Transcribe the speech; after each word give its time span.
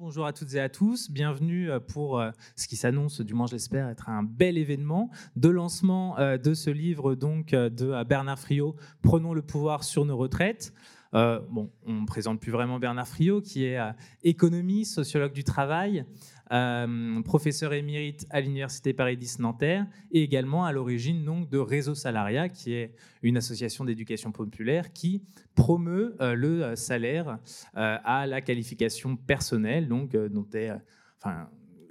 Bonjour 0.00 0.26
à 0.26 0.32
toutes 0.32 0.54
et 0.54 0.60
à 0.60 0.68
tous, 0.68 1.10
bienvenue 1.10 1.72
euh, 1.72 1.80
pour 1.80 2.20
euh, 2.20 2.30
ce 2.54 2.68
qui 2.68 2.76
s'annonce, 2.76 3.20
du 3.20 3.34
moins 3.34 3.48
j'espère, 3.48 3.88
être 3.88 4.08
un 4.08 4.22
bel 4.22 4.56
événement 4.56 5.10
de 5.34 5.48
lancement 5.48 6.16
euh, 6.20 6.38
de 6.38 6.54
ce 6.54 6.70
livre 6.70 7.16
donc 7.16 7.50
de 7.50 8.04
Bernard 8.04 8.38
Friot, 8.38 8.76
Prenons 9.02 9.34
le 9.34 9.42
pouvoir 9.42 9.82
sur 9.82 10.04
nos 10.04 10.16
retraites. 10.16 10.72
Bon, 11.12 11.70
on 11.86 11.92
ne 11.92 12.06
présente 12.06 12.40
plus 12.40 12.52
vraiment 12.52 12.78
Bernard 12.78 13.08
Friot, 13.08 13.40
qui 13.40 13.64
est 13.64 13.78
économiste, 14.22 14.94
sociologue 14.94 15.32
du 15.32 15.44
travail, 15.44 16.04
euh, 16.50 17.22
professeur 17.22 17.74
émérite 17.74 18.26
à 18.30 18.40
l'Université 18.40 18.94
Paris 18.94 19.18
10 19.18 19.40
Nanterre 19.40 19.86
et 20.12 20.22
également 20.22 20.64
à 20.64 20.72
l'origine 20.72 21.24
donc 21.24 21.50
de 21.50 21.58
Réseau 21.58 21.94
Salariat, 21.94 22.48
qui 22.48 22.72
est 22.72 22.94
une 23.22 23.36
association 23.36 23.84
d'éducation 23.84 24.32
populaire 24.32 24.92
qui 24.92 25.22
promeut 25.54 26.16
euh, 26.20 26.34
le 26.34 26.74
salaire 26.74 27.38
euh, 27.76 27.98
à 28.02 28.26
la 28.26 28.40
qualification 28.40 29.16
personnelle, 29.16 29.88
donc 29.88 30.16
dont 30.16 30.46
est, 30.54 30.70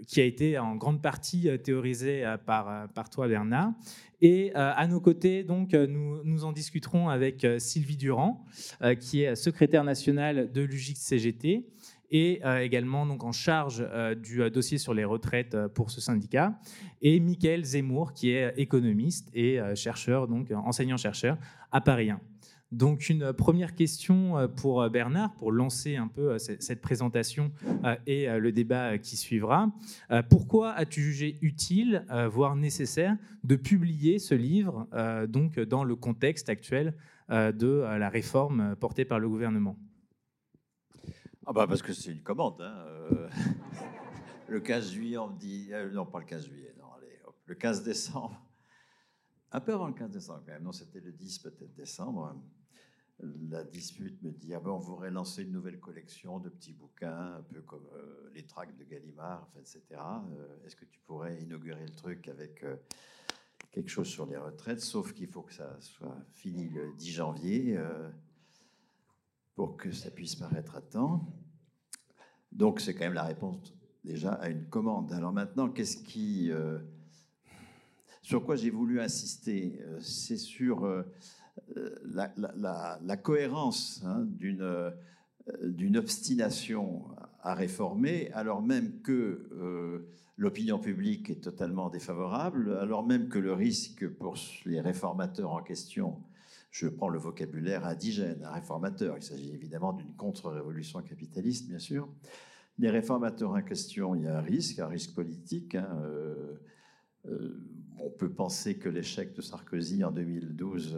qui 0.06 0.22
a 0.22 0.24
été 0.24 0.58
en 0.60 0.76
grande 0.76 1.02
partie 1.02 1.50
théorisé 1.64 2.24
par, 2.46 2.88
par 2.90 3.10
toi, 3.10 3.28
Bernard. 3.28 3.72
Et 4.22 4.54
à 4.54 4.86
nos 4.88 5.00
côtés, 5.00 5.44
donc, 5.44 5.74
nous, 5.74 6.24
nous 6.24 6.46
en 6.46 6.52
discuterons 6.52 7.10
avec 7.10 7.46
Sylvie 7.58 7.98
Durand, 7.98 8.46
qui 9.00 9.22
est 9.24 9.36
secrétaire 9.36 9.84
nationale 9.84 10.52
de 10.52 10.62
l'UJIC-CGT 10.62 11.66
et 12.12 12.40
euh, 12.46 12.60
également 12.60 13.06
donc 13.06 13.24
en 13.24 13.32
charge 13.32 13.84
euh, 13.86 14.16
du 14.16 14.42
euh, 14.42 14.50
dossier 14.50 14.78
sur 14.78 14.94
les 14.94 15.04
retraites 15.04 15.58
pour 15.74 15.92
ce 15.92 16.02
syndicat, 16.02 16.58
et 17.02 17.20
Michael 17.20 17.64
Zemmour, 17.64 18.14
qui 18.14 18.32
est 18.32 18.54
économiste 18.58 19.30
et 19.34 19.60
chercheur, 19.76 20.28
donc 20.28 20.52
enseignant-chercheur 20.52 21.38
à 21.72 21.82
Paris 21.82 22.10
1. 22.10 22.20
Donc 22.72 23.10
une 23.10 23.32
première 23.32 23.76
question 23.76 24.50
pour 24.58 24.90
Bernard, 24.90 25.34
pour 25.36 25.54
lancer 25.54 25.96
un 25.96 26.10
peu 26.10 26.38
cette 26.38 26.82
présentation 26.82 27.52
et 28.06 28.28
le 28.28 28.52
débat 28.52 28.98
qui 28.98 29.16
suivra. 29.16 29.72
Pourquoi 30.30 30.74
as-tu 30.74 31.02
jugé 31.02 31.38
utile, 31.42 32.06
voire 32.30 32.58
nécessaire, 32.58 33.16
de 33.46 33.56
publier 33.56 34.20
ce 34.20 34.36
livre 34.36 34.86
donc 35.30 35.60
dans 35.60 35.86
le 35.86 35.96
contexte 35.96 36.50
actuel 36.50 36.94
de 37.30 37.86
la 37.98 38.10
réforme 38.10 38.76
portée 38.76 39.06
par 39.06 39.20
le 39.20 39.30
gouvernement? 39.30 39.78
Ah 41.50 41.54
bah 41.54 41.66
parce 41.66 41.82
que 41.82 41.94
c'est 41.94 42.12
une 42.12 42.22
commande. 42.22 42.60
Hein, 42.60 42.76
euh. 43.12 43.30
le 44.50 44.60
15 44.60 44.92
juillet, 44.92 45.18
on 45.18 45.30
me 45.30 45.40
dit... 45.40 45.70
Euh, 45.72 45.90
non, 45.92 46.06
pas 46.06 46.20
le 46.20 46.26
15 46.26 46.46
juillet, 46.46 46.76
non, 46.78 46.92
allez, 46.98 47.22
le 47.46 47.56
15 47.56 47.84
décembre. 47.84 48.46
Un 49.54 49.62
peu 49.62 49.74
avant 49.74 49.88
le 49.88 49.94
15 49.94 50.12
décembre 50.12 50.44
quand 50.46 50.52
même, 50.52 50.64
non, 50.64 50.74
c'était 50.74 51.00
le 51.00 51.14
10 51.14 51.40
peut-être 51.40 51.74
décembre. 51.74 52.36
La 53.20 53.64
dispute 53.64 54.22
me 54.22 54.32
dit, 54.32 54.54
ah 54.54 54.60
ben, 54.60 54.72
on 54.72 54.78
voudrait 54.78 55.10
lancer 55.10 55.42
une 55.44 55.52
nouvelle 55.52 55.80
collection 55.80 56.40
de 56.40 56.50
petits 56.50 56.74
bouquins, 56.74 57.36
un 57.38 57.42
peu 57.42 57.62
comme 57.62 57.88
euh, 57.96 58.30
les 58.36 58.44
tracts 58.44 58.78
de 58.78 58.84
Gallimard, 58.84 59.50
etc. 59.60 59.82
Est-ce 60.66 60.76
que 60.76 60.86
tu 60.86 61.00
pourrais 61.00 61.42
inaugurer 61.42 61.86
le 61.86 61.94
truc 61.94 62.28
avec 62.28 62.64
quelque 63.72 63.90
chose 63.90 64.08
sur 64.08 64.26
les 64.28 64.38
retraites, 64.38 64.82
sauf 64.82 65.14
qu'il 65.14 65.28
faut 65.28 65.42
que 65.42 65.54
ça 65.54 65.80
soit 65.82 66.18
fini 66.34 66.70
le 66.70 66.94
10 66.94 67.12
janvier 67.12 67.80
pour 69.58 69.76
que 69.76 69.92
ça 69.92 70.12
puisse 70.12 70.36
paraître 70.36 70.76
à 70.76 70.82
temps. 70.82 71.26
Donc 72.52 72.80
c'est 72.80 72.94
quand 72.94 73.06
même 73.06 73.14
la 73.14 73.24
réponse 73.24 73.74
déjà 74.04 74.34
à 74.34 74.50
une 74.50 74.66
commande. 74.68 75.12
Alors 75.12 75.34
maintenant, 75.34 75.68
qu'est-ce 75.70 75.98
qui... 75.98 76.52
Euh, 76.52 76.80
sur 78.22 78.44
quoi 78.44 78.56
j'ai 78.56 78.70
voulu 78.70 79.02
insister? 79.02 79.80
Euh, 79.82 80.00
C'est 80.00 80.38
sur 80.38 80.86
euh, 81.76 81.96
la, 82.06 83.18
cohérence 83.18 84.04
hein, 84.06 84.26
d'une 84.26 84.94
d'une 85.64 85.96
obstination 85.96 87.06
à 87.42 87.54
réformer, 87.54 88.30
alors 88.34 88.62
même 88.62 89.00
que 89.02 90.04
l'opinion 90.36 90.78
publique 90.78 91.30
est 91.30 91.42
totalement 91.42 91.90
défavorable, 91.90 92.78
alors 92.82 93.08
même 93.08 93.30
que 93.30 93.40
le 93.40 93.54
risque 93.54 94.10
pour 94.10 94.36
les 94.66 94.82
réformateurs 94.82 95.52
en 95.52 95.64
question 95.64 96.22
je 96.72 96.88
prends 96.88 97.10
le 97.10 97.18
vocabulaire 97.18 97.86
indigène, 97.86 98.44
un 98.44 98.52
réformateur. 98.52 99.18
Il 99.18 99.24
s'agit 99.24 99.52
évidemment 99.52 99.94
d'une 99.94 100.14
contre-révolution 100.14 101.02
capitaliste, 101.02 101.68
bien 101.68 101.80
sûr. 101.80 102.08
Les 102.78 102.92
réformateurs 102.92 103.52
en 103.52 103.62
question, 103.64 104.14
il 104.14 104.24
y 104.24 104.28
a 104.28 104.38
un 104.38 104.42
risque, 104.42 104.80
un 104.80 104.88
risque 104.88 105.16
politique. 105.16 105.74
Hein, 105.74 106.00
euh, 106.04 106.62
euh, 107.30 107.60
on 107.98 108.12
peut 108.12 108.30
penser 108.30 108.78
que 108.78 108.90
l'échec 108.90 109.34
de 109.34 109.42
Sarkozy 109.42 110.04
en 110.04 110.12
2012 110.12 110.96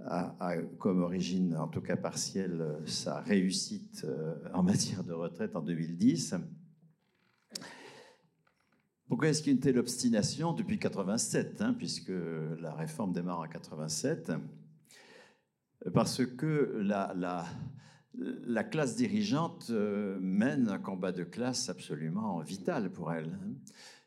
euh, 0.00 0.04
a, 0.04 0.56
comme 0.78 1.02
origine, 1.02 1.56
en 1.56 1.68
tout 1.68 1.80
cas 1.80 1.96
partielle, 1.96 2.80
sa 2.86 3.20
réussite 3.20 4.06
en 4.52 4.62
matière 4.62 5.04
de 5.04 5.12
retraite 5.12 5.56
en 5.56 5.62
2010. 5.62 6.36
Pourquoi 9.08 9.28
est-ce 9.28 9.42
qu'il 9.42 9.52
y 9.52 9.54
a 9.54 9.56
une 9.56 9.62
telle 9.62 9.78
obstination 9.78 10.52
depuis 10.52 10.78
87, 10.78 11.62
hein, 11.62 11.74
puisque 11.74 12.12
la 12.60 12.74
réforme 12.74 13.12
démarre 13.12 13.40
en 13.40 13.48
87 13.48 14.32
parce 15.92 16.24
que 16.24 16.80
la, 16.82 17.14
la, 18.14 18.64
classe 18.64 18.96
dirigeante 18.96 19.68
euh, 19.70 20.18
mène 20.20 20.68
un 20.68 20.78
combat 20.78 21.12
de 21.12 21.24
classe 21.24 21.68
absolument 21.68 22.40
vital 22.40 22.90
pour 22.90 23.12
elle. 23.12 23.38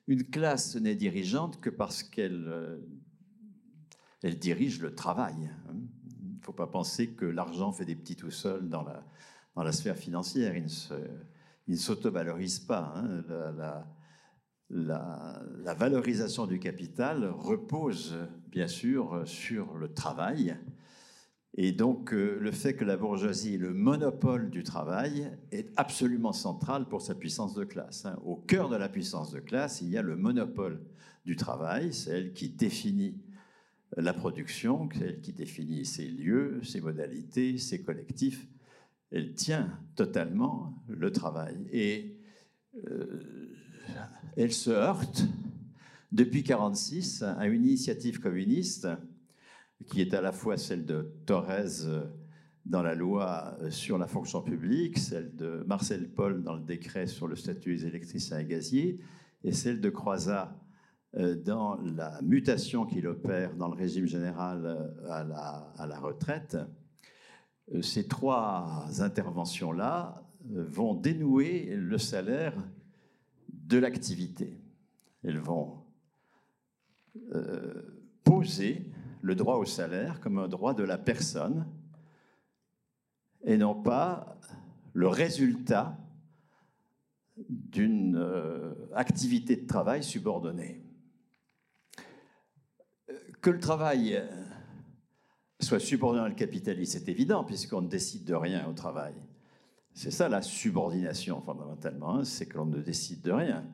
Une 0.07 0.23
classe 0.23 0.75
n'est 0.75 0.95
dirigeante 0.95 1.59
que 1.61 1.69
parce 1.69 2.03
qu'elle 2.03 2.47
euh, 2.47 2.77
elle 4.21 4.37
dirige 4.37 4.81
le 4.81 4.93
travail. 4.93 5.51
Il 5.71 6.37
ne 6.37 6.41
faut 6.41 6.53
pas 6.53 6.67
penser 6.67 7.09
que 7.09 7.25
l'argent 7.25 7.71
fait 7.71 7.85
des 7.85 7.95
petits 7.95 8.15
tout 8.15 8.31
seul 8.31 8.69
dans 8.69 8.83
la, 8.83 9.71
sphère 9.71 9.97
financière. 9.97 10.55
Il 10.55 11.73
ne 11.73 11.75
s'auto-valorise 11.75 12.59
pas. 12.59 12.93
Hein. 12.95 13.23
La, 13.29 13.87
la, 14.71 15.43
la, 15.63 15.73
valorisation 15.73 16.45
du 16.45 16.59
capital 16.59 17.25
repose 17.25 18.15
bien 18.51 18.67
sûr 18.67 19.23
sur 19.25 19.77
le 19.77 19.93
travail 19.93 20.55
et 21.55 21.71
donc, 21.71 22.13
euh, 22.13 22.37
le 22.39 22.51
fait 22.51 22.75
que 22.75 22.85
la 22.85 22.95
bourgeoisie 22.95 23.55
ait 23.55 23.57
le 23.57 23.73
monopole 23.73 24.49
du 24.49 24.63
travail 24.63 25.31
est 25.51 25.71
absolument 25.77 26.31
central 26.31 26.87
pour 26.87 27.01
sa 27.01 27.15
puissance 27.15 27.55
de 27.55 27.63
classe. 27.63 28.05
Hein. 28.05 28.17
Au 28.23 28.35
cœur 28.35 28.69
de 28.69 28.75
la 28.75 28.87
puissance 28.87 29.31
de 29.31 29.39
classe, 29.39 29.81
il 29.81 29.89
y 29.89 29.97
a 29.97 30.01
le 30.01 30.15
monopole 30.15 30.79
du 31.25 31.35
travail, 31.35 31.91
c'est 31.91 32.11
elle 32.11 32.33
qui 32.33 32.49
définit 32.49 33.19
la 33.97 34.13
production, 34.13 34.87
c'est 34.93 35.05
elle 35.05 35.21
qui 35.21 35.33
définit 35.33 35.85
ses 35.85 36.07
lieux, 36.07 36.61
ses 36.63 36.81
modalités, 36.81 37.57
ses 37.57 37.81
collectifs. 37.81 38.47
Elle 39.11 39.33
tient 39.33 39.79
totalement 39.95 40.83
le 40.87 41.11
travail. 41.11 41.57
Et 41.71 42.15
euh, 42.87 43.55
elle 44.37 44.53
se 44.53 44.69
heurte 44.69 45.23
depuis 46.11 46.41
1946 46.41 47.23
à 47.23 47.47
une 47.47 47.65
initiative 47.65 48.19
communiste 48.19 48.87
qui 49.87 50.01
est 50.01 50.13
à 50.13 50.21
la 50.21 50.31
fois 50.31 50.57
celle 50.57 50.85
de 50.85 51.13
Thorez 51.25 51.87
dans 52.65 52.83
la 52.83 52.93
loi 52.93 53.57
sur 53.69 53.97
la 53.97 54.07
fonction 54.07 54.41
publique, 54.41 54.99
celle 54.99 55.35
de 55.35 55.63
Marcel 55.65 56.09
Paul 56.09 56.43
dans 56.43 56.55
le 56.55 56.61
décret 56.61 57.07
sur 57.07 57.27
le 57.27 57.35
statut 57.35 57.75
des 57.75 57.85
électriciens 57.87 58.39
et 58.39 58.45
gaziers, 58.45 58.99
et 59.43 59.53
celle 59.53 59.81
de 59.81 59.89
Croizat 59.89 60.55
dans 61.13 61.75
la 61.81 62.21
mutation 62.21 62.85
qu'il 62.85 63.07
opère 63.07 63.55
dans 63.55 63.67
le 63.67 63.75
régime 63.75 64.05
général 64.05 64.93
à 65.09 65.23
la, 65.23 65.73
à 65.77 65.87
la 65.87 65.99
retraite. 65.99 66.57
Ces 67.81 68.07
trois 68.07 68.85
interventions-là 68.99 70.23
vont 70.45 70.93
dénouer 70.93 71.73
le 71.75 71.97
salaire 71.97 72.53
de 73.51 73.77
l'activité. 73.79 74.59
Elles 75.23 75.39
vont 75.39 75.83
poser 78.23 78.85
le 79.21 79.35
droit 79.35 79.55
au 79.55 79.65
salaire 79.65 80.19
comme 80.19 80.37
un 80.37 80.47
droit 80.47 80.73
de 80.73 80.83
la 80.83 80.97
personne 80.97 81.65
et 83.43 83.57
non 83.57 83.75
pas 83.75 84.37
le 84.93 85.07
résultat 85.07 85.97
d'une 87.37 88.17
euh, 88.17 88.73
activité 88.93 89.55
de 89.55 89.65
travail 89.65 90.03
subordonnée. 90.03 90.78
Que 93.41 93.49
le 93.49 93.59
travail 93.59 94.21
soit 95.59 95.79
subordonné 95.79 96.31
au 96.31 96.35
capitalisme, 96.35 96.99
c'est 96.99 97.09
évident, 97.09 97.43
puisqu'on 97.43 97.81
ne 97.81 97.87
décide 97.87 98.25
de 98.25 98.35
rien 98.35 98.67
au 98.67 98.73
travail. 98.73 99.13
C'est 99.93 100.11
ça 100.11 100.29
la 100.29 100.41
subordination 100.41 101.41
fondamentalement, 101.41 102.15
hein, 102.15 102.23
c'est 102.23 102.45
que 102.45 102.57
l'on 102.57 102.65
ne 102.65 102.79
décide 102.79 103.21
de 103.21 103.31
rien. 103.31 103.65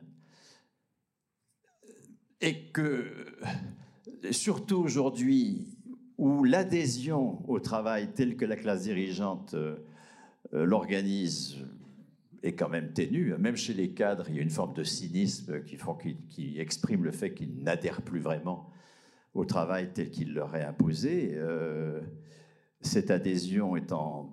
Et 2.40 2.70
que 2.70 3.26
surtout 4.30 4.76
aujourd'hui, 4.76 5.76
où 6.18 6.44
l'adhésion 6.44 7.42
au 7.48 7.60
travail 7.60 8.12
tel 8.14 8.36
que 8.36 8.44
la 8.44 8.56
classe 8.56 8.82
dirigeante 8.82 9.54
euh, 9.54 9.76
euh, 10.54 10.64
l'organise 10.64 11.56
est 12.42 12.54
quand 12.54 12.68
même 12.68 12.92
ténue. 12.92 13.34
Même 13.38 13.56
chez 13.56 13.74
les 13.74 13.90
cadres, 13.90 14.26
il 14.28 14.36
y 14.36 14.38
a 14.38 14.42
une 14.42 14.50
forme 14.50 14.74
de 14.74 14.84
cynisme 14.84 15.62
qui, 15.64 16.58
exprime 16.58 17.04
le 17.04 17.12
fait 17.12 17.34
qu'ils 17.34 17.62
n'adhèrent 17.62 18.02
plus 18.02 18.20
vraiment 18.20 18.70
au 19.36 19.44
travail 19.44 19.90
tel 19.92 20.10
qu'il 20.10 20.32
leur 20.32 20.56
est 20.56 20.64
imposé. 20.64 21.32
Euh, 21.34 22.00
cette 22.80 23.10
adhésion 23.10 23.76
est 23.76 23.92
en 23.92 24.32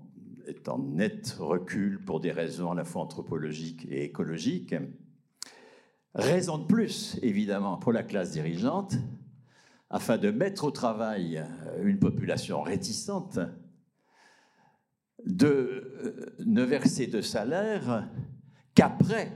net 0.80 1.36
recul 1.40 2.04
pour 2.04 2.20
des 2.20 2.32
raisons 2.32 2.72
à 2.72 2.76
la 2.76 2.86
fois 2.86 3.02
anthropologiques 3.02 3.86
et 3.90 4.04
écologiques. 4.04 4.76
Raison 6.16 6.58
de 6.58 6.66
plus, 6.66 7.20
évidemment, 7.22 7.78
pour 7.78 7.92
la 7.92 8.04
classe 8.04 8.32
dirigeante, 8.32 8.96
afin 9.90 10.18
de 10.18 10.32
mettre 10.32 10.64
au 10.64 10.72
travail 10.72 11.44
une 11.84 12.00
population 12.00 12.62
réticente, 12.62 13.40
de 15.26 15.48
euh, 15.48 16.36
ne 16.46 16.64
verser 16.64 17.08
de 17.08 17.22
salaire 17.22 18.10
qu'après 18.76 19.32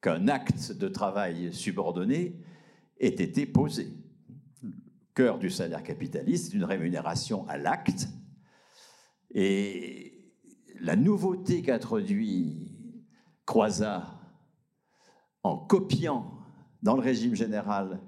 qu'un 0.00 0.28
acte 0.28 0.72
de 0.72 0.88
travail 0.88 1.52
subordonné 1.52 2.40
ait 2.98 3.08
été 3.08 3.46
posé. 3.46 3.88
Cœur 5.14 5.38
du 5.38 5.50
salaire 5.50 5.82
capitaliste, 5.82 6.54
une 6.54 6.64
rémunération 6.64 7.46
à 7.48 7.58
l'acte. 7.58 8.08
Et 9.34 10.32
la 10.80 10.96
nouveauté 10.96 11.62
qu'introduit 11.62 12.68
Croizat 13.44 14.18
en 15.42 15.56
copiant 15.56 16.38
dans 16.82 16.94
le 16.94 17.02
régime 17.02 17.34
général 17.34 18.00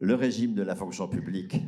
le 0.00 0.14
régime 0.14 0.54
de 0.54 0.62
la 0.62 0.74
fonction 0.74 1.06
publique, 1.06 1.60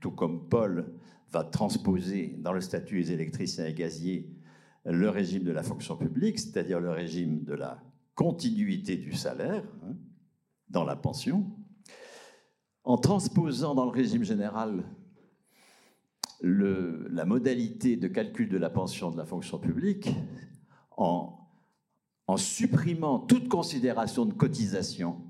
tout 0.00 0.12
comme 0.12 0.48
Paul 0.48 0.92
va 1.30 1.44
transposer 1.44 2.36
dans 2.38 2.52
le 2.52 2.60
statut 2.60 3.00
des 3.02 3.12
électriciens 3.12 3.66
et 3.66 3.74
gaziers 3.74 4.30
le 4.84 5.10
régime 5.10 5.42
de 5.42 5.52
la 5.52 5.62
fonction 5.62 5.96
publique, 5.96 6.38
c'est-à-dire 6.38 6.80
le 6.80 6.90
régime 6.90 7.44
de 7.44 7.54
la 7.54 7.82
continuité 8.14 8.96
du 8.96 9.12
salaire 9.12 9.64
hein, 9.84 9.96
dans 10.68 10.84
la 10.84 10.96
pension, 10.96 11.50
en 12.90 12.98
transposant 12.98 13.76
dans 13.76 13.84
le 13.84 13.92
régime 13.92 14.24
général 14.24 14.82
la 16.42 17.24
modalité 17.24 17.96
de 17.96 18.08
calcul 18.08 18.48
de 18.48 18.58
la 18.58 18.68
pension 18.68 19.12
de 19.12 19.16
la 19.16 19.24
fonction 19.24 19.60
publique, 19.60 20.10
en, 20.96 21.38
en 22.26 22.36
supprimant 22.36 23.20
toute 23.20 23.48
considération 23.48 24.26
de 24.26 24.32
cotisation 24.32 25.20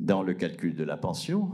dans 0.00 0.24
le 0.24 0.34
calcul 0.34 0.74
de 0.74 0.82
la 0.82 0.96
pension, 0.96 1.52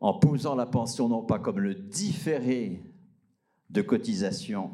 en 0.00 0.18
posant 0.18 0.54
la 0.54 0.66
pension 0.66 1.08
non 1.08 1.22
pas 1.22 1.38
comme 1.38 1.58
le 1.58 1.74
différé 1.74 2.84
de 3.70 3.80
cotisation, 3.80 4.72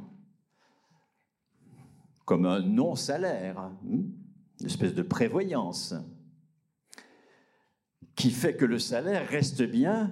comme 2.25 2.47
un 2.47 2.63
non-salaire, 2.63 3.61
hein, 3.61 3.79
une 3.89 4.67
espèce 4.67 4.95
de 4.95 5.03
prévoyance, 5.03 5.95
qui 8.19 8.33
fait 8.33 8.57
que 8.57 8.65
le 8.65 8.81
salaire 8.81 9.29
reste 9.29 9.63
bien 9.63 10.11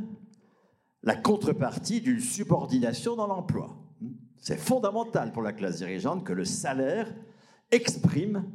la 1.02 1.16
contrepartie 1.16 2.00
d'une 2.00 2.20
subordination 2.20 3.16
dans 3.16 3.26
l'emploi. 3.26 3.76
C'est 4.38 4.58
fondamental 4.58 5.32
pour 5.32 5.42
la 5.42 5.52
classe 5.52 5.78
dirigeante 5.78 6.24
que 6.24 6.32
le 6.32 6.44
salaire 6.44 7.12
exprime 7.72 8.48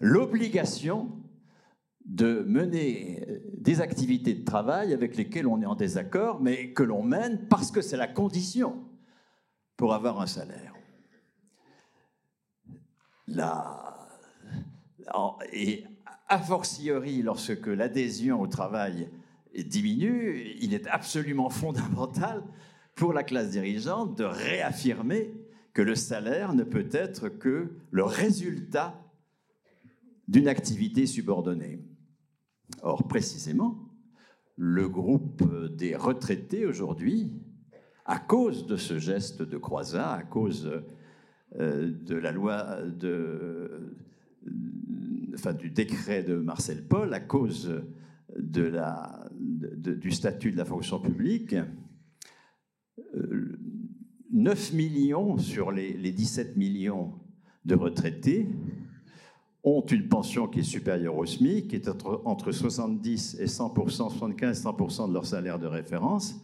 l'obligation 0.00 1.12
de 2.06 2.42
mener 2.46 3.24
euh, 3.28 3.38
des 3.58 3.82
activités 3.82 4.34
de 4.34 4.44
travail 4.44 4.94
avec 4.94 5.16
lesquelles 5.16 5.46
on 5.46 5.60
est 5.60 5.66
en 5.66 5.74
désaccord, 5.74 6.40
mais 6.40 6.72
que 6.72 6.82
l'on 6.82 7.02
mène 7.02 7.46
parce 7.48 7.70
que 7.70 7.82
c'est 7.82 7.96
la 7.98 8.08
condition 8.08 8.82
pour 9.76 9.92
avoir 9.92 10.20
un 10.20 10.26
salaire. 10.26 10.74
et 15.52 15.84
a 16.28 16.38
fortiori, 16.38 17.22
lorsque 17.22 17.66
l'adhésion 17.66 18.40
au 18.40 18.46
travail 18.46 19.08
diminue, 19.56 20.54
il 20.60 20.74
est 20.74 20.86
absolument 20.88 21.50
fondamental 21.50 22.42
pour 22.94 23.12
la 23.12 23.22
classe 23.22 23.50
dirigeante 23.50 24.16
de 24.16 24.24
réaffirmer 24.24 25.32
que 25.72 25.82
le 25.82 25.94
salaire 25.94 26.54
ne 26.54 26.62
peut 26.62 26.88
être 26.92 27.28
que 27.28 27.72
le 27.90 28.04
résultat 28.04 29.00
d'une 30.28 30.48
activité 30.48 31.06
subordonnée. 31.06 31.84
Or, 32.82 33.06
précisément, 33.06 33.90
le 34.56 34.88
groupe 34.88 35.42
des 35.76 35.96
retraités 35.96 36.64
aujourd'hui, 36.64 37.32
à 38.06 38.18
cause 38.18 38.66
de 38.66 38.76
ce 38.76 38.98
geste 38.98 39.42
de 39.42 39.58
Croizat, 39.58 40.12
à 40.12 40.22
cause 40.22 40.82
euh, 41.56 41.90
de 41.90 42.14
la 42.14 42.32
loi 42.32 42.82
de, 42.82 43.96
du 45.58 45.70
décret 45.70 46.22
de 46.22 46.36
Marcel 46.36 46.86
Paul, 46.86 47.12
à 47.14 47.20
cause 47.20 47.82
du 48.36 50.10
statut 50.10 50.52
de 50.52 50.56
la 50.56 50.64
fonction 50.64 50.98
publique, 51.00 51.54
9 54.32 54.72
euh, 54.72 54.76
millions 54.76 55.38
sur 55.38 55.70
les, 55.72 55.92
les 55.94 56.12
17 56.12 56.56
millions 56.56 57.12
de 57.64 57.74
retraités 57.74 58.48
ont 59.64 59.80
une 59.80 60.08
pension 60.08 60.46
qui 60.46 60.60
est 60.60 60.64
supérieure 60.64 61.16
au 61.16 61.24
SMIC, 61.24 61.68
qui 61.68 61.76
est 61.76 61.88
entre, 61.88 62.52
70 62.52 63.40
et 63.40 63.46
100 63.46 63.74
75 63.88 64.60
et 64.60 64.62
100% 64.62 65.08
de 65.08 65.14
leur 65.14 65.24
salaire 65.24 65.58
de 65.58 65.66
référence. 65.66 66.34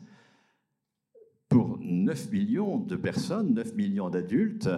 Pour 1.49 1.79
9 1.81 2.33
millions 2.33 2.79
de 2.79 2.97
personnes, 2.97 3.53
9 3.53 3.75
millions 3.75 4.09
d'adultes, 4.09 4.71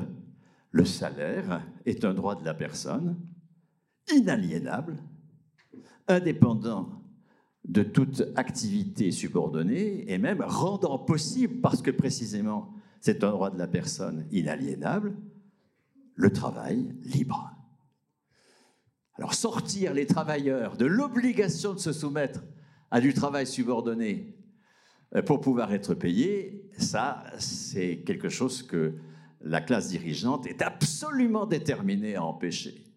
le 0.73 0.85
salaire 0.85 1.63
est 1.87 2.05
un 2.05 2.15
droit 2.15 2.35
de 2.35 2.45
la 2.45 2.55
personne, 2.55 3.17
inaliénable, 4.13 4.97
indépendant 6.09 7.03
de 7.65 7.83
toute 7.83 8.25
activité 8.35 9.11
subordonnée 9.11 10.11
et 10.11 10.19
même 10.19 10.43
rendant 10.43 10.99
possible, 10.99 11.61
parce 11.61 11.83
que 11.83 11.91
précisément 11.91 12.75
c'est 13.01 13.25
un 13.25 13.31
droit 13.31 13.51
de 13.51 13.59
la 13.59 13.67
personne 13.67 14.27
inaliénable, 14.31 15.17
le 16.15 16.33
travail 16.33 16.95
libre. 17.03 17.51
Alors 19.15 19.35
sortir 19.35 19.93
les 19.93 20.07
travailleurs 20.07 20.77
de 20.77 20.87
l'obligation 20.87 21.75
de 21.75 21.79
se 21.79 21.93
soumettre 21.93 22.45
à 22.91 23.01
du 23.01 23.13
travail 23.13 23.47
subordonné 23.47 24.37
euh, 25.15 25.23
pour 25.23 25.41
pouvoir 25.41 25.73
être 25.73 25.95
payés, 25.95 26.71
ça, 26.79 27.25
c'est 27.39 27.99
quelque 28.07 28.29
chose 28.29 28.63
que 28.63 28.95
la 29.41 29.61
classe 29.61 29.89
dirigeante 29.89 30.47
est 30.47 30.63
absolument 30.63 31.47
déterminée 31.47 32.15
à 32.15 32.25
empêcher. 32.25 32.92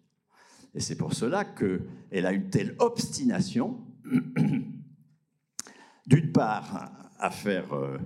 Et 0.76 0.80
c'est 0.80 0.96
pour 0.96 1.14
cela 1.14 1.46
qu'elle 1.46 2.26
a 2.26 2.32
une 2.32 2.50
telle 2.50 2.76
obstination, 2.78 3.78
d'une 6.06 6.32
part, 6.32 6.92
à 7.18 7.30
faire 7.30 7.72
euh, 7.72 7.96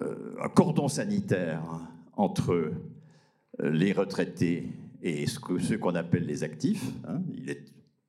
euh, 0.00 0.36
un 0.40 0.48
cordon 0.48 0.86
sanitaire 0.86 1.64
entre 2.12 2.72
les 3.58 3.92
retraités 3.92 4.68
et 5.02 5.26
ce 5.26 5.74
qu'on 5.74 5.96
appelle 5.96 6.26
les 6.26 6.44
actifs. 6.44 6.84
Hein, 7.08 7.22
il 7.34 7.50
est 7.50 7.64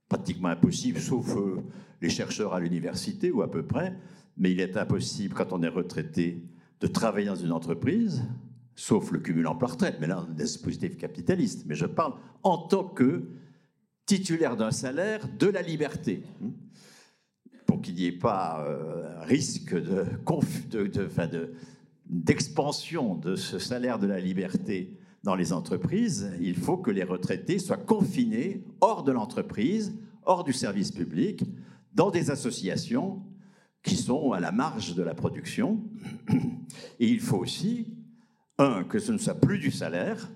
pratiquement 0.08 0.50
impossible, 0.50 1.00
sauf 1.00 1.36
euh, 1.36 1.64
les 2.02 2.10
chercheurs 2.10 2.54
à 2.54 2.60
l'université 2.60 3.32
ou 3.32 3.42
à 3.42 3.50
peu 3.50 3.64
près, 3.64 3.98
mais 4.38 4.52
il 4.52 4.60
est 4.60 4.78
impossible 4.78 5.34
quand 5.34 5.54
on 5.54 5.64
est 5.64 5.68
retraité 5.68 6.44
de 6.82 6.88
travailler 6.88 7.28
dans 7.28 7.36
une 7.36 7.52
entreprise, 7.52 8.24
sauf 8.76 9.12
le 9.12 9.18
cumul 9.18 9.48
emploi-retraite, 9.48 9.98
mais 10.00 10.08
là, 10.08 10.24
on 10.24 10.32
a 10.32 10.36
des 10.36 10.44
dispositifs 10.44 10.98
capitalistes. 10.98 11.64
Mais 11.66 11.74
je 11.74 11.88
parle 11.88 12.14
en 12.44 12.60
tant 12.60 12.84
que 12.84 13.24
titulaire 14.18 14.58
d'un 14.58 14.72
salaire 14.72 15.26
de 15.40 15.48
la 15.48 15.62
liberté, 15.62 16.24
hein, 16.44 16.50
pour 17.66 17.82
qu'il 17.82 17.96
n'y 17.96 18.08
ait 18.08 18.12
pas 18.12 18.66
euh, 18.68 19.22
risque 19.22 19.74
de, 19.74 20.06
d'expansion 22.06 23.16
de, 23.16 23.30
de 23.30 23.36
ce 23.38 23.58
salaire 23.58 24.00
de 24.00 24.08
la 24.08 24.20
liberté 24.20 24.98
dans 25.24 25.36
les 25.36 25.54
entreprises, 25.54 26.30
il 26.42 26.56
faut 26.56 26.76
que 26.76 26.92
les 26.92 27.06
retraités 27.06 27.58
soient 27.58 27.78
confinés 27.78 28.66
hors 28.82 29.04
de 29.04 29.14
l'entreprise, 29.14 29.98
hors 30.24 30.44
du 30.44 30.52
service 30.52 30.92
public, 30.92 31.46
dans 31.94 32.12
des 32.12 32.32
associations 32.32 33.24
qui 33.82 33.96
sont 33.96 34.34
à 34.34 34.42
la 34.42 34.52
marge 34.52 34.94
de 34.94 35.04
la 35.04 35.14
production. 35.14 35.82
Et 37.00 37.08
il 37.08 37.22
faut 37.22 37.38
aussi, 37.38 37.88
un, 38.58 38.84
que 38.84 39.00
ce 39.00 39.14
ne 39.14 39.18
soit 39.18 39.40
plus 39.40 39.60
du 39.60 39.72
salaire. 39.72 40.30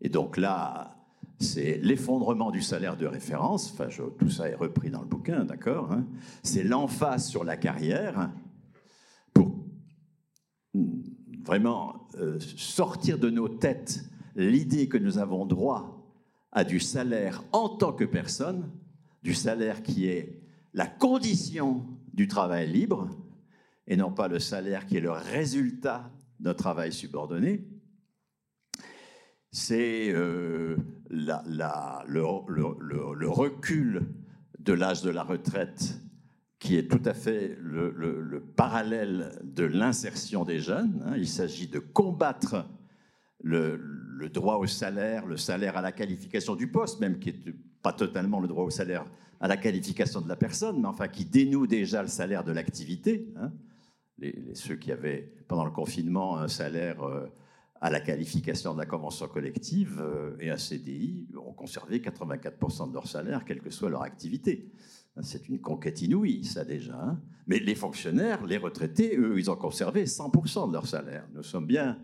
Et 0.00 0.08
donc 0.08 0.38
là, 0.38 1.01
c'est 1.42 1.78
l'effondrement 1.82 2.50
du 2.50 2.62
salaire 2.62 2.96
de 2.96 3.06
référence. 3.06 3.74
Tout 4.18 4.30
ça 4.30 4.48
est 4.48 4.54
repris 4.54 4.90
dans 4.90 5.00
le 5.00 5.06
bouquin, 5.06 5.44
d'accord 5.44 5.92
hein. 5.92 6.06
C'est 6.42 6.62
l'emphase 6.62 7.26
sur 7.26 7.44
la 7.44 7.56
carrière 7.56 8.30
pour 9.34 9.52
vraiment 11.44 12.08
euh, 12.18 12.38
sortir 12.56 13.18
de 13.18 13.30
nos 13.30 13.48
têtes 13.48 14.04
l'idée 14.36 14.88
que 14.88 14.98
nous 14.98 15.18
avons 15.18 15.44
droit 15.44 16.02
à 16.52 16.64
du 16.64 16.80
salaire 16.80 17.42
en 17.52 17.68
tant 17.68 17.92
que 17.92 18.04
personne, 18.04 18.70
du 19.22 19.34
salaire 19.34 19.82
qui 19.82 20.06
est 20.06 20.40
la 20.74 20.86
condition 20.86 21.84
du 22.12 22.28
travail 22.28 22.70
libre, 22.70 23.08
et 23.86 23.96
non 23.96 24.12
pas 24.12 24.28
le 24.28 24.38
salaire 24.38 24.86
qui 24.86 24.96
est 24.96 25.00
le 25.00 25.10
résultat 25.10 26.10
d'un 26.40 26.54
travail 26.54 26.92
subordonné, 26.92 27.64
c'est 29.52 30.10
euh, 30.14 30.76
le, 31.10 32.22
recul 33.28 34.02
de 34.58 34.72
l'âge 34.72 35.02
de 35.02 35.10
la 35.10 35.22
retraite 35.22 36.00
qui 36.58 36.76
est 36.76 36.90
tout 36.90 37.02
à 37.04 37.12
fait 37.12 37.56
le, 37.60 38.40
parallèle 38.56 39.38
de 39.42 39.64
l'insertion 39.64 40.44
des 40.44 40.58
jeunes. 40.58 41.02
Hein. 41.04 41.14
Il 41.16 41.28
s'agit 41.28 41.68
de 41.68 41.80
combattre 41.80 42.66
le, 43.42 43.78
droit 44.32 44.56
au 44.56 44.66
salaire, 44.66 45.26
le 45.26 45.36
salaire 45.36 45.76
à 45.76 45.82
la 45.82 45.92
qualification 45.92 46.54
du 46.54 46.68
poste, 46.68 47.00
même 47.00 47.18
qui 47.18 47.32
n'est 47.32 47.54
pas 47.82 47.92
totalement 47.92 48.40
le 48.40 48.48
droit 48.48 48.64
au 48.64 48.70
salaire 48.70 49.04
à 49.40 49.48
la 49.48 49.56
qualification 49.56 50.20
de 50.20 50.28
la 50.28 50.36
personne, 50.36 50.80
mais 50.80 50.86
enfin 50.86 51.08
qui 51.08 51.24
dénoue 51.24 51.66
déjà 51.66 52.00
le 52.00 52.08
salaire 52.08 52.44
de 52.44 52.52
l'activité. 52.52 53.26
Hein. 53.36 53.50
ceux 54.54 54.76
qui 54.76 54.92
avaient, 54.92 55.32
pendant 55.48 55.64
le 55.64 55.72
confinement, 55.72 56.38
un 56.38 56.46
salaire 56.46 57.02
euh, 57.02 57.26
à 57.82 57.90
la 57.90 58.00
qualification 58.00 58.74
de 58.74 58.78
la 58.78 58.86
convention 58.86 59.26
collective 59.26 60.00
euh, 60.00 60.36
et 60.38 60.50
un 60.50 60.56
CDI 60.56 61.26
ont 61.36 61.52
conservé 61.52 61.98
84% 61.98 62.88
de 62.88 62.94
leur 62.94 63.08
salaire, 63.08 63.44
quelle 63.44 63.60
que 63.60 63.70
soit 63.70 63.90
leur 63.90 64.02
activité. 64.02 64.70
C'est 65.20 65.48
une 65.48 65.60
conquête 65.60 66.00
inouïe, 66.00 66.44
ça 66.44 66.64
déjà. 66.64 66.94
Hein. 66.94 67.20
Mais 67.48 67.58
les 67.58 67.74
fonctionnaires, 67.74 68.46
les 68.46 68.56
retraités, 68.56 69.18
eux, 69.18 69.36
ils 69.36 69.50
ont 69.50 69.56
conservé 69.56 70.04
100% 70.04 70.68
de 70.68 70.72
leur 70.72 70.86
salaire. 70.86 71.26
Nous 71.34 71.42
sommes 71.42 71.66
bien 71.66 71.98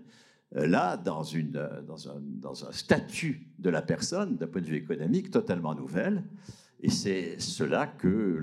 euh, 0.56 0.66
là 0.66 0.94
euh, 0.94 1.82
dans, 1.82 2.66
un, 2.66 2.72
statut 2.72 3.48
de 3.60 3.70
la 3.70 3.80
personne, 3.80 4.36
d'un 4.36 4.48
point 4.48 4.60
de 4.60 4.66
vue 4.66 4.78
économique, 4.78 5.30
totalement 5.30 5.76
nouvelle. 5.76 6.24
Et 6.80 6.90
c'est 6.90 7.38
cela 7.38 7.86
que 7.86 8.42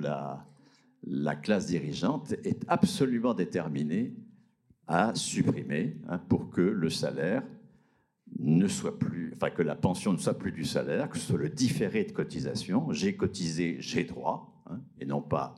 la 1.04 1.36
classe 1.36 1.66
dirigeante 1.66 2.32
est 2.46 2.64
absolument 2.70 3.34
déterminée 3.34 4.14
à 4.88 5.14
supprimer 5.16 5.98
hein, 6.08 6.20
pour 6.30 6.50
que 6.50 6.62
le 6.62 6.90
salaire 6.90 7.44
ne 8.40 8.68
soit 8.68 9.00
plus, 9.00 9.32
enfin 9.36 9.50
que 9.50 9.62
la 9.62 9.76
pension 9.76 10.14
ne 10.14 10.18
soit 10.18 10.38
plus 10.38 10.52
du 10.52 10.66
salaire, 10.66 11.10
que 11.10 11.18
ce 11.18 11.28
soit 11.28 11.40
le 11.40 11.50
différé 11.50 12.04
de 12.04 12.12
cotisation. 12.12 12.92
J'ai 12.92 13.16
cotisé, 13.16 13.78
j'ai 13.80 14.04
droit, 14.04 14.62
hein, 14.70 14.82
et 15.00 15.06
non 15.06 15.22
pas 15.22 15.56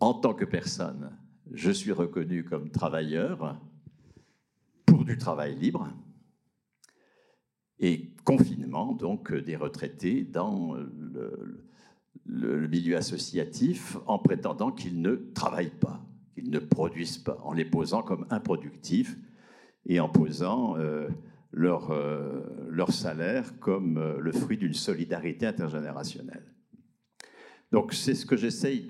en 0.00 0.14
tant 0.14 0.32
que 0.32 0.46
personne, 0.46 1.16
je 1.52 1.70
suis 1.70 1.92
reconnu 1.92 2.44
comme 2.44 2.70
travailleur 2.70 3.60
pour 4.86 5.04
du 5.04 5.18
travail 5.18 5.54
libre 5.54 5.88
et 7.78 8.14
confinement 8.24 8.92
donc 8.94 9.32
des 9.32 9.56
retraités 9.56 10.24
dans 10.24 10.74
le, 10.74 11.66
le 12.24 12.66
milieu 12.66 12.96
associatif 12.96 13.96
en 14.06 14.18
prétendant 14.18 14.72
qu'ils 14.72 15.00
ne 15.00 15.16
travaillent 15.16 15.78
pas, 15.78 16.02
qu'ils 16.40 16.50
ne 16.50 16.58
produisent 16.58 17.18
pas, 17.18 17.38
en 17.42 17.52
les 17.52 17.64
posant 17.64 18.02
comme 18.02 18.26
improductifs 18.30 19.16
et 19.86 20.00
en 20.00 20.08
posant 20.08 20.76
euh, 20.76 21.08
leur, 21.52 21.90
euh, 21.90 22.42
leur 22.68 22.92
salaire 22.92 23.58
comme 23.58 23.98
euh, 23.98 24.18
le 24.18 24.32
fruit 24.32 24.56
d'une 24.56 24.74
solidarité 24.74 25.46
intergénérationnelle. 25.46 26.44
Donc 27.72 27.92
c'est 27.92 28.14
ce 28.14 28.26
que 28.26 28.36
j'essaye 28.36 28.88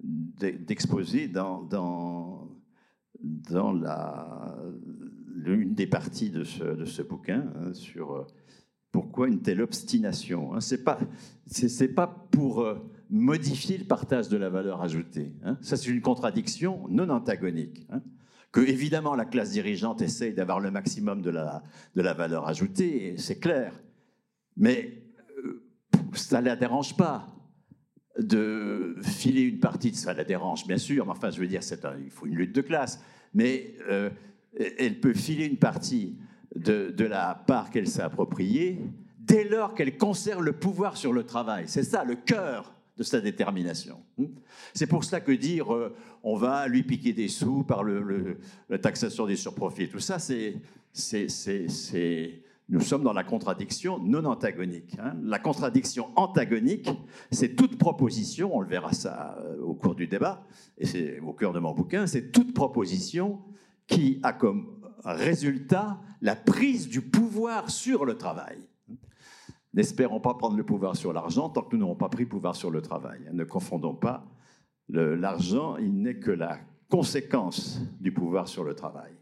d'exposer 0.00 1.28
dans, 1.28 1.62
dans, 1.62 2.48
dans 3.22 3.72
la, 3.72 4.56
l'une 5.34 5.74
des 5.74 5.86
parties 5.86 6.30
de 6.30 6.44
ce, 6.44 6.64
de 6.64 6.84
ce 6.84 7.02
bouquin 7.02 7.52
hein, 7.56 7.74
sur 7.74 8.26
pourquoi 8.90 9.28
une 9.28 9.42
telle 9.42 9.60
obstination. 9.60 10.54
Hein. 10.54 10.60
Ce 10.60 10.74
n'est 10.74 10.82
pas, 10.82 10.98
c'est, 11.46 11.88
pas 11.88 12.06
pour 12.30 12.66
modifier 13.10 13.78
le 13.78 13.84
partage 13.84 14.28
de 14.28 14.36
la 14.36 14.48
valeur 14.48 14.82
ajoutée. 14.82 15.32
Hein. 15.44 15.58
Ça, 15.60 15.76
c'est 15.76 15.90
une 15.90 16.00
contradiction 16.00 16.86
non 16.88 17.08
antagonique. 17.08 17.86
Que, 18.52 18.60
évidemment, 18.60 19.14
la 19.14 19.24
classe 19.24 19.50
dirigeante 19.50 20.02
essaye 20.02 20.34
d'avoir 20.34 20.60
le 20.60 20.70
maximum 20.70 21.22
de 21.22 21.30
la, 21.30 21.62
de 21.94 22.02
la 22.02 22.14
valeur 22.14 22.48
ajoutée, 22.48 23.14
c'est 23.18 23.38
clair. 23.38 23.72
Mais 24.56 25.02
euh, 25.44 25.64
ça 26.14 26.40
ne 26.40 26.46
la 26.46 26.56
dérange 26.56 26.96
pas 26.96 27.34
de 28.18 28.96
filer 29.02 29.42
une 29.42 29.60
partie 29.60 29.90
de 29.90 29.96
ça, 29.96 30.12
la 30.12 30.24
dérange, 30.24 30.66
bien 30.66 30.78
sûr, 30.78 31.06
mais 31.06 31.12
enfin, 31.12 31.30
je 31.30 31.40
veux 31.40 31.46
dire, 31.46 31.60
il 32.02 32.10
faut 32.10 32.26
une 32.26 32.34
lutte 32.34 32.54
de 32.54 32.62
classe. 32.62 33.00
Mais 33.32 33.74
elle 34.78 34.98
peut 35.00 35.14
filer 35.14 35.46
une 35.46 35.58
partie 35.58 36.18
de, 36.56 37.04
la 37.04 37.34
part 37.34 37.70
qu'elle 37.70 37.86
s'est 37.86 38.02
appropriée 38.02 38.80
dès 39.18 39.44
lors 39.44 39.74
qu'elle 39.74 39.96
conserve 39.96 40.42
le 40.42 40.52
pouvoir 40.52 40.96
sur 40.96 41.12
le 41.12 41.24
travail. 41.24 41.64
C'est 41.68 41.82
ça 41.82 42.04
le 42.04 42.16
cœur 42.16 42.74
de 42.98 43.04
sa 43.04 43.20
détermination. 43.20 44.00
C'est 44.74 44.88
pour 44.88 45.04
cela 45.04 45.20
que 45.20 45.30
dire 45.32 45.72
euh, 45.72 45.94
on 46.24 46.36
va 46.36 46.66
lui 46.66 46.82
piquer 46.82 47.12
des 47.12 47.28
sous 47.28 47.62
par 47.62 47.84
la 47.84 48.78
taxation 48.78 49.26
des 49.26 49.36
surprofits, 49.36 49.88
tout 49.88 50.00
ça, 50.00 50.18
c'est, 50.18 50.54
nous 52.68 52.80
sommes 52.80 53.04
dans 53.04 53.12
la 53.12 53.22
contradiction 53.22 53.98
non 54.00 54.24
antagonique. 54.24 54.96
Hein. 54.98 55.14
La 55.22 55.38
contradiction 55.38 56.08
antagonique, 56.16 56.90
c'est 57.30 57.54
toute 57.54 57.78
proposition, 57.78 58.54
on 58.54 58.60
le 58.60 58.68
verra 58.68 58.92
ça 58.92 59.38
euh, 59.40 59.62
au 59.62 59.74
cours 59.74 59.94
du 59.94 60.08
débat, 60.08 60.44
et 60.76 60.84
c'est 60.84 61.20
au 61.20 61.32
cœur 61.32 61.52
de 61.52 61.60
mon 61.60 61.72
bouquin, 61.72 62.08
c'est 62.08 62.32
toute 62.32 62.52
proposition 62.52 63.38
qui 63.86 64.18
a 64.24 64.32
comme 64.32 64.74
résultat 65.04 66.00
la 66.20 66.34
prise 66.34 66.88
du 66.88 67.00
pouvoir 67.00 67.70
sur 67.70 68.04
le 68.04 68.18
travail. 68.18 68.58
N'espérons 69.78 70.18
pas 70.18 70.34
prendre 70.34 70.56
le 70.56 70.64
pouvoir 70.64 70.96
sur 70.96 71.12
l'argent 71.12 71.50
tant 71.50 71.62
que 71.62 71.76
nous 71.76 71.82
n'aurons 71.82 71.94
pas 71.94 72.08
pris 72.08 72.26
pouvoir 72.26 72.56
sur 72.56 72.68
le 72.68 72.82
travail. 72.82 73.20
Ne 73.32 73.44
confondons 73.44 73.94
pas 73.94 74.26
l'argent, 74.88 75.76
il 75.76 76.02
n'est 76.02 76.18
que 76.18 76.32
la 76.32 76.58
conséquence 76.88 77.80
du 78.00 78.12
pouvoir 78.12 78.48
sur 78.48 78.64
le 78.64 78.74
travail. 78.74 79.12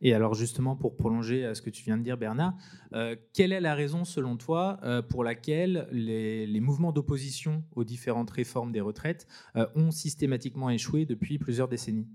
Et 0.00 0.14
alors 0.14 0.32
justement, 0.32 0.76
pour 0.76 0.96
prolonger 0.96 1.54
ce 1.54 1.60
que 1.60 1.68
tu 1.68 1.84
viens 1.84 1.98
de 1.98 2.02
dire, 2.02 2.16
Bernard, 2.16 2.54
euh, 2.94 3.16
quelle 3.34 3.52
est 3.52 3.60
la 3.60 3.74
raison, 3.74 4.06
selon 4.06 4.38
toi, 4.38 4.80
euh, 4.82 5.02
pour 5.02 5.24
laquelle 5.24 5.86
les, 5.92 6.60
mouvements 6.60 6.92
d'opposition 6.92 7.62
aux 7.72 7.84
différentes 7.84 8.30
réformes 8.30 8.72
des 8.72 8.80
retraites 8.80 9.26
euh, 9.56 9.66
ont 9.74 9.90
systématiquement 9.90 10.70
échoué 10.70 11.04
depuis 11.04 11.38
plusieurs 11.38 11.68
décennies? 11.68 12.08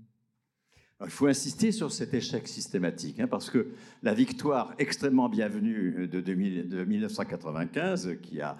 Il 1.04 1.10
faut 1.10 1.26
insister 1.28 1.70
sur 1.70 1.92
cet 1.92 2.12
échec 2.12 2.48
systématique, 2.48 3.20
hein, 3.20 3.28
parce 3.28 3.50
que 3.50 3.68
la 4.02 4.14
victoire 4.14 4.74
extrêmement 4.78 5.28
bienvenue 5.28 6.08
de, 6.08 6.34
1995, 6.34 8.18
qui 8.20 8.40
a, 8.40 8.56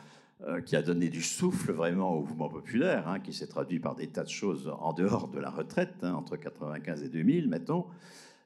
euh, 0.47 0.61
qui 0.61 0.77
a 0.77 0.83
donné 0.83 1.09
du 1.09 1.21
souffle 1.21 1.73
vraiment 1.73 2.15
au 2.15 2.21
mouvement 2.21 2.49
populaire, 2.49 3.09
hein, 3.09 3.19
qui 3.19 3.33
s'est 3.33 3.49
traduit 3.49 3.81
par 3.81 3.97
des 3.97 4.07
tas 4.07 4.23
de 4.23 4.29
choses 4.29 4.73
en 4.79 4.93
dehors 4.93 5.29
de 5.29 5.41
la 5.41 5.51
retraite, 5.51 5.95
hein, 6.03 6.13
entre 6.13 6.35
1995 6.35 7.03
et 7.03 7.09
2000, 7.09 7.49
mettons, 7.49 7.87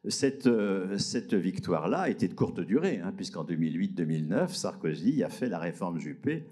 cette, 0.09 0.47
euh, 0.47 0.97
cette 0.97 1.35
victoire-là 1.35 2.09
était 2.09 2.29
de 2.29 2.35
courte 2.35 2.61
durée, 2.61 3.01
puisqu'en 3.17 3.45
2008-2009, 3.45 4.55
Sarkozy 4.55 5.23
a 5.23 5.29
fait 5.29 5.49
la 5.49 5.59
réforme 5.59 5.99
Juppé 5.99 6.47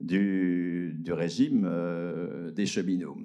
du, 0.00 0.94
du 0.96 1.12
régime 1.12 1.64
euh, 1.66 2.52
des 2.52 2.66
cheminots. 2.66 3.18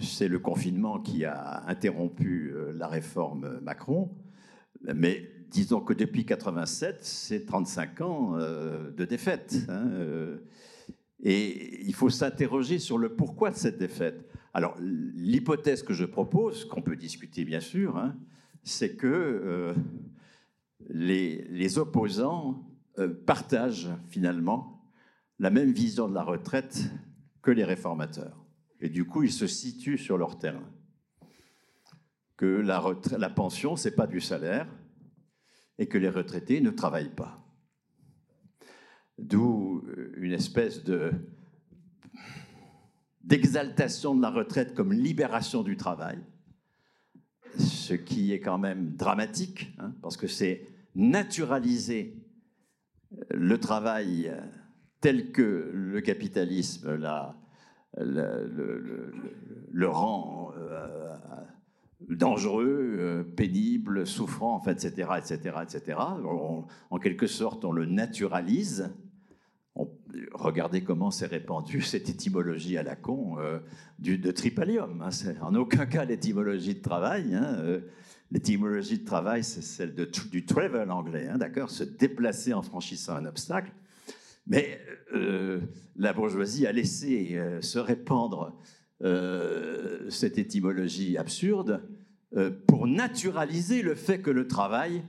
C'est 0.00 0.28
le 0.28 0.38
confinement 0.38 1.00
qui 1.00 1.24
a 1.24 1.64
interrompu 1.66 2.52
euh, 2.54 2.72
la 2.72 2.88
réforme 2.88 3.60
Macron, 3.60 4.10
mais 4.82 5.30
disons 5.50 5.80
que 5.80 5.92
depuis 5.92 6.24
87, 6.24 6.98
c'est 7.00 7.46
35 7.46 8.00
ans 8.02 8.34
euh, 8.36 8.90
de 8.90 9.04
défaite. 9.04 9.56
Hein, 9.68 9.88
euh, 9.92 10.38
et 11.22 11.84
il 11.84 11.94
faut 11.94 12.10
s'interroger 12.10 12.78
sur 12.78 12.98
le 12.98 13.14
pourquoi 13.14 13.50
de 13.50 13.56
cette 13.56 13.78
défaite. 13.78 14.28
Alors, 14.52 14.76
l'hypothèse 14.80 15.82
que 15.82 15.94
je 15.94 16.04
propose, 16.04 16.64
qu'on 16.66 16.82
peut 16.82 16.96
discuter 16.96 17.44
bien 17.44 17.60
sûr, 17.60 17.96
hein, 17.96 18.16
c'est 18.62 18.96
que 18.96 19.74
les, 20.88 21.46
les, 21.50 21.78
opposants 21.78 22.64
partagent 23.26 23.88
finalement 24.08 24.82
la 25.38 25.50
même 25.50 25.72
vision 25.72 26.08
de 26.08 26.14
la 26.14 26.22
retraite 26.22 26.90
que 27.46 27.52
les 27.52 27.62
réformateurs. 27.62 28.44
Et 28.80 28.88
du 28.88 29.04
coup, 29.04 29.22
ils 29.22 29.32
se 29.32 29.46
situent 29.46 29.98
sur 29.98 30.18
leur 30.18 30.36
terrain. 30.36 30.68
Que 32.36 32.44
la, 32.44 32.82
la 33.16 33.30
pension, 33.30 33.76
ce 33.76 33.88
n'est 33.88 33.94
pas 33.94 34.08
du 34.08 34.20
salaire 34.20 34.66
et 35.78 35.86
que 35.86 35.96
les 35.96 36.08
retraités 36.08 36.60
ne 36.60 36.70
travaillent 36.70 37.14
pas. 37.14 37.46
D'où 39.16 39.84
euh, 39.86 40.12
une 40.16 40.32
espèce 40.32 40.82
de 40.82 41.12
d'exaltation 43.22 44.16
de 44.16 44.22
la 44.22 44.30
retraite 44.30 44.74
comme 44.74 44.92
libération 44.92 45.62
du 45.62 45.76
travail, 45.76 46.18
ce 47.58 47.94
qui 47.94 48.32
est 48.32 48.40
quand 48.40 48.58
même 48.58 48.96
dramatique, 48.96 49.72
hein, 49.78 49.92
parce 50.02 50.16
que 50.16 50.26
c'est 50.26 50.66
naturaliser 50.96 52.16
le 53.30 53.58
travail 53.58 54.32
tel 55.00 55.32
que 55.32 55.70
le 55.72 56.00
capitalisme 56.00 56.94
l'a 56.96 57.36
le, 58.04 59.88
rend 59.88 60.52
euh, 60.56 61.14
dangereux, 62.08 62.96
euh, 62.98 63.22
pénible, 63.24 64.06
souffrant, 64.06 64.62
etc., 64.66 65.08
etc., 65.18 65.56
etc. 65.62 65.98
en 65.98 66.98
quelque 66.98 67.26
sorte, 67.26 67.64
on 67.64 67.72
le 67.72 67.86
naturalise. 67.86 68.90
regardez 70.32 70.82
comment 70.82 71.10
s'est 71.10 71.26
répandue 71.26 71.82
cette 71.82 72.08
étymologie 72.08 72.76
à 72.76 72.82
la 72.82 72.96
con 72.96 73.38
euh, 73.38 73.58
du, 73.98 74.18
de 74.18 74.30
tripalium. 74.30 75.02
Hein. 75.02 75.10
En 75.40 75.54
aucun 75.54 75.86
cas 75.86 76.04
l'étymologie 76.04 76.74
de 76.74 76.82
travail. 76.82 77.34
Hein. 77.34 77.80
l'étymologie 78.30 78.98
de 78.98 79.04
travail, 79.04 79.42
c'est 79.42 79.62
celle 79.62 79.94
de, 79.94 80.10
du 80.30 80.44
travel 80.44 80.90
anglais, 80.90 81.28
hein, 81.28 81.38
d'accord 81.38 81.70
Se 81.70 81.84
déplacer 81.84 82.52
en 82.52 82.62
franchissant 82.62 83.16
un 83.16 83.24
obstacle. 83.24 83.72
Mais 84.46 84.80
euh, 85.14 85.60
la 85.96 86.12
bourgeoisie 86.12 86.66
a 86.66 86.72
laissé 86.72 87.30
euh, 87.32 87.60
se 87.60 87.78
répandre 87.78 88.56
euh, 89.02 90.08
cette 90.10 90.38
étymologie 90.38 91.16
absurde 91.16 91.82
pour 92.66 92.86
naturaliser 92.86 93.80
le 93.80 93.94
fait 93.94 94.20
que 94.20 94.30
le 94.30 94.46
travail, 94.46 95.02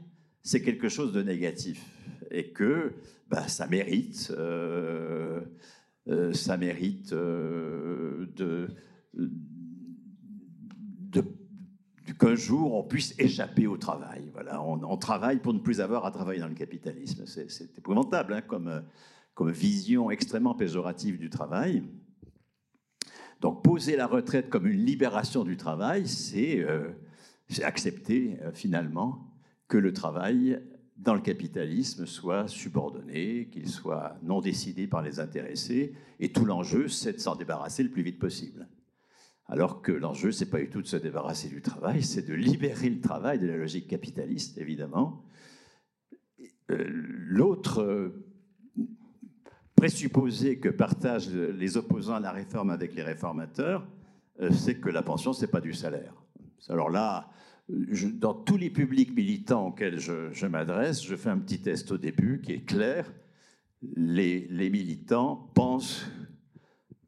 c'est 0.43 0.61
quelque 0.61 0.87
chose 0.87 1.11
de 1.11 1.21
négatif 1.21 1.83
et 2.31 2.51
que 2.51 2.93
bah, 3.27 3.49
ça 3.49 3.67
mérite, 3.67 4.31
ça 6.33 6.57
mérite 6.57 7.13
qu'un 12.17 12.35
jour 12.35 12.75
on 12.75 12.83
puisse 12.83 13.13
échapper 13.19 13.67
au 13.67 13.75
travail. 13.77 14.29
Voilà, 14.31 14.63
on, 14.63 14.97
travaille 14.97 15.39
pour 15.39 15.53
ne 15.53 15.59
plus 15.59 15.81
avoir 15.81 16.05
à 16.05 16.11
travailler 16.11 16.39
dans 16.39 16.47
le 16.47 16.55
capitalisme. 16.55 17.25
C'est 17.25 17.77
épouvantable 17.77 18.33
hein, 18.33 18.41
comme, 18.41 18.83
comme 19.37 19.51
vision 19.51 20.09
extrêmement 20.09 20.55
péjorative 20.55 21.19
du 21.19 21.29
travail. 21.29 21.83
Donc 23.39 23.63
poser 23.63 23.95
la 23.95 24.07
retraite 24.07 24.49
comme 24.49 24.65
une 24.65 24.83
libération 24.83 25.43
du 25.43 25.57
travail, 25.57 26.07
c'est 26.07 26.59
euh, 26.61 26.89
accepter 27.61 28.39
euh, 28.41 28.51
finalement 28.51 29.31
que 29.67 29.77
le 29.77 29.93
travail 29.93 30.59
dans 30.97 31.13
le 31.13 31.21
capitalisme 31.21 32.07
soit 32.07 32.47
subordonné, 32.47 33.47
qu'il 33.51 33.69
soit 33.69 34.17
non 34.23 34.41
décidé 34.41 34.87
par 34.87 35.03
les 35.03 35.19
intéressés, 35.19 35.93
et 36.19 36.31
tout 36.31 36.43
l'enjeu, 36.43 36.87
c'est 36.87 37.13
de 37.13 37.19
s'en 37.19 37.35
débarrasser 37.35 37.83
le 37.83 37.91
plus 37.91 38.01
vite 38.01 38.17
possible. 38.17 38.67
Alors 39.45 39.83
que 39.83 39.91
l'enjeu, 39.91 40.31
c'est 40.31 40.49
pas 40.49 40.57
du 40.57 40.71
tout 40.71 40.81
de 40.81 40.87
se 40.87 40.97
débarrasser 40.97 41.49
du 41.49 41.61
travail, 41.61 42.01
c'est 42.01 42.27
de 42.27 42.33
libérer 42.33 42.89
le 42.89 43.01
travail 43.01 43.37
de 43.37 43.45
la 43.45 43.57
logique 43.57 43.87
capitaliste, 43.87 44.57
évidemment. 44.57 45.23
Euh, 46.71 46.87
l'autre 46.89 48.15
présupposé 49.77 50.57
que 50.57 50.69
partagent 50.69 51.29
les 51.29 51.77
opposants 51.77 52.15
à 52.15 52.19
la 52.19 52.31
réforme 52.31 52.71
avec 52.71 52.95
les 52.95 53.03
réformateurs, 53.03 53.87
euh, 54.41 54.51
c'est 54.51 54.79
que 54.79 54.89
la 54.89 55.03
pension, 55.03 55.33
ce 55.33 55.41
n'est 55.41 55.51
pas 55.51 55.61
du 55.61 55.73
salaire. 55.73 56.13
Alors 56.67 56.89
là, 56.89 57.29
dans 57.69 58.33
tous 58.33 58.57
les 58.57 58.71
publics 58.71 59.15
militants 59.15 59.67
auxquels 59.67 59.99
je, 59.99 60.45
m'adresse, 60.47 61.03
je 61.03 61.15
fais 61.15 61.29
un 61.29 61.37
petit 61.37 61.61
test 61.61 61.91
au 61.91 61.97
début 61.97 62.41
qui 62.41 62.53
est 62.53 62.65
clair. 62.65 63.13
Les, 63.95 64.47
militants 64.71 65.51
pensent 65.53 66.07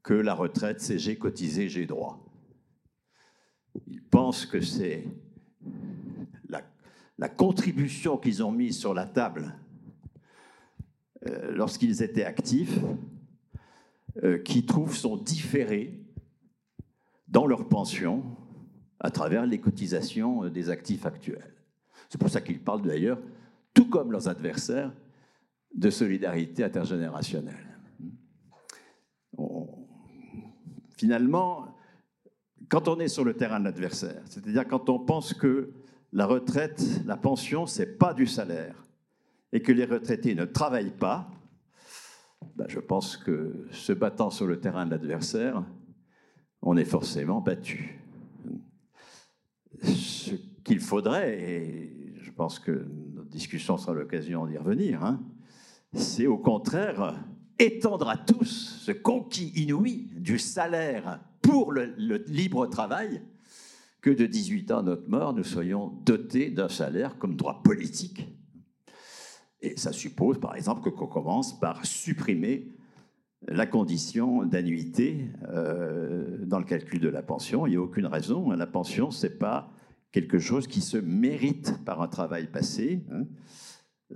que 0.04 0.14
la 0.14 0.36
retraite, 0.36 0.80
c'est 0.80 1.00
j'ai 1.00 1.18
cotisé, 1.18 1.70
j'ai 1.70 1.88
droit. 1.88 2.24
Ils 3.88 4.04
pensent 4.04 4.46
que 4.46 4.62
c'est 4.62 5.06
la, 6.48 6.62
la 7.18 7.30
contribution 7.30 8.18
qu'ils 8.18 8.44
ont 8.44 8.52
mise 8.52 8.78
sur 8.78 8.94
la 8.94 9.08
table 9.08 9.56
euh, 11.28 11.52
lorsqu'ils 11.52 12.02
étaient 12.02 12.24
actifs, 12.24 12.80
euh, 14.24 14.38
qui 14.38 14.66
trouvent 14.66 14.96
son 14.96 15.18
différé 15.18 16.00
dans 17.28 17.46
leur 17.46 17.68
pension 17.68 18.24
à 19.00 19.12
travers 19.12 19.46
les 19.46 19.60
cotisations 19.60 20.46
euh, 20.46 20.50
des 20.50 20.70
actifs 20.70 21.06
actuels. 21.06 21.54
C'est 22.10 22.18
pour 22.18 22.30
ça 22.30 22.42
qu'ils 22.42 22.60
parlent 22.60 22.82
d'ailleurs, 22.82 23.20
tout 23.74 23.90
comme 23.90 24.12
leurs 24.12 24.28
adversaires, 24.28 24.94
de 25.76 25.90
solidarité 25.90 26.64
intergénérationnelle. 26.64 27.68
Finalement, 30.98 31.78
quand 32.68 32.88
on 32.88 33.00
est 33.00 33.08
sur 33.08 33.24
le 33.24 33.36
terrain 33.36 33.60
de 33.60 33.66
l'adversaire, 33.66 34.22
c'est-à-dire 34.26 34.68
quand 34.68 34.90
on 34.90 35.00
pense 35.00 35.34
que 35.34 35.72
la 36.12 36.26
retraite, 36.26 36.84
la 37.06 37.18
pension, 37.18 37.66
c'est 37.66 37.98
pas 37.98 38.14
du 38.14 38.26
salaire, 38.26 38.86
et 39.52 39.62
que 39.62 39.72
les 39.72 39.86
retraités 39.86 40.36
ne 40.36 40.46
travaillent 40.46 40.96
pas, 40.96 41.30
ben, 42.56 42.66
je 42.68 42.80
pense 42.80 43.18
que 43.18 43.68
se 43.72 43.94
battant 43.94 44.30
sur 44.30 44.48
le 44.48 44.60
terrain 44.60 44.86
de 44.86 44.92
l'adversaire, 44.92 45.64
on 46.62 46.78
est 46.78 46.86
forcément 46.86 47.42
battu. 47.42 48.00
Ce 49.84 50.36
qu'il 50.64 50.80
faudrait, 50.80 51.40
et 51.40 52.14
je 52.22 52.32
pense 52.32 52.60
que 52.60 52.86
notre 53.14 53.30
discussion 53.30 53.78
sera 53.78 53.94
l'occasion 53.94 54.46
d'y 54.46 54.58
revenir, 54.58 55.04
hein, 55.04 55.22
c'est 55.94 56.28
au 56.28 56.38
contraire 56.38 57.16
étendre 57.58 58.10
à 58.10 58.18
tous 58.18 58.80
ce 58.82 58.92
conquis 58.92 59.52
inouï 59.56 60.10
du 60.16 60.38
salaire 60.38 61.20
pour 61.42 61.72
le, 61.72 61.94
le 61.98 62.24
libre 62.28 62.68
travail, 62.68 63.22
que 64.02 64.10
de 64.10 64.26
18 64.26 64.72
ans 64.72 64.80
à 64.80 64.84
notre 64.84 65.10
mort, 65.10 65.34
nous 65.34 65.44
soyons 65.44 65.88
dotés 66.06 66.52
d'un 66.52 66.70
salaire 66.70 67.18
comme 67.18 67.36
droit 67.36 67.62
politique 67.64 68.28
et 69.62 69.78
ça 69.78 69.92
suppose, 69.92 70.40
par 70.40 70.56
exemple, 70.56 70.90
qu'on 70.92 71.08
commence 71.08 71.60
par 71.60 71.86
supprimer 71.86 72.68
la 73.48 73.66
condition 73.66 74.46
d'annuité 74.46 75.28
euh, 75.50 76.38
dans 76.46 76.60
le 76.60 76.66
calcul 76.66 77.00
de 77.00 77.10
la 77.10 77.22
pension. 77.22 77.66
Il 77.68 77.72
n'y 77.72 77.76
a 77.76 77.82
aucune 77.82 78.06
raison. 78.06 78.52
La 78.52 78.68
pension, 78.68 79.12
ce 79.12 79.28
n'est 79.28 79.34
pas 79.34 79.72
quelque 80.12 80.40
chose 80.40 80.68
qui 80.68 80.82
se 80.82 80.98
mérite 80.98 81.84
par 81.86 82.02
un 82.02 82.08
travail 82.08 82.48
passé. 82.48 83.04
Hein. 83.12 83.26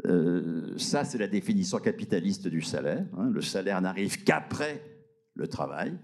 Euh, 0.05 0.77
ça, 0.77 1.05
c'est 1.05 1.17
la 1.17 1.27
définition 1.27 1.77
capitaliste 1.77 2.47
du 2.47 2.61
salaire. 2.61 3.05
Hein. 3.17 3.29
Le 3.29 3.41
salaire 3.41 3.81
n'arrive 3.81 4.23
qu'après 4.23 4.81
le 5.35 5.47
travail 5.47 5.97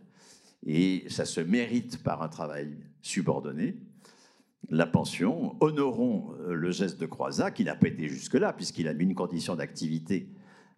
et 0.66 1.06
ça 1.08 1.26
se 1.26 1.42
mérite 1.42 2.04
par 2.04 2.22
un 2.22 2.28
travail 2.28 2.78
subordonné 3.02 3.78
la 4.68 4.86
pension, 4.86 5.56
honorons 5.62 6.34
euh, 6.42 6.54
le 6.54 6.72
geste 6.72 7.00
de 7.00 7.06
Croizat, 7.06 7.52
qui 7.52 7.64
n'a 7.64 7.76
pas 7.76 7.88
été 7.88 8.08
jusque-là, 8.08 8.54
puisqu'il 8.54 8.88
a 8.88 8.94
mis 8.94 9.06
une 9.06 9.16
condition 9.16 9.56
d'activité 9.56 10.30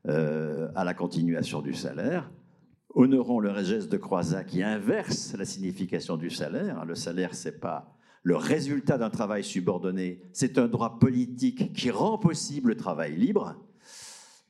euh, 0.07 0.69
à 0.75 0.83
la 0.83 0.93
continuation 0.93 1.61
du 1.61 1.73
salaire. 1.73 2.31
Honorons 2.93 3.39
le 3.39 3.53
geste 3.63 3.91
de 3.91 3.97
Croizat 3.97 4.43
qui 4.43 4.63
inverse 4.63 5.35
la 5.37 5.45
signification 5.45 6.17
du 6.17 6.29
salaire. 6.29 6.85
Le 6.85 6.95
salaire, 6.95 7.33
c'est 7.33 7.59
pas 7.59 7.95
le 8.23 8.35
résultat 8.35 8.97
d'un 8.97 9.09
travail 9.09 9.43
subordonné, 9.43 10.21
c'est 10.31 10.59
un 10.59 10.67
droit 10.67 10.99
politique 10.99 11.73
qui 11.73 11.89
rend 11.89 12.19
possible 12.19 12.69
le 12.69 12.77
travail 12.77 13.15
libre. 13.15 13.55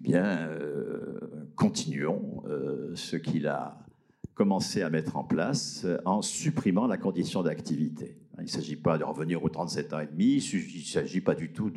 Bien, 0.02 0.40
euh, 0.50 1.20
continuons 1.56 2.44
ce 2.96 3.16
qu'il 3.16 3.48
a 3.48 3.78
commencé 4.34 4.82
à 4.82 4.90
mettre 4.90 5.16
en 5.16 5.24
place 5.24 5.86
en 6.04 6.22
supprimant 6.22 6.88
la 6.88 6.98
condition 6.98 7.44
d'activité. 7.44 8.18
Il 8.38 8.44
ne 8.44 8.50
s'agit 8.50 8.76
pas 8.76 8.98
de 8.98 9.04
revenir 9.04 9.44
aux 9.44 9.50
37 9.50 9.94
ans 9.94 10.00
et 10.00 10.08
demi, 10.08 10.38
il 10.38 10.80
ne 10.80 10.84
s'agit 10.84 11.22
pas 11.22 11.36
du 11.36 11.52
tout 11.52 11.72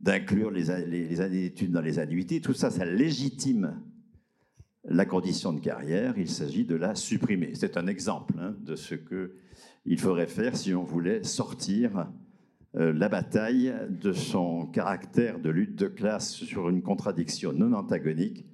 d'inclure 0.00 0.50
les, 0.50 0.70
années 0.70 1.28
d'études 1.28 1.72
dans 1.72 1.80
les 1.80 1.98
annuités. 1.98 2.40
Tout 2.40 2.54
ça, 2.54 2.70
ça 2.70 2.84
légitime 2.84 3.80
la 4.84 5.04
condition 5.04 5.52
de 5.52 5.60
carrière. 5.60 6.14
Il 6.16 6.28
s'agit 6.28 6.64
de 6.64 6.74
la 6.74 6.94
supprimer. 6.94 7.52
C'est 7.54 7.76
un 7.76 7.86
exemple 7.86 8.34
hein, 8.38 8.54
de 8.60 8.76
ce 8.76 8.94
qu'il 8.94 9.98
faudrait 9.98 10.26
faire 10.26 10.56
si 10.56 10.74
on 10.74 10.84
voulait 10.84 11.22
sortir 11.24 12.08
euh, 12.76 12.92
la 12.92 13.08
bataille 13.08 13.72
de 13.88 14.12
son 14.12 14.66
caractère 14.66 15.38
de 15.38 15.48
lutte 15.48 15.76
de 15.76 15.86
classe 15.86 16.32
sur 16.32 16.68
une 16.68 16.82
contradiction 16.82 17.52
non 17.52 17.72
antagonique 17.72 18.46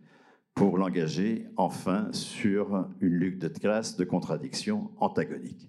pour 0.54 0.78
l'engager 0.78 1.48
enfin 1.56 2.08
sur 2.12 2.86
une 3.00 3.14
lutte 3.14 3.40
de 3.40 3.48
classe 3.48 3.96
de 3.96 4.04
contradiction 4.04 4.90
antagonique. 4.98 5.68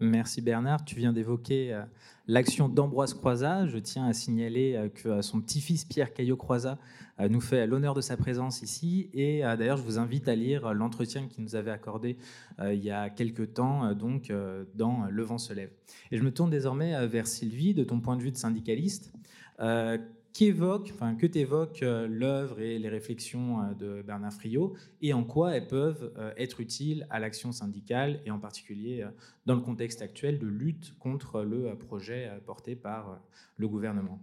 Merci 0.00 0.40
Bernard. 0.40 0.84
Tu 0.84 0.96
viens 0.96 1.12
d'évoquer 1.12 1.72
euh, 1.72 1.82
l'action 2.26 2.68
d'Ambroise 2.68 3.14
Croizat. 3.14 3.66
Je 3.66 3.78
tiens 3.78 4.06
à 4.06 4.12
signaler 4.12 4.74
euh, 4.74 4.88
que 4.88 5.08
euh, 5.08 5.22
son 5.22 5.40
petit-fils 5.40 5.84
Pierre 5.84 6.12
Caillot-Croizat 6.12 6.78
nous 7.30 7.40
fait 7.40 7.68
l'honneur 7.68 7.94
de 7.94 8.00
sa 8.00 8.16
présence 8.16 8.62
ici. 8.62 9.08
Et 9.14 9.42
d'ailleurs, 9.42 9.76
je 9.76 9.84
vous 9.84 10.00
invite 10.00 10.26
à 10.26 10.34
lire 10.34 10.74
l'entretien 10.74 11.28
qu'il 11.28 11.44
nous 11.44 11.54
avait 11.54 11.70
accordé 11.70 12.16
il 12.60 12.82
y 12.82 12.90
a 12.90 13.08
quelques 13.08 13.54
temps, 13.54 13.94
donc 13.94 14.32
dans 14.74 15.06
Le 15.08 15.22
vent 15.22 15.38
se 15.38 15.52
lève. 15.52 15.70
Et 16.10 16.18
je 16.18 16.24
me 16.24 16.32
tourne 16.32 16.50
désormais 16.50 17.06
vers 17.06 17.28
Sylvie, 17.28 17.72
de 17.72 17.84
ton 17.84 18.00
point 18.00 18.16
de 18.16 18.22
vue 18.22 18.32
de 18.32 18.36
syndicaliste 18.36 19.12
enfin, 20.92 21.14
que 21.14 21.26
t'évoque 21.26 21.82
euh, 21.82 22.08
l'œuvre 22.08 22.60
et 22.60 22.78
les 22.78 22.88
réflexions 22.88 23.60
euh, 23.60 23.74
de 23.74 24.02
Bernard 24.02 24.32
Friot 24.32 24.74
et 25.00 25.12
en 25.12 25.22
quoi 25.22 25.52
elles 25.52 25.68
peuvent 25.68 26.12
euh, 26.18 26.32
être 26.36 26.60
utiles 26.60 27.06
à 27.10 27.20
l'action 27.20 27.52
syndicale 27.52 28.20
et 28.26 28.30
en 28.30 28.38
particulier 28.38 29.06
dans 29.46 29.54
le 29.54 29.60
contexte 29.60 30.02
actuel 30.02 30.38
de 30.38 30.46
lutte 30.46 30.94
contre 30.98 31.42
le 31.42 31.76
projet 31.76 32.30
porté 32.46 32.74
par 32.74 33.20
le 33.56 33.68
gouvernement. 33.68 34.18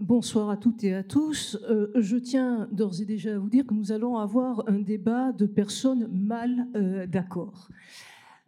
Bonsoir 0.00 0.50
à 0.50 0.56
toutes 0.56 0.84
et 0.84 0.94
à 0.94 1.02
tous. 1.02 1.58
je 1.94 2.16
tiens 2.16 2.68
d'ores 2.70 3.00
et 3.00 3.04
déjà 3.04 3.34
à 3.34 3.38
vous 3.38 3.48
dire 3.48 3.66
que 3.66 3.74
nous 3.74 3.92
allons 3.92 4.16
avoir 4.16 4.62
un 4.68 4.78
débat 4.78 5.32
de 5.32 5.46
personnes 5.46 6.08
mal 6.12 6.68
d'accord. 7.08 7.68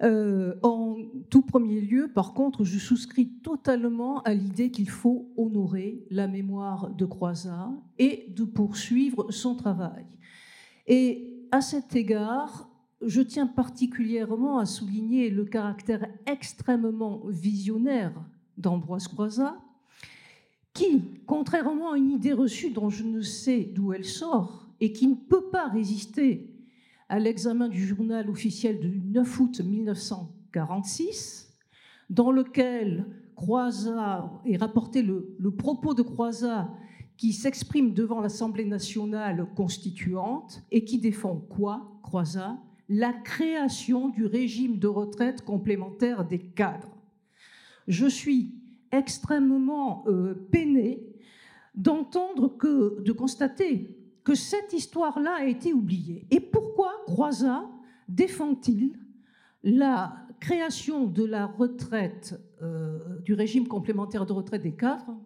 Euh, 0.03 0.55
en 0.63 0.97
tout 1.31 1.43
premier 1.43 1.81
lieu, 1.81 2.11
par 2.13 2.35
contre, 2.35 2.65
je 2.65 2.79
souscris 2.79 3.29
totalement 3.43 4.21
à 4.23 4.35
l'idée 4.35 4.71
qu'il 4.71 4.89
faut 4.89 5.31
honorer 5.37 6.05
la 6.11 6.27
mémoire 6.27 6.91
de 6.91 7.05
Croizat 7.05 7.71
et 7.99 8.27
de 8.31 8.45
poursuivre 8.45 9.31
son 9.31 9.55
travail. 9.55 10.05
Et 10.89 11.47
à 11.53 11.61
cet 11.61 11.95
égard, 11.95 12.69
je 13.01 13.21
tiens 13.21 13.47
particulièrement 13.47 14.59
à 14.59 14.67
souligner 14.67 15.31
le 15.31 15.45
caractère 15.45 16.07
extrêmement 16.27 17.23
visionnaire 17.29 18.13
d'Ambroise 18.59 19.07
Croizat, 19.07 19.57
qui, 20.75 21.03
contrairement 21.27 21.93
à 21.93 21.97
une 21.97 22.11
idée 22.11 22.33
reçue 22.33 22.71
dont 22.71 22.91
je 22.91 23.05
ne 23.05 23.21
sais 23.21 23.71
d'où 23.73 23.93
elle 23.93 24.05
sort 24.05 24.67
et 24.81 24.93
qui 24.93 25.07
ne 25.07 25.15
peut 25.15 25.49
pas 25.51 25.69
résister 25.69 26.52
à 27.13 27.19
l'examen 27.19 27.69
du 27.69 27.87
journal 27.87 28.31
officiel 28.31 28.81
du 28.81 29.03
9 29.05 29.41
août 29.41 29.61
1946, 29.61 31.55
dans 32.09 32.31
lequel 32.31 33.05
Croizat 33.37 34.41
est 34.47 34.57
rapporté 34.57 35.03
le, 35.03 35.37
propos 35.51 35.93
de 35.93 36.01
Croizat 36.01 36.73
qui 37.19 37.35
s'exprime 37.35 37.93
devant 37.93 38.23
l'Assemblée 38.23 38.65
nationale 38.65 39.47
constituante 39.55 40.63
et 40.71 40.87
qui 40.87 40.99
défend 40.99 41.37
quoi, 41.37 42.01
Croizat? 42.03 42.57
La 42.89 43.13
création 43.13 44.09
du 44.09 44.25
régime 44.25 44.79
de 44.79 44.89
retraite 44.89 45.45
complémentaire 45.45 46.27
des 46.27 46.39
cadres. 46.39 46.97
Je 47.89 48.07
suis 48.07 48.55
extrêmement 48.91 50.05
euh, 50.07 50.33
peiné 50.51 51.03
d'entendre 51.75 52.57
que, 52.57 53.03
de 53.03 53.13
constater 53.13 54.02
que 54.25 54.35
cette 54.35 54.73
histoire-là 54.73 55.37
a 55.41 55.45
été 55.45 55.73
oubliée. 55.73 56.27
Et 56.31 56.41
pourquoi 56.41 56.93
Croizat 57.07 57.69
défend-il 58.09 58.99
la 59.63 60.17
création 60.41 61.07
de 61.07 61.25
la 61.25 61.47
retraite, 61.47 62.41
euh, 62.63 63.21
du 63.21 63.35
régime 63.35 63.69
complémentaire 63.69 64.27
de 64.27 64.33
retraite 64.33 64.63
des 64.63 64.75
cadres, 64.75 65.17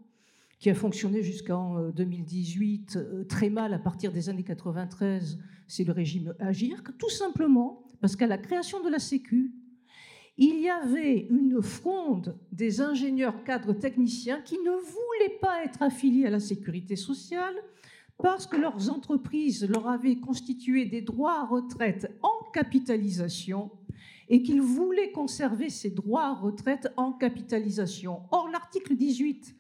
qui 0.59 0.71
a 0.71 0.75
fonctionné 0.75 1.23
jusqu'en 1.23 1.91
2018 1.91 2.97
euh, 2.97 3.25
très 3.25 3.51
mal 3.51 3.75
à 3.75 3.79
partir 3.79 4.13
des 4.13 4.29
années 4.29 4.45
93, 4.45 5.39
c'est 5.67 5.85
le 5.85 5.93
régime 5.93 6.35
Agir, 6.39 6.83
tout 6.99 7.11
simplement 7.11 7.87
parce 8.01 8.17
qu'à 8.17 8.27
la 8.27 8.39
création 8.39 8.83
de 8.83 8.91
la 8.91 8.99
Sécu, 8.99 9.53
il 10.39 10.61
y 10.61 10.69
avait 10.69 11.27
une 11.31 11.63
fronde 11.63 12.39
des 12.53 12.81
ingénieurs 12.81 13.43
cadres 13.43 13.73
techniciens 13.73 14.41
qui 14.43 14.59
ne 14.59 14.71
voulaient 14.71 15.39
pas 15.41 15.65
être 15.65 15.83
affiliés 15.83 16.27
à 16.27 16.31
la 16.31 16.41
sécurité 16.41 16.95
sociale 16.95 17.55
parce 18.23 18.47
que 18.47 18.57
leurs 18.57 18.91
entreprises 18.91 19.69
leur 19.69 19.89
avaient 19.89 20.17
constitué 20.17 20.87
des 20.87 21.03
droits 21.03 21.41
à 21.41 21.45
retraite 21.45 22.11
en 22.23 22.51
capitalisation 22.53 23.71
et 24.29 24.43
qu'ils 24.43 24.63
voulaient 24.63 25.13
conserver 25.13 25.71
ces 25.71 25.91
droits 25.91 26.25
à 26.25 26.35
retraite 26.35 26.93
en 26.97 27.13
capitalisation. 27.13 28.23
Or, 28.31 28.49
l'article 28.49 28.97
18 28.97 29.55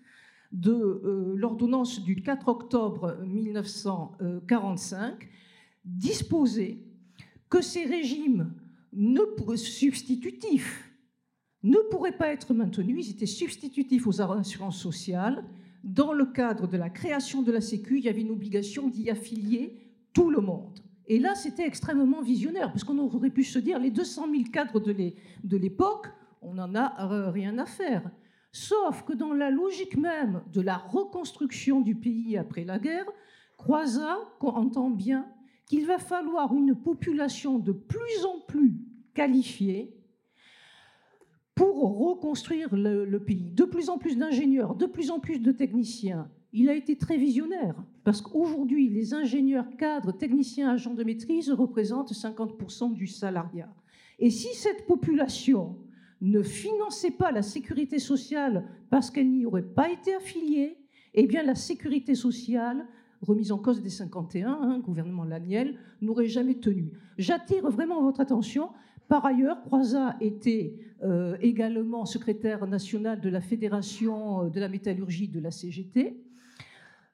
de 0.52 0.72
euh, 0.72 1.34
l'ordonnance 1.36 2.02
du 2.02 2.22
4 2.22 2.48
octobre 2.48 3.18
1945 3.24 5.28
disposait 5.84 6.78
que 7.48 7.60
ces 7.60 7.84
régimes 7.84 8.52
substitutifs 9.56 10.90
ne 11.62 11.78
pourraient 11.90 12.16
pas 12.16 12.28
être 12.28 12.54
maintenus, 12.54 13.06
ils 13.06 13.10
étaient 13.10 13.26
substitutifs 13.26 14.06
aux 14.06 14.20
assurances 14.20 14.80
sociales. 14.80 15.44
Dans 15.86 16.12
le 16.12 16.26
cadre 16.26 16.66
de 16.66 16.76
la 16.76 16.90
création 16.90 17.42
de 17.42 17.52
la 17.52 17.60
Sécu, 17.60 17.98
il 17.98 18.04
y 18.04 18.08
avait 18.08 18.22
une 18.22 18.32
obligation 18.32 18.88
d'y 18.88 19.08
affilier 19.08 19.78
tout 20.12 20.30
le 20.30 20.40
monde. 20.40 20.80
Et 21.06 21.20
là, 21.20 21.36
c'était 21.36 21.64
extrêmement 21.64 22.22
visionnaire, 22.22 22.72
parce 22.72 22.82
qu'on 22.82 22.98
aurait 22.98 23.30
pu 23.30 23.44
se 23.44 23.60
dire, 23.60 23.78
les 23.78 23.92
200 23.92 24.26
000 24.32 24.42
cadres 24.52 24.80
de 24.80 25.56
l'époque, 25.56 26.08
on 26.42 26.54
n'en 26.54 26.74
a 26.74 27.30
rien 27.30 27.56
à 27.58 27.66
faire. 27.66 28.10
Sauf 28.50 29.04
que 29.04 29.12
dans 29.12 29.32
la 29.32 29.50
logique 29.52 29.96
même 29.96 30.42
de 30.52 30.60
la 30.60 30.76
reconstruction 30.76 31.80
du 31.80 31.94
pays 31.94 32.36
après 32.36 32.64
la 32.64 32.80
guerre, 32.80 33.06
Croizat 33.56 34.18
entend 34.40 34.90
bien 34.90 35.28
qu'il 35.66 35.86
va 35.86 35.98
falloir 35.98 36.52
une 36.52 36.74
population 36.74 37.60
de 37.60 37.70
plus 37.70 38.24
en 38.24 38.40
plus 38.40 38.74
qualifiée 39.14 39.95
pour 41.56 41.98
reconstruire 41.98 42.68
le, 42.76 43.18
pays. 43.18 43.50
De 43.50 43.64
plus 43.64 43.88
en 43.88 43.98
plus 43.98 44.16
d'ingénieurs, 44.16 44.76
de 44.76 44.86
plus 44.86 45.10
en 45.10 45.18
plus 45.18 45.40
de 45.40 45.50
techniciens. 45.50 46.30
Il 46.52 46.68
a 46.68 46.74
été 46.74 46.96
très 46.96 47.16
visionnaire, 47.16 47.74
parce 48.04 48.20
qu'aujourd'hui, 48.20 48.88
les 48.90 49.14
ingénieurs, 49.14 49.66
cadres, 49.78 50.12
techniciens, 50.12 50.70
agents 50.70 50.94
de 50.94 51.02
maîtrise 51.02 51.50
représentent 51.50 52.12
50% 52.12 52.92
du 52.92 53.06
salariat. 53.06 53.72
Et 54.18 54.30
si 54.30 54.54
cette 54.54 54.86
population 54.86 55.78
ne 56.20 56.42
finançait 56.42 57.10
pas 57.10 57.32
la 57.32 57.42
sécurité 57.42 57.98
sociale 57.98 58.68
parce 58.90 59.10
qu'elle 59.10 59.30
n'y 59.30 59.46
aurait 59.46 59.62
pas 59.62 59.90
été 59.90 60.14
affiliée, 60.14 60.78
eh 61.14 61.26
bien 61.26 61.42
la 61.42 61.54
sécurité 61.54 62.14
sociale 62.14 62.86
remise 63.22 63.50
en 63.50 63.58
cause 63.58 63.82
des 63.82 63.90
51, 63.90 64.50
hein, 64.50 64.78
gouvernement 64.78 65.24
Laniel, 65.24 65.78
n'aurait 66.02 66.26
jamais 66.26 66.56
tenu. 66.56 66.92
J'attire 67.16 67.68
vraiment 67.70 68.02
votre 68.02 68.20
attention. 68.20 68.68
Par 69.08 69.24
ailleurs, 69.24 69.62
Croizat 69.62 70.16
était 70.20 70.74
euh, 71.04 71.36
également 71.40 72.06
secrétaire 72.06 72.66
national 72.66 73.20
de 73.20 73.28
la 73.28 73.40
Fédération 73.40 74.44
euh, 74.44 74.48
de 74.50 74.58
la 74.58 74.68
métallurgie 74.68 75.28
de 75.28 75.38
la 75.38 75.52
CGT, 75.52 76.20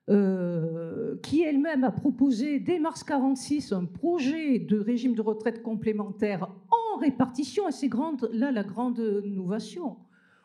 euh, 0.08 1.16
qui 1.22 1.42
elle-même 1.42 1.84
a 1.84 1.92
proposé 1.92 2.60
dès 2.60 2.78
mars 2.78 3.02
1946 3.02 3.72
un 3.72 3.84
projet 3.84 4.58
de 4.58 4.78
régime 4.78 5.14
de 5.14 5.20
retraite 5.20 5.62
complémentaire 5.62 6.48
en 6.70 6.98
répartition, 6.98 7.68
et 7.68 7.72
c'est 7.72 7.90
là 8.32 8.50
la 8.50 8.64
grande 8.64 9.02
innovation. 9.24 9.96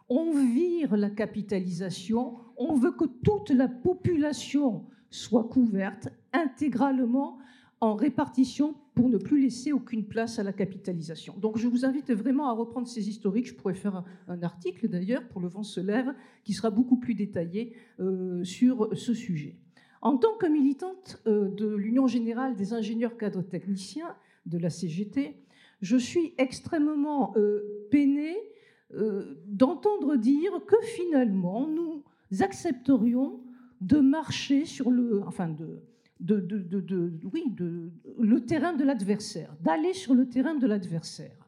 On 0.10 0.32
vire 0.32 0.98
la 0.98 1.10
capitalisation, 1.10 2.36
on 2.58 2.74
veut 2.74 2.92
que 2.92 3.06
toute 3.06 3.52
la 3.52 3.68
population 3.68 4.86
soit 5.10 5.46
couverte 5.46 6.10
intégralement 6.34 7.38
en 7.80 7.96
répartition 7.96 8.76
pour 8.96 9.10
ne 9.10 9.18
plus 9.18 9.40
laisser 9.40 9.72
aucune 9.72 10.06
place 10.06 10.40
à 10.40 10.44
la 10.44 10.54
capitalisation. 10.54 11.36
Donc 11.38 11.58
je 11.58 11.68
vous 11.68 11.86
invite 11.86 12.12
vraiment 12.12 12.50
à 12.50 12.54
reprendre 12.54 12.88
ces 12.88 13.08
historiques. 13.10 13.48
Je 13.48 13.54
pourrais 13.54 13.76
faire 13.76 14.04
un, 14.28 14.42
article 14.42 14.88
d'ailleurs 14.88 15.28
pour 15.28 15.42
Le 15.42 15.48
vent 15.48 15.64
se 15.64 15.80
lève 15.80 16.14
qui 16.44 16.54
sera 16.54 16.72
beaucoup 16.72 16.98
plus 16.98 17.14
détaillé 17.14 17.76
euh, 18.00 18.44
sur 18.44 18.90
ce 18.98 19.14
sujet. 19.14 19.56
En 20.02 20.18
tant 20.18 20.36
que 20.38 20.48
militante 20.48 21.22
euh, 21.28 21.50
de 21.50 21.68
l'Union 21.68 22.08
générale 22.08 22.56
des 22.56 22.74
ingénieurs 22.74 23.18
cadres 23.18 23.44
techniciens 23.44 24.16
de 24.46 24.58
la 24.58 24.70
CGT, 24.70 25.36
je 25.82 25.98
suis 25.98 26.34
extrêmement 26.38 27.34
euh, 27.38 27.88
peinée 27.92 28.36
d'entendre 29.48 30.16
dire 30.16 30.62
que 30.66 30.78
finalement 30.82 31.68
nous 31.68 32.06
accepterions 32.40 33.42
de 33.82 34.00
marcher 34.00 34.64
sur 34.64 34.90
le, 34.90 35.22
enfin 35.24 35.50
de, 35.50 35.82
de, 36.20 37.20
oui, 37.32 37.56
le 38.20 38.46
terrain 38.46 38.74
de 38.74 38.84
l'adversaire, 38.84 39.56
d'aller 39.62 39.94
sur 39.94 40.14
le 40.14 40.28
terrain 40.28 40.56
de 40.56 40.68
l'adversaire. 40.68 41.48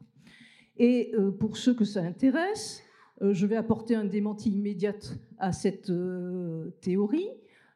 Et 0.76 1.12
euh, 1.14 1.30
pour 1.30 1.56
ceux 1.56 1.74
que 1.74 1.84
ça 1.84 2.00
intéresse, 2.00 2.82
euh, 3.22 3.34
je 3.34 3.46
vais 3.46 3.56
apporter 3.56 3.94
un 3.94 4.04
démenti 4.04 4.50
immédiat 4.50 4.94
à 5.38 5.52
cette 5.52 5.90
euh, 5.90 6.70
théorie, 6.80 7.28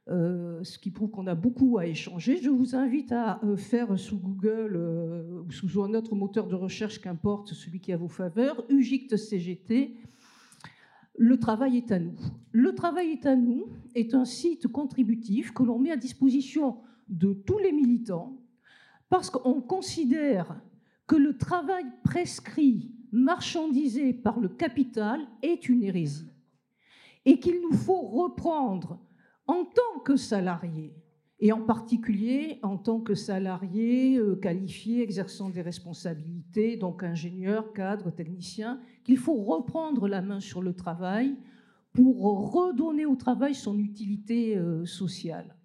ce 0.06 0.78
qui 0.78 0.90
prouve 0.90 1.10
qu'on 1.10 1.26
a 1.26 1.34
beaucoup 1.34 1.78
à 1.78 1.86
échanger. 1.86 2.36
Je 2.36 2.50
vous 2.50 2.76
invite 2.76 3.10
à 3.12 3.40
faire 3.56 3.98
sous 3.98 4.18
Google 4.18 4.76
ou 5.46 5.50
sous 5.50 5.82
un 5.82 5.94
autre 5.94 6.14
moteur 6.14 6.46
de 6.46 6.54
recherche, 6.54 7.00
qu'importe 7.00 7.54
celui 7.54 7.80
qui 7.80 7.90
a 7.90 7.96
vos 7.96 8.08
faveurs, 8.08 8.66
UGICT 8.68 9.16
CGT 9.16 9.96
le 11.16 11.38
travail 11.38 11.76
est 11.76 11.92
à 11.92 11.98
nous. 11.98 12.16
Le 12.52 12.74
travail 12.74 13.10
est 13.10 13.26
à 13.26 13.36
nous 13.36 13.66
est 13.94 14.14
un 14.14 14.24
site 14.24 14.68
contributif 14.68 15.52
que 15.52 15.62
l'on 15.62 15.78
met 15.78 15.90
à 15.90 15.96
disposition 15.96 16.78
de 17.08 17.32
tous 17.32 17.58
les 17.58 17.72
militants 17.72 18.40
parce 19.08 19.30
qu'on 19.30 19.60
considère 19.60 20.60
que 21.06 21.16
le 21.16 21.36
travail 21.36 21.84
prescrit, 22.02 22.90
marchandisé 23.12 24.12
par 24.12 24.40
le 24.40 24.48
capital 24.48 25.20
est 25.42 25.68
une 25.68 25.82
hérésie 25.82 26.32
et 27.24 27.38
qu'il 27.38 27.60
nous 27.60 27.76
faut 27.76 28.00
reprendre 28.00 28.98
en 29.46 29.64
tant 29.64 30.00
que 30.04 30.16
salariés 30.16 30.94
et 31.40 31.52
en 31.52 31.60
particulier 31.60 32.58
en 32.62 32.76
tant 32.76 33.00
que 33.00 33.14
salarié 33.14 34.18
euh, 34.18 34.36
qualifié 34.36 35.02
exerçant 35.02 35.50
des 35.50 35.62
responsabilités, 35.62 36.76
donc 36.76 37.02
ingénieur, 37.02 37.72
cadre, 37.72 38.10
technicien, 38.10 38.80
qu'il 39.02 39.18
faut 39.18 39.42
reprendre 39.42 40.08
la 40.08 40.22
main 40.22 40.40
sur 40.40 40.62
le 40.62 40.74
travail 40.74 41.36
pour 41.92 42.52
redonner 42.52 43.06
au 43.06 43.16
travail 43.16 43.54
son 43.54 43.78
utilité 43.78 44.56
euh, 44.56 44.84
sociale. 44.84 45.56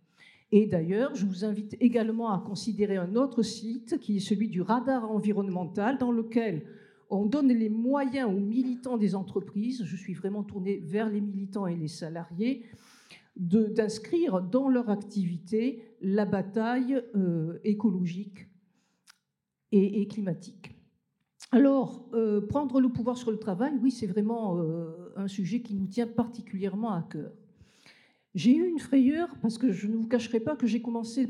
Et 0.52 0.66
d'ailleurs, 0.66 1.14
je 1.14 1.26
vous 1.26 1.46
invite 1.46 1.78
également 1.80 2.32
à 2.32 2.40
considérer 2.40 2.98
un 2.98 3.16
autre 3.16 3.44
site 3.44 4.00
qui 4.00 4.18
est 4.18 4.20
celui 4.20 4.48
du 4.48 4.62
radar 4.62 5.12
environnemental 5.12 6.00
dans 6.00 6.12
lequel 6.12 6.64
on 7.12 7.26
donne 7.26 7.50
les 7.50 7.70
moyens 7.70 8.30
aux 8.30 8.40
militants 8.40 8.98
des 8.98 9.16
entreprises, 9.16 9.84
je 9.84 9.96
suis 9.96 10.14
vraiment 10.14 10.44
tournée 10.44 10.78
vers 10.78 11.10
les 11.10 11.22
militants 11.22 11.68
et 11.68 11.76
les 11.76 11.88
salariés, 11.88 12.64
d'inscrire 13.40 14.42
dans 14.42 14.68
leur 14.68 14.90
activité 14.90 15.82
la 16.02 16.26
bataille 16.26 17.02
euh, 17.16 17.58
écologique 17.64 18.48
et, 19.72 20.08
climatique. 20.08 20.72
Alors, 21.52 22.10
euh, 22.14 22.46
prendre 22.46 22.82
le 22.82 22.90
pouvoir 22.90 23.18
sur 23.18 23.32
le 23.32 23.38
travail, 23.38 23.74
oui, 23.82 23.92
c'est 23.92 24.08
vraiment 24.08 24.60
euh, 24.60 25.14
un 25.16 25.28
sujet 25.28 25.62
qui 25.62 25.74
nous 25.74 25.88
tient 25.88 26.08
particulièrement 26.08 26.92
à 26.92 27.02
cœur. 27.02 27.32
J'ai 28.36 28.56
eu 28.56 28.68
une 28.68 28.80
frayeur 28.80 29.30
parce 29.42 29.58
que 29.58 29.72
je 29.72 29.88
ne 29.88 29.96
vous 29.96 30.08
cacherai 30.08 30.40
pas 30.40 30.56
que 30.56 30.68
j'ai 30.68 30.82
commencé 30.82 31.28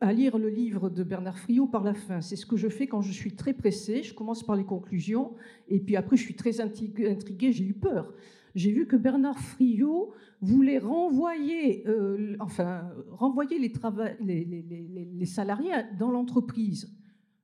à 0.00 0.12
lire 0.12 0.38
le 0.38 0.48
livre 0.48 0.90
de 0.90 1.02
Bernard 1.02 1.38
Friot 1.38 1.66
par 1.66 1.82
la 1.82 1.94
fin. 1.94 2.20
C'est 2.20 2.36
ce 2.36 2.46
que 2.46 2.56
je 2.56 2.68
fais 2.68 2.86
quand 2.86 3.02
je 3.02 3.12
suis 3.12 3.34
très 3.34 3.52
pressée. 3.52 4.02
Je 4.02 4.14
commence 4.14 4.42
par 4.42 4.56
les 4.56 4.64
conclusions 4.64 5.34
et 5.68 5.80
puis 5.80 5.96
après 5.96 6.16
je 6.16 6.22
suis 6.22 6.36
très 6.36 6.60
intriguée, 6.60 7.52
j'ai 7.52 7.64
eu 7.64 7.74
peur 7.74 8.12
j'ai 8.56 8.72
vu 8.72 8.86
que 8.86 8.96
Bernard 8.96 9.38
Friot 9.38 10.12
voulait 10.40 10.78
renvoyer, 10.78 11.86
euh, 11.86 12.36
enfin, 12.40 12.90
renvoyer 13.10 13.58
les, 13.58 15.26
salariés 15.26 15.72
dans 15.98 16.10
l'entreprise. 16.10 16.92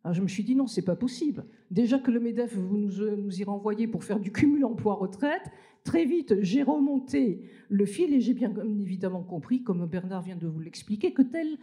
Alors 0.03 0.15
je 0.15 0.23
me 0.23 0.27
suis 0.27 0.43
dit 0.43 0.57
non, 0.57 0.67
c'est 0.67 0.85
pas 0.85 0.97
possible. 0.97 1.45
Déjà 1.71 2.01
que 2.01 2.11
le 2.11 2.19
MEDEF, 2.19 2.57
vous 2.57 2.77
nous, 2.77 3.17
nous 3.17 3.41
y 3.41 3.45
renvoyez 3.45 3.87
pour 3.87 4.03
faire 4.03 4.19
du 4.19 4.33
cumul 4.33 4.65
emploi-retraite, 4.65 5.51
très 5.85 6.05
vite 6.05 6.35
j'ai 6.41 6.65
remonté 6.65 7.49
le 7.69 7.87
fil 7.87 8.13
et 8.13 8.21
j'ai 8.21 8.35
bien 8.35 8.53
évidemment 8.81 9.23
compris, 9.23 9.63
comme 9.63 9.87
Bernard 9.87 10.23
vient 10.23 10.37
de 10.37 10.49
vous 10.49 10.61
l'expliquer, 10.61 11.13
que 11.13 11.23
tel 11.23 11.59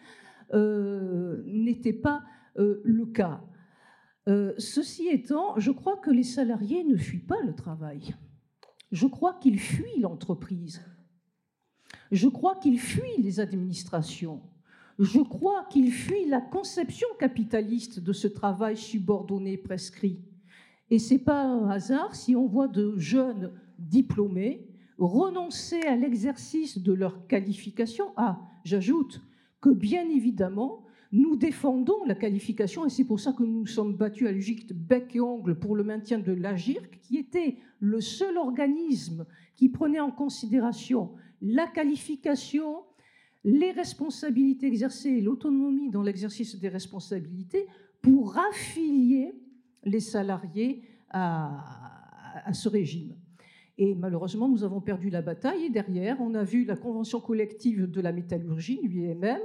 euh, 0.54 1.44
n'était 1.46 1.94
pas 1.94 2.24
euh, 2.58 2.82
le 2.84 3.06
cas. 3.08 3.42
Euh, 4.28 4.54
ceci 4.58 5.08
étant, 5.08 5.58
je 5.58 5.72
crois 5.72 5.98
que 5.98 6.12
les 6.12 6.24
salariés 6.24 6.84
ne 6.84 6.96
fuient 6.96 7.18
pas 7.18 7.42
le 7.44 7.56
travail. 7.56 8.16
Je 8.92 9.08
crois 9.08 9.34
qu'ils 9.34 9.60
fuient 9.60 10.00
l'entreprise. 10.00 10.82
Je 12.12 12.28
crois 12.28 12.56
qu'ils 12.56 12.80
fuient 12.80 13.22
les 13.22 13.40
administrations. 13.40 14.42
Je 14.98 15.20
crois 15.20 15.66
qu'ils 15.70 15.92
fuient 15.92 16.28
la 16.28 16.42
conception 16.42 17.08
capitaliste 17.20 18.00
de 18.00 18.14
ce 18.14 18.28
travail 18.28 18.76
subordonné 18.76 19.58
prescrit. 19.58 20.20
Et 20.90 21.00
ce 21.00 21.14
n'est 21.14 21.20
pas 21.20 21.44
un 21.44 21.70
hasard 21.70 22.16
si 22.16 22.36
on 22.36 22.48
voit 22.48 22.68
de 22.68 22.98
jeunes 22.98 23.52
diplômés 23.78 24.68
renoncer 24.98 25.82
à 25.84 25.96
l'exercice 25.96 26.78
de 26.78 26.94
leur 26.94 27.28
qualification. 27.28 28.12
Ah, 28.18 28.42
j'ajoute 28.64 29.22
que 29.62 29.70
bien 29.70 30.10
évidemment, 30.10 30.84
nous 31.12 31.36
défendons 31.36 32.04
la 32.06 32.16
qualification 32.16 32.86
et 32.86 32.90
c'est 32.90 33.04
pour 33.04 33.20
ça 33.20 33.34
que 33.34 33.42
nous 33.42 33.62
nous 33.62 33.66
sommes 33.66 33.96
battus 33.96 34.28
à 34.28 34.32
l'Égypte 34.32 34.74
bec 34.74 35.16
et 35.16 35.22
ongle 35.22 35.58
pour 35.58 35.76
le 35.76 35.84
maintien 35.84 36.20
de 36.20 36.32
l'AGIRC, 36.32 37.00
qui 37.02 37.18
était 37.18 37.58
le 37.80 38.00
seul 38.00 38.38
organisme 38.38 39.26
qui 39.56 39.70
prenait 39.70 40.00
en 40.00 40.12
considération 40.12 41.12
la 41.42 41.68
qualification, 41.68 42.84
les 43.44 43.72
responsabilités 43.72 44.68
exercées 44.68 45.10
et 45.10 45.22
l'autonomie 45.22 45.90
dans 45.90 46.02
l'exercice 46.02 46.60
des 46.60 46.70
responsabilités 46.70 47.66
pour 48.02 48.38
affilier 48.38 49.34
les 49.84 50.00
salariés 50.00 50.84
à, 51.10 52.52
ce 52.54 52.70
régime. 52.70 53.16
Et 53.78 53.96
malheureusement, 53.96 54.50
nous 54.50 54.64
avons 54.64 54.82
perdu 54.82 55.10
la 55.10 55.22
bataille. 55.22 55.66
Et 55.66 55.70
derrière, 55.70 56.20
on 56.20 56.36
a 56.36 56.44
vu 56.44 56.66
la 56.66 56.76
convention 56.76 57.22
collective 57.22 57.90
de 57.90 58.02
la 58.02 58.12
métallurgie, 58.12 58.80
l'UIMM, 58.84 59.40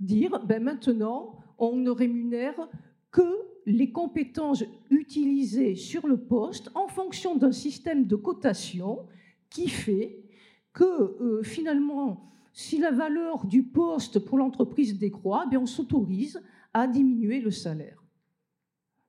dire 0.00 0.44
ben 0.46 0.62
maintenant, 0.62 1.36
on 1.58 1.76
ne 1.76 1.90
rémunère 1.90 2.68
que 3.10 3.22
les 3.66 3.90
compétences 3.90 4.64
utilisées 4.90 5.74
sur 5.74 6.06
le 6.06 6.16
poste 6.16 6.70
en 6.74 6.88
fonction 6.88 7.36
d'un 7.36 7.52
système 7.52 8.06
de 8.06 8.16
cotation 8.16 9.06
qui 9.48 9.68
fait 9.68 10.24
que 10.72 10.84
euh, 10.84 11.42
finalement, 11.42 12.30
si 12.52 12.78
la 12.78 12.90
valeur 12.90 13.46
du 13.46 13.62
poste 13.62 14.18
pour 14.18 14.38
l'entreprise 14.38 14.98
décroît, 14.98 15.46
ben 15.50 15.58
on 15.58 15.66
s'autorise 15.66 16.42
à 16.72 16.86
diminuer 16.86 17.40
le 17.40 17.50
salaire. 17.50 18.04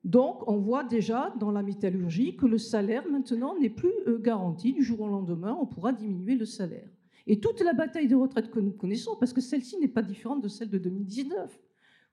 Donc, 0.03 0.47
on 0.47 0.57
voit 0.57 0.83
déjà 0.83 1.33
dans 1.39 1.51
la 1.51 1.63
métallurgie 1.63 2.37
que 2.37 2.45
le 2.45 2.59
salaire 2.59 3.09
maintenant 3.09 3.57
n'est 3.59 3.71
plus 3.71 3.91
euh, 4.07 4.19
garanti. 4.19 4.71
Du 4.71 4.83
jour 4.83 5.01
au 5.01 5.07
lendemain, 5.07 5.57
on 5.59 5.65
pourra 5.65 5.91
diminuer 5.91 6.35
le 6.35 6.45
salaire. 6.45 6.87
Et 7.27 7.39
toute 7.39 7.61
la 7.61 7.73
bataille 7.73 8.07
de 8.07 8.15
retraite 8.15 8.51
que 8.51 8.59
nous 8.59 8.71
connaissons, 8.71 9.15
parce 9.19 9.33
que 9.33 9.41
celle-ci 9.41 9.77
n'est 9.79 9.87
pas 9.87 10.01
différente 10.01 10.43
de 10.43 10.47
celle 10.47 10.69
de 10.69 10.77
2019, 10.77 11.59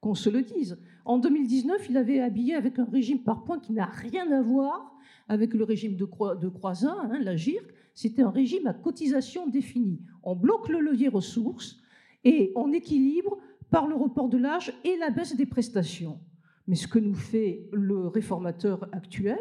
qu'on 0.00 0.14
se 0.14 0.30
le 0.30 0.42
dise. 0.42 0.78
En 1.04 1.18
2019, 1.18 1.88
il 1.90 1.96
avait 1.96 2.20
habillé 2.20 2.54
avec 2.54 2.78
un 2.78 2.84
régime 2.84 3.22
par 3.22 3.44
points 3.44 3.60
qui 3.60 3.72
n'a 3.72 3.86
rien 3.86 4.30
à 4.32 4.42
voir 4.42 4.96
avec 5.28 5.54
le 5.54 5.64
régime 5.64 5.96
de, 5.96 6.06
de 6.40 6.48
Croisin, 6.48 6.96
hein, 7.02 7.18
la 7.20 7.36
GIRC. 7.36 7.64
C'était 7.94 8.22
un 8.22 8.30
régime 8.30 8.66
à 8.66 8.74
cotisation 8.74 9.46
définie. 9.46 10.00
On 10.22 10.34
bloque 10.34 10.68
le 10.68 10.80
levier 10.80 11.08
ressources 11.08 11.80
et 12.24 12.52
on 12.56 12.72
équilibre 12.72 13.38
par 13.70 13.86
le 13.86 13.94
report 13.94 14.28
de 14.28 14.38
l'âge 14.38 14.72
et 14.84 14.96
la 14.96 15.10
baisse 15.10 15.36
des 15.36 15.46
prestations. 15.46 16.20
Mais 16.66 16.74
ce 16.74 16.88
que 16.88 16.98
nous 16.98 17.14
fait 17.14 17.68
le 17.72 18.06
réformateur 18.08 18.88
actuel, 18.92 19.40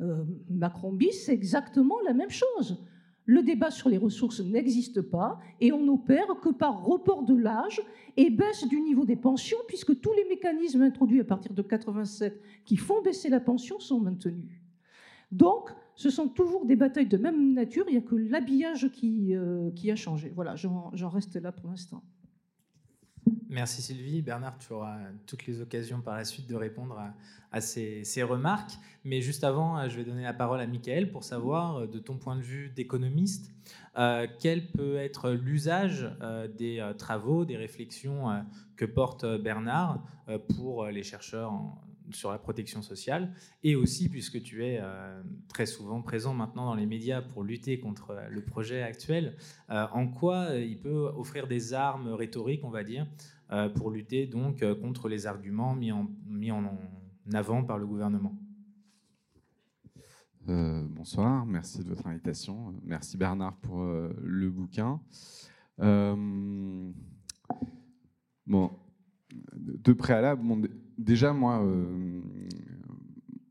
euh, 0.00 0.24
Macron 0.48 0.92
bis, 0.92 1.24
c'est 1.24 1.32
exactement 1.32 1.96
la 2.04 2.14
même 2.14 2.30
chose. 2.30 2.84
Le 3.30 3.44
débat 3.44 3.70
sur 3.70 3.88
les 3.88 3.96
ressources 3.96 4.40
n'existe 4.40 5.02
pas 5.02 5.38
et 5.60 5.70
on 5.70 5.84
n'opère 5.84 6.26
que 6.42 6.48
par 6.48 6.84
report 6.84 7.22
de 7.22 7.36
l'âge 7.36 7.80
et 8.16 8.28
baisse 8.28 8.66
du 8.66 8.80
niveau 8.80 9.04
des 9.04 9.14
pensions, 9.14 9.56
puisque 9.68 10.00
tous 10.00 10.12
les 10.14 10.24
mécanismes 10.24 10.82
introduits 10.82 11.20
à 11.20 11.24
partir 11.24 11.54
de 11.54 11.62
87 11.62 12.42
qui 12.64 12.76
font 12.76 13.00
baisser 13.02 13.28
la 13.28 13.38
pension 13.38 13.78
sont 13.78 14.00
maintenus. 14.00 14.50
Donc, 15.30 15.70
ce 15.94 16.10
sont 16.10 16.26
toujours 16.26 16.66
des 16.66 16.74
batailles 16.74 17.06
de 17.06 17.18
même 17.18 17.54
nature, 17.54 17.84
il 17.86 17.92
n'y 17.92 17.98
a 17.98 18.00
que 18.00 18.16
l'habillage 18.16 18.90
qui, 18.90 19.36
euh, 19.36 19.70
qui 19.76 19.92
a 19.92 19.94
changé. 19.94 20.32
Voilà, 20.34 20.56
j'en 20.56 21.08
reste 21.08 21.36
là 21.36 21.52
pour 21.52 21.70
l'instant. 21.70 22.02
Merci 23.50 23.82
Sylvie. 23.82 24.22
Bernard, 24.22 24.58
tu 24.58 24.72
auras 24.72 24.96
toutes 25.26 25.44
les 25.46 25.60
occasions 25.60 26.00
par 26.00 26.14
la 26.14 26.24
suite 26.24 26.46
de 26.46 26.54
répondre 26.54 26.96
à, 27.50 27.60
ces, 27.60 28.22
remarques. 28.22 28.74
Mais 29.04 29.20
juste 29.20 29.42
avant, 29.42 29.88
je 29.88 29.96
vais 29.96 30.04
donner 30.04 30.22
la 30.22 30.32
parole 30.32 30.60
à 30.60 30.68
Michael 30.68 31.10
pour 31.10 31.24
savoir, 31.24 31.88
de 31.88 31.98
ton 31.98 32.16
point 32.16 32.36
de 32.36 32.42
vue 32.42 32.68
d'économiste, 32.68 33.52
euh, 33.98 34.28
quel 34.38 34.70
peut 34.70 34.94
être 34.98 35.32
l'usage 35.32 36.08
euh, 36.22 36.46
des 36.46 36.78
euh, 36.78 36.92
travaux, 36.92 37.44
des 37.44 37.56
réflexions 37.56 38.28
que 38.76 38.84
porte 38.84 39.26
Bernard 39.26 40.04
pour 40.54 40.86
les 40.86 41.02
chercheurs 41.02 41.52
sur 42.12 42.30
la 42.30 42.38
protection 42.38 42.82
sociale 42.82 43.32
et 43.62 43.76
aussi 43.76 44.08
puisque 44.08 44.42
tu 44.42 44.64
es 44.64 44.80
très 45.48 45.66
souvent 45.66 46.02
présent 46.02 46.34
maintenant 46.34 46.66
dans 46.66 46.74
les 46.74 46.86
médias 46.86 47.20
pour 47.20 47.44
lutter 47.44 47.78
contre 47.78 48.16
le 48.28 48.44
projet 48.44 48.82
actuel, 48.82 49.36
en 49.68 50.08
quoi 50.08 50.56
il 50.56 50.80
peut 50.80 51.12
offrir 51.16 51.46
des 51.46 51.74
armes 51.74 52.08
rhétoriques, 52.08 52.64
on 52.64 52.70
va 52.70 52.84
dire, 52.84 53.06
euh, 53.06 53.39
pour 53.74 53.90
lutter 53.90 54.26
donc 54.26 54.62
euh, 54.62 54.74
contre 54.74 55.08
les 55.08 55.26
arguments 55.26 55.74
mis 55.74 55.90
en, 55.92 56.08
mis 56.26 56.52
en 56.52 56.64
avant 57.32 57.64
par 57.64 57.78
le 57.78 57.86
gouvernement. 57.86 58.38
Euh, 60.48 60.86
bonsoir, 60.88 61.44
merci 61.46 61.82
de 61.84 61.88
votre 61.88 62.06
invitation. 62.06 62.74
Merci 62.84 63.16
Bernard 63.16 63.56
pour 63.56 63.84
le 63.84 64.50
bouquin. 64.50 65.00
bon, 65.78 66.92
de 69.54 69.92
préalable, 69.92 70.42
déjà 70.96 71.32
moi, 71.32 71.64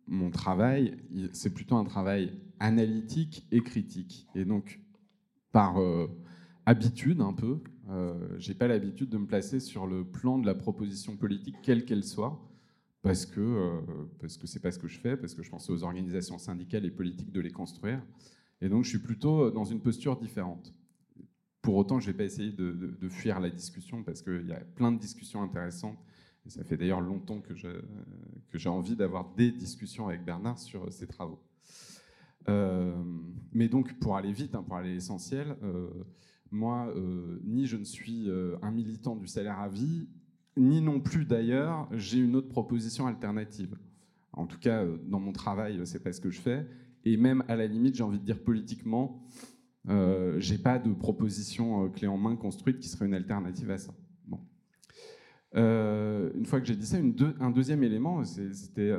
mon 0.08 0.30
travail, 0.32 0.98
c'est 1.32 1.54
plutôt 1.54 1.76
un 1.76 1.86
travail 1.86 2.34
analytique 2.60 3.48
et 3.52 3.62
critique. 3.62 4.28
Et 4.36 4.46
donc, 4.46 4.82
par 5.52 5.78
habitude 6.66 7.22
un 7.22 7.34
peu, 7.34 7.62
euh, 7.90 8.14
j'ai 8.38 8.54
pas 8.54 8.68
l'habitude 8.68 9.10
de 9.10 9.18
me 9.18 9.26
placer 9.26 9.60
sur 9.60 9.88
le 9.88 10.04
plan 10.04 10.38
de 10.38 10.46
la 10.46 10.56
proposition 10.56 11.16
politique, 11.16 11.56
quelle 11.64 11.86
qu'elle 11.86 12.04
soit, 12.04 12.40
parce 13.02 13.26
que 13.26 13.40
euh, 13.40 13.82
parce 14.20 14.38
que 14.38 14.48
c'est 14.48 14.60
pas 14.60 14.72
ce 14.72 14.80
que 14.80 14.88
je 14.88 15.00
fais, 15.00 15.18
parce 15.18 15.34
que 15.34 15.44
je 15.44 15.50
pense 15.50 15.70
aux 15.70 15.84
organisations 15.84 16.38
syndicales 16.38 16.86
et 16.86 16.92
politiques 16.92 17.32
de 17.32 17.42
les 17.42 17.52
construire. 17.52 18.02
Et 18.62 18.70
donc 18.70 18.84
je 18.84 18.90
suis 18.90 19.00
plutôt 19.00 19.52
dans 19.52 19.66
une 19.66 19.82
posture 19.82 20.18
différente. 20.18 20.74
Pour 21.62 21.76
autant, 21.76 22.00
je 22.00 22.08
vais 22.08 22.18
pas 22.18 22.24
essayer 22.24 22.52
de, 22.52 23.10
fuir 23.10 23.40
la 23.40 23.50
discussion 23.50 24.04
parce 24.04 24.22
qu'il 24.22 24.48
y 24.48 24.54
a 24.54 24.60
plein 24.60 24.92
de 24.92 25.00
discussions 25.00 25.42
intéressantes. 25.42 25.98
Ça 26.48 26.64
fait 26.64 26.78
d'ailleurs 26.78 27.02
longtemps 27.02 27.42
que 27.42 27.54
j'ai 28.54 28.70
envie 28.70 28.96
d'avoir 28.96 29.34
des 29.36 29.52
discussions 29.52 30.08
avec 30.08 30.24
Bernard 30.24 30.58
sur 30.58 30.92
ses 30.92 31.06
travaux. 31.06 31.40
Euh, 32.48 32.96
mais 33.52 33.68
donc, 33.68 34.00
pour 34.00 34.16
aller 34.16 34.32
vite, 34.32 34.56
hein, 34.56 34.64
pour 34.64 34.76
aller 34.78 34.92
à 34.92 34.94
l'essentiel, 34.94 35.56
euh, 35.64 35.90
moi, 36.52 36.92
euh, 36.96 37.40
ni 37.44 37.66
je 37.66 37.78
ne 37.78 37.84
suis 37.84 38.30
euh, 38.30 38.56
un 38.62 38.72
militant 38.72 39.16
du 39.16 39.28
salaire 39.28 39.60
à 39.60 39.70
vie, 39.70 40.08
ni 40.58 40.82
non 40.82 41.00
plus 41.00 41.26
d'ailleurs, 41.26 41.88
j'ai 41.92 42.20
une 42.20 42.36
autre 42.36 42.50
proposition 42.50 43.08
alternative. 43.08 43.78
En 44.34 44.46
tout 44.46 44.58
cas, 44.60 44.84
euh, 44.84 44.98
dans 45.08 45.20
mon 45.20 45.32
travail, 45.32 45.80
c'est 45.86 46.04
pas 46.04 46.12
ce 46.12 46.22
que 46.22 46.30
je 46.30 46.40
fais. 46.40 46.68
Et 47.06 47.18
même 47.18 47.44
à 47.48 47.56
la 47.56 47.68
limite, 47.68 47.96
j'ai 47.96 48.04
envie 48.04 48.20
de 48.20 48.26
dire 48.26 48.42
politiquement, 48.42 49.24
euh, 49.88 50.40
j'ai 50.40 50.58
pas 50.58 50.80
de 50.80 50.92
proposition 50.94 51.90
clé 51.90 52.08
en 52.08 52.18
main 52.18 52.36
construite 52.36 52.80
qui 52.80 52.90
serait 52.90 53.06
une 53.06 53.14
alternative 53.14 53.72
à 53.72 53.78
ça. 53.78 53.94
Bon. 54.28 54.40
une 55.54 56.46
fois 56.46 56.60
que 56.60 56.68
j'ai 56.68 56.76
dit 56.76 56.86
ça, 56.86 56.98
un 57.40 57.52
deuxième 57.52 57.84
élément, 57.84 58.24
c'était 58.24 58.94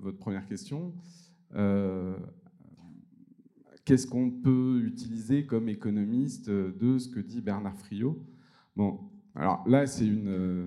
votre 0.00 0.18
première 0.18 0.46
question 0.46 0.94
qu'est-ce 3.90 4.06
qu'on 4.06 4.30
peut 4.30 4.82
utiliser 4.84 5.46
comme 5.46 5.68
économiste 5.68 6.48
de 6.48 6.98
ce 6.98 7.08
que 7.08 7.18
dit 7.18 7.40
Bernard 7.40 7.76
Friot? 7.76 8.24
Bon, 8.76 9.00
alors 9.34 9.64
là, 9.66 9.84
euh, 10.00 10.66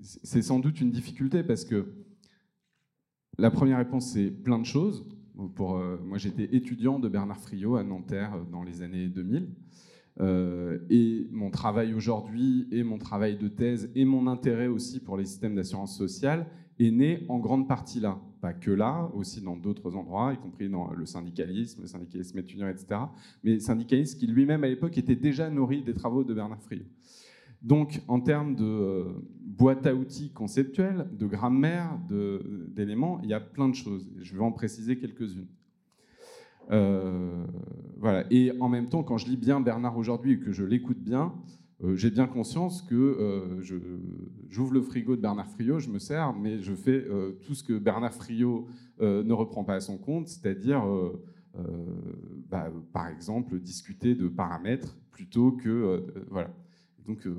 c'est 0.00 0.40
sans 0.40 0.58
doute 0.58 0.80
une 0.80 0.90
difficulté 0.90 1.42
parce 1.42 1.66
que 1.66 1.92
la 3.36 3.50
première 3.50 3.76
réponse, 3.76 4.12
c'est 4.12 4.30
plein 4.30 4.58
de 4.58 4.64
choses. 4.64 5.06
Pour, 5.56 5.76
euh, 5.76 5.98
moi, 6.06 6.16
j'étais 6.16 6.48
étudiant 6.56 6.98
de 6.98 7.10
Bernard 7.10 7.38
Friot 7.38 7.76
à 7.76 7.84
Nanterre 7.84 8.46
dans 8.50 8.62
les 8.62 8.80
années 8.80 9.08
2000. 9.08 9.50
Euh, 10.18 10.78
et 10.88 11.28
mon 11.32 11.50
travail 11.50 11.92
aujourd'hui, 11.92 12.66
et 12.70 12.82
mon 12.82 12.96
travail 12.96 13.36
de 13.36 13.48
thèse, 13.48 13.90
et 13.94 14.06
mon 14.06 14.26
intérêt 14.26 14.68
aussi 14.68 15.00
pour 15.00 15.18
les 15.18 15.26
systèmes 15.26 15.54
d'assurance 15.54 15.94
sociale 15.94 16.46
est 16.78 16.90
né 16.90 17.24
en 17.28 17.38
grande 17.38 17.68
partie 17.68 18.00
là 18.00 18.18
pas 18.40 18.52
que 18.52 18.70
là, 18.70 19.10
aussi 19.14 19.40
dans 19.40 19.56
d'autres 19.56 19.96
endroits, 19.96 20.32
y 20.32 20.36
compris 20.36 20.68
dans 20.68 20.90
le 20.92 21.06
syndicalisme, 21.06 21.82
le 21.82 21.88
syndicalisme 21.88 22.38
étudiant, 22.38 22.68
etc. 22.68 23.00
Mais 23.42 23.58
syndicalisme 23.58 24.18
qui 24.18 24.26
lui-même 24.26 24.64
à 24.64 24.68
l'époque 24.68 24.96
était 24.98 25.16
déjà 25.16 25.48
nourri 25.50 25.82
des 25.82 25.94
travaux 25.94 26.24
de 26.24 26.34
Bernard 26.34 26.62
Friot. 26.62 26.84
Donc, 27.62 28.02
en 28.06 28.20
termes 28.20 28.54
de 28.54 28.64
euh, 28.64 29.04
boîte 29.40 29.86
à 29.86 29.94
outils 29.94 30.30
conceptuelle, 30.30 31.08
de 31.18 31.26
grammaire, 31.26 31.98
d'éléments, 32.68 33.18
il 33.22 33.30
y 33.30 33.34
a 33.34 33.40
plein 33.40 33.68
de 33.68 33.74
choses. 33.74 34.08
Je 34.20 34.34
vais 34.34 34.42
en 34.42 34.52
préciser 34.52 34.98
quelques-unes. 34.98 35.46
Euh, 36.70 37.44
voilà. 37.98 38.24
Et 38.30 38.52
en 38.60 38.68
même 38.68 38.88
temps, 38.88 39.02
quand 39.02 39.16
je 39.16 39.26
lis 39.26 39.36
bien 39.36 39.60
Bernard 39.60 39.96
aujourd'hui 39.96 40.32
et 40.32 40.38
que 40.38 40.52
je 40.52 40.64
l'écoute 40.64 40.98
bien, 40.98 41.32
j'ai 41.94 42.10
bien 42.10 42.26
conscience 42.26 42.82
que 42.82 43.60
j'ouvre 44.48 44.72
le 44.72 44.82
frigo 44.82 45.16
de 45.16 45.20
Bernard 45.20 45.50
Friot, 45.50 45.78
je 45.78 45.90
me 45.90 45.98
sers, 45.98 46.32
mais 46.34 46.60
je 46.60 46.74
fais 46.74 47.04
tout 47.42 47.54
ce 47.54 47.62
que 47.62 47.78
Bernard 47.78 48.14
Friot 48.14 48.66
ne 49.00 49.32
reprend 49.32 49.62
pas 49.62 49.74
à 49.74 49.80
son 49.80 49.98
compte, 49.98 50.28
c'est-à-dire, 50.28 50.82
bah, 52.48 52.72
par 52.92 53.08
exemple, 53.08 53.58
discuter 53.58 54.14
de 54.14 54.28
paramètres 54.28 54.96
plutôt 55.10 55.52
que 55.52 56.02
voilà. 56.30 56.50
Donc, 57.06 57.26
euh, 57.26 57.34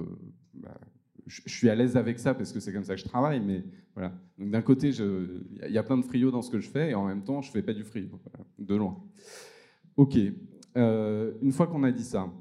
bah, 0.53 0.79
je, 1.25 1.41
suis 1.45 1.69
à 1.69 1.75
l'aise 1.75 1.97
avec 1.97 2.19
ça 2.19 2.33
parce 2.33 2.51
que 2.51 2.59
c'est 2.59 2.71
comme 2.71 2.85
ça 2.85 2.95
que 2.95 3.01
je 3.01 3.05
travaille, 3.05 3.39
mais 3.39 3.63
voilà. 3.93 4.13
Donc, 4.37 4.49
d'un 4.49 4.61
côté, 4.61 4.89
il 4.89 5.71
y 5.71 5.77
a 5.77 5.83
plein 5.83 5.97
de 5.97 6.03
frio 6.03 6.31
dans 6.31 6.41
ce 6.41 6.49
que 6.49 6.59
je 6.59 6.69
fais, 6.69 6.91
et 6.91 6.95
en 6.95 7.05
même 7.05 7.23
temps, 7.23 7.41
je 7.41 7.51
fais 7.51 7.61
pas 7.61 7.73
du 7.73 7.83
frio, 7.83 8.07
de 8.59 8.75
loin. 8.75 8.97
Ok. 9.97 10.17
Euh, 10.77 11.33
une 11.41 11.51
fois 11.51 11.67
qu'on 11.67 11.83
a 11.83 11.91
dit 11.91 12.03
ça, 12.03 12.31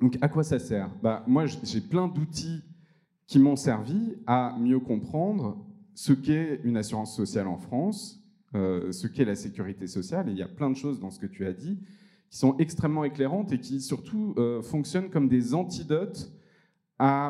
donc 0.00 0.18
à 0.20 0.28
quoi 0.28 0.42
ça 0.42 0.58
sert? 0.58 0.90
Bah, 1.02 1.24
Moi, 1.26 1.46
j'ai 1.46 1.80
plein 1.80 2.08
d'outils 2.08 2.62
qui 3.26 3.38
m'ont 3.38 3.56
servi 3.56 4.16
à 4.26 4.56
mieux 4.58 4.80
comprendre 4.80 5.64
ce 5.94 6.12
qu'est 6.12 6.60
une 6.64 6.76
assurance 6.76 7.16
sociale 7.16 7.46
en 7.46 7.56
France, 7.56 8.20
euh, 8.54 8.92
ce 8.92 9.06
qu'est 9.06 9.24
la 9.24 9.36
sécurité 9.36 9.86
sociale, 9.86 10.28
et 10.28 10.32
il 10.32 10.38
y 10.38 10.42
a 10.42 10.48
plein 10.48 10.70
de 10.70 10.76
choses 10.76 11.00
dans 11.00 11.10
ce 11.10 11.18
que 11.18 11.26
tu 11.26 11.46
as 11.46 11.52
dit 11.52 11.78
qui 12.30 12.38
sont 12.38 12.56
extrêmement 12.58 13.04
éclairantes 13.04 13.52
et 13.52 13.60
qui 13.60 13.80
surtout 13.80 14.34
fonctionnent 14.62 15.08
comme 15.08 15.28
des 15.28 15.54
antidotes 15.54 16.32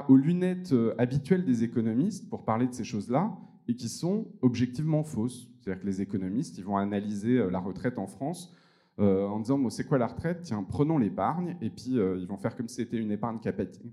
aux 0.09 0.16
lunettes 0.16 0.72
euh, 0.72 0.94
habituelles 0.98 1.44
des 1.44 1.64
économistes 1.64 2.29
pour 2.29 2.44
parler 2.44 2.66
de 2.66 2.74
ces 2.74 2.85
choses-là 2.85 3.37
et 3.68 3.74
qui 3.74 3.88
sont 3.88 4.27
objectivement 4.42 5.03
fausses. 5.03 5.48
C'est-à-dire 5.61 5.83
que 5.83 5.87
les 5.87 6.03
économistes, 6.03 6.59
ils 6.59 6.64
vont 6.64 6.77
analyser 6.77 7.38
euh, 7.38 7.50
la 7.50 7.59
retraite 7.59 7.98
en 7.98 8.07
France 8.07 8.55
euh, 9.00 9.26
en 9.26 9.40
disant 9.40 9.59
bon, 9.59 9.70
c'est 9.70 9.85
quoi 9.85 9.98
la 9.98 10.07
retraite? 10.07 10.42
Tiens, 10.42 10.64
prenons 10.68 10.98
l'épargne, 10.98 11.57
et 11.61 11.70
puis 11.70 11.96
ils 11.96 12.26
vont 12.26 12.37
faire 12.37 12.57
comme 12.57 12.68
si 12.68 12.76
c'était 12.76 12.98
une 12.98 13.11
épargne 13.11 13.38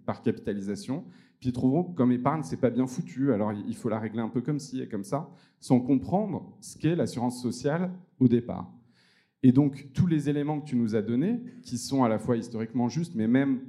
par 0.06 0.22
capitalisation, 0.22 1.04
puis 1.40 1.50
ils 1.50 1.54
trouveront 1.54 1.84
que 1.84 1.96
comme 1.96 2.12
épargne, 2.12 2.44
c'est 2.44 2.60
pas 2.60 2.70
bien 2.70 2.86
foutu, 2.86 3.34
alors 3.34 3.52
il 3.52 3.76
faut 3.76 3.90
la 3.90 4.00
régler 4.00 4.22
un 4.22 4.30
peu 4.30 4.42
comme 4.42 4.60
ci 4.60 4.82
et 4.82 4.88
comme 4.88 5.04
ça, 5.04 5.30
sans 5.60 5.80
comprendre 5.80 6.56
ce 6.60 6.78
qu'est 6.78 6.96
l'assurance 6.96 7.42
sociale 7.42 7.92
au 8.20 8.28
départ. 8.28 8.72
Et 9.44 9.52
donc, 9.52 9.90
tous 9.94 10.06
les 10.06 10.30
éléments 10.30 10.60
que 10.60 10.66
tu 10.66 10.76
nous 10.76 10.96
as 10.96 11.02
donnés, 11.02 11.42
qui 11.64 11.78
sont 11.78 12.04
à 12.04 12.10
la 12.10 12.20
fois 12.20 12.38
historiquement 12.38 12.90
justes, 12.90 13.16
mais 13.16 13.28
même 13.28 13.62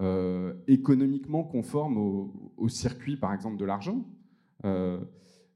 euh, 0.00 0.54
économiquement 0.66 1.44
conforme 1.44 1.98
au, 2.56 2.68
circuit, 2.68 3.16
par 3.16 3.32
exemple, 3.32 3.56
de 3.56 3.64
l'argent. 3.64 4.04
Euh, 4.64 4.98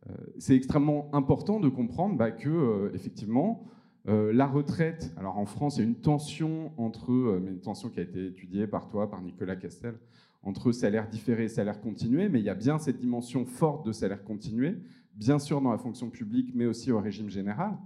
euh, 0.09 0.13
c'est 0.39 0.55
extrêmement 0.55 1.09
important 1.15 1.61
de 1.61 1.69
comprendre 1.69 2.17
bah, 2.17 2.31
que, 2.31 2.93
effectivement, 2.95 3.65
la 4.07 4.47
retraite, 4.47 5.13
alors 5.17 5.39
en 5.39 5.47
France, 5.47 5.77
il 5.77 5.81
y 5.81 5.83
a 5.83 5.87
une 5.87 5.95
tension 5.95 6.73
entre, 6.77 7.39
mais 7.43 7.51
une 7.51 7.61
tension 7.61 7.89
qui 7.89 8.01
a 8.01 8.03
été 8.03 8.27
étudiée 8.27 8.67
par 8.67 8.89
toi, 8.89 9.11
par 9.11 9.23
Nicolas 9.23 9.57
Castel, 9.57 9.95
entre 10.43 10.73
salaire 10.73 11.09
différé 11.09 11.45
et 11.45 11.49
salaire 11.49 11.81
continué, 11.81 12.29
mais 12.29 12.41
il 12.41 12.45
y 12.45 12.51
a 12.51 12.55
bien 12.55 12.79
cette 12.79 12.99
dimension 12.99 13.47
forte 13.47 13.87
de 13.87 13.93
salaire 13.93 14.23
continué, 14.23 14.77
bien 15.15 15.39
sûr 15.39 15.63
dans 15.63 15.73
la 15.73 15.79
fonction 15.79 16.11
publique, 16.11 16.53
mais 16.55 16.67
aussi 16.67 16.93
au 16.93 17.01
régime 17.01 17.31
général. 17.31 17.79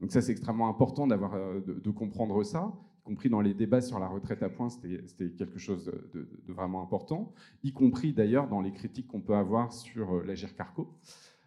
Donc 0.00 0.10
ça, 0.12 0.22
c'est 0.22 0.32
extrêmement 0.32 0.68
important 0.68 1.06
d'avoir, 1.06 1.34
de, 1.34 1.90
comprendre 1.90 2.42
ça 2.44 2.72
compris 3.08 3.30
dans 3.30 3.40
les 3.40 3.54
débats 3.54 3.80
sur 3.80 3.98
la 3.98 4.06
retraite 4.06 4.42
à 4.42 4.50
points, 4.50 4.68
c'était 4.68 5.30
quelque 5.30 5.58
chose 5.58 5.90
de, 6.12 6.52
vraiment 6.52 6.82
important, 6.82 7.32
y 7.62 7.72
compris 7.72 8.12
d'ailleurs 8.12 8.48
dans 8.48 8.60
les 8.60 8.70
critiques 8.70 9.08
qu'on 9.08 9.22
peut 9.22 9.34
avoir 9.34 9.72
sur 9.72 10.16
euh, 10.16 10.24
l'Agir 10.26 10.54
Carco. 10.54 10.92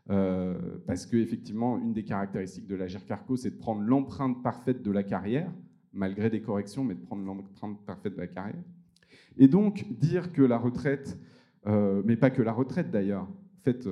Euh, 0.09 0.55
parce 0.87 1.05
qu'effectivement, 1.05 1.77
une 1.77 1.93
des 1.93 2.03
caractéristiques 2.03 2.67
de 2.67 2.75
l'Agir 2.75 3.05
Carco, 3.05 3.35
c'est 3.35 3.51
de 3.51 3.57
prendre 3.57 3.81
l'empreinte 3.81 4.41
parfaite 4.41 4.81
de 4.81 4.91
la 4.91 5.03
carrière, 5.03 5.51
malgré 5.93 6.29
des 6.29 6.41
corrections, 6.41 6.83
mais 6.83 6.95
de 6.95 7.01
prendre 7.01 7.23
l'empreinte 7.23 7.79
parfaite 7.85 8.15
de 8.15 8.19
la 8.19 8.27
carrière. 8.27 8.63
Et 9.37 9.47
donc, 9.47 9.85
dire 9.99 10.33
que 10.33 10.41
la 10.41 10.57
retraite, 10.57 11.17
euh, 11.67 12.01
mais 12.05 12.17
pas 12.17 12.29
que 12.29 12.41
la 12.41 12.51
retraite 12.51 12.91
d'ailleurs, 12.91 13.23
en 13.23 13.63
fait, 13.63 13.87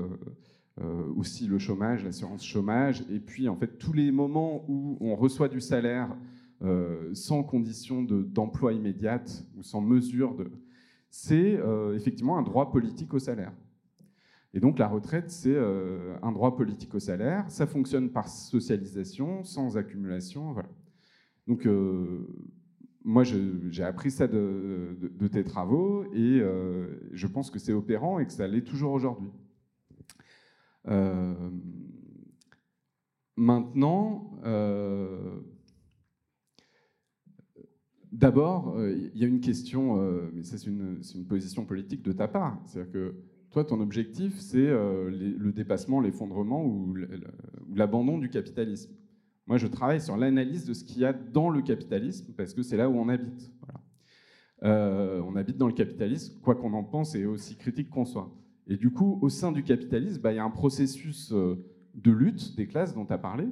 aussi 1.17 1.45
le 1.45 1.59
chômage, 1.59 2.05
l'assurance 2.05 2.45
chômage, 2.45 3.03
et 3.11 3.19
puis 3.19 3.49
en 3.49 3.57
fait 3.57 3.77
tous 3.77 3.91
les 3.91 4.13
moments 4.13 4.63
où 4.69 4.97
on 5.01 5.13
reçoit 5.13 5.49
du 5.49 5.59
salaire 5.59 6.15
euh, 6.61 7.13
sans 7.13 7.41
condition 7.41 8.03
d'emploi 8.03 8.73
immédiate 8.73 9.45
ou 9.55 9.63
sans 9.63 9.79
mesure 9.79 10.35
de... 10.35 10.51
C'est 11.09 11.57
euh, 11.57 11.95
effectivement 11.95 12.37
un 12.37 12.41
droit 12.41 12.69
politique 12.69 13.13
au 13.13 13.19
salaire. 13.19 13.53
Et 14.53 14.59
donc 14.59 14.79
la 14.79 14.87
retraite, 14.87 15.29
c'est 15.29 15.55
euh, 15.55 16.17
un 16.21 16.31
droit 16.31 16.55
politique 16.55 16.93
au 16.95 16.99
salaire. 16.99 17.49
Ça 17.49 17.67
fonctionne 17.67 18.09
par 18.09 18.27
socialisation, 18.27 19.43
sans 19.43 19.77
accumulation. 19.77 20.53
Voilà. 20.53 20.69
Donc 21.47 21.67
moi, 23.03 23.23
j'ai 23.23 23.83
appris 23.83 24.11
ça 24.11 24.27
de, 24.27 25.27
tes 25.31 25.43
travaux 25.43 26.05
et 26.13 26.43
je 27.11 27.27
pense 27.27 27.49
que 27.49 27.57
c'est 27.57 27.73
opérant 27.73 28.19
et 28.19 28.27
que 28.27 28.31
ça 28.31 28.47
l'est 28.47 28.61
toujours 28.61 28.91
aujourd'hui. 28.91 29.31
maintenant, 33.35 34.39
D'abord, 38.11 38.75
euh, 38.75 38.91
il 39.13 39.21
y 39.21 39.23
a 39.23 39.27
une 39.27 39.39
question, 39.39 40.01
euh, 40.01 40.31
mais 40.33 40.43
c'est 40.43 40.65
une, 40.65 40.99
position 41.27 41.63
politique 41.63 42.01
de 42.01 42.11
ta 42.11 42.27
part. 42.27 42.59
C'est-à-dire 42.65 42.91
que 42.91 43.15
toi, 43.51 43.63
ton 43.63 43.79
objectif, 43.81 44.39
c'est 44.39 44.67
euh, 44.67 45.09
le 45.09 45.51
dépassement, 45.51 46.01
l'effondrement 46.01 46.63
ou 46.65 46.95
l'abandon 47.73 48.17
du 48.17 48.29
capitalisme. 48.29 48.91
Moi, 49.47 49.57
je 49.57 49.67
travaille 49.67 50.01
sur 50.01 50.17
l'analyse 50.17 50.65
de 50.65 50.73
ce 50.73 50.83
qu'il 50.83 50.99
y 50.99 51.05
a 51.05 51.13
dans 51.13 51.49
le 51.49 51.61
capitalisme, 51.61 52.33
parce 52.37 52.53
que 52.53 52.61
c'est 52.61 52.77
là 52.77 52.89
où 52.89 52.95
on 52.95 53.09
habite. 53.09 53.51
on 54.61 55.35
habite 55.35 55.57
dans 55.57 55.67
le 55.67 55.73
capitalisme, 55.73 56.39
quoi 56.41 56.55
qu'on 56.55 56.73
en 56.73 56.83
pense, 56.83 57.15
et 57.15 57.25
aussi 57.25 57.55
critique 57.55 57.89
qu'on 57.89 58.05
soit. 58.05 58.31
Et 58.67 58.77
du 58.77 58.91
coup, 58.91 59.17
au 59.21 59.29
sein 59.29 59.51
du 59.51 59.63
capitalisme, 59.63 60.21
bah, 60.21 60.31
il 60.31 60.35
y 60.35 60.39
a 60.39 60.43
un 60.43 60.51
processus 60.51 61.31
de 61.31 62.11
lutte 62.11 62.55
des 62.55 62.67
classes 62.67 62.93
dont 62.93 63.05
tu 63.05 63.13
as 63.13 63.17
parlé, 63.17 63.47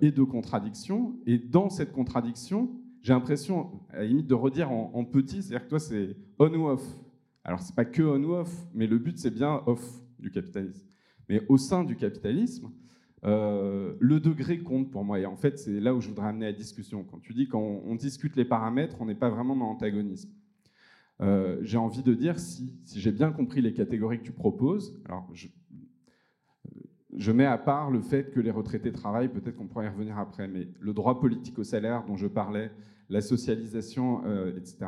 et 0.00 0.12
de 0.12 0.22
contradiction. 0.22 1.16
Et 1.26 1.38
dans 1.38 1.68
cette 1.68 1.90
contradiction, 1.90 2.70
j'ai 3.02 3.12
l'impression, 3.12 3.70
à 3.90 3.98
la 3.98 4.04
limite, 4.04 4.26
de 4.26 4.34
redire 4.34 4.70
en, 4.70 5.04
petit, 5.04 5.42
c'est-à-dire 5.42 5.64
que 5.64 5.70
toi, 5.70 5.80
c'est 5.80 6.16
on 6.38 6.54
ou 6.54 6.68
off. 6.68 6.82
Alors, 7.48 7.62
c'est 7.62 7.74
pas 7.74 7.86
que 7.86 8.02
on 8.02 8.22
ou 8.24 8.34
off, 8.34 8.54
mais 8.74 8.86
le 8.86 8.98
but, 8.98 9.18
c'est 9.18 9.30
bien 9.30 9.62
off 9.64 9.82
du 10.18 10.30
capitalisme. 10.30 10.86
Mais 11.30 11.40
au 11.48 11.56
sein 11.56 11.82
du 11.82 11.96
capitalisme, 11.96 12.70
euh, 13.24 13.94
le 14.00 14.20
degré 14.20 14.58
compte 14.58 14.90
pour 14.90 15.02
moi. 15.02 15.18
Et 15.18 15.24
en 15.24 15.34
fait, 15.34 15.58
c'est 15.58 15.80
là 15.80 15.94
où 15.94 16.02
je 16.02 16.10
voudrais 16.10 16.28
amener 16.28 16.44
la 16.44 16.52
discussion. 16.52 17.04
Quand 17.04 17.20
tu 17.20 17.32
dis 17.32 17.48
qu'on 17.48 17.80
on 17.86 17.94
discute 17.94 18.36
les 18.36 18.44
paramètres, 18.44 18.96
on 19.00 19.06
n'est 19.06 19.14
pas 19.14 19.30
vraiment 19.30 19.56
dans 19.56 19.64
l'antagonisme. 19.64 20.28
Euh, 21.22 21.56
j'ai 21.62 21.78
envie 21.78 22.02
de 22.02 22.12
dire, 22.12 22.38
si, 22.38 22.78
si 22.84 23.00
j'ai 23.00 23.12
bien 23.12 23.32
compris 23.32 23.62
les 23.62 23.72
catégories 23.72 24.18
que 24.18 24.24
tu 24.24 24.32
proposes, 24.32 25.00
alors 25.06 25.26
je, 25.32 27.32
mets 27.32 27.46
à 27.46 27.56
part 27.56 27.90
le 27.90 28.02
fait 28.02 28.30
que 28.30 28.40
les 28.40 28.50
retraités 28.50 28.92
travaillent, 28.92 29.30
peut-être 29.30 29.56
qu'on 29.56 29.68
pourrait 29.68 29.86
y 29.86 29.88
revenir 29.88 30.18
après, 30.18 30.48
mais 30.48 30.68
le 30.78 30.92
droit 30.92 31.18
politique 31.18 31.58
au 31.58 31.64
salaire 31.64 32.04
dont 32.04 32.18
je 32.18 32.26
parlais, 32.26 32.70
la 33.08 33.22
socialisation, 33.22 34.22
euh, 34.26 34.54
etc., 34.54 34.86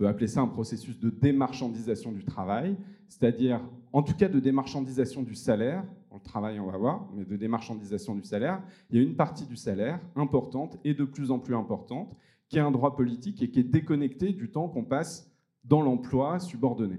peut 0.00 0.08
appeler 0.08 0.28
ça 0.28 0.40
un 0.40 0.46
processus 0.46 0.98
de 0.98 1.10
démarchandisation 1.10 2.10
du 2.10 2.24
travail, 2.24 2.74
c'est-à-dire, 3.10 3.60
en 3.92 4.02
tout 4.02 4.14
cas, 4.14 4.30
de 4.30 4.40
démarchandisation 4.40 5.22
du 5.22 5.34
salaire. 5.34 5.84
le 6.10 6.20
travail, 6.20 6.58
on 6.58 6.70
va 6.70 6.78
voir, 6.78 7.06
mais 7.14 7.26
de 7.26 7.36
démarchandisation 7.36 8.14
du 8.14 8.22
salaire. 8.22 8.62
Il 8.88 8.96
y 8.96 8.98
a 8.98 9.02
une 9.02 9.14
partie 9.14 9.44
du 9.44 9.56
salaire 9.56 10.00
importante 10.16 10.78
et 10.84 10.94
de 10.94 11.04
plus 11.04 11.30
en 11.30 11.38
plus 11.38 11.54
importante 11.54 12.16
qui 12.48 12.56
est 12.56 12.62
un 12.62 12.70
droit 12.70 12.96
politique 12.96 13.42
et 13.42 13.50
qui 13.50 13.60
est 13.60 13.62
déconnecté 13.62 14.32
du 14.32 14.50
temps 14.50 14.70
qu'on 14.70 14.84
passe 14.84 15.30
dans 15.64 15.82
l'emploi 15.82 16.38
subordonné. 16.38 16.98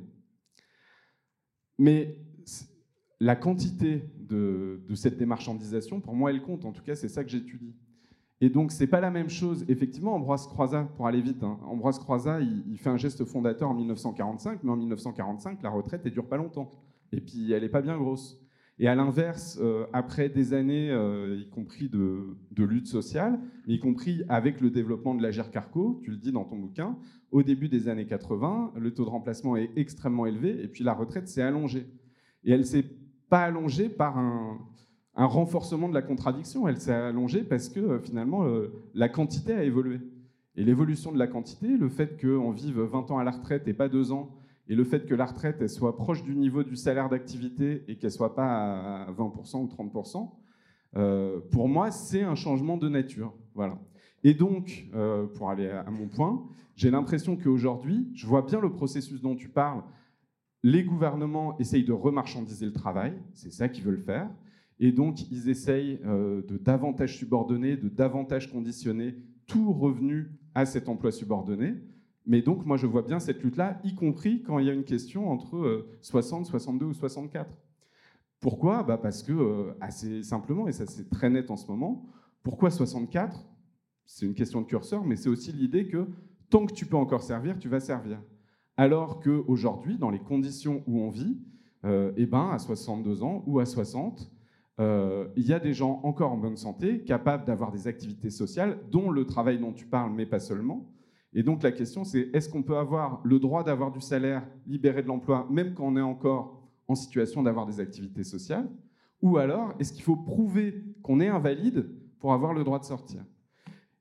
Mais 1.79 2.19
la 3.19 3.35
quantité 3.35 4.03
de, 4.19 4.79
cette 4.93 5.17
démarchandisation, 5.17 6.01
pour 6.01 6.13
moi, 6.13 6.29
elle 6.29 6.43
compte. 6.43 6.65
En 6.65 6.71
tout 6.71 6.83
cas, 6.83 6.93
c'est 6.93 7.09
ça 7.09 7.23
que 7.23 7.31
j'étudie. 7.31 7.73
Et 8.43 8.49
donc, 8.49 8.71
c'est 8.71 8.87
pas 8.87 8.99
la 8.99 9.11
même 9.11 9.29
chose. 9.29 9.63
Effectivement, 9.69 10.15
Ambroise 10.15 10.47
Croizat, 10.47 10.85
pour 10.97 11.05
aller 11.05 11.21
vite, 11.21 11.43
hein, 11.43 11.59
Ambroise 11.63 11.99
Croizat, 11.99 12.41
il, 12.41 12.77
fait 12.79 12.89
un 12.89 12.97
geste 12.97 13.23
fondateur 13.23 13.69
en 13.69 13.75
1945, 13.75 14.63
mais 14.63 14.71
en 14.71 14.77
1945, 14.77 15.61
la 15.61 15.69
retraite, 15.69 16.01
elle 16.05 16.11
dure 16.11 16.27
pas 16.27 16.37
longtemps. 16.37 16.71
Et 17.11 17.21
puis, 17.21 17.51
elle 17.51 17.63
est 17.63 17.69
pas 17.69 17.83
bien 17.83 17.97
grosse. 17.97 18.41
Et 18.79 18.87
à 18.87 18.95
l'inverse, 18.95 19.59
euh, 19.61 19.85
après 19.93 20.27
des 20.27 20.55
années, 20.55 20.89
euh, 20.89 21.37
y 21.39 21.47
compris 21.49 21.87
de, 21.87 22.35
lutte 22.57 22.87
sociale, 22.87 23.39
y 23.67 23.79
compris 23.79 24.23
avec 24.27 24.59
le 24.59 24.71
développement 24.71 25.13
de 25.13 25.21
l'agir 25.21 25.51
carco, 25.51 25.99
tu 26.03 26.09
le 26.09 26.17
dis 26.17 26.31
dans 26.31 26.45
ton 26.45 26.57
bouquin, 26.57 26.97
au 27.29 27.43
début 27.43 27.69
des 27.69 27.89
années 27.89 28.07
80, 28.07 28.73
le 28.75 28.91
taux 28.91 29.05
de 29.05 29.11
remplacement 29.11 29.55
est 29.55 29.69
extrêmement 29.75 30.25
élevé, 30.25 30.63
et 30.63 30.67
puis 30.67 30.83
la 30.83 30.93
retraite 30.93 31.27
s'est 31.27 31.43
allongée. 31.43 31.85
Et 32.43 32.53
elle 32.53 32.65
s'est 32.65 32.85
pas 33.29 33.41
allongée 33.41 33.87
par 33.87 34.17
un, 34.17 34.57
renforcement 35.15 35.89
de 35.89 35.93
la 35.93 36.01
contradiction, 36.01 36.67
elle 36.67 36.79
s'est 36.79 36.93
allongée 36.93 37.43
parce 37.43 37.69
que 37.69 37.79
euh, 37.79 37.99
finalement 37.99 38.45
euh, 38.45 38.71
la 38.93 39.09
quantité 39.09 39.53
a 39.53 39.63
évolué. 39.63 39.99
Et 40.55 40.63
l'évolution 40.63 41.11
de 41.11 41.17
la 41.17 41.27
quantité, 41.27 41.67
le 41.77 41.89
fait 41.89 42.19
qu'on 42.19 42.51
vive 42.51 42.79
20 42.79 43.11
ans 43.11 43.17
à 43.17 43.23
la 43.23 43.31
retraite 43.31 43.67
et 43.67 43.73
pas 43.73 43.89
2 43.89 44.11
ans, 44.11 44.35
Et 44.67 44.75
le 44.75 44.83
fait 44.83 45.05
que 45.05 45.15
la 45.15 45.25
retraite 45.25 45.57
elle 45.59 45.69
soit 45.69 45.95
proche 45.95 46.23
du 46.23 46.35
niveau 46.35 46.63
du 46.63 46.75
salaire 46.75 47.09
d'activité 47.09 47.83
et 47.87 47.97
qu'elle 47.97 48.11
soit 48.11 48.35
pas 48.35 49.05
à 49.05 49.11
20% 49.11 49.57
ou 49.57 49.67
30%, 49.67 50.29
euh, 50.97 51.39
pour 51.51 51.67
moi, 51.69 51.89
c'est 51.91 52.21
un 52.21 52.35
changement 52.35 52.77
de 52.77 52.89
nature. 52.89 53.33
Voilà. 53.53 53.79
Et 54.23 54.33
donc, 54.33 54.87
pour 55.35 55.49
aller 55.49 55.67
à, 55.67 55.89
mon 55.89 56.07
point, 56.07 56.47
j'ai 56.75 56.91
l'impression 56.91 57.35
qu'aujourd'hui, 57.35 58.07
je 58.13 58.27
vois 58.27 58.43
bien 58.43 58.59
le 58.59 58.71
processus 58.71 59.19
dont 59.19 59.35
tu 59.35 59.49
parles. 59.49 59.81
Les 60.61 60.83
gouvernements 60.83 61.57
essayent 61.57 61.83
de 61.83 61.91
remarchandiser 61.91 62.67
le 62.67 62.71
travail, 62.73 63.17
c'est 63.33 63.51
ça 63.51 63.67
qu'ils 63.67 63.83
veulent 63.83 64.03
faire. 64.03 64.29
Et 64.81 64.91
donc, 64.91 65.29
ils 65.29 65.47
essayent 65.47 65.99
euh, 66.05 66.41
de 66.41 66.57
davantage 66.57 67.15
subordonner, 67.15 67.77
de 67.77 67.87
davantage 67.87 68.51
conditionner 68.51 69.15
tout 69.45 69.71
revenu 69.71 70.31
à 70.55 70.65
cet 70.65 70.89
emploi 70.89 71.11
subordonné. 71.11 71.75
Mais 72.25 72.41
donc, 72.41 72.65
moi, 72.65 72.77
je 72.77 72.87
vois 72.87 73.03
bien 73.03 73.19
cette 73.19 73.43
lutte-là, 73.43 73.79
y 73.83 73.93
compris 73.93 74.41
quand 74.41 74.57
il 74.57 74.65
y 74.65 74.69
a 74.71 74.73
une 74.73 74.83
question 74.83 75.29
entre 75.29 75.87
60, 76.01 76.47
62 76.47 76.87
ou 76.87 76.93
64. 76.93 77.49
Pourquoi? 78.39 78.81
Bah 78.81 78.97
Parce 78.97 79.21
que, 79.21 79.31
euh, 79.31 79.73
assez 79.79 80.23
simplement, 80.23 80.67
et 80.67 80.71
ça 80.71 80.87
c'est 80.87 81.09
très 81.11 81.29
net 81.29 81.51
en 81.51 81.57
ce 81.57 81.67
moment, 81.67 82.07
pourquoi 82.41 82.71
64 82.71 83.45
C'est 84.07 84.25
une 84.25 84.33
question 84.33 84.61
de 84.61 84.65
curseur, 84.65 85.05
mais 85.05 85.15
c'est 85.15 85.29
aussi 85.29 85.51
l'idée 85.51 85.87
que 85.87 86.07
tant 86.49 86.65
que 86.65 86.73
tu 86.73 86.87
peux 86.87 86.97
encore 86.97 87.21
servir, 87.21 87.59
tu 87.59 87.69
vas 87.69 87.79
servir. 87.79 88.19
Alors 88.77 89.19
qu'aujourd'hui, 89.19 89.99
dans 89.99 90.09
les 90.09 90.19
conditions 90.19 90.83
où 90.87 91.01
on 91.01 91.11
vit, 91.11 91.37
euh, 91.85 92.11
eh 92.17 92.25
ben, 92.25 92.49
à 92.49 92.57
62 92.57 93.21
ans 93.21 93.43
ou 93.45 93.59
à 93.59 93.65
60, 93.67 94.31
euh, 94.79 95.27
il 95.35 95.45
y 95.45 95.53
a 95.53 95.59
des 95.59 95.73
gens 95.73 95.99
encore 96.03 96.31
en 96.31 96.37
bonne 96.37 96.57
santé, 96.57 97.03
capables 97.03 97.45
d'avoir 97.45 97.71
des 97.71 97.87
activités 97.87 98.29
sociales, 98.29 98.79
dont 98.91 99.11
le 99.11 99.25
travail 99.25 99.59
dont 99.59 99.73
tu 99.73 99.85
parles, 99.85 100.11
mais 100.13 100.25
pas 100.25 100.39
seulement. 100.39 100.91
Et 101.33 101.43
donc 101.43 101.63
la 101.63 101.71
question, 101.71 102.03
c'est 102.03 102.29
est-ce 102.33 102.49
qu'on 102.49 102.63
peut 102.63 102.77
avoir 102.77 103.21
le 103.23 103.39
droit 103.39 103.63
d'avoir 103.63 103.91
du 103.91 104.01
salaire 104.01 104.45
libéré 104.67 105.01
de 105.01 105.07
l'emploi, 105.07 105.47
même 105.49 105.73
quand 105.73 105.85
on 105.85 105.95
est 105.95 106.01
encore 106.01 106.61
en 106.87 106.95
situation 106.95 107.43
d'avoir 107.43 107.65
des 107.65 107.79
activités 107.79 108.23
sociales? 108.23 108.69
Ou 109.21 109.37
alors, 109.37 109.73
est-ce 109.79 109.93
qu'il 109.93 110.03
faut 110.03 110.15
prouver 110.15 110.83
qu'on 111.03 111.19
est 111.19 111.27
invalide 111.27 111.89
pour 112.19 112.33
avoir 112.33 112.53
le 112.53 112.63
droit 112.63 112.79
de 112.79 112.85
sortir? 112.85 113.23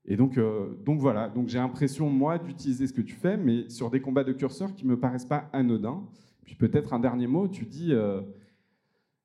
Et 0.05 0.17
donc, 0.17 0.37
euh, 0.37 0.75
donc 0.83 0.99
voilà, 0.99 1.29
donc 1.29 1.47
j'ai 1.47 1.59
l'impression, 1.59 2.09
moi, 2.09 2.39
d'utiliser 2.39 2.87
ce 2.87 2.93
que 2.93 3.01
tu 3.01 3.15
fais, 3.15 3.37
mais 3.37 3.69
sur 3.69 3.91
des 3.91 4.01
combats 4.01 4.23
de 4.23 4.33
curseurs 4.33 4.73
qui 4.73 4.85
ne 4.85 4.91
me 4.91 4.99
paraissent 4.99 5.25
pas 5.25 5.49
anodins. 5.53 6.03
Puis 6.43 6.55
peut-être 6.55 6.93
un 6.93 6.99
dernier 6.99 7.27
mot, 7.27 7.47
tu 7.47 7.65
dis, 7.65 7.93
euh, 7.93 8.21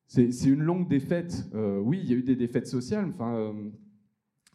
c'est 0.07 0.45
une 0.45 0.61
longue 0.61 0.87
défaite. 0.87 1.45
Euh, 1.53 1.79
oui, 1.79 1.99
il 2.03 2.09
y 2.09 2.13
a 2.13 2.17
eu 2.17 2.23
des 2.23 2.35
défaites 2.35 2.67
sociales. 2.67 3.11
Enfin, 3.13 3.53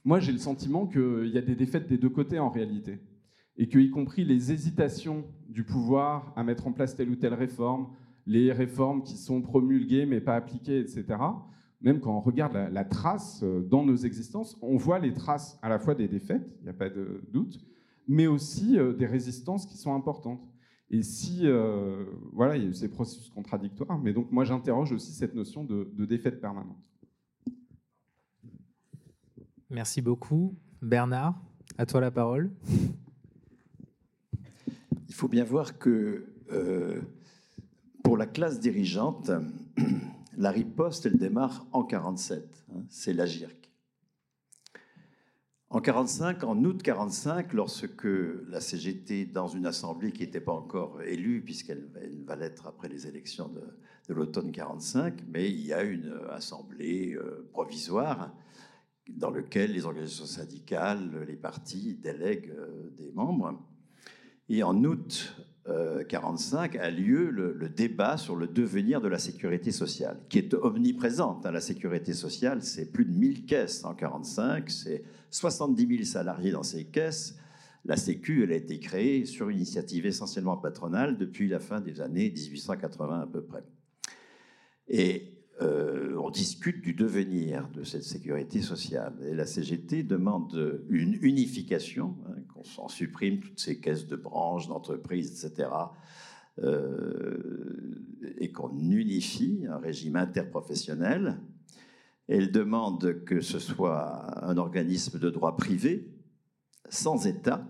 moi, 0.05 0.19
j'ai 0.19 0.33
le 0.33 0.39
sentiment 0.39 0.87
qu'il 0.87 1.31
y 1.33 1.39
a 1.39 1.43
des 1.43 1.55
défaites 1.55 1.89
des 1.89 1.99
deux 1.99 2.09
côtés 2.09 2.39
en 2.39 2.49
réalité. 2.49 2.99
Et 3.57 3.69
que, 3.69 3.79
y 3.79 3.91
compris 3.91 4.25
les 4.25 4.51
hésitations 4.51 5.25
du 5.49 5.63
pouvoir 5.63 6.33
à 6.37 6.43
mettre 6.43 6.67
en 6.67 6.73
place 6.73 6.97
telle 6.97 7.11
ou 7.11 7.17
telle 7.17 7.35
réforme, 7.35 7.89
les 8.27 8.53
réformes 8.53 9.03
qui 9.03 9.17
sont 9.17 9.43
promulguées 9.43 10.07
mais 10.07 10.21
pas 10.21 10.37
appliquées, 10.37 10.81
etc. 10.81 11.05
Même 11.81 12.01
quand 12.01 12.17
on 12.17 12.21
regarde 12.21 12.55
la, 12.55 12.85
trace 12.85 13.43
euh, 13.43 13.61
dans 13.61 13.85
nos 13.85 13.97
existences, 13.97 14.57
on 14.63 14.77
voit 14.77 14.99
les 14.99 15.13
traces 15.13 15.59
à 15.63 15.69
la 15.69 15.79
fois 15.79 15.95
des 15.95 16.09
défaites, 16.09 16.49
il 16.61 16.65
n'y 16.65 16.71
a 16.71 16.75
pas 16.75 16.89
de 16.89 17.23
doute, 17.33 17.61
mais 18.07 18.27
aussi 18.27 18.79
euh, 18.79 18.93
des 18.93 19.07
résistances 19.07 19.67
qui 19.67 19.77
sont 19.77 19.95
importantes. 19.95 20.41
Et 20.93 21.03
si, 21.03 21.41
euh, 21.45 22.05
voilà, 22.33 22.57
il 22.57 22.63
y 22.63 22.67
a 22.67 22.69
eu 22.69 22.75
ces 22.75 22.89
processus 22.89 23.31
contradictoires, 23.31 23.99
mais 23.99 24.13
donc 24.13 24.31
moi 24.31 24.45
j'interroge 24.45 24.93
aussi 24.93 25.13
cette 25.13 25.35
notion 25.35 25.65
de, 25.65 25.91
de 25.93 26.05
défaite 26.05 26.41
permanente. 26.41 26.77
Merci 29.71 30.03
beaucoup. 30.03 30.55
Bernard, 30.83 31.41
à 31.79 31.87
toi 31.87 32.01
la 32.01 32.11
parole. 32.11 32.51
Il 35.09 35.15
faut 35.15 35.29
bien 35.29 35.45
voir 35.45 35.79
que 35.79 36.27
pour 38.03 38.17
la 38.17 38.27
classe 38.27 38.61
dirigeante, 38.61 39.31
la 40.37 40.51
riposte, 40.51 41.07
elle 41.07 41.17
démarre 41.17 41.67
en 41.73 41.85
47. 41.85 42.65
Hein, 42.75 42.83
c'est 42.89 43.13
la 43.13 43.27
GIRC. 43.27 43.62
En 45.75 45.81
45, 45.81 46.45
en 46.45 46.63
août 46.65 46.83
45, 46.83 47.55
lorsque 47.55 48.05
la 48.05 48.61
CGT, 48.61 49.25
dans 49.25 49.49
une 49.49 49.65
assemblée 49.65 50.13
qui 50.13 50.21
n'était 50.21 50.43
pas 50.43 50.53
encore 50.53 51.01
élue, 51.01 51.41
puisqu'elle 51.41 51.89
va 52.27 52.37
l'être 52.37 52.67
après 52.67 52.91
les 52.91 53.07
élections 53.07 53.49
de, 53.49 53.63
l'automne 54.13 54.53
45, 54.53 55.23
mais 55.29 55.49
il 55.51 55.65
y 55.65 55.73
a 55.73 55.83
une 55.83 56.13
assemblée 56.29 57.15
euh, 57.15 57.49
provisoire 57.53 58.35
dans 59.09 59.31
laquelle 59.31 59.73
les 59.73 59.87
organisations 59.87 60.27
syndicales, 60.27 61.25
les 61.27 61.37
partis 61.37 61.95
délèguent 61.95 62.53
euh, 62.55 62.91
des 62.91 63.11
membres. 63.11 63.59
Et 64.51 64.63
en 64.63 64.85
août 64.85 65.35
1945 65.67 66.77
euh, 66.77 66.81
a 66.81 66.91
lieu 66.91 67.31
le, 67.31 67.69
débat 67.69 68.17
sur 68.17 68.35
le 68.35 68.49
devenir 68.49 69.01
de 69.01 69.09
la 69.09 69.19
sécurité 69.19 69.71
sociale, 69.71 70.19
qui 70.29 70.39
est 70.39 70.55
omniprésente. 70.55 71.47
Hein. 71.47 71.53
La 71.53 71.61
sécurité 71.61 72.13
sociale, 72.13 72.63
c'est 72.63 72.91
plus 72.91 73.05
de 73.05 73.13
1000 73.13 73.47
caisses 73.47 73.85
en 73.85 73.95
1945, 73.95 74.71
c'est 74.71 75.05
70 75.31 75.87
000 75.89 76.05
salariés 76.05 76.51
dans 76.51 76.63
ces 76.63 76.85
caisses. 76.85 77.37
La 77.85 77.97
Sécu, 77.97 78.45
elle 78.45 78.53
a 78.53 78.57
été 78.57 78.79
créée 78.79 79.25
sur 79.25 79.49
une 79.49 79.57
initiative 79.57 80.07
essentiellement 80.07 80.57
patronale 80.57 81.19
depuis 81.19 81.49
la 81.49 81.59
fin 81.59 81.81
des 81.81 82.01
années 82.01 82.31
1880 82.31 83.21
à 83.21 83.27
peu 83.27 83.43
près. 83.43 83.65
Et 84.89 85.32
euh, 85.63 86.17
on 86.19 86.31
discute 86.31 86.81
du 86.83 86.95
devenir 86.95 87.69
de 87.69 87.85
cette 87.85 88.03
sécurité 88.03 88.61
sociale. 88.61 89.15
Et 89.27 89.35
la 89.35 89.47
CGT 89.47 90.03
demande 90.03 90.83
une 90.89 91.19
unification, 91.23 92.17
hein, 92.27 92.41
qu'on 92.53 92.65
s'en 92.65 92.89
supprime 92.89 93.41
toutes 93.41 93.61
ces 93.61 93.81
caisses 93.81 94.07
de 94.07 94.17
branches, 94.17 94.69
d'entreprises, 94.69 95.45
etc., 95.45 95.69
euh, 96.59 98.03
et 98.39 98.53
qu'on 98.53 98.79
unifie 98.79 99.65
un 99.69 99.79
régime 99.79 100.17
interprofessionnel. 100.17 101.41
Elle 102.29 102.53
demande 102.53 103.25
que 103.25 103.41
ce 103.41 103.59
soit 103.59 104.45
un 104.45 104.57
organisme 104.57 105.19
de 105.19 105.31
droit 105.31 105.57
privé, 105.57 106.13
sans 106.89 107.27
État, 107.27 107.67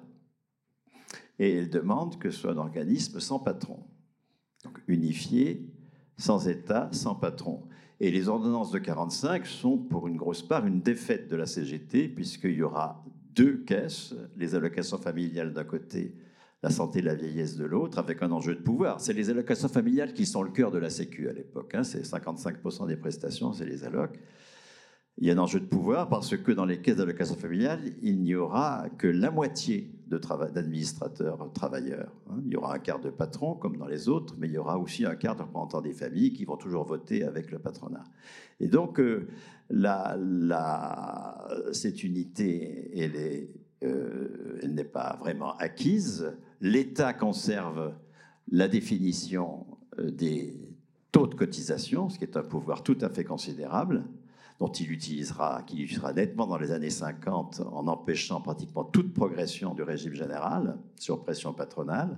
et 1.39 1.55
elle 1.55 1.71
demande 1.71 2.19
que 2.19 2.31
ce 2.31 2.41
soit 2.41 2.53
un 2.53 2.59
organisme 2.59 3.21
sans 3.21 3.39
patron. 3.39 3.85
Donc 4.65 4.81
unifié, 4.89 5.69
sans 6.17 6.49
État, 6.49 6.89
sans 6.93 7.15
patron. 7.15 7.69
Et 8.03 8.11
les 8.11 8.29
ordonnances 8.29 8.73
de 8.73 8.81
45 8.81 9.47
sont 9.47 9.79
pour 9.79 10.09
une 10.09 10.17
grosse 10.17 10.43
part 10.43 10.67
une 10.67 10.81
défaite 10.81 11.29
de 11.29 11.37
la 11.37 11.47
CGT, 11.47 12.09
puisqu'il 12.09 12.57
y 12.57 12.63
aura 12.63 13.05
deux 13.37 13.59
caisses, 13.59 14.13
les 14.37 14.57
allocations 14.57 14.99
familiales 14.99 15.53
d'un 15.53 15.63
côté, 15.63 16.13
la 16.65 16.71
santé 16.71 16.99
et 16.99 17.03
la 17.03 17.15
vieillesse 17.15 17.57
de 17.57 17.65
l'autre, 17.65 18.01
avec 18.01 18.21
un 18.25 18.33
enjeu 18.33 18.57
de 18.57 18.61
pouvoir. 18.61 19.01
C'est 19.01 19.13
les 19.13 19.31
allocations 19.31 19.69
familiales 19.69 20.15
qui 20.15 20.27
sont 20.27 20.43
le 20.43 20.51
cœur 20.51 20.73
de 20.73 20.79
la 20.79 20.91
Sécu 20.91 21.29
à 21.29 21.33
l'époque. 21.33 21.77
Hein. 21.77 21.85
C'est 21.85 22.03
55% 22.03 22.89
des 22.89 22.97
prestations, 22.97 23.53
c'est 23.53 23.67
les 23.67 23.85
allocs. 23.85 24.19
Il 25.19 25.27
y 25.27 25.31
a 25.31 25.35
un 25.35 25.39
enjeu 25.39 25.61
de 25.61 25.67
pouvoir 25.67 26.09
parce 26.09 26.37
que 26.37 26.53
dans 26.53 26.65
les 26.65 26.81
caisses 26.81 26.97
d'allocation 26.97 27.37
familiale, 27.37 27.81
il 28.03 28.23
n'y 28.23 28.35
aura 28.35 28.87
que 28.97 29.07
la 29.07 29.31
moitié 29.31 29.91
d'administrateurs 30.09 31.51
travailleurs. 31.53 32.13
Hein. 32.31 32.41
Il 32.45 32.53
y 32.53 32.57
aura 32.57 32.75
un 32.75 32.79
quart 32.79 33.01
de 33.01 33.11
patron 33.11 33.55
comme 33.55 33.77
dans 33.77 33.87
les 33.87 34.09
autres, 34.09 34.35
mais 34.39 34.49
il 34.49 34.55
y 34.55 34.59
aura 34.59 34.79
aussi 34.79 35.05
un 35.05 35.15
quart 35.15 35.37
de 35.37 35.43
représentants 35.43 35.81
des 35.81 35.93
familles 35.93 36.33
qui 36.33 36.45
vont 36.45 36.57
toujours 36.57 36.85
voter 36.85 37.25
avec 37.25 37.51
le 37.51 37.59
patronat. 37.59 38.05
Et 38.61 38.69
donc, 38.69 38.99
euh, 39.01 39.29
cette 41.73 42.03
unité, 42.03 42.91
elle 42.99 43.49
euh, 43.85 44.59
elle 44.63 44.75
n'est 44.75 44.85
pas 44.85 45.17
vraiment 45.21 45.57
acquise. 45.57 46.33
L'État 46.61 47.13
conserve 47.13 47.95
la 48.51 48.69
définition 48.69 49.67
euh, 49.99 50.11
des 50.11 50.57
taux 51.11 51.27
de 51.27 51.35
cotisation, 51.35 52.09
ce 52.09 52.19
qui 52.19 52.25
est 52.25 52.37
un 52.37 52.43
pouvoir 52.43 52.83
tout 52.83 52.99
à 53.01 53.09
fait 53.09 53.25
considérable 53.25 54.05
dont 54.63 54.71
il 54.71 54.93
utilisera, 54.93 55.65
qu'il 55.65 55.81
utilisera 55.81 56.13
nettement 56.13 56.47
dans 56.47 56.57
les 56.57 56.71
années 56.71 56.89
50 56.89 57.63
en 57.73 57.89
empêchant 57.89 58.41
pratiquement 58.41 58.85
toute 58.85 59.13
progression 59.13 59.75
du 59.75 59.83
régime 59.83 60.15
général 60.15 60.79
sur 61.01 61.25
pression 61.25 61.53
patronale, 61.53 62.17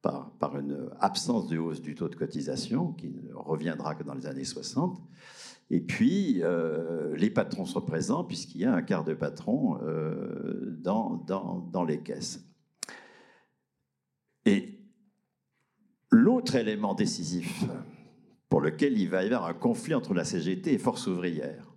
par, 0.00 0.32
par 0.40 0.58
une 0.58 0.90
absence 0.98 1.46
de 1.46 1.58
hausse 1.58 1.80
du 1.80 1.94
taux 1.94 2.08
de 2.08 2.16
cotisation 2.16 2.92
qui 2.94 3.10
ne 3.10 3.32
reviendra 3.32 3.94
que 3.94 4.02
dans 4.02 4.14
les 4.14 4.26
années 4.26 4.42
60. 4.42 5.00
Et 5.70 5.80
puis, 5.80 6.42
euh, 6.42 7.14
les 7.14 7.30
patrons 7.30 7.64
sont 7.64 7.80
présents 7.80 8.24
puisqu'il 8.24 8.62
y 8.62 8.64
a 8.64 8.74
un 8.74 8.82
quart 8.82 9.04
de 9.04 9.14
patron 9.14 9.78
euh, 9.84 10.76
dans, 10.82 11.22
dans, 11.28 11.60
dans 11.72 11.84
les 11.84 12.00
caisses. 12.00 12.44
Et 14.46 14.80
l'autre 16.10 16.56
élément 16.56 16.94
décisif 16.94 17.64
pour 18.52 18.60
lequel 18.60 18.98
il 18.98 19.08
va 19.08 19.22
y 19.22 19.24
avoir 19.24 19.46
un 19.46 19.54
conflit 19.54 19.94
entre 19.94 20.12
la 20.12 20.24
CGT 20.24 20.74
et 20.74 20.78
Force 20.78 21.06
ouvrière. 21.06 21.72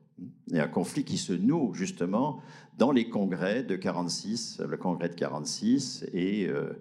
Et 0.52 0.60
un 0.60 0.68
conflit 0.68 1.06
qui 1.06 1.18
se 1.18 1.32
noue 1.32 1.74
justement 1.74 2.42
dans 2.78 2.92
les 2.92 3.08
congrès 3.08 3.64
de 3.64 3.78
46, 3.78 4.60
le 4.60 4.76
congrès 4.76 5.08
de 5.08 5.16
46 5.16 6.06
et 6.12 6.50
euh, 6.50 6.74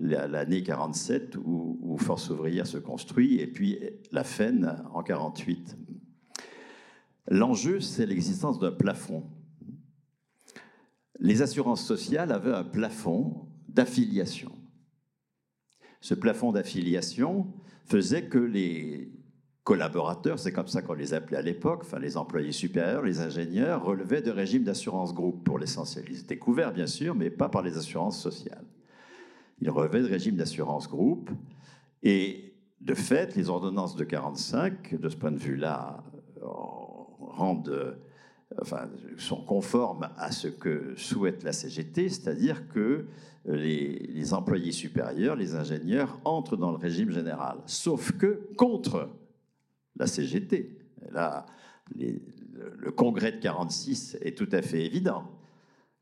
l'année 0.00 0.62
47 0.62 1.36
où, 1.36 1.78
où, 1.82 1.98
Force 1.98 2.30
ouvrière 2.30 2.66
se 2.66 2.78
construit, 2.78 3.40
et 3.40 3.46
puis 3.46 3.78
la 4.10 4.24
FEN 4.24 4.82
en 4.94 5.02
48. 5.02 5.76
L'enjeu, 7.28 7.80
c'est 7.80 8.06
l'existence 8.06 8.58
d'un 8.58 8.72
plafond. 8.72 9.22
Les 11.20 11.42
assurances 11.42 11.84
sociales 11.84 12.32
avaient 12.32 12.54
un 12.54 12.64
plafond 12.64 13.48
d'affiliation. 13.68 14.52
ce 16.00 16.14
plafond 16.14 16.52
d'affiliation 16.52 17.52
faisait 17.84 18.28
que 18.30 18.38
les 18.38 19.12
collaborateurs, 19.64 20.38
c'est 20.38 20.52
comme 20.52 20.66
ça 20.66 20.82
qu'on 20.82 20.94
les 20.94 21.14
appelait 21.14 21.36
à 21.36 21.42
l'époque, 21.42 21.80
enfin 21.82 21.98
les 21.98 22.16
employés 22.16 22.52
supérieurs, 22.52 23.02
les 23.02 23.20
ingénieurs, 23.20 23.84
relevaient 23.84 24.22
de 24.22 24.30
régimes 24.30 24.64
d'assurance 24.64 25.14
groupe 25.14 25.44
pour 25.44 25.58
l'essentiel. 25.58 26.04
Ils 26.10 26.20
étaient 26.20 26.38
couverts, 26.38 26.72
bien 26.72 26.86
sûr, 26.86 27.14
mais 27.14 27.30
pas 27.30 27.48
par 27.48 27.62
les 27.62 27.76
assurances 27.76 28.20
sociales. 28.20 28.64
Ils 29.60 29.70
relevaient 29.70 30.02
de 30.02 30.08
régimes 30.08 30.36
d'assurance 30.36 30.88
groupe. 30.88 31.30
Et 32.02 32.54
de 32.80 32.94
fait, 32.94 33.36
les 33.36 33.48
ordonnances 33.48 33.94
de 33.94 34.02
45, 34.02 34.98
de 34.98 35.08
ce 35.08 35.16
point 35.16 35.30
de 35.30 35.38
vue-là, 35.38 36.02
rendent 36.40 37.96
enfin, 38.60 38.88
sont 39.16 39.42
conformes 39.42 40.08
à 40.16 40.32
ce 40.32 40.48
que 40.48 40.94
souhaite 40.96 41.42
la 41.42 41.52
CGT, 41.52 42.08
c'est-à-dire 42.08 42.68
que 42.68 43.06
les, 43.44 44.34
employés 44.34 44.72
supérieurs, 44.72 45.36
les 45.36 45.54
ingénieurs, 45.54 46.20
entrent 46.24 46.56
dans 46.56 46.70
le 46.70 46.76
régime 46.76 47.10
général. 47.10 47.58
Sauf 47.66 48.12
que 48.12 48.48
contre 48.56 49.08
la 49.96 50.06
CGT, 50.06 50.78
là, 51.10 51.46
le 51.94 52.90
congrès 52.90 53.32
de 53.32 53.38
46 53.38 54.18
est 54.20 54.36
tout 54.36 54.48
à 54.52 54.62
fait 54.62 54.84
évident, 54.84 55.30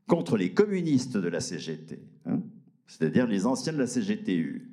contre 0.06 0.36
les 0.36 0.52
communistes 0.52 1.16
de 1.16 1.28
la 1.28 1.40
CGT, 1.40 2.00
hein, 2.26 2.40
c'est-à-dire 2.86 3.26
les 3.26 3.46
anciens 3.46 3.72
de 3.72 3.78
la 3.78 3.86
CGTU. 3.86 4.72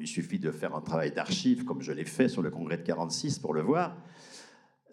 il 0.00 0.06
suffit 0.06 0.38
de 0.38 0.50
faire 0.50 0.74
un 0.74 0.80
travail 0.80 1.12
d'archives, 1.12 1.64
comme 1.64 1.82
je 1.82 1.92
l'ai 1.92 2.04
fait 2.04 2.28
sur 2.28 2.42
le 2.42 2.50
congrès 2.50 2.78
de 2.78 2.82
46 2.82 3.38
pour 3.38 3.54
le 3.54 3.62
voir. 3.62 3.96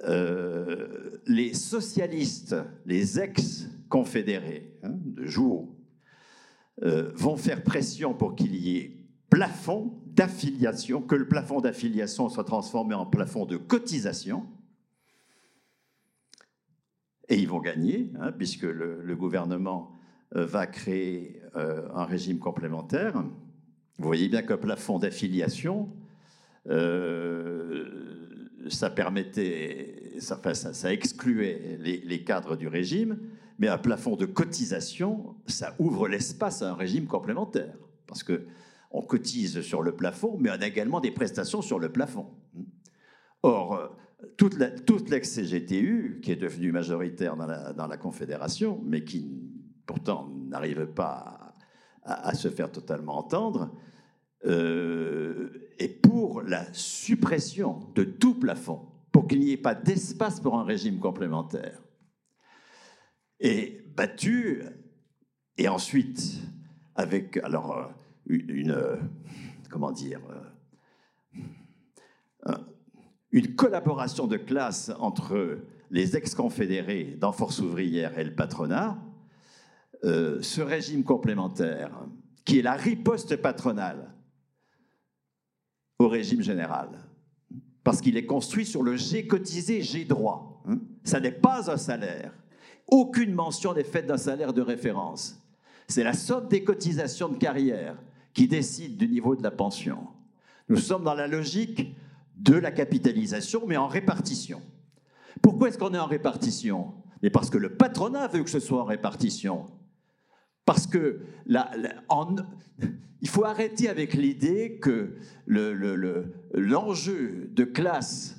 Euh, 0.04 1.22
les 1.26 1.54
socialistes, 1.54 2.56
les 2.86 3.20
ex-confédérés 3.20 4.78
hein, 4.84 4.91
de 5.06 5.26
Jouot, 5.26 5.76
euh, 6.84 7.12
vont 7.16 7.38
faire 7.38 7.64
pression 7.64 8.14
pour 8.14 8.36
qu'il 8.36 8.56
y 8.56 8.78
ait 8.78 8.97
plafond 9.30 10.03
d'affiliation, 10.16 11.01
que 11.01 11.16
le 11.16 11.28
plafond 11.28 11.61
d'affiliation 11.61 12.30
soit 12.30 12.43
transformé 12.43 12.95
en 12.95 13.05
plafond 13.05 13.45
de 13.45 13.57
cotisation. 13.57 14.45
Et 17.30 17.38
ils 17.38 17.47
vont 17.47 17.59
gagner, 17.59 18.11
hein, 18.20 18.32
puisque 18.32 18.64
le, 18.64 19.16
gouvernement 19.16 19.95
euh, 20.36 20.45
va 20.45 20.68
créer 20.68 21.41
un 21.55 22.05
régime 22.05 22.39
complémentaire. 22.39 23.14
Vous 23.99 24.07
voyez 24.07 24.28
bien 24.28 24.41
qu'un 24.41 24.57
plafond 24.57 24.97
d'affiliation, 24.97 25.89
ça 28.70 28.89
permettait, 28.89 30.14
ça, 30.20 30.39
ça, 30.53 30.93
excluait 30.93 31.78
les, 31.80 32.24
cadres 32.24 32.55
du 32.55 32.68
régime, 32.68 33.20
mais 33.59 33.68
un 33.68 33.78
plafond 33.78 34.16
de 34.16 34.26
cotisation, 34.26 35.36
ça 35.47 35.76
ouvre 35.80 36.07
l'espace 36.07 36.61
à 36.61 36.72
un 36.72 36.76
régime 36.76 37.07
complémentaire, 37.07 37.76
parce 38.07 38.24
que 38.24 38.45
on 38.93 39.01
cotise 39.01 39.61
sur 39.61 39.81
le 39.81 39.95
plafond, 39.95 40.37
mais 40.39 40.51
on 40.51 40.61
a 40.61 40.67
également 40.67 40.99
des 41.01 41.11
prestations 41.11 41.63
sur 41.63 41.79
le 41.79 41.91
plafond. 41.91 42.27
Or, 43.41 43.73
euh, 43.73 43.87
toute, 44.37 45.09
l'ex-CGTU, 45.09 46.19
qui 46.21 46.31
est 46.31 46.35
devenue 46.37 46.71
majoritaire 46.71 47.35
dans 47.35 47.87
la, 47.87 47.97
Confédération, 47.97 48.79
mais 48.85 49.03
qui 49.03 49.27
pourtant 49.85 50.29
n'arrive 50.47 50.85
pas 50.85 51.53
à, 52.03 52.33
se 52.35 52.49
faire 52.49 52.71
totalement 52.71 53.17
entendre, 53.17 53.75
euh, 54.45 55.71
et 55.79 55.89
pour 55.89 56.41
la 56.41 56.71
suppression 56.73 57.79
de 57.95 58.03
tout 58.03 58.35
plafond, 58.35 58.87
pour 59.11 59.27
qu'il 59.27 59.39
n'y 59.39 59.51
ait 59.51 59.57
pas 59.57 59.75
d'espace 59.75 60.39
pour 60.39 60.57
un 60.57 60.63
régime 60.63 60.99
complémentaire. 60.99 61.81
Et 63.39 63.85
battu, 63.95 64.63
et 65.57 65.67
ensuite, 65.67 66.41
avec 66.95 67.37
alors 67.37 67.77
euh, 67.77 67.85
une, 68.26 68.71
euh, 68.71 68.95
comment 69.69 69.91
dire, 69.91 70.21
une 73.32 73.55
collaboration 73.55 74.28
de 74.28 74.38
classe 74.38 74.91
entre 74.99 75.59
les 75.89 76.15
ex-confédérés 76.15 77.17
dans 77.19 77.32
Force 77.32 77.59
ouvrière 77.59 78.17
et 78.19 78.24
le 78.24 78.36
patronat, 78.36 78.97
ce 80.03 80.61
régime 80.61 81.03
complémentaire, 81.03 81.91
qui 82.45 82.59
est 82.59 82.61
la 82.61 82.74
riposte 82.74 83.38
patronale 83.38 84.13
au 85.99 86.07
régime 86.07 86.41
général. 86.41 86.89
Parce 87.84 87.99
qu'il 88.01 88.17
est 88.17 88.26
construit 88.26 88.65
sur 88.65 88.84
le 88.84 88.95
j'ai 88.95 89.28
cotisé, 89.28 89.82
j'ai 89.82 90.05
droit. 90.05 90.63
Hein. 90.67 90.80
Ça 91.03 91.19
n'est 91.19 91.32
pas 91.32 91.69
un 91.69 91.78
salaire. 91.78 92.34
Aucune 92.88 93.34
mention 93.34 93.74
n'est 93.74 93.84
faite 93.84 94.07
d'un 94.07 94.17
salaire 94.17 94.53
de 94.53 94.61
référence. 94.61 95.39
C'est 95.88 96.03
la 96.03 96.13
somme 96.13 96.47
des 96.47 96.63
cotisations 96.63 97.30
de 97.30 97.38
carrière 97.38 97.97
qui 98.34 98.47
décide 98.47 98.97
du 98.97 99.07
niveau 99.07 99.36
de 99.36 99.43
la 99.43 99.51
pension. 99.51 100.07
Nous 100.69 100.77
sommes 100.77 101.03
dans 101.03 101.13
la 101.13 101.27
logique 101.27 101.95
de 102.38 102.55
la 102.55 102.71
capitalisation, 102.71 103.63
mais 103.67 103.77
en 103.77 103.88
répartition. 103.88 104.61
Pourquoi 105.41 105.69
est-ce 105.69 105.77
qu'on 105.77 105.93
est 105.93 105.99
en 105.99 106.07
répartition? 106.07 106.93
Mais 107.21 107.29
parce 107.29 107.49
que 107.49 107.57
le 107.57 107.75
patronat 107.75 108.27
veut 108.27 108.43
que 108.43 108.49
ce 108.49 108.59
soit 108.59 108.81
en 108.81 108.86
répartition. 108.86 109.67
Parce 110.65 110.88
que 110.88 111.21
il 113.21 113.29
faut 113.29 113.45
arrêter 113.45 113.89
avec 113.89 114.13
l'idée 114.13 114.79
que 114.81 115.15
l'enjeu 116.53 117.49
de 117.51 117.63
classe 117.63 118.38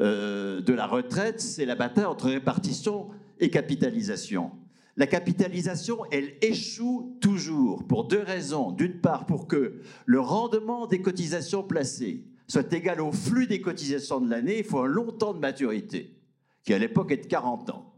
euh, 0.00 0.60
de 0.60 0.72
la 0.72 0.86
retraite, 0.86 1.40
c'est 1.40 1.66
la 1.66 1.74
bataille 1.74 2.04
entre 2.04 2.30
répartition 2.30 3.10
et 3.38 3.50
capitalisation. 3.50 4.52
La 4.96 5.06
capitalisation, 5.06 6.04
elle 6.10 6.34
échoue 6.42 7.16
toujours 7.20 7.84
pour 7.86 8.04
deux 8.04 8.22
raisons. 8.22 8.72
D'une 8.72 9.00
part, 9.00 9.26
pour 9.26 9.46
que 9.46 9.80
le 10.04 10.20
rendement 10.20 10.86
des 10.86 11.00
cotisations 11.00 11.62
placées 11.62 12.24
soit 12.48 12.72
égal 12.72 13.00
au 13.00 13.12
flux 13.12 13.46
des 13.46 13.60
cotisations 13.60 14.20
de 14.20 14.28
l'année, 14.28 14.58
il 14.58 14.64
faut 14.64 14.80
un 14.80 14.86
long 14.86 15.12
temps 15.12 15.32
de 15.32 15.38
maturité, 15.38 16.16
qui 16.64 16.74
à 16.74 16.78
l'époque 16.78 17.12
est 17.12 17.18
de 17.18 17.26
40 17.26 17.70
ans. 17.70 17.94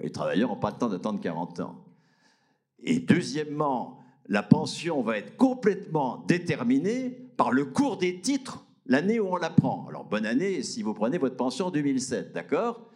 Les 0.00 0.10
travailleurs 0.10 0.48
n'ont 0.48 0.56
pas 0.56 0.70
le 0.70 0.78
temps 0.78 0.88
d'attendre 0.88 1.20
40 1.20 1.60
ans. 1.60 1.84
Et 2.82 3.00
deuxièmement, 3.00 3.98
la 4.28 4.42
pension 4.42 5.02
va 5.02 5.18
être 5.18 5.36
complètement 5.36 6.24
déterminée 6.26 7.10
par 7.36 7.52
le 7.52 7.66
cours 7.66 7.98
des 7.98 8.20
titres 8.20 8.64
l'année 8.86 9.20
où 9.20 9.26
on 9.26 9.36
la 9.36 9.50
prend. 9.50 9.86
Alors, 9.88 10.04
bonne 10.04 10.24
année 10.24 10.62
si 10.62 10.82
vous 10.82 10.94
prenez 10.94 11.18
votre 11.18 11.36
pension 11.36 11.66
en 11.66 11.70
2007, 11.70 12.32
d'accord? 12.32 12.88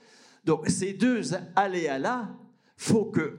Donc, 0.45 0.69
ces 0.69 0.93
deux 0.93 1.35
aléas-là, 1.57 2.31
faut 2.77 3.05
que 3.07 3.39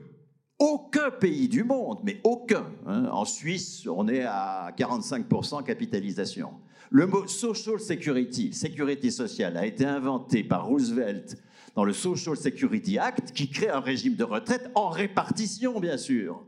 aucun 0.58 1.10
pays 1.10 1.48
du 1.48 1.64
monde, 1.64 2.00
mais 2.02 2.20
aucun, 2.24 2.66
hein, 2.86 3.08
en 3.12 3.24
Suisse, 3.24 3.86
on 3.86 4.08
est 4.08 4.22
à 4.22 4.72
45% 4.76 5.62
capitalisation. 5.62 6.54
Le 6.90 7.06
mot 7.06 7.26
social 7.26 7.78
security, 7.78 8.52
sécurité 8.52 9.10
sociale, 9.10 9.56
a 9.56 9.66
été 9.66 9.84
inventé 9.84 10.44
par 10.44 10.66
Roosevelt 10.66 11.36
dans 11.74 11.84
le 11.84 11.92
Social 11.92 12.36
Security 12.36 12.98
Act, 12.98 13.32
qui 13.32 13.50
crée 13.50 13.68
un 13.68 13.80
régime 13.80 14.14
de 14.14 14.24
retraite 14.24 14.70
en 14.74 14.88
répartition, 14.88 15.78
bien 15.78 15.98
sûr. 15.98 16.42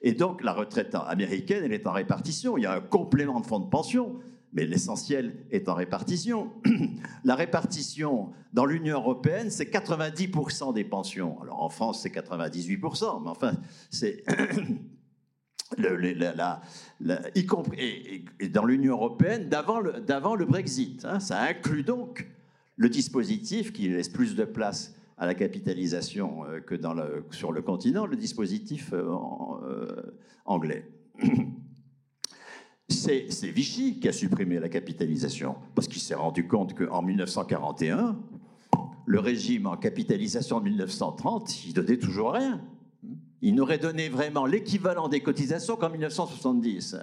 Et 0.00 0.12
donc, 0.12 0.44
la 0.44 0.52
retraite 0.52 0.94
américaine, 0.94 1.64
elle 1.64 1.72
est 1.72 1.88
en 1.88 1.92
répartition. 1.92 2.56
Il 2.56 2.62
y 2.62 2.66
a 2.66 2.74
un 2.74 2.80
complément 2.80 3.40
de 3.40 3.46
fonds 3.46 3.58
de 3.58 3.68
pension, 3.68 4.20
mais 4.52 4.66
l'essentiel 4.66 5.46
est 5.50 5.68
en 5.68 5.74
répartition. 5.74 6.52
La 7.24 7.34
répartition 7.34 8.30
dans 8.52 8.64
l'Union 8.64 8.96
européenne, 8.96 9.50
c'est 9.50 9.72
90% 9.72 10.74
des 10.74 10.84
pensions. 10.84 11.40
Alors 11.42 11.62
en 11.62 11.68
France, 11.68 12.02
c'est 12.02 12.10
98%, 12.10 13.22
mais 13.22 13.30
enfin, 13.30 13.52
c'est. 13.90 14.24
y 17.34 17.46
compris 17.46 18.24
et, 18.40 18.48
dans 18.48 18.64
l'Union 18.64 18.94
européenne 18.94 19.48
d'avant 19.48 19.80
le, 19.80 20.44
Brexit. 20.46 21.04
Hein. 21.04 21.20
ça 21.20 21.42
inclut 21.42 21.82
donc 21.82 22.26
le 22.76 22.88
dispositif 22.88 23.72
qui 23.72 23.88
laisse 23.88 24.08
plus 24.08 24.34
de 24.34 24.44
place 24.44 24.94
à 25.18 25.26
la 25.26 25.34
capitalisation 25.34 26.44
euh, 26.44 26.60
que 26.60 26.76
sur 27.32 27.52
le 27.52 27.60
continent, 27.60 28.06
le 28.06 28.16
dispositif 28.16 28.92
euh, 28.92 29.14
euh, 29.64 30.16
anglais. 30.44 30.88
C'est 32.88 33.50
Vichy 33.50 34.00
qui 34.00 34.08
a 34.08 34.12
supprimé 34.12 34.58
la 34.58 34.68
capitalisation, 34.68 35.56
parce 35.74 35.88
qu'il 35.88 36.00
s'est 36.00 36.14
rendu 36.14 36.46
compte 36.46 36.74
qu'en 36.74 37.02
1941, 37.02 38.18
le 39.04 39.20
régime 39.20 39.66
en 39.66 39.76
capitalisation 39.76 40.60
de 40.60 40.64
1930, 40.64 41.66
il 41.66 41.74
donnait 41.74 41.98
toujours 41.98 42.32
rien. 42.32 42.62
Il 43.40 43.54
n'aurait 43.54 43.78
donné 43.78 44.08
vraiment 44.08 44.46
l'équivalent 44.46 45.08
des 45.08 45.20
cotisations 45.20 45.76
qu'en 45.76 45.90
1970. 45.90 46.96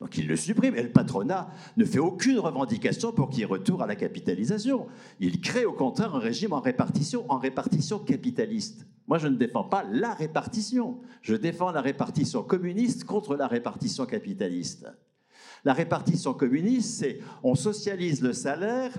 Donc 0.00 0.18
il 0.18 0.26
le 0.26 0.36
supprime. 0.36 0.76
Et 0.76 0.82
le 0.82 0.90
patronat 0.90 1.50
ne 1.76 1.84
fait 1.84 1.98
aucune 1.98 2.38
revendication 2.38 3.12
pour 3.12 3.30
qu'il 3.30 3.40
y 3.40 3.42
ait 3.42 3.46
retour 3.46 3.82
à 3.82 3.86
la 3.86 3.96
capitalisation. 3.96 4.86
Il 5.20 5.40
crée 5.40 5.64
au 5.64 5.72
contraire 5.72 6.14
un 6.14 6.18
régime 6.18 6.52
en 6.52 6.60
répartition, 6.60 7.24
en 7.30 7.38
répartition 7.38 7.98
capitaliste. 7.98 8.86
Moi, 9.06 9.18
je 9.18 9.28
ne 9.28 9.36
défends 9.36 9.64
pas 9.64 9.84
la 9.84 10.14
répartition. 10.14 10.98
Je 11.22 11.34
défends 11.34 11.70
la 11.70 11.82
répartition 11.82 12.42
communiste 12.42 13.04
contre 13.04 13.36
la 13.36 13.46
répartition 13.46 14.06
capitaliste. 14.06 14.86
La 15.64 15.72
répartition 15.72 16.34
communiste, 16.34 16.98
c'est 16.98 17.20
on 17.42 17.54
socialise 17.54 18.22
le 18.22 18.32
salaire 18.32 18.92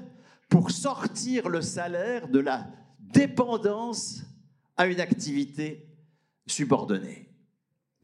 pour 0.49 0.71
sortir 0.71 1.49
le 1.49 1.61
salaire 1.61 2.27
de 2.27 2.39
la 2.39 2.67
dépendance 2.99 4.21
à 4.77 4.87
une 4.87 4.99
activité 4.99 5.87
subordonnée. 6.47 7.24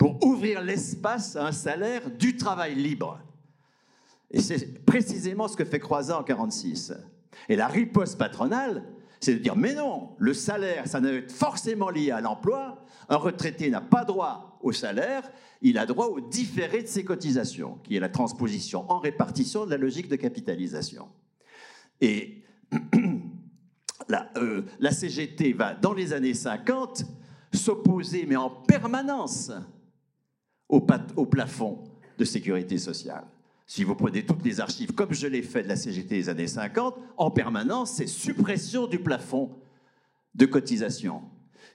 Pour 0.02 0.18
ouvrir 0.26 0.64
l'espace 0.64 1.36
à 1.36 1.46
un 1.46 1.52
salaire 1.52 2.10
du 2.10 2.36
travail 2.36 2.74
libre. 2.74 3.20
Et 4.32 4.42
c'est 4.42 4.84
précisément 4.84 5.48
ce 5.48 5.56
que 5.56 5.64
fait 5.64 5.78
Croizat 5.78 6.16
en 6.16 6.24
1946. 6.24 6.94
Et 7.50 7.56
la 7.56 7.68
riposte 7.68 8.18
patronale, 8.18 8.84
c'est 9.20 9.36
de 9.36 9.38
dire, 9.38 9.56
mais 9.56 9.76
non, 9.76 10.16
le 10.18 10.34
salaire, 10.34 10.88
ça 10.88 11.02
doit 11.02 11.12
être 11.12 11.32
forcément 11.32 11.92
lié 11.92 12.10
à 12.10 12.20
l'emploi. 12.20 12.84
Un 13.10 13.18
retraité 13.18 13.70
n'a 13.70 13.80
pas 13.80 14.04
droit 14.04 14.58
au 14.64 14.72
salaire, 14.72 15.22
il 15.62 15.78
a 15.78 15.86
droit 15.86 16.08
au 16.08 16.20
différé 16.20 16.82
de 16.82 16.88
ses 16.88 17.06
cotisations, 17.06 17.78
qui 17.84 17.96
est 17.96 18.00
la 18.00 18.10
transposition 18.10 18.92
en 18.92 18.98
répartition 18.98 19.68
de 19.68 19.70
la 19.70 19.78
logique 19.78 20.08
de 20.08 20.16
capitalisation. 20.16 21.10
Et 22.02 22.42
la, 24.10 24.32
euh, 24.38 24.64
la 24.80 24.90
CGT 24.90 25.54
va, 25.54 25.76
dans 25.76 25.94
les 25.94 26.12
années 26.12 26.34
50, 26.34 27.06
s'opposer, 27.54 28.26
mais 28.28 28.36
en 28.36 28.50
permanence, 28.50 29.52
au, 30.72 31.26
plafond 31.26 31.84
de 32.18 32.26
sécurité 32.26 32.78
sociale. 32.78 33.26
Si 33.68 33.84
vous 33.84 33.96
prenez 33.96 34.26
toutes 34.26 34.44
les 34.44 34.60
archives, 34.60 34.94
comme 34.94 35.14
je 35.14 35.28
l'ai 35.28 35.44
fait 35.44 35.64
de 35.64 35.68
la 35.68 35.76
CGT 35.76 36.16
des 36.16 36.30
années 36.30 36.48
50, 36.48 36.98
en 37.18 37.32
permanence, 37.32 37.92
c'est 37.92 38.08
suppression 38.08 38.88
du 38.88 39.00
plafond 39.00 39.52
de 40.34 40.46
cotisation. 40.46 41.22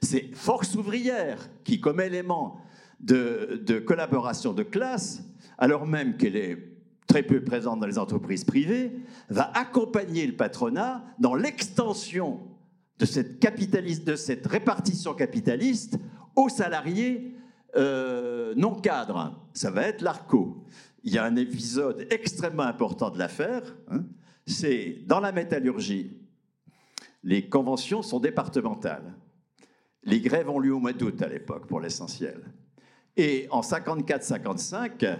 C'est 0.02 0.34
force 0.34 0.74
ouvrière 0.74 1.48
qui, 1.64 1.80
comme 1.80 2.00
élément 2.00 2.60
de, 3.00 3.82
collaboration 3.86 4.52
de 4.52 4.62
classe, 4.62 5.22
alors 5.58 5.86
même 5.86 6.16
qu'elle 6.16 6.36
est 6.36 6.58
très 7.06 7.22
peu 7.22 7.42
présente 7.42 7.80
dans 7.80 7.86
les 7.86 7.98
entreprises 7.98 8.44
privées, 8.44 8.92
va 9.28 9.50
accompagner 9.56 10.26
le 10.26 10.36
patronat 10.36 11.04
dans 11.18 11.34
l'extension 11.34 12.40
de 12.98 13.04
cette 13.04 14.46
répartition 14.46 15.14
capitaliste 15.14 15.98
aux 16.34 16.48
salariés 16.48 17.35
euh, 17.76 18.54
non 18.56 18.74
cadres. 18.74 19.48
Ça 19.52 19.70
va 19.70 19.82
être 19.82 20.02
l'ARCO 20.02 20.66
il 21.06 21.14
y 21.14 21.18
a 21.18 21.24
un 21.24 21.36
épisode 21.36 22.06
extrêmement 22.10 22.64
important 22.64 23.10
de 23.10 23.18
l'affaire. 23.18 23.62
Hein. 23.88 24.04
c'est 24.44 24.98
dans 25.06 25.20
la 25.20 25.32
métallurgie, 25.32 26.18
les 27.22 27.48
conventions 27.48 28.02
sont 28.02 28.18
départementales. 28.18 29.14
Les 30.02 30.20
grèves 30.20 30.50
ont 30.50 30.58
lieu 30.58 30.74
au 30.74 30.80
mois 30.80 30.92
d'août 30.92 31.22
à 31.22 31.28
l'époque, 31.28 31.66
pour 31.66 31.80
l'essentiel. 31.80 32.52
Et 33.16 33.46
en 33.50 33.60
54-55, 33.60 35.18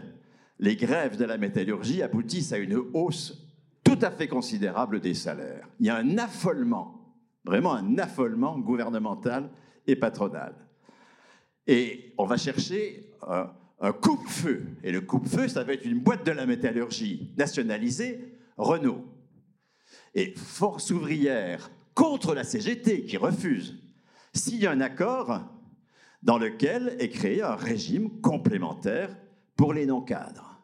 les 0.59 0.77
grèves 0.77 1.17
de 1.17 1.25
la 1.25 1.39
métallurgie 1.39 2.03
aboutissent 2.03 2.53
à 2.53 2.59
une 2.59 2.77
hausse 2.93 3.47
tout 3.85 3.99
à 4.03 4.11
fait 4.11 4.29
considérable 4.29 5.01
des 5.01 5.15
salaires. 5.15 5.69
Il 5.79 5.87
y 5.87 5.91
a 5.91 5.97
un 5.97 6.19
affolement, 6.19 7.17
vraiment 7.45 7.75
un 7.75 7.99
affolement 7.99 8.59
gouvernemental 8.59 9.51
et 9.87 9.95
patronal. 9.95 10.55
Et 11.67 12.15
on 12.19 12.27
va 12.27 12.37
chercher 12.37 13.11
un 13.81 13.93
coupe-feu. 13.93 14.63
Et 14.83 14.93
le 14.93 15.01
coupe-feu, 15.01 15.49
ça 15.49 15.65
va 15.65 15.73
être 15.73 15.85
une 15.85 15.99
boîte 15.99 16.25
de 16.25 16.33
la 16.33 16.47
métallurgie 16.47 17.33
nationalisée, 17.37 18.21
Renault. 18.57 19.05
Et 20.15 20.33
force 20.37 20.91
ouvrière 20.91 21.71
contre 21.95 22.35
la 22.35 22.45
CGT 22.45 23.05
qui 23.05 23.17
refuse. 23.17 23.77
S'il 24.33 24.63
y 24.63 24.67
un 24.67 24.81
accord 24.81 25.41
dans 26.23 26.39
lequel 26.39 26.97
est 26.99 27.11
créé 27.11 27.43
un 27.43 27.55
régime 27.55 28.21
complémentaire 28.21 29.17
pour 29.55 29.73
les 29.73 29.87
non-cadres. 29.87 30.61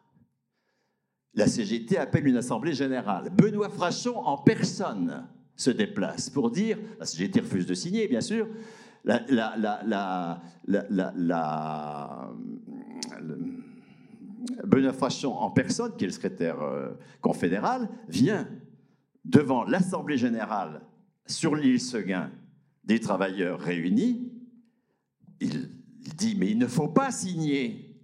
La 1.35 1.47
CGT 1.47 1.97
appelle 1.97 2.27
une 2.27 2.37
assemblée 2.37 2.73
générale. 2.73 3.29
Benoît 3.31 3.69
Frachon 3.69 4.17
en 4.17 4.37
personne 4.37 5.27
se 5.55 5.71
déplace 5.71 6.29
pour 6.29 6.51
dire, 6.51 6.77
la 6.99 7.05
CGT 7.05 7.39
refuse 7.39 7.65
de 7.65 7.73
signer 7.73 8.07
bien 8.07 8.21
sûr, 8.21 8.47
la, 9.03 10.41
la, 11.17 12.31
Benoît 14.65 14.93
Frachon 14.93 15.33
en 15.33 15.51
personne, 15.51 15.95
qui 15.97 16.03
est 16.05 16.07
le 16.07 16.13
secrétaire 16.13 16.61
euh, 16.61 16.93
confédéral, 17.21 17.89
vient 18.07 18.47
devant 19.25 19.63
l'Assemblée 19.63 20.17
générale 20.17 20.81
sur 21.25 21.55
l'île 21.55 21.79
Seguin 21.79 22.31
des 22.83 22.99
travailleurs 22.99 23.59
réunis. 23.59 24.31
Il, 25.39 25.69
dit 26.17 26.35
Mais 26.37 26.51
il 26.51 26.57
ne 26.57 26.67
faut 26.67 26.89
pas 26.89 27.11
signer 27.11 27.97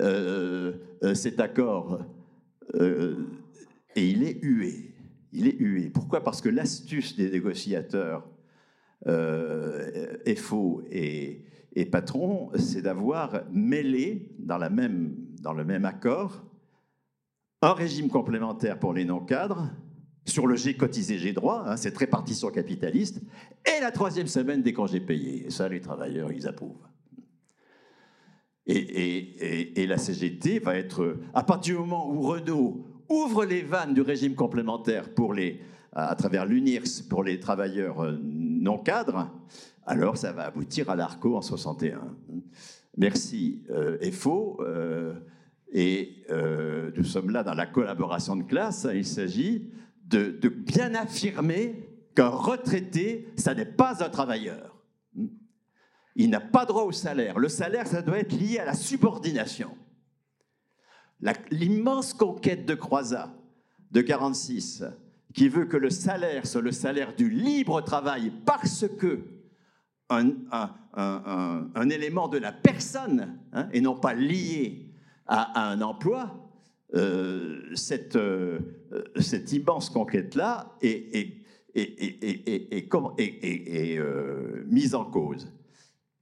euh, 0.00 0.74
euh, 1.02 1.14
cet 1.14 1.40
accord. 1.40 2.00
et 2.74 4.10
il 4.10 4.22
est 4.22 4.38
hué. 4.42 4.94
Il 5.32 5.48
est 5.48 5.58
hué. 5.58 5.90
Pourquoi? 5.90 6.22
Parce 6.22 6.40
que 6.40 6.48
l'astuce 6.48 7.16
des 7.16 7.30
négociateurs 7.30 8.28
est 9.06 10.34
faux 10.36 10.82
et, 10.90 11.44
et 11.78 11.84
patron, 11.86 12.50
c'est 12.56 12.82
d'avoir 12.82 13.42
mêlé 13.52 14.32
dans, 14.38 14.58
le 14.58 15.64
même 15.64 15.84
accord 15.84 16.44
un 17.62 17.72
régime 17.72 18.08
complémentaire 18.08 18.78
pour 18.78 18.92
les 18.92 19.04
non-cadres, 19.04 19.70
sur 20.24 20.46
le 20.46 20.56
G 20.56 20.76
cotisé, 20.76 21.18
G 21.18 21.32
droit, 21.32 21.64
hein, 21.66 21.76
cette 21.76 21.96
répartition 21.96 22.50
capitaliste, 22.50 23.20
et 23.64 23.80
la 23.80 23.90
troisième 23.90 24.26
semaine 24.26 24.62
des 24.62 24.72
congés 24.72 25.00
payés. 25.00 25.46
Et 25.46 25.50
ça, 25.50 25.68
les 25.68 25.80
travailleurs, 25.80 26.32
ils 26.32 26.46
approuvent. 26.46 26.86
Et, 28.66 29.86
la 29.86 29.96
CGT 29.98 30.58
va 30.58 30.76
être, 30.76 31.16
à 31.32 31.42
partir 31.42 31.76
du 31.76 31.80
moment 31.80 32.10
où 32.12 32.20
Renault 32.22 32.84
ouvre 33.08 33.44
les 33.44 33.62
vannes 33.62 33.94
du 33.94 34.02
régime 34.02 34.34
complémentaire 34.34 35.14
pour 35.14 35.32
les, 35.32 35.60
à 36.06 36.14
travers 36.14 36.46
l'UNIRS 36.46 37.08
pour 37.08 37.24
les 37.24 37.40
travailleurs 37.40 38.04
euh, 38.04 38.18
non 38.22 38.78
cadres, 38.78 39.30
alors 39.86 40.16
ça 40.16 40.32
va 40.32 40.44
aboutir 40.44 40.90
à 40.90 40.96
l'ARCO 40.96 41.36
en 41.36 41.42
61. 41.42 42.14
Merci 42.96 43.62
euh, 43.70 43.98
FO. 44.12 44.60
Euh, 44.60 45.14
et 45.72 46.24
euh, 46.30 46.90
nous 46.96 47.04
sommes 47.04 47.30
là 47.30 47.42
dans 47.42 47.54
la 47.54 47.66
collaboration 47.66 48.36
de 48.36 48.42
classe. 48.42 48.86
Il 48.92 49.06
s'agit 49.06 49.70
de, 50.06 50.30
de, 50.30 50.48
bien 50.48 50.94
affirmer 50.94 51.88
qu'un 52.14 52.28
retraité, 52.28 53.28
ça 53.36 53.54
n'est 53.54 53.64
pas 53.64 54.02
un 54.04 54.08
travailleur. 54.08 54.76
Il 56.16 56.30
n'a 56.30 56.40
pas 56.40 56.64
droit 56.64 56.82
au 56.82 56.92
salaire. 56.92 57.38
Le 57.38 57.48
salaire, 57.48 57.86
ça 57.86 58.02
doit 58.02 58.18
être 58.18 58.32
lié 58.32 58.58
à 58.58 58.64
la 58.64 58.74
subordination. 58.74 59.70
L'immense 61.50 62.12
conquête 62.12 62.66
de 62.66 62.74
Croizat 62.74 63.34
de 63.90 64.00
46, 64.00 64.84
qui 65.38 65.48
veut 65.48 65.66
que 65.66 65.76
le 65.76 65.88
salaire 65.88 66.48
soit 66.48 66.62
le 66.62 66.72
salaire 66.72 67.14
du 67.14 67.30
libre 67.30 67.80
travail 67.80 68.32
parce 68.44 68.86
que 68.98 69.20
un, 70.10 71.90
élément 71.90 72.26
de 72.26 72.38
la 72.38 72.50
personne 72.50 73.38
hein, 73.52 73.68
et 73.72 73.80
non 73.80 73.94
pas 73.94 74.14
lié 74.14 74.90
à, 75.26 75.70
un 75.70 75.80
emploi, 75.80 76.50
euh, 76.96 77.60
cette, 77.74 78.16
euh, 78.16 78.58
immense 79.52 79.90
conquête-là 79.90 80.74
est, 80.82 81.44
euh, 84.00 84.64
mise 84.66 84.94
en 84.96 85.04
cause. 85.04 85.52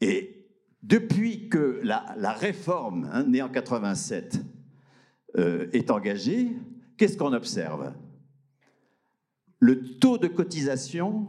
Et 0.02 0.46
depuis 0.82 1.48
que 1.48 1.80
la, 1.82 2.32
réforme, 2.32 3.08
hein, 3.10 3.24
née 3.24 3.40
en 3.40 3.48
87, 3.48 4.42
est 5.38 5.90
engagée, 5.90 6.48
qu'est-ce 6.96 7.16
qu'on 7.16 7.32
observe 7.32 7.94
Le 9.58 9.98
taux 9.98 10.18
de 10.18 10.28
cotisation 10.28 11.28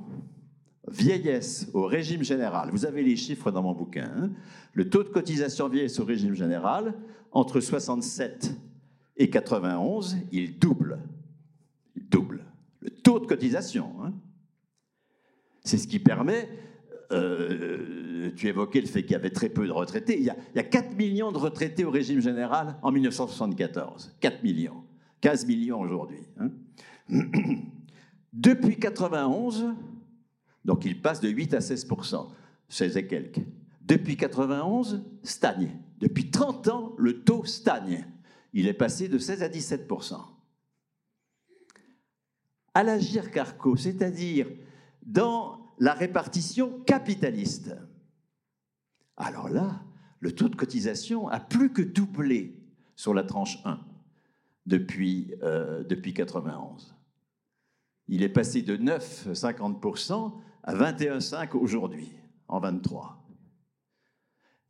vieillesse 0.89 1.69
au 1.73 1.85
régime 1.85 2.23
général, 2.23 2.69
vous 2.71 2.85
avez 2.85 3.03
les 3.03 3.15
chiffres 3.15 3.51
dans 3.51 3.61
mon 3.61 3.73
bouquin, 3.73 4.09
hein. 4.15 4.29
le 4.73 4.89
taux 4.89 5.03
de 5.03 5.09
cotisation 5.09 5.67
vieillesse 5.67 5.99
au 5.99 6.05
régime 6.05 6.33
général, 6.33 6.93
entre 7.31 7.59
67 7.59 8.55
et 9.17 9.29
91, 9.29 10.17
il 10.31 10.57
double. 10.57 10.99
Il 11.95 12.07
double. 12.07 12.45
Le 12.79 12.89
taux 12.89 13.19
de 13.19 13.25
cotisation. 13.25 13.91
Hein. 14.01 14.13
C'est 15.63 15.77
ce 15.77 15.87
qui 15.87 15.99
permet, 15.99 16.47
euh, 17.11 18.31
tu 18.35 18.47
évoquais 18.47 18.81
le 18.81 18.87
fait 18.87 19.03
qu'il 19.03 19.11
y 19.11 19.15
avait 19.15 19.31
très 19.31 19.49
peu 19.49 19.67
de 19.67 19.71
retraités, 19.71 20.17
il 20.17 20.25
y, 20.25 20.29
a, 20.29 20.37
il 20.53 20.57
y, 20.57 20.59
a, 20.59 20.63
4 20.63 20.95
millions 20.95 21.31
de 21.31 21.37
retraités 21.37 21.83
au 21.83 21.91
régime 21.91 22.21
général 22.21 22.77
en 22.81 22.91
1974. 22.91 24.15
4 24.19 24.43
millions. 24.43 24.83
15 25.21 25.45
millions 25.45 25.79
aujourd'hui. 25.79 26.21
Hein. 26.39 26.51
Depuis 28.33 28.77
91, 28.77 29.73
donc 30.65 30.85
il 30.85 31.01
passe 31.01 31.21
de 31.21 31.29
8 31.29 31.53
à 31.53 31.61
16 31.61 31.87
16 32.69 32.97
et 32.97 33.07
quelques. 33.07 33.41
Depuis 33.81 34.17
91, 34.17 35.03
stagne. 35.23 35.71
Depuis 35.99 36.29
30 36.29 36.67
ans, 36.67 36.95
le 36.97 37.23
taux 37.23 37.45
stagne. 37.45 38.05
Il 38.53 38.67
est 38.67 38.73
passé 38.73 39.07
de 39.07 39.17
16 39.17 39.43
à 39.43 39.49
17 39.49 39.89
À 42.73 42.83
l'agir 42.83 43.31
carco, 43.31 43.75
c'est-à-dire 43.75 44.47
dans 45.05 45.73
la 45.79 45.93
répartition 45.93 46.81
capitaliste. 46.85 47.75
Alors 49.15 49.49
là, 49.49 49.81
le 50.19 50.33
taux 50.33 50.49
de 50.49 50.55
cotisation 50.55 51.27
a 51.29 51.39
plus 51.39 51.71
que 51.71 51.81
doublé 51.81 52.59
sur 52.95 53.13
la 53.13 53.23
tranche 53.23 53.59
1 53.63 53.79
depuis, 54.65 55.33
euh, 55.43 55.83
depuis 55.83 56.13
91. 56.13 56.96
Il 58.07 58.23
est 58.23 58.29
passé 58.29 58.61
de 58.61 58.77
9,50% 58.77 60.33
à 60.63 60.73
21,5 60.73 61.57
aujourd'hui, 61.57 62.11
en 62.47 62.59
23. 62.59 63.23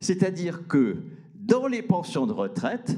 C'est-à-dire 0.00 0.66
que 0.66 0.96
Dans 1.34 1.66
les 1.66 1.82
pensions 1.82 2.26
de 2.26 2.32
retraite, 2.32 2.96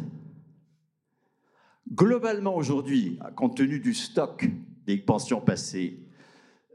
globalement 1.92 2.56
aujourd'hui, 2.56 3.18
compte 3.36 3.56
tenu 3.56 3.78
du 3.78 3.94
stock 3.94 4.48
des 4.86 4.96
pensions 4.96 5.40
passées, 5.40 6.00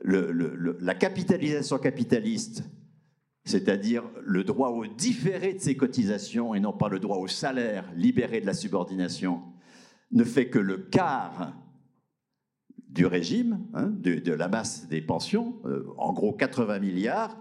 la 0.03 0.95
capitalisation 0.95 1.77
capitaliste, 1.77 2.63
c'est-à-dire 3.43 4.03
le 4.23 4.43
droit 4.43 4.69
au 4.69 4.85
différé 4.87 5.53
de 5.53 5.59
ces 5.59 5.75
cotisations 5.75 6.55
et 6.55 6.59
non 6.59 6.71
pas 6.71 6.87
le 6.87 6.99
droit 6.99 7.17
au 7.17 7.27
salaire 7.27 7.91
libéré 7.95 8.41
de 8.41 8.45
la 8.45 8.53
subordination, 8.53 9.41
ne 10.11 10.23
fait 10.23 10.49
que 10.49 10.59
le 10.59 10.77
quart 10.77 11.53
du 12.95 13.05
régime, 13.05 13.59
hein, 13.73 13.91
de, 13.91 14.31
la 14.31 14.47
masse 14.47 14.87
des 14.87 15.01
pensions, 15.01 15.55
euh, 15.65 15.85
en 15.97 16.13
gros 16.13 16.31
80 16.31 16.79
milliards, 16.79 17.37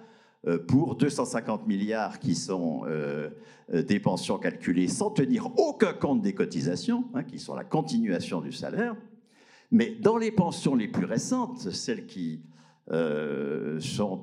euh, 0.49 0.59
pour 0.59 0.97
250 0.97 1.69
milliards 1.69 2.19
qui 2.19 2.35
sont 2.35 2.83
euh, 2.87 3.31
des 3.73 4.01
pensions 4.01 4.37
calculées 4.37 4.89
sans 4.89 5.11
tenir 5.11 5.47
aucun 5.57 5.93
compte 5.93 6.23
des 6.23 6.35
cotisations, 6.35 7.05
hein, 7.15 7.23
qui 7.23 7.39
sont 7.39 7.55
la 7.55 7.63
continuation 7.63 8.41
du 8.41 8.51
salaire. 8.51 8.97
Mais 9.71 9.97
dans 10.01 10.19
les 10.19 10.33
pensions 10.33 10.75
les 10.75 10.89
plus 10.89 11.07
récentes, 11.07 11.71
celles 11.71 12.07
qui, 12.07 12.43
sont, 13.81 14.23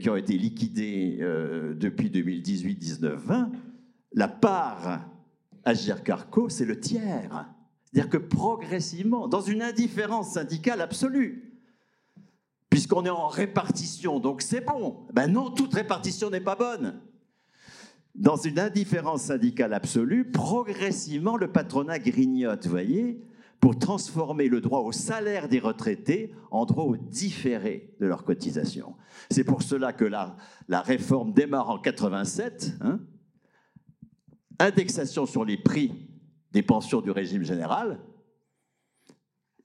qui 0.00 0.10
ont 0.10 0.16
été 0.16 0.36
liquidées 0.36 1.18
depuis 1.76 2.10
2018, 2.10 2.74
19, 2.74 3.22
20, 3.24 3.52
la 4.14 4.28
part 4.28 5.06
Agir 5.64 6.02
Carco, 6.02 6.48
c'est 6.48 6.64
le 6.64 6.80
tiers. 6.80 7.48
C'est-à-dire 7.92 8.10
que 8.10 8.18
progressivement, 8.18 9.28
dans 9.28 9.40
une 9.40 9.62
indifférence 9.62 10.32
syndicale 10.32 10.80
absolue, 10.80 11.58
puisqu'on 12.68 13.06
est 13.06 13.10
en 13.10 13.28
répartition, 13.28 14.20
donc 14.20 14.42
c'est 14.42 14.60
bon. 14.60 15.06
Ben 15.12 15.26
non, 15.26 15.50
toute 15.50 15.74
répartition 15.74 16.28
n'est 16.28 16.40
pas 16.40 16.54
bonne. 16.54 17.00
Dans 18.14 18.36
une 18.36 18.58
indifférence 18.58 19.22
syndicale 19.22 19.72
absolue, 19.72 20.30
progressivement, 20.30 21.36
le 21.36 21.50
patronat 21.50 21.98
grignote, 21.98 22.64
vous 22.64 22.70
voyez, 22.70 23.22
pour 23.60 23.78
transformer 23.78 24.48
le 24.48 24.60
droit 24.60 24.80
au 24.80 24.92
salaire 24.92 25.48
des 25.48 25.58
retraités 25.58 26.32
en 26.50 26.64
droit 26.66 26.84
au 26.84 26.96
différé 26.96 27.94
de 28.00 28.06
leur 28.06 28.24
cotisation. 28.24 28.94
C'est 29.30 29.44
pour 29.44 29.62
cela 29.62 29.92
que 29.92 30.04
la, 30.04 30.36
réforme 30.70 31.32
démarre 31.32 31.70
en 31.70 31.78
87, 31.78 32.74
hein, 32.80 33.00
indexation 34.58 35.26
sur 35.26 35.44
les 35.44 35.56
prix 35.56 36.07
des 36.52 36.62
pensions 36.62 37.00
du 37.00 37.10
régime 37.10 37.42
général, 37.42 37.98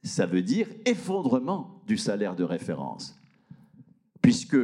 ça 0.04 0.26
veut 0.26 0.42
dire 0.42 0.68
effondrement 0.86 1.82
du 1.88 1.98
salaire 1.98 2.36
de 2.36 2.44
référence. 2.44 3.16
Puisque 4.22 4.58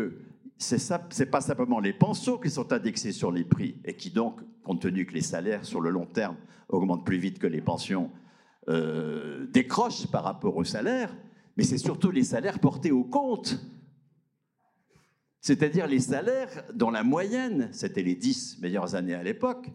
ce 0.58 1.20
n'est 1.20 1.30
pas 1.30 1.42
simplement 1.42 1.80
les 1.80 1.94
pensions 1.94 2.38
qui 2.38 2.50
sont 2.50 2.74
indexées 2.74 3.14
sur 3.14 3.32
les 3.32 3.46
prix 3.46 3.80
et 3.86 3.96
qui 3.96 4.10
donc, 4.10 4.42
compte 4.64 4.82
tenu 4.82 5.06
que 5.06 5.14
les 5.14 5.22
salaires 5.22 5.66
sur 5.66 5.80
le 5.82 5.90
long 5.90 6.06
terme 6.06 6.36
augmentent 6.68 7.06
plus 7.06 7.18
vite 7.18 7.40
que 7.40 7.48
les 7.48 7.62
pensions, 7.62 8.12
euh, 8.68 9.48
décrochent 9.48 10.08
par 10.08 10.24
rapport 10.24 10.56
aux 10.58 10.66
salaires, 10.66 11.16
mais 11.56 11.64
c'est 11.64 11.78
surtout 11.78 12.12
les 12.12 12.24
salaires 12.24 12.60
portés 12.60 12.92
au 12.92 13.04
compte. 13.04 13.58
C'est-à-dire 15.42 15.88
les 15.88 16.00
salaires 16.00 16.66
dont 16.74 16.92
la 16.92 17.04
moyenne, 17.04 17.70
c'était 17.72 18.04
les 18.04 18.16
dix 18.16 18.60
meilleures 18.62 18.96
années 18.96 19.16
à 19.16 19.24
l'époque, 19.24 19.72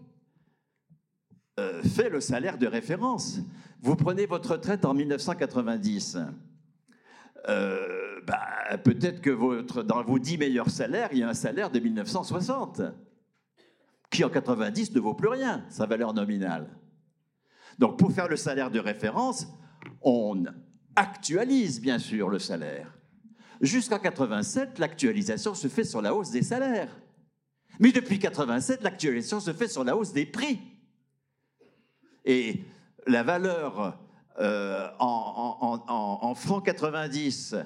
euh, 1.60 1.82
fait 1.82 2.08
le 2.08 2.20
salaire 2.20 2.58
de 2.58 2.66
référence. 2.66 3.38
Vous 3.80 3.94
prenez 3.94 4.26
votre 4.26 4.52
retraite 4.52 4.84
en 4.84 4.92
1990. 4.92 6.18
Euh, 7.48 8.20
bah, 8.26 8.76
peut-être 8.82 9.20
que 9.20 9.30
votre, 9.30 9.82
dans 9.82 10.02
vos 10.02 10.18
10 10.18 10.38
meilleurs 10.38 10.70
salaires, 10.70 11.10
il 11.12 11.18
y 11.18 11.22
a 11.22 11.28
un 11.28 11.34
salaire 11.34 11.70
de 11.70 11.78
1960, 11.78 12.82
qui 14.10 14.24
en 14.24 14.30
90 14.30 14.94
ne 14.94 15.00
vaut 15.00 15.14
plus 15.14 15.28
rien, 15.28 15.64
sa 15.68 15.86
valeur 15.86 16.12
nominale. 16.12 16.68
Donc 17.78 17.98
pour 17.98 18.10
faire 18.12 18.28
le 18.28 18.36
salaire 18.36 18.70
de 18.70 18.80
référence, 18.80 19.46
on 20.02 20.44
actualise 20.96 21.80
bien 21.80 21.98
sûr 21.98 22.30
le 22.30 22.38
salaire. 22.38 22.92
Jusqu'en 23.60 23.98
87, 23.98 24.78
l'actualisation 24.78 25.54
se 25.54 25.68
fait 25.68 25.84
sur 25.84 26.02
la 26.02 26.14
hausse 26.14 26.30
des 26.30 26.42
salaires. 26.42 26.96
Mais 27.80 27.92
depuis 27.92 28.18
87, 28.18 28.82
l'actualisation 28.82 29.40
se 29.40 29.52
fait 29.52 29.68
sur 29.68 29.84
la 29.84 29.96
hausse 29.96 30.12
des 30.12 30.26
prix. 30.26 30.60
Et 32.24 32.60
la 33.06 33.22
valeur 33.22 33.98
euh, 34.40 34.88
en, 34.98 36.34
francs 36.34 36.64
90 36.64 37.56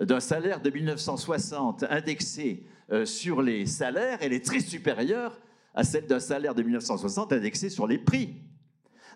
d'un 0.00 0.20
salaire 0.20 0.60
de 0.60 0.70
1960 0.70 1.84
indexé 1.88 2.64
euh, 2.90 3.04
sur 3.04 3.42
les 3.42 3.66
salaires, 3.66 4.18
elle 4.20 4.32
est 4.32 4.44
très 4.44 4.60
supérieure 4.60 5.38
à 5.74 5.84
celle 5.84 6.06
d'un 6.06 6.20
salaire 6.20 6.54
de 6.54 6.62
1960 6.62 7.32
indexé 7.32 7.68
sur 7.68 7.86
les 7.86 7.98
prix. 7.98 8.34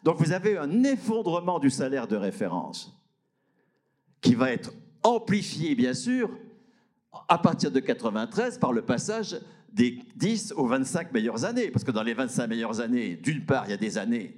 Donc 0.02 0.18
vous 0.18 0.32
avez 0.32 0.56
un 0.56 0.84
effondrement 0.84 1.58
du 1.58 1.70
salaire 1.70 2.06
de 2.06 2.16
référence 2.16 2.96
qui 4.20 4.34
va 4.34 4.52
être 4.52 4.72
amplifié, 5.02 5.74
bien 5.74 5.94
sûr, 5.94 6.30
à 7.28 7.38
partir 7.38 7.70
de 7.70 7.80
93 7.80 8.58
par 8.58 8.72
le 8.72 8.82
passage 8.82 9.40
des 9.72 9.98
10 10.16 10.52
aux 10.56 10.66
25 10.66 11.12
meilleures 11.12 11.44
années. 11.44 11.70
Parce 11.70 11.84
que 11.84 11.90
dans 11.90 12.02
les 12.02 12.14
25 12.14 12.46
meilleures 12.46 12.80
années, 12.80 13.16
d'une 13.16 13.44
part, 13.44 13.64
il 13.66 13.70
y 13.70 13.74
a 13.74 13.78
des 13.78 13.98
années 13.98 14.36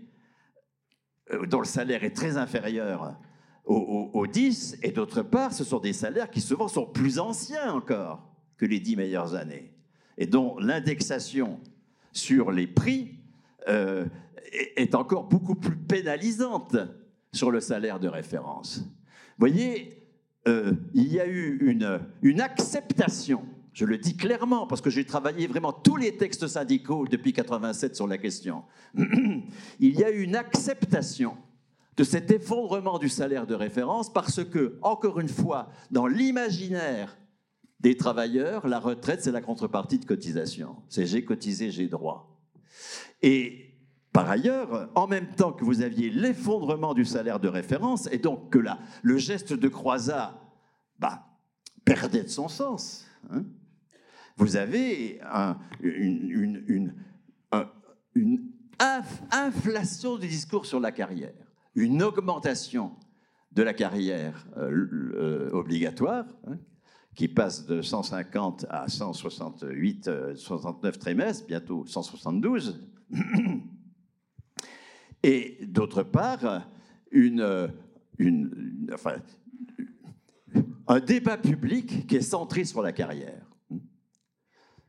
dont 1.48 1.60
le 1.60 1.66
salaire 1.66 2.04
est 2.04 2.14
très 2.14 2.36
inférieur 2.36 3.16
aux, 3.64 4.26
10, 4.26 4.78
et 4.82 4.90
d'autre 4.90 5.22
part, 5.22 5.52
ce 5.52 5.64
sont 5.64 5.78
des 5.78 5.92
salaires 5.92 6.30
qui 6.30 6.40
souvent 6.40 6.68
sont 6.68 6.86
plus 6.86 7.18
anciens 7.18 7.72
encore 7.72 8.28
que 8.56 8.66
les 8.66 8.80
10 8.80 8.96
meilleures 8.96 9.34
années, 9.34 9.72
et 10.18 10.26
dont 10.26 10.58
l'indexation 10.58 11.60
sur 12.12 12.50
les 12.50 12.66
prix 12.66 13.14
euh, 13.68 14.06
est 14.76 14.94
encore 14.94 15.24
beaucoup 15.24 15.54
plus 15.54 15.76
pénalisante 15.76 16.76
sur 17.32 17.50
le 17.50 17.60
salaire 17.60 18.00
de 18.00 18.08
référence. 18.08 18.78
Vous 18.78 19.48
voyez, 19.48 20.02
euh, 20.48 20.72
il 20.92 21.12
y 21.12 21.20
a 21.20 21.26
eu 21.26 21.58
une, 21.62 22.00
une 22.22 22.40
acceptation 22.40 23.44
je 23.72 23.86
le 23.86 23.96
dis 23.96 24.16
clairement 24.16 24.66
parce 24.66 24.80
que 24.80 24.90
j'ai 24.90 25.04
travaillé 25.04 25.46
vraiment 25.46 25.72
tous 25.72 25.96
les 25.96 26.16
textes 26.16 26.46
syndicaux 26.46 27.06
depuis 27.08 27.32
87 27.32 27.96
sur 27.96 28.06
la 28.06 28.18
question. 28.18 28.64
Il 29.80 29.98
y 29.98 30.04
a 30.04 30.10
eu 30.10 30.22
une 30.22 30.36
acceptation 30.36 31.36
de 31.96 32.04
cet 32.04 32.30
effondrement 32.30 32.98
du 32.98 33.08
salaire 33.08 33.46
de 33.46 33.54
référence 33.54 34.12
parce 34.12 34.44
que, 34.44 34.78
encore 34.82 35.20
une 35.20 35.28
fois, 35.28 35.70
dans 35.90 36.06
l'imaginaire 36.06 37.16
des 37.80 37.96
travailleurs, 37.96 38.66
la 38.66 38.78
retraite, 38.78 39.22
c'est 39.22 39.32
la 39.32 39.40
contrepartie 39.40 39.98
de 39.98 40.04
cotisation. 40.04 40.76
C'est 40.88 41.06
j'ai 41.06 41.24
cotisé, 41.24 41.70
j'ai 41.70 41.88
droit. 41.88 42.38
Et 43.22 43.74
par 44.12 44.28
ailleurs, 44.28 44.90
en 44.94 45.06
même 45.06 45.34
temps 45.34 45.52
que 45.52 45.64
vous 45.64 45.80
aviez 45.80 46.10
l'effondrement 46.10 46.92
du 46.92 47.06
salaire 47.06 47.40
de 47.40 47.48
référence, 47.48 48.06
et 48.12 48.18
donc 48.18 48.50
que 48.50 48.58
là, 48.58 48.78
le 49.02 49.16
geste 49.16 49.54
de 49.54 49.68
Croizat 49.68 50.38
bah, 50.98 51.26
perdait 51.86 52.22
de 52.22 52.28
son 52.28 52.48
sens. 52.48 53.06
Hein 53.30 53.44
vous 54.36 54.56
avez 54.56 55.20
une, 55.80 56.94
inflation 59.30 60.18
du 60.18 60.26
discours 60.26 60.66
sur 60.66 60.80
la 60.80 60.92
carrière, 60.92 61.34
une 61.74 62.02
augmentation 62.02 62.92
de 63.52 63.62
la 63.62 63.74
carrière 63.74 64.46
euh, 64.56 64.88
euh, 65.14 65.50
obligatoire, 65.52 66.24
hein, 66.46 66.58
qui 67.14 67.28
passe 67.28 67.66
de 67.66 67.82
150 67.82 68.64
à 68.70 68.88
168, 68.88 70.34
69 70.34 70.94
euh, 70.94 70.98
trimestres, 70.98 71.46
bientôt 71.46 71.84
172. 71.86 72.88
Et 75.22 75.58
d'autre 75.66 76.02
part, 76.02 76.66
un 80.88 81.00
débat 81.00 81.36
public 81.36 82.06
qui 82.06 82.16
est 82.16 82.22
centré 82.22 82.64
sur 82.64 82.82
la 82.82 82.92
carrière. 82.92 83.51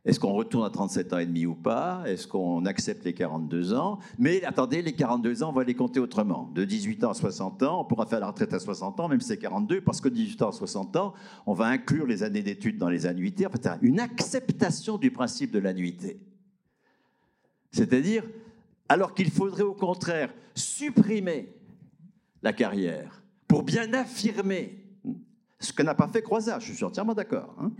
Est-ce 0.04 0.20
qu'on 0.20 0.32
retourne 0.32 0.66
à 0.66 0.70
37 0.70 1.12
ans 1.14 1.18
et 1.18 1.24
demi 1.24 1.46
ou 1.46 1.54
pas? 1.54 2.02
Est-ce 2.04 2.28
qu'on 2.28 2.66
accepte 2.66 3.04
les 3.06 3.14
42 3.14 3.72
ans? 3.72 3.98
Mais 4.18 4.44
attendez, 4.44 4.82
les 4.82 4.92
42 4.92 5.42
ans, 5.42 5.48
on 5.48 5.52
va 5.52 5.64
les 5.64 5.74
compter 5.74 5.98
autrement. 5.98 6.50
De 6.54 6.64
18 6.64 7.04
ans 7.04 7.10
à 7.10 7.14
60 7.14 7.62
ans, 7.62 7.80
on 7.80 7.84
pourra 7.86 8.04
faire 8.04 8.20
la 8.20 8.26
retraite 8.26 8.52
à 8.52 8.58
60 8.58 9.00
ans, 9.00 9.08
même 9.08 9.20
si 9.22 9.28
c'est 9.28 9.38
42, 9.38 9.80
parce 9.80 10.02
que 10.02 10.10
de 10.10 10.14
18 10.14 10.42
ans 10.42 10.48
à 10.50 10.52
60 10.52 10.96
ans, 10.96 11.14
on 11.46 11.54
va 11.54 11.66
inclure 11.66 12.06
les 12.06 12.22
années 12.22 12.42
d'études 12.42 12.76
dans 12.76 12.90
les 12.90 13.06
annuités. 13.06 13.46
Enfin, 13.46 13.78
une 13.80 13.98
acceptation 13.98 14.98
du 14.98 15.10
principe 15.10 15.50
de 15.50 15.58
l'annuité. 15.58 16.20
C'est-à-dire, 17.72 18.24
alors 18.90 19.14
qu'il 19.14 19.30
faudrait 19.30 19.62
au 19.62 19.74
contraire 19.74 20.34
supprimer 20.54 21.54
la 22.42 22.52
carrière 22.52 23.22
pour 23.48 23.62
bien 23.62 23.94
affirmer 23.94 24.84
ce 25.58 25.72
que 25.72 25.82
n'a 25.82 25.94
pas 25.94 26.08
fait 26.08 26.20
Croizat, 26.20 26.58
je 26.58 26.74
suis 26.74 26.84
entièrement 26.84 27.14
d'accord. 27.14 27.56
Hein 27.58 27.72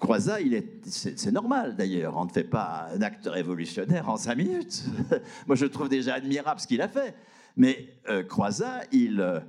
Croizat, 0.00 0.38
c'est 0.84 1.32
normal 1.32 1.76
d'ailleurs, 1.76 2.16
on 2.16 2.24
ne 2.24 2.30
fait 2.30 2.44
pas 2.44 2.88
un 2.94 3.02
acte 3.02 3.26
révolutionnaire 3.26 4.08
en 4.08 4.16
cinq 4.16 4.36
minutes. 4.36 4.84
Moi, 5.46 5.56
je 5.56 5.66
trouve 5.66 5.88
déjà 5.88 6.14
admirable 6.14 6.60
ce 6.60 6.66
qu'il 6.66 6.80
a 6.80 6.88
fait. 6.88 7.14
Mais 7.56 7.88
euh, 8.08 8.22
Croizat, 8.22 8.82
il, 8.92 9.20
euh, 9.20 9.40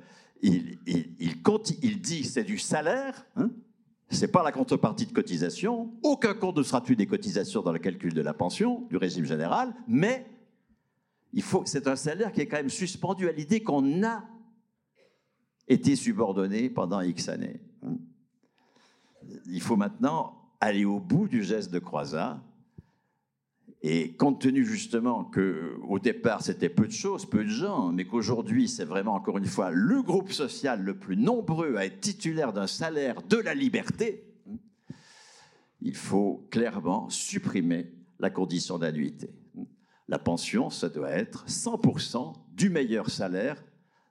il, 0.41 0.79
il, 0.87 1.15
il, 1.19 1.35
il, 1.83 2.01
dit 2.01 2.23
c'est 2.23 2.43
du 2.43 2.57
salaire, 2.57 3.25
hein, 3.35 3.51
Ce 4.09 4.21
n'est 4.21 4.31
pas 4.31 4.43
la 4.43 4.51
contrepartie 4.51 5.05
de 5.05 5.13
cotisation. 5.13 5.91
Aucun 6.01 6.33
compte 6.33 6.57
ne 6.57 6.63
sera 6.63 6.81
tenu 6.81 6.95
des 6.95 7.05
cotisations 7.05 7.61
dans 7.61 7.71
le 7.71 7.79
calcul 7.79 8.13
de 8.13 8.21
la 8.21 8.33
pension, 8.33 8.87
du 8.89 8.97
régime 8.97 9.25
général, 9.25 9.73
mais 9.87 10.25
c'est 11.65 11.87
un 11.87 11.95
salaire 11.95 12.31
qui 12.31 12.41
est 12.41 12.47
quand 12.47 12.57
même 12.57 12.69
suspendu 12.69 13.29
à 13.29 13.31
l'idée 13.31 13.61
qu'on 13.61 14.03
a 14.03 14.23
été 15.67 15.95
subordonné 15.95 16.69
pendant 16.69 17.01
X 17.01 17.29
années. 17.29 17.59
Il 19.47 19.61
faut 19.61 19.75
maintenant 19.75 20.35
aller 20.59 20.85
au 20.85 20.99
bout 20.99 21.27
du 21.27 21.43
geste 21.43 21.71
de 21.71 21.79
croisat. 21.79 22.41
Et 23.81 24.13
compte 24.15 24.41
tenu 24.41 24.65
justement 24.65 25.23
que 25.23 25.77
au 25.87 25.99
départ 25.99 26.41
c'était 26.41 26.67
peu 26.67 26.85
de 26.85 26.91
choses, 26.91 27.25
peu 27.25 27.45
de 27.45 27.49
gens, 27.49 27.93
mais 27.93 28.05
qu'aujourd'hui 28.05 28.67
c'est 28.67 28.83
vraiment 28.83 29.13
encore 29.13 29.37
une 29.37 29.45
fois 29.45 29.71
le 29.71 30.01
groupe 30.01 30.33
social 30.33 30.81
le 30.81 30.99
plus 30.99 31.15
nombreux 31.15 31.77
à 31.77 31.85
être 31.85 32.01
titulaire 32.01 32.51
d'un 32.51 32.67
salaire 32.67 33.21
de 33.21 33.37
la 33.37 33.53
liberté, 33.53 34.29
il 35.81 35.95
faut 35.95 36.45
clairement 36.51 37.09
supprimer 37.09 37.93
la 38.19 38.29
condition 38.29 38.77
d'annuité. 38.77 39.29
La 40.09 40.19
pension, 40.19 40.69
ça 40.69 40.89
doit 40.89 41.11
être 41.11 41.45
100% 41.47 42.33
du 42.53 42.69
meilleur 42.69 43.09
salaire, 43.09 43.63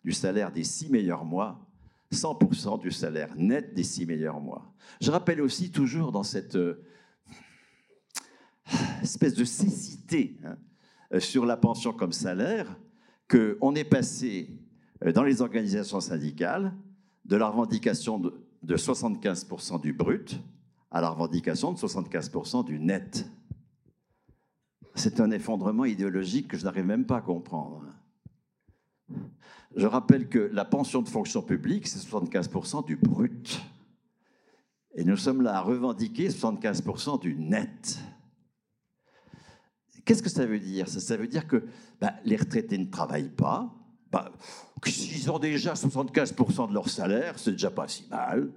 du 0.02 0.12
salaire 0.12 0.50
des 0.50 0.64
six 0.64 0.88
meilleurs 0.88 1.26
mois 1.26 1.67
100% 2.12 2.80
du 2.80 2.90
salaire 2.90 3.34
net 3.36 3.74
des 3.74 3.82
six 3.82 4.06
meilleurs 4.06 4.40
mois. 4.40 4.72
Je 5.00 5.10
rappelle 5.10 5.40
aussi 5.40 5.70
toujours 5.70 6.12
dans 6.12 6.22
cette 6.22 6.56
euh, 6.56 6.82
espèce 9.02 9.34
de 9.34 9.44
cécité 9.44 10.38
hein, 10.44 10.56
euh, 11.12 11.20
sur 11.20 11.44
la 11.44 11.56
pension 11.56 11.92
comme 11.92 12.12
salaire 12.12 12.78
qu'on 13.28 13.74
est 13.74 13.84
passé 13.84 14.50
euh, 15.04 15.12
dans 15.12 15.22
les 15.22 15.42
organisations 15.42 16.00
syndicales 16.00 16.74
de 17.24 17.36
la 17.36 17.48
revendication 17.48 18.18
de, 18.18 18.34
75% 18.64 19.80
du 19.80 19.92
brut 19.92 20.40
à 20.90 21.00
la 21.00 21.10
revendication 21.10 21.72
de 21.72 21.78
75% 21.78 22.64
du 22.64 22.78
net. 22.78 23.26
C'est 24.94 25.20
un 25.20 25.30
effondrement 25.30 25.84
idéologique 25.84 26.48
que 26.48 26.56
je 26.56 26.64
n'arrive 26.64 26.86
même 26.86 27.06
pas 27.06 27.18
à 27.18 27.20
comprendre. 27.20 27.84
Je 29.76 29.86
rappelle 29.86 30.28
que 30.28 30.38
la 30.38 30.64
pension 30.64 31.02
de 31.02 31.08
fonction 31.08 31.42
publique, 31.42 31.86
c'est 31.86 31.98
75% 31.98 32.86
du 32.86 32.96
brut. 32.96 33.60
Et 34.94 35.04
nous 35.04 35.16
sommes 35.16 35.42
là 35.42 35.58
à 35.58 35.60
revendiquer 35.60 36.28
75% 36.28 37.20
du 37.20 37.34
net. 37.36 37.98
Qu'est-ce 40.04 40.22
que 40.22 40.30
ça 40.30 40.46
veut 40.46 40.58
dire? 40.58 40.88
Ça, 40.88 41.16
veut 41.16 41.28
dire 41.28 41.46
que 41.46 41.64
bah, 42.00 42.14
les 42.24 42.36
retraités 42.36 42.78
ne 42.78 42.86
travaillent 42.86 43.28
pas. 43.28 43.72
Bah, 44.10 44.32
S'ils 44.86 45.30
ont 45.30 45.38
déjà 45.38 45.74
75% 45.74 46.68
de 46.68 46.74
leur 46.74 46.88
salaire, 46.88 47.38
c'est 47.38 47.52
déjà 47.52 47.70
pas 47.70 47.86
si 47.88 48.08
mal. 48.08 48.50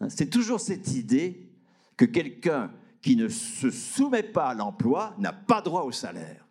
Hein, 0.00 0.08
c'est 0.08 0.30
toujours 0.30 0.60
cette 0.60 0.94
idée 0.94 1.50
que 1.96 2.04
quelqu'un 2.04 2.72
qui 3.02 3.16
ne 3.16 3.28
se 3.28 3.70
soumet 3.70 4.22
pas 4.22 4.48
à 4.48 4.54
l'emploi 4.54 5.14
n'a 5.18 5.32
pas 5.32 5.60
droit 5.60 5.82
au 5.82 5.92
salaire. 5.92 6.47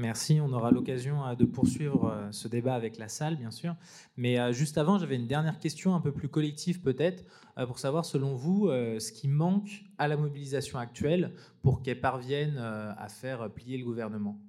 Merci, 0.00 0.40
on 0.40 0.50
aura 0.54 0.70
l'occasion 0.70 1.26
euh, 1.26 1.34
de 1.34 1.44
poursuivre 1.44 2.06
euh, 2.06 2.32
ce 2.32 2.48
débat 2.48 2.74
avec 2.74 2.96
la 2.96 3.08
salle, 3.08 3.36
bien 3.36 3.50
sûr. 3.50 3.76
Mais 4.16 4.40
euh, 4.40 4.50
juste 4.50 4.78
avant, 4.78 4.98
j'avais 4.98 5.16
une 5.16 5.26
dernière 5.26 5.58
question 5.58 5.94
un 5.94 6.00
peu 6.00 6.10
plus 6.10 6.28
collective 6.28 6.80
peut-être, 6.80 7.22
pour 7.66 7.78
savoir 7.78 8.06
selon 8.06 8.34
vous 8.34 8.68
ce 8.70 9.12
qui 9.12 9.28
manque 9.28 9.84
à 9.98 10.08
la 10.08 10.16
mobilisation 10.16 10.78
actuelle 10.78 11.34
pour 11.60 11.82
qu'elle 11.82 12.00
parvienne 12.00 12.56
à 12.56 13.06
faire 13.10 13.50
plier 13.50 13.76
le 13.76 13.84
gouvernement? 13.84 14.40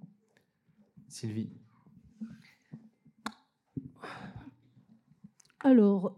Sylvie. 1.09 1.49
Alors, 5.59 6.15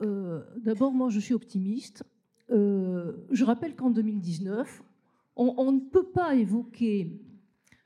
d'abord, 0.58 0.92
moi, 0.92 1.10
je 1.10 1.20
suis 1.20 1.34
optimiste. 1.34 2.04
je 2.50 3.44
rappelle 3.44 3.76
qu'en 3.76 3.90
2019, 3.90 4.84
on, 5.36 5.72
ne 5.72 5.80
peut 5.80 6.10
pas 6.10 6.36
évoquer 6.36 7.20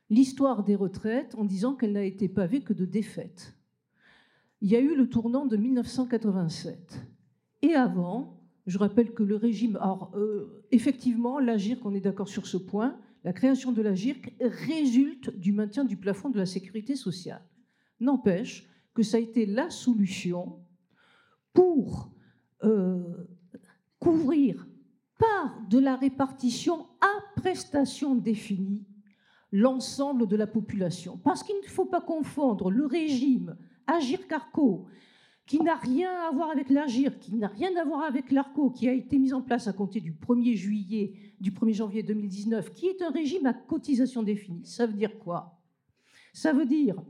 l'histoire 0.10 0.64
des 0.64 0.76
retraites 0.76 1.36
en 1.36 1.46
disant 1.46 1.76
qu'elle 1.76 1.94
n'a 1.94 2.04
été 2.04 2.30
pavée 2.30 2.62
que 2.62 2.74
de 2.74 2.86
défaites. 2.86 3.54
Il 4.62 4.70
y 4.72 4.76
a 4.76 4.80
eu 4.80 4.96
le 4.96 5.08
tournant 5.08 5.46
de 5.46 5.58
1987. 5.58 7.06
Et 7.62 7.76
avant, 7.76 8.42
je 8.66 8.78
rappelle 8.78 9.14
que 9.14 9.24
le 9.24 9.36
régime. 9.36 9.78
Alors, 9.78 10.12
euh, 10.16 10.66
effectivement, 10.72 11.40
l'AGIRC, 11.40 11.86
on 11.86 11.94
est 11.94 12.02
d'accord 12.02 12.28
sur 12.28 12.48
ce 12.48 12.58
point, 12.58 13.00
la 13.24 13.34
création 13.34 13.72
de 13.72 13.82
l'AGIRC 13.82 14.36
résulte 14.40 15.36
du 15.38 15.52
maintien 15.52 15.84
du 15.84 15.98
plafond 15.98 16.30
de 16.30 16.38
la 16.38 16.46
sécurité 16.46 16.96
sociale. 16.96 17.44
N'empêche 18.00 18.68
que 18.94 19.04
ça 19.04 19.18
a 19.18 19.20
été 19.20 19.46
la 19.46 19.70
solution 19.70 20.60
pour 21.54 22.12
euh, 22.64 23.28
couvrir 24.00 24.68
par 25.20 25.62
de 25.70 25.80
la 25.80 25.96
répartition 25.96 26.88
à 27.02 27.42
prestations 27.42 28.16
définies 28.16 28.86
l'ensemble 29.52 30.28
de 30.28 30.36
la 30.36 30.48
population. 30.48 31.18
Parce 31.24 31.44
qu'il 31.44 31.56
ne 31.56 31.68
faut 31.68 31.86
pas 31.86 32.02
confondre 32.02 32.70
le 32.70 32.86
régime 32.86 33.58
Agir-Carco, 33.88 34.88
qui 35.46 35.62
n'a 35.62 35.76
rien 35.76 36.12
à 36.28 36.32
voir 36.32 36.50
avec 36.50 36.70
l'Agir, 36.70 37.18
qui 37.20 37.34
n'a 37.36 37.48
rien 37.48 37.74
à 37.78 37.86
voir 37.86 38.04
avec 38.04 38.32
l'ARCO, 38.32 38.70
qui 38.70 38.90
a 38.90 38.94
été 38.94 39.18
mis 39.18 39.34
en 39.34 39.42
place 39.42 39.68
à 39.68 39.74
compter 39.74 40.02
du 40.02 40.12
1er 40.12 40.56
juillet, 40.56 41.14
du 41.40 41.52
1er 41.52 41.74
janvier 41.74 42.04
2019, 42.04 42.74
qui 42.74 42.88
est 42.88 43.02
un 43.02 43.10
régime 43.10 43.46
à 43.46 43.54
cotisation 43.54 44.24
définie. 44.24 44.66
Ça 44.66 44.86
veut 44.86 44.94
dire 44.94 45.18
quoi? 45.18 45.62
Ça 46.34 46.52
veut 46.52 46.66
dire 46.66 47.02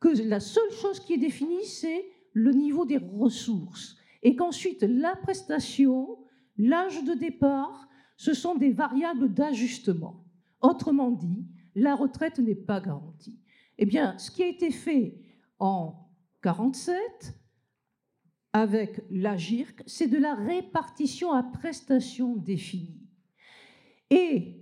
que 0.00 0.08
la 0.24 0.40
seule 0.40 0.72
chose 0.72 0.98
qui 0.98 1.14
est 1.14 1.18
définie, 1.18 1.64
c'est 1.64 2.04
le 2.32 2.52
niveau 2.52 2.84
des 2.84 2.98
ressources. 2.98 3.96
Et 4.24 4.34
qu'ensuite, 4.34 4.82
la 4.82 5.14
prestation, 5.14 6.18
l'âge 6.58 7.04
de 7.04 7.14
départ, 7.14 7.88
ce 8.16 8.34
sont 8.34 8.56
des 8.56 8.72
variables 8.72 9.32
d'ajustement. 9.32 10.24
Autrement 10.60 11.12
dit, 11.12 11.46
la 11.74 11.94
retraite 11.94 12.38
n'est 12.38 12.54
pas 12.54 12.80
garantie. 12.80 13.38
Eh 13.78 13.86
bien, 13.86 14.16
ce 14.18 14.30
qui 14.30 14.42
a 14.42 14.46
été 14.46 14.70
fait 14.70 15.18
en 15.58 16.08
47 16.42 16.98
avec 18.52 19.02
l'AGIRC, 19.10 19.82
c'est 19.86 20.06
de 20.06 20.18
la 20.18 20.34
répartition 20.34 21.32
à 21.32 21.42
prestations 21.42 22.36
définies. 22.36 23.00
Et 24.10 24.60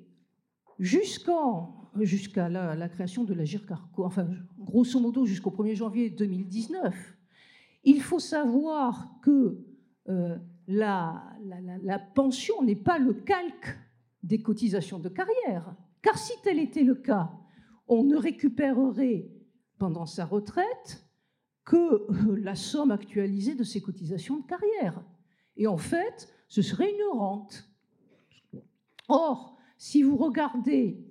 jusqu'à 0.78 2.48
la, 2.48 2.88
création 2.88 3.24
de 3.24 3.34
l'AGIRC 3.34 3.70
Arco, 3.70 4.04
enfin, 4.04 4.26
grosso 4.58 4.98
modo 4.98 5.26
jusqu'au 5.26 5.50
1er 5.50 5.74
janvier 5.74 6.08
2019, 6.08 6.94
il 7.84 8.00
faut 8.00 8.20
savoir 8.20 9.10
que 9.22 9.58
euh, 10.08 10.38
la, 10.68 11.22
la 11.82 11.98
pension 11.98 12.62
n'est 12.62 12.76
pas 12.76 12.98
le 12.98 13.12
calque 13.12 13.76
des 14.22 14.40
cotisations 14.40 14.98
de 14.98 15.08
carrière. 15.08 15.74
Car 16.02 16.18
si 16.18 16.32
tel 16.42 16.58
était 16.58 16.82
le 16.82 16.96
cas, 16.96 17.32
on 17.88 18.02
ne 18.04 18.16
récupérerait 18.16 19.30
pendant 19.78 20.06
sa 20.06 20.24
retraite 20.24 21.06
que 21.64 21.76
euh, 21.76 22.36
la 22.40 22.54
somme 22.54 22.90
actualisée 22.90 23.54
de 23.54 23.64
ses 23.64 23.80
cotisations 23.80 24.38
de 24.38 24.46
carrière. 24.46 25.02
Et 25.56 25.66
en 25.66 25.76
fait, 25.76 26.28
ce 26.48 26.62
serait 26.62 26.90
une 26.90 27.18
rente. 27.18 27.68
Or, 29.08 29.56
si 29.78 30.02
vous 30.02 30.16
regardez 30.16 31.04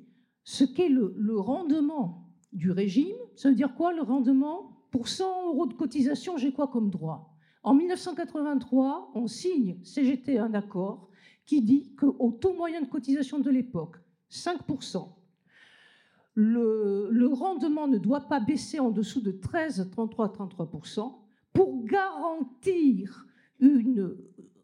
ce 0.44 0.64
qu'est 0.64 0.90
le, 0.90 1.40
rendement 1.40 2.30
du 2.52 2.72
régime, 2.72 3.18
ça 3.36 3.50
veut 3.50 3.56
dire 3.56 3.76
quoi 3.76 3.94
le 3.94 4.02
rendement? 4.02 4.78
Pour 4.92 5.08
100 5.08 5.48
euros 5.48 5.68
de 5.68 5.74
cotisation, 5.74 6.36
j'ai 6.36 6.52
quoi 6.52 6.68
comme 6.68 6.90
droit? 6.90 7.34
En 7.64 7.74
1983, 7.74 9.12
on 9.16 9.28
signe 9.28 9.80
CGT 9.84 10.38
un 10.38 10.54
accord 10.54 11.10
qui 11.46 11.62
dit 11.62 11.96
qu'au 11.96 12.32
taux 12.32 12.54
moyen 12.54 12.82
de 12.82 12.88
cotisation 12.88 13.40
de 13.40 13.50
l'époque, 13.50 13.98
5%. 14.32 15.10
Le, 16.34 17.28
rendement 17.32 17.88
ne 17.88 17.98
doit 17.98 18.22
pas 18.22 18.40
baisser 18.40 18.80
en 18.80 18.90
dessous 18.90 19.22
de 19.22 19.32
13, 19.32 19.90
33, 19.92 20.30
33% 20.30 21.14
pour 21.54 21.84
garantir 21.84 23.28
une 23.60 24.00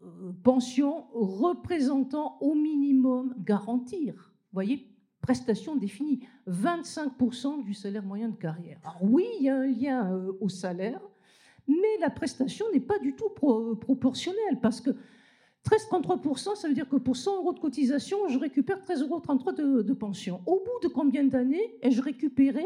euh, 0.03 0.33
pension 0.43 1.05
représentant 1.13 2.37
au 2.39 2.55
minimum, 2.55 3.35
garantir, 3.39 4.33
voyez, 4.53 4.87
prestation 5.21 5.75
définie, 5.75 6.21
25% 6.47 7.65
du 7.65 7.73
salaire 7.73 8.03
moyen 8.03 8.29
de 8.29 8.37
carrière. 8.37 8.79
Alors 8.83 9.03
oui, 9.03 9.25
il 9.39 9.45
y 9.45 9.49
a 9.49 9.57
un 9.57 9.67
lien 9.67 10.13
euh, 10.13 10.31
au 10.39 10.47
salaire, 10.47 11.01
mais 11.67 11.97
la 11.99 12.09
prestation 12.09 12.65
n'est 12.71 12.79
pas 12.79 12.97
du 12.99 13.13
tout 13.13 13.29
proportionnelle 13.29 14.59
parce 14.61 14.79
que 14.79 14.91
13,33%, 15.67 16.55
ça 16.55 16.67
veut 16.69 16.73
dire 16.73 16.87
que 16.87 16.95
pour 16.95 17.17
100 17.17 17.37
euros 17.37 17.53
de 17.53 17.59
cotisation, 17.59 18.17
je 18.29 18.39
récupère 18.39 18.79
13,33 18.79 19.01
euros 19.01 19.51
de, 19.51 19.81
de 19.81 19.93
pension. 19.93 20.41
Au 20.45 20.63
bout 20.63 20.87
de 20.87 20.87
combien 20.87 21.25
d'années 21.25 21.75
ai-je 21.81 22.01
récupéré 22.01 22.65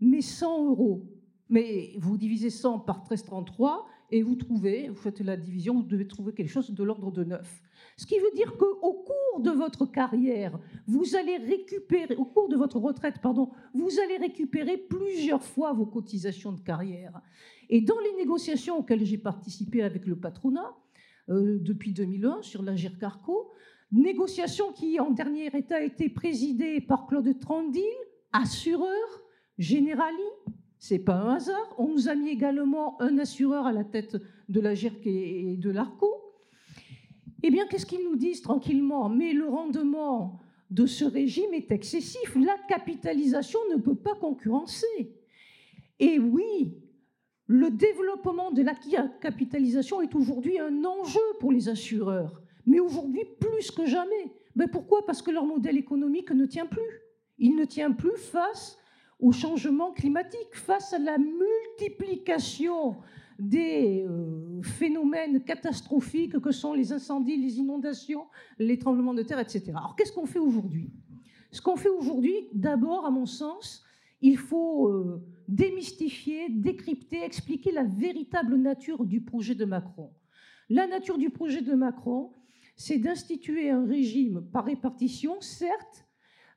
mes 0.00 0.22
100 0.22 0.70
euros? 0.70 1.02
Mais 1.50 1.92
vous 1.98 2.16
divisez 2.16 2.48
100 2.48 2.80
par 2.80 3.04
13,33 3.04 3.84
et 4.10 4.22
vous 4.22 4.34
trouvez, 4.34 4.88
vous 4.88 4.96
faites 4.96 5.20
la 5.20 5.36
division, 5.36 5.74
vous 5.74 5.82
devez 5.82 6.08
trouver 6.08 6.32
quelque 6.32 6.48
chose 6.48 6.70
de 6.70 6.82
l'ordre 6.82 7.10
de 7.10 7.24
9. 7.24 7.62
Ce 7.98 8.06
qui 8.06 8.18
veut 8.18 8.30
dire 8.34 8.56
qu'au 8.56 8.92
cours 8.92 9.40
de 9.40 9.50
votre 9.50 9.84
carrière, 9.84 10.58
vous 10.86 11.16
allez 11.16 11.36
récupérer, 11.36 12.16
au 12.16 12.24
cours 12.24 12.48
de 12.48 12.56
votre 12.56 12.78
retraite, 12.78 13.20
pardon, 13.20 13.50
vous 13.74 14.00
allez 14.00 14.16
récupérer 14.16 14.78
plusieurs 14.78 15.42
fois 15.42 15.74
vos 15.74 15.84
cotisations 15.84 16.52
de 16.52 16.60
carrière. 16.60 17.20
Et 17.68 17.82
dans 17.82 17.98
les 17.98 18.14
négociations 18.16 18.78
auxquelles 18.78 19.04
j'ai 19.04 19.18
participé 19.18 19.82
avec 19.82 20.06
le 20.06 20.16
patronat, 20.16 20.74
depuis 21.28 21.92
2001 21.92 22.42
sur 22.42 22.62
l'Agir 22.62 22.98
Carco. 22.98 23.50
Négociation 23.92 24.72
qui, 24.72 25.00
en 25.00 25.10
dernier 25.10 25.46
état, 25.46 25.76
a 25.76 25.82
été 25.82 26.08
présidée 26.08 26.80
par 26.80 27.06
Claude 27.06 27.38
Trandil, 27.38 27.82
assureur, 28.32 29.22
Generali. 29.58 30.12
C'est 30.78 30.98
pas 30.98 31.16
un 31.16 31.34
hasard. 31.34 31.74
On 31.78 31.88
nous 31.88 32.08
a 32.08 32.14
mis 32.14 32.30
également 32.30 33.00
un 33.00 33.18
assureur 33.18 33.66
à 33.66 33.72
la 33.72 33.84
tête 33.84 34.16
de 34.48 34.60
la 34.60 34.74
GIRC 34.74 35.06
et 35.06 35.56
de 35.56 35.70
l'ARCO. 35.70 36.06
Eh 37.42 37.50
bien, 37.50 37.66
qu'est-ce 37.66 37.86
qu'ils 37.86 38.04
nous 38.04 38.16
disent 38.16 38.42
tranquillement? 38.42 39.08
Mais 39.08 39.32
le 39.32 39.48
rendement 39.48 40.40
de 40.70 40.86
ce 40.86 41.04
régime 41.04 41.54
est 41.54 41.72
excessif. 41.72 42.36
La 42.36 42.56
capitalisation 42.68 43.58
ne 43.70 43.80
peut 43.80 43.96
pas 43.96 44.14
concurrencer. 44.14 45.14
Et 45.98 46.18
oui, 46.18 46.74
le 47.48 47.70
développement 47.70 48.52
de 48.52 48.62
la 48.62 48.74
capitalisation 49.20 50.02
est 50.02 50.14
aujourd'hui 50.14 50.58
un 50.60 50.84
enjeu 50.84 51.20
pour 51.40 51.50
les 51.50 51.70
assureurs, 51.70 52.42
mais 52.66 52.78
aujourd'hui 52.78 53.24
plus 53.40 53.70
que 53.70 53.86
jamais. 53.86 54.32
Mais 54.54 54.66
pourquoi? 54.66 55.06
Parce 55.06 55.22
que 55.22 55.30
leur 55.30 55.46
modèle 55.46 55.78
économique 55.78 56.30
ne 56.30 56.44
tient 56.44 56.66
plus. 56.66 57.00
Il 57.38 57.56
ne 57.56 57.64
tient 57.64 57.90
plus 57.92 58.16
face 58.16 58.76
au 59.18 59.32
changement 59.32 59.92
climatique, 59.92 60.52
face 60.52 60.92
à 60.92 60.98
la 60.98 61.16
multiplication 61.16 62.96
des 63.38 64.04
euh, 64.06 64.60
phénomènes 64.62 65.42
catastrophiques 65.42 66.38
que 66.40 66.50
sont 66.50 66.74
les 66.74 66.92
incendies, 66.92 67.36
les 67.36 67.58
inondations, 67.58 68.26
les 68.58 68.78
tremblements 68.78 69.14
de 69.14 69.22
terre, 69.22 69.38
etc. 69.38 69.70
Alors 69.70 69.96
qu'est-ce 69.96 70.12
qu'on 70.12 70.26
fait 70.26 70.38
aujourd'hui? 70.38 70.90
Ce 71.50 71.62
qu'on 71.62 71.76
fait 71.76 71.88
aujourd'hui, 71.88 72.48
d'abord, 72.52 73.06
à 73.06 73.10
mon 73.10 73.24
sens, 73.24 73.84
il 74.20 74.36
faut 74.36 74.88
euh, 74.88 75.22
démystifier, 75.48 76.48
décrypter, 76.48 77.22
expliquer 77.22 77.72
la 77.72 77.84
véritable 77.84 78.56
nature 78.56 79.04
du 79.04 79.20
projet 79.20 79.54
de 79.54 79.64
Macron. 79.64 80.10
La 80.68 80.86
nature 80.86 81.18
du 81.18 81.30
projet 81.30 81.62
de 81.62 81.74
Macron, 81.74 82.32
c'est 82.76 82.98
d'instituer 82.98 83.70
un 83.70 83.86
régime 83.86 84.44
par 84.52 84.64
répartition, 84.64 85.40
certes, 85.40 86.06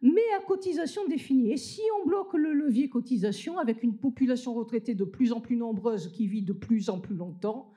mais 0.02 0.22
à 0.38 0.44
cotisation 0.44 1.08
définie. 1.08 1.52
Et 1.52 1.58
si 1.58 1.82
on 2.00 2.08
bloque 2.08 2.34
le 2.34 2.54
levier 2.54 2.90
cotisation 2.90 3.60
avec 3.60 3.84
une 3.84 3.98
population 3.98 4.54
retraitée 4.54 4.96
de 4.96 5.04
plus 5.04 5.32
en 5.32 5.40
plus 5.40 5.56
nombreuse 5.56 6.12
qui 6.12 6.28
vit 6.28 6.42
de 6.42 6.54
plus 6.54 6.90
en 6.90 7.00
plus 7.00 7.16
longtemps, 7.16 7.72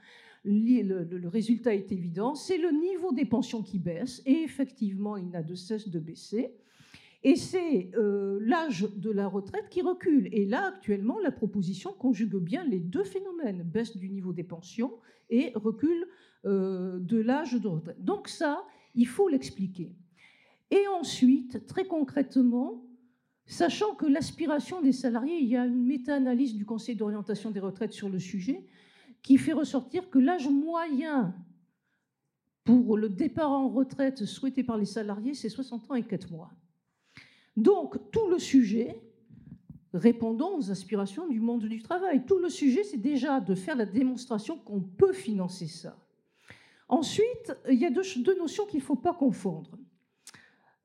le, 0.45 1.28
résultat 1.28 1.74
est 1.74 1.91
évident, 1.91 2.35
c'est 2.35 2.59
le 2.59 2.70
niveau 2.70 3.12
des 3.12 3.24
pensions 3.24 3.62
qui 3.62 3.78
baisse, 3.78 4.22
et 4.26 4.43
effectivement, 4.43 5.16
il 5.16 5.30
n'a 5.30 5.43
de 5.43 5.55
cesse 5.55 5.89
de 5.89 5.99
baisser. 5.99 6.55
Et 7.26 7.36
c'est 7.36 7.90
euh, 7.96 8.38
l'âge 8.42 8.86
de 8.96 9.10
la 9.10 9.26
retraite 9.26 9.70
qui 9.70 9.80
recule. 9.80 10.28
Et 10.30 10.44
là, 10.44 10.66
actuellement, 10.66 11.18
la 11.20 11.32
proposition 11.32 11.94
conjugue 11.94 12.36
bien 12.36 12.64
les 12.64 12.80
deux 12.80 13.02
phénomènes, 13.02 13.62
baisse 13.62 13.96
du 13.96 14.10
niveau 14.10 14.34
des 14.34 14.44
pensions 14.44 14.92
et 15.30 15.50
recul 15.54 16.06
euh, 16.44 16.98
de 17.00 17.16
l'âge 17.16 17.54
de 17.54 17.66
retraite. 17.66 18.04
Donc 18.04 18.28
ça, 18.28 18.62
il 18.94 19.08
faut 19.08 19.28
l'expliquer. 19.28 19.96
Et 20.70 20.86
ensuite, 21.00 21.66
très 21.66 21.86
concrètement, 21.86 22.84
sachant 23.46 23.94
que 23.94 24.04
l'aspiration 24.04 24.82
des 24.82 24.92
salariés, 24.92 25.38
il 25.38 25.48
y 25.48 25.56
a 25.56 25.64
une 25.64 25.86
méta-analyse 25.86 26.54
du 26.54 26.66
Conseil 26.66 26.94
d'orientation 26.94 27.50
des 27.50 27.60
retraites 27.60 27.94
sur 27.94 28.10
le 28.10 28.18
sujet, 28.18 28.66
qui 29.22 29.38
fait 29.38 29.54
ressortir 29.54 30.10
que 30.10 30.18
l'âge 30.18 30.48
moyen 30.48 31.34
pour 32.64 32.98
le 32.98 33.08
départ 33.08 33.50
en 33.50 33.70
retraite 33.70 34.26
souhaité 34.26 34.62
par 34.62 34.76
les 34.76 34.84
salariés, 34.84 35.32
c'est 35.32 35.48
60 35.48 35.90
ans 35.90 35.94
et 35.94 36.02
4 36.02 36.30
mois. 36.30 36.50
Donc, 37.57 38.11
tout 38.11 38.28
le 38.28 38.38
sujet, 38.38 39.00
répondant 39.92 40.59
aux 40.59 40.70
aspirations 40.70 41.28
du 41.28 41.40
monde 41.40 41.64
du 41.64 41.82
travail, 41.82 42.24
tout 42.26 42.38
le 42.38 42.48
sujet, 42.48 42.82
c'est 42.82 43.00
déjà 43.00 43.40
de 43.40 43.55
faire 43.55 43.76
la 43.76 43.86
démonstration 43.86 44.59
qu'on 44.59 44.80
peut 44.80 45.12
financer 45.12 45.68
ça. 45.68 45.96
Ensuite, 46.88 47.57
il 47.70 47.78
y 47.78 47.86
a 47.86 47.90
deux, 47.90 48.02
notions 48.38 48.66
qu'il 48.66 48.80
ne 48.80 48.84
faut 48.84 48.96
pas 48.96 49.14
confondre 49.14 49.78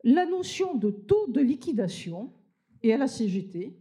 la 0.03 0.25
notion 0.25 0.75
de 0.75 0.91
taux 0.91 1.27
de 1.27 1.41
liquidation 1.41 2.31
et 2.83 2.93
à 2.93 2.97
la 2.97 3.07
CGT. 3.07 3.77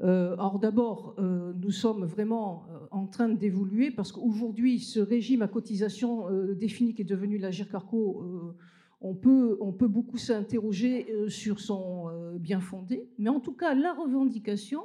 Euh, 0.00 0.32
alors 0.32 0.58
d'abord, 0.58 1.14
euh, 1.18 1.52
nous 1.52 1.70
sommes 1.70 2.06
vraiment 2.06 2.64
euh, 2.70 2.78
en 2.90 3.06
train 3.06 3.28
d'évoluer 3.28 3.90
parce 3.90 4.12
qu'aujourd'hui, 4.12 4.78
ce 4.78 4.98
régime 4.98 5.42
à 5.42 5.48
cotisation 5.48 6.26
défini 6.54 6.94
qui 6.94 7.02
est 7.02 7.04
devenu 7.04 7.36
la 7.36 7.50
GIRCARCO, 7.50 8.54
on, 9.00 9.14
peut, 9.14 9.56
on 9.60 9.72
peut 9.72 9.88
beaucoup 9.88 10.18
s'interroger 10.18 11.06
sur 11.28 11.60
son 11.60 12.36
bien 12.38 12.60
fondé. 12.60 13.08
Mais 13.18 13.30
en 13.30 13.40
tout 13.40 13.54
cas, 13.54 13.74
la 13.74 13.92
revendication, 13.94 14.82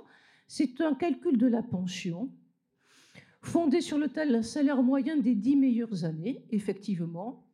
c'est 0.48 0.82
un 0.82 0.94
calcul 0.94 1.38
de 1.38 1.48
la 1.48 1.62
pension 1.62 2.32
fondé 3.42 3.82
sur 3.82 3.98
le 3.98 4.42
salaire 4.42 4.82
moyen 4.82 5.18
des 5.18 5.36
dix 5.36 5.56
meilleures 5.56 6.04
années, 6.04 6.44
effectivement, 6.50 7.46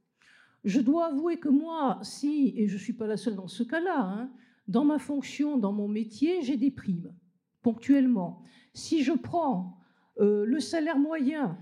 je 0.64 0.80
dois 0.80 1.08
avouer 1.08 1.38
que 1.38 1.50
moi, 1.50 2.00
si, 2.04 2.54
et 2.56 2.68
je 2.68 2.74
ne 2.76 2.80
suis 2.80 2.94
pas 2.94 3.08
la 3.08 3.18
seule 3.18 3.36
dans 3.36 3.48
ce 3.48 3.64
cas-là, 3.64 4.00
hein, 4.00 4.32
dans 4.68 4.86
ma 4.86 5.00
fonction, 5.00 5.58
dans 5.58 5.74
mon 5.74 5.88
métier, 5.88 6.42
j'ai 6.44 6.56
des 6.56 6.72
primes, 6.72 7.14
ponctuellement. 7.62 8.42
Si 8.74 9.04
je 9.04 9.12
prends 9.12 9.78
euh, 10.20 10.46
le 10.46 10.60
salaire 10.60 11.00
moyen 11.00 11.58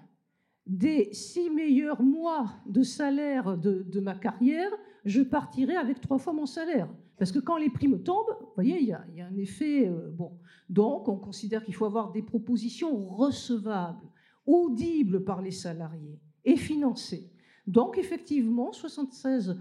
des 0.67 1.11
six 1.13 1.49
meilleurs 1.49 2.03
mois 2.03 2.51
de 2.67 2.83
salaire 2.83 3.57
de, 3.57 3.99
ma 3.99 4.15
carrière, 4.15 4.71
je 5.09 5.21
partirai 5.21 5.75
avec 5.75 6.01
trois 6.01 6.19
fois 6.19 6.33
mon 6.33 6.45
salaire. 6.45 6.87
Parce 7.17 7.31
que 7.31 7.39
quand 7.39 7.57
les 7.57 7.69
primes 7.69 8.01
tombent, 8.03 8.37
vous 8.39 8.53
voyez, 8.55 8.79
il 8.79 8.87
y, 8.87 8.93
a, 8.93 9.03
un 9.25 9.37
effet. 9.37 9.87
Euh, 9.87 10.09
bon. 10.11 10.37
Donc, 10.69 11.07
on 11.09 11.17
considère 11.17 11.65
qu'il 11.65 11.73
faut 11.73 11.85
avoir 11.85 12.11
des 12.11 12.21
propositions 12.21 13.07
recevables, 13.07 14.07
audibles 14.45 15.23
par 15.23 15.41
les 15.41 15.51
salariés 15.51 16.19
et 16.45 16.55
financées. 16.55 17.31
Donc 17.67 17.97
effectivement, 17.97 18.71
76, 18.71 19.59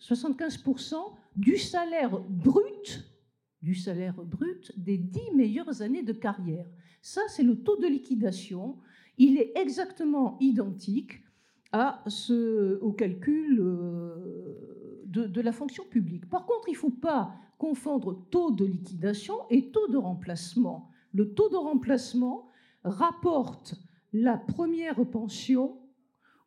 75% 0.00 0.94
du 1.36 1.56
salaire 1.56 2.18
brut, 2.28 3.04
du 3.62 3.74
salaire 3.74 4.22
brut 4.24 4.72
des 4.76 4.98
10 4.98 5.20
meilleures 5.36 5.82
années 5.82 6.02
de 6.02 6.12
carrière. 6.12 6.66
Ça, 7.00 7.20
c'est 7.28 7.44
le 7.44 7.62
taux 7.62 7.76
de 7.76 7.86
liquidation. 7.86 8.78
Il 9.18 9.38
est 9.38 9.52
exactement 9.56 10.36
identique 10.40 11.22
au 12.82 12.92
calcul 12.92 13.60
euh, 13.60 14.63
de, 15.14 15.40
la 15.40 15.52
fonction 15.52 15.84
publique. 15.84 16.28
Par 16.28 16.46
contre, 16.46 16.68
il 16.68 16.72
ne 16.72 16.78
faut 16.78 16.90
pas 16.90 17.34
confondre 17.58 18.26
taux 18.30 18.50
de 18.50 18.64
liquidation 18.64 19.34
et 19.50 19.70
taux 19.70 19.88
de 19.88 19.96
remplacement. 19.96 20.90
Le 21.12 21.32
taux 21.34 21.48
de 21.48 21.56
remplacement 21.56 22.48
rapporte 22.82 23.74
la 24.12 24.36
première 24.36 25.04
pension 25.10 25.78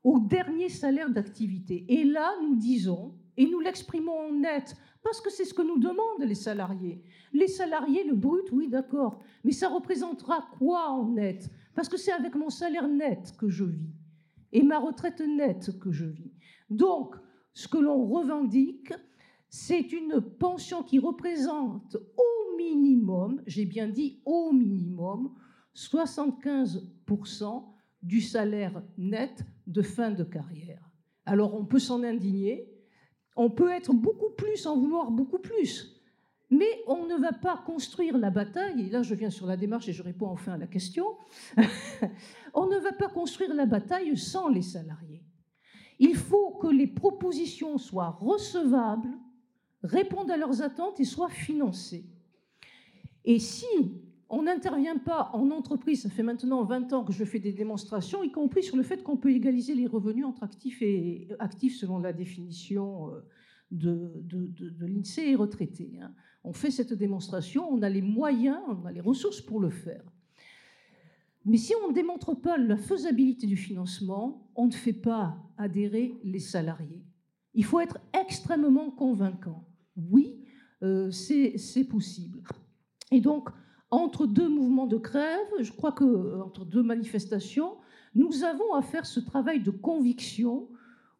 au 0.04 0.20
dernier 0.20 0.70
salaire 0.70 1.10
d'activité. 1.10 1.86
Et 1.90 2.04
là, 2.04 2.32
nous 2.44 2.56
disons, 2.56 3.16
et 3.36 3.46
nous 3.46 3.60
l'exprimons 3.60 4.30
en 4.30 4.32
net, 4.32 4.76
parce 5.04 5.22
que 5.22 5.30
c'est 5.30 5.46
ce 5.46 5.54
que 5.54 5.62
nous 5.62 5.80
demandent 5.80 6.24
les 6.28 6.36
salariés. 6.36 7.02
Les 7.34 7.48
salariés, 7.48 8.04
le 8.04 8.16
brut, 8.16 8.52
oui, 8.52 8.68
d'accord, 8.68 9.20
mais 9.44 9.52
ça 9.52 9.70
représentera 9.70 10.48
quoi 10.58 10.90
en 10.90 11.10
net? 11.10 11.50
Parce 11.76 11.90
que 11.90 11.98
c'est 11.98 12.12
avec 12.12 12.36
mon 12.36 12.50
salaire 12.50 12.88
net 12.88 13.34
que 13.38 13.50
je 13.50 13.64
vis, 13.64 13.94
et 14.52 14.64
ma 14.64 14.80
retraite 14.80 15.22
nette 15.22 15.78
que 15.80 15.92
je 15.92 16.06
vis. 16.06 16.32
Donc, 16.70 17.16
ce 17.58 17.68
que 17.68 17.80
l'on 17.80 18.06
revendique, 18.06 18.94
c'est 19.50 19.92
une 19.92 20.22
pension 20.22 20.84
qui 20.84 21.00
représente 21.00 21.96
au 21.96 22.56
minimum, 22.56 23.42
j'ai 23.48 23.66
bien 23.66 23.88
dit 23.88 24.22
au 24.26 24.52
minimum, 24.52 25.34
75% 25.74 27.64
du 28.04 28.22
salaire 28.22 28.84
net 29.00 29.44
de 29.66 29.82
fin 29.82 30.12
de 30.12 30.24
carrière. 30.24 30.88
Alors 31.26 31.56
on 31.56 31.66
peut 31.66 31.80
s'en 31.80 32.04
indigner, 32.04 32.72
on 33.36 33.50
peut 33.50 33.72
être 33.72 33.92
beaucoup 33.92 34.30
plus, 34.38 34.68
en 34.68 34.78
vouloir 34.78 35.10
beaucoup 35.10 35.40
plus, 35.40 36.00
mais 36.52 36.84
on 36.86 37.08
ne 37.08 37.16
va 37.16 37.34
pas 37.34 37.58
construire 37.66 38.20
la 38.20 38.30
bataille, 38.30 38.82
et 38.82 38.90
là 38.92 39.02
je 39.02 39.16
viens 39.16 39.32
sur 39.32 39.48
la 39.48 39.58
démarche 39.58 39.90
et 39.90 39.94
je 39.94 40.04
réponds 40.04 40.28
enfin 40.28 40.54
à 40.54 40.58
la 40.58 40.68
question, 40.68 41.08
on 42.54 42.68
ne 42.68 42.78
va 42.78 42.92
pas 42.92 43.10
construire 43.10 43.56
la 43.56 43.66
bataille 43.66 44.16
sans 44.16 44.48
les 44.48 44.62
salariés. 44.62 45.27
Il 46.00 46.16
faut 46.16 46.52
que 46.62 46.68
les 46.68 46.88
propositions 46.88 47.78
soient 47.78 48.12
recevables, 48.12 49.18
répondent 49.84 50.32
à 50.32 50.38
leurs 50.38 50.62
attentes 50.62 51.00
et 51.00 51.06
soient 51.06 51.30
financées. 51.30 52.06
Et 53.26 53.40
si 53.40 53.66
on 54.30 54.44
n'intervient 54.44 54.98
pas 54.98 55.30
en 55.34 55.52
entreprise, 55.52 56.04
ça 56.04 56.10
fait 56.10 56.24
maintenant 56.24 56.64
20 56.64 56.94
ans 56.94 57.04
que 57.04 57.14
je 57.14 57.24
fais 57.24 57.40
des 57.40 57.54
démonstrations, 57.54 58.24
y 58.24 58.32
compris 58.32 58.64
sur 58.64 58.76
le 58.76 58.84
fait 58.84 59.04
qu'on 59.04 59.18
peut 59.18 59.32
égaliser 59.32 59.74
les 59.74 59.88
revenus 59.88 60.26
entre 60.26 60.44
actifs 60.44 60.82
et 60.82 61.28
actifs 61.40 61.78
selon 61.78 62.00
la 62.00 62.14
définition 62.14 63.10
euh, 63.10 63.22
de, 63.72 64.12
de, 64.24 64.86
l'INSEE 64.86 65.32
et 65.32 65.36
retraités. 65.36 66.00
Hein. 66.02 66.14
On 66.44 66.54
fait 66.54 66.72
cette 66.72 66.94
démonstration, 66.94 67.68
on 67.70 67.82
a 67.82 67.90
les 67.90 68.02
moyens, 68.02 68.60
on 68.68 68.86
a 68.86 68.92
les 68.92 69.02
ressources 69.02 69.42
pour 69.42 69.60
le 69.60 69.70
faire. 69.70 70.04
Mais 71.46 71.58
si 71.58 71.74
on 71.84 71.90
ne 71.90 71.94
démontre 71.94 72.34
pas 72.34 72.58
la 72.58 72.76
faisabilité 72.76 73.48
du 73.48 73.56
financement, 73.56 74.50
on 74.56 74.68
ne 74.68 74.74
fait 74.74 74.94
pas 74.94 75.38
adhérer 75.58 76.16
les 76.24 76.40
salariés. 76.40 77.04
Il 77.54 77.66
faut 77.66 77.80
être 77.80 77.98
extrêmement 78.14 78.92
convaincant. 78.92 79.68
Oui, 79.96 80.44
euh, 80.84 81.12
c'est 81.12 81.84
possible. 81.90 82.42
Et 83.12 83.22
donc, 83.22 83.50
entre 83.90 84.28
deux 84.28 84.50
mouvements 84.50 84.88
de 84.88 84.98
grève, 84.98 85.48
je 85.60 85.72
crois 85.72 85.92
que 85.92 86.04
euh, 86.04 86.44
entre 86.44 86.66
deux 86.66 86.84
manifestations, 86.84 87.78
Nous 88.16 88.44
avons 88.44 88.74
à 88.74 88.82
faire 88.82 89.06
ce 89.06 89.20
travail 89.20 89.62
de 89.62 89.70
conviction 89.70 90.70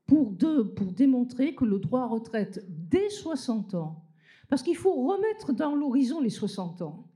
pour, 0.08 0.36
pour 0.76 0.92
démontrer 0.94 1.54
que 1.54 1.66
le 1.66 1.80
droit 1.80 2.02
à 2.02 2.08
retraite 2.08 2.66
dès 2.68 3.10
60 3.10 3.76
ans, 3.76 4.04
parce 4.48 4.64
qu'il 4.64 4.76
faut 4.76 4.94
remettre 4.94 5.54
dans 5.54 5.76
l'horizon 5.76 6.22
les 6.22 6.32
60 6.32 6.82
ans. 6.82 7.08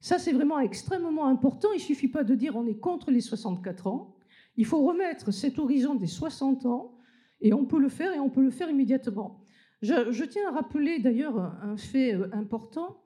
Ça, 0.00 0.18
c'est 0.18 0.32
vraiment 0.32 0.58
extrêmement 0.58 1.26
important. 1.26 1.68
Il 1.72 1.76
ne 1.76 1.82
suffit 1.82 2.08
pas 2.08 2.24
de 2.24 2.34
dire 2.34 2.56
on 2.56 2.66
est 2.66 2.78
contre 2.78 3.10
les 3.10 3.20
64 3.20 3.86
ans. 3.86 4.11
Il 4.56 4.66
faut 4.66 4.82
remettre 4.82 5.30
cet 5.30 5.58
horizon 5.58 5.94
des 5.94 6.06
60 6.06 6.66
ans, 6.66 6.98
et 7.40 7.52
on 7.52 7.64
peut 7.64 7.80
le 7.80 7.88
faire, 7.88 8.12
et 8.12 8.20
on 8.20 8.30
peut 8.30 8.42
le 8.42 8.50
faire 8.50 8.70
immédiatement. 8.70 9.44
Je, 9.82 10.24
tiens 10.24 10.48
à 10.48 10.52
rappeler 10.52 11.00
d'ailleurs 11.00 11.38
un 11.38 11.76
fait 11.76 12.14
euh, 12.14 12.28
important. 12.32 13.02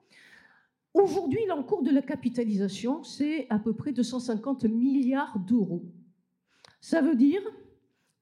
Aujourd'hui, 0.93 1.39
l'encours 1.47 1.83
de 1.83 1.91
la 1.91 2.01
capitalisation, 2.01 3.03
c'est 3.03 3.47
à 3.49 3.59
peu 3.59 3.73
près 3.73 3.91
250 3.91 4.65
milliards 4.65 5.39
d'euros. 5.39 5.85
Ça 6.81 7.01
veut 7.01 7.15
dire 7.15 7.41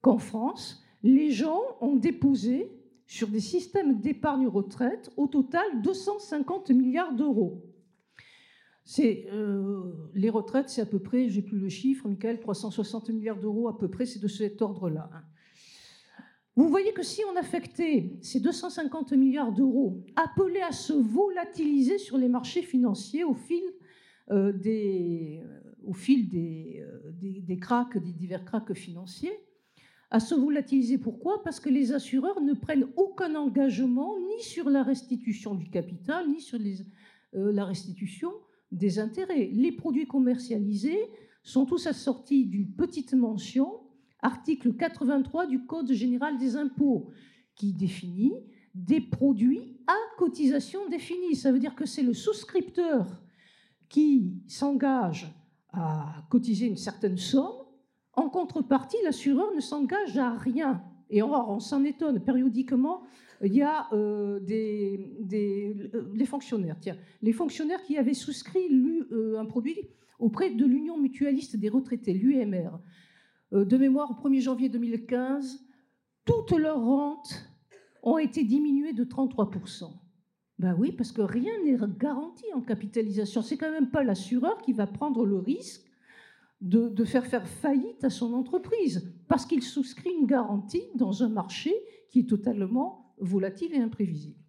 qu'en 0.00 0.18
France, 0.18 0.82
les 1.02 1.30
gens 1.30 1.60
ont 1.80 1.96
déposé 1.96 2.70
sur 3.06 3.28
des 3.28 3.40
systèmes 3.40 4.00
d'épargne 4.00 4.46
retraite 4.46 5.10
au 5.16 5.26
total 5.26 5.82
250 5.82 6.70
milliards 6.70 7.14
d'euros. 7.14 7.62
C'est 8.88 9.26
euh, 9.32 9.82
les 10.14 10.30
retraites, 10.30 10.68
c'est 10.68 10.80
à 10.80 10.86
peu 10.86 11.00
près, 11.00 11.28
j'ai 11.28 11.42
plus 11.42 11.58
le 11.58 11.68
chiffre, 11.68 12.08
Michael, 12.08 12.38
360 12.38 13.10
milliards 13.10 13.40
d'euros 13.40 13.66
à 13.66 13.76
peu 13.76 13.88
près, 13.88 14.06
c'est 14.06 14.20
de 14.20 14.28
cet 14.28 14.62
ordre-là. 14.62 15.10
Hein. 15.12 15.22
Vous 16.54 16.68
voyez 16.68 16.92
que 16.92 17.02
si 17.02 17.20
on 17.30 17.36
affectait 17.36 18.16
ces 18.22 18.38
250 18.38 19.12
milliards 19.14 19.50
d'euros 19.50 20.04
appelés 20.14 20.60
à 20.60 20.70
se 20.70 20.92
volatiliser 20.92 21.98
sur 21.98 22.16
les 22.16 22.28
marchés 22.28 22.62
financiers 22.62 23.24
au 23.24 23.34
fil 23.34 23.62
euh, 24.30 24.52
des, 24.52 25.42
au 25.84 25.92
fil 25.92 26.28
des, 26.28 26.80
euh, 26.80 27.10
des, 27.12 27.58
cracks, 27.58 27.98
des 27.98 28.12
divers 28.12 28.44
cracks 28.44 28.72
financiers, 28.72 29.36
à 30.12 30.20
se 30.20 30.36
volatiliser. 30.36 30.96
Pourquoi? 30.96 31.42
Parce 31.42 31.58
que 31.58 31.70
les 31.70 31.92
assureurs 31.92 32.40
ne 32.40 32.54
prennent 32.54 32.86
aucun 32.96 33.34
engagement 33.34 34.16
ni 34.16 34.40
sur 34.44 34.70
la 34.70 34.84
restitution 34.84 35.56
du 35.56 35.70
capital, 35.70 36.30
ni 36.30 36.40
sur 36.40 36.60
euh, 36.60 37.52
la 37.52 37.64
restitution 37.64 38.30
des 38.72 38.98
intérêts. 38.98 39.50
Les 39.52 39.72
produits 39.72 40.06
commercialisés 40.06 41.10
sont 41.42 41.66
tous 41.66 41.86
assortis 41.86 42.46
d'une 42.46 42.74
petite 42.74 43.14
mention 43.14 43.80
article 44.20 44.74
83 44.74 45.46
du 45.46 45.66
Code 45.66 45.92
général 45.92 46.38
des 46.38 46.56
impôts, 46.56 47.10
qui 47.54 47.72
définit 47.72 48.34
des 48.74 49.00
produits 49.00 49.80
à 49.86 49.96
cotisation 50.18 50.88
définie. 50.88 51.34
Ça 51.36 51.52
veut 51.52 51.58
dire 51.58 51.74
que 51.74 51.86
c'est 51.86 52.02
le 52.02 52.12
souscripteur 52.12 53.22
qui 53.88 54.42
s'engage 54.46 55.32
à 55.72 56.26
cotiser 56.30 56.66
une 56.66 56.76
certaine 56.76 57.16
somme. 57.16 57.64
En 58.12 58.28
contrepartie, 58.28 58.96
l'assureur 59.04 59.54
ne 59.54 59.60
s'engage 59.60 60.18
à 60.18 60.36
rien. 60.36 60.82
Et 61.10 61.22
on, 61.22 61.60
s'en 61.60 61.84
étonne. 61.84 62.20
Périodiquement, 62.20 63.02
il 63.42 63.54
y 63.54 63.62
a 63.62 63.88
euh, 63.92 64.40
des, 64.40 65.18
des, 65.20 66.26
fonctionnaires. 66.26 66.76
Tiens, 66.80 66.96
les 67.22 67.32
fonctionnaires 67.32 67.82
qui 67.82 67.96
avaient 67.96 68.14
souscrit 68.14 68.68
euh, 69.12 69.38
un 69.38 69.44
produit 69.44 69.78
auprès 70.18 70.50
de 70.50 70.64
l'Union 70.64 70.98
mutualiste 70.98 71.56
des 71.56 71.68
retraités, 71.68 72.12
l'UMR. 72.12 72.80
Euh, 73.52 73.64
de 73.64 73.76
mémoire, 73.76 74.10
au 74.10 74.28
1er 74.28 74.40
janvier 74.40 74.68
2015, 74.68 75.64
toutes 76.24 76.52
leurs 76.52 76.82
rentes 76.82 77.50
ont 78.02 78.18
été 78.18 78.42
diminuées 78.42 78.92
de 78.92 79.04
33%. 79.04 79.92
Ben 80.58 80.74
oui, 80.78 80.90
parce 80.92 81.12
que 81.12 81.20
rien 81.20 81.52
n'est 81.64 81.76
garanti 81.98 82.44
en 82.54 82.62
capitalisation. 82.62 83.42
C'est 83.42 83.58
quand 83.58 83.70
même 83.70 83.90
pas 83.90 84.02
l'assureur 84.02 84.60
qui 84.62 84.72
va 84.72 84.86
prendre 84.86 85.26
le 85.26 85.36
risque 85.36 85.85
de, 86.60 87.04
faire 87.04 87.26
faire 87.26 87.46
faillite 87.46 88.02
à 88.04 88.10
son 88.10 88.32
entreprise, 88.32 89.12
parce 89.28 89.46
qu'il 89.46 89.62
souscrit 89.62 90.10
une 90.10 90.26
garantie 90.26 90.88
dans 90.94 91.22
un 91.22 91.28
marché 91.28 91.74
qui 92.10 92.20
est 92.20 92.28
totalement 92.28 93.14
volatile 93.18 93.74
et 93.74 93.78
imprévisible. 93.78 94.40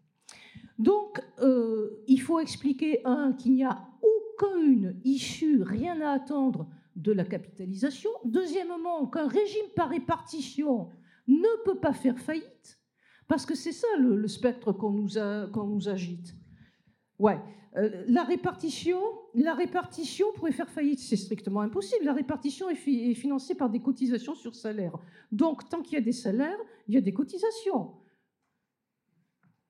Donc, 0.80 1.22
euh, 1.40 2.04
il 2.08 2.22
faut 2.22 2.40
expliquer, 2.40 3.02
un, 3.06 3.34
qu'il 3.34 3.54
n'y 3.54 3.64
a 3.64 3.88
aucune 4.02 5.00
issue, 5.04 5.64
rien 5.64 6.00
à 6.02 6.12
attendre 6.12 6.70
de 6.96 7.12
la 7.12 7.26
capitalisation. 7.26 8.10
Deuxièmement, 8.26 9.08
qu'un 9.08 9.28
régime 9.28 9.68
par 9.76 9.90
répartition 9.90 10.90
ne 11.28 11.64
peut 11.66 11.80
pas 11.80 11.94
faire 11.94 12.20
faillite, 12.20 12.80
parce 13.28 13.46
que 13.46 13.56
c'est 13.56 13.72
ça 13.72 13.88
le, 14.00 14.28
spectre 14.28 14.72
qu'on 14.72 14.92
nous, 14.92 15.10
nous, 15.56 15.90
agite. 15.90 16.36
Ouais, 17.20 17.40
euh, 17.78 18.04
la 18.08 18.24
répartition, 18.24 19.00
la 19.36 19.54
répartition 19.54 20.28
pourrait 20.36 20.52
faire 20.52 20.70
faillite, 20.70 21.00
c'est 21.00 21.16
strictement 21.16 21.62
impossible. 21.62 22.06
La 22.06 22.14
répartition 22.14 22.70
est, 22.70 23.14
financée 23.14 23.56
par 23.56 23.70
des 23.70 23.80
cotisations 23.80 24.36
sur 24.36 24.56
salaire. 24.56 24.98
Donc, 25.32 25.70
tant 25.70 25.82
qu'il 25.82 25.94
y 25.94 25.98
a 25.98 26.04
des 26.04 26.12
salaires, 26.12 26.58
il 26.88 26.96
y 26.96 26.98
a 26.98 27.02
des 27.02 27.14
cotisations. 27.14 27.92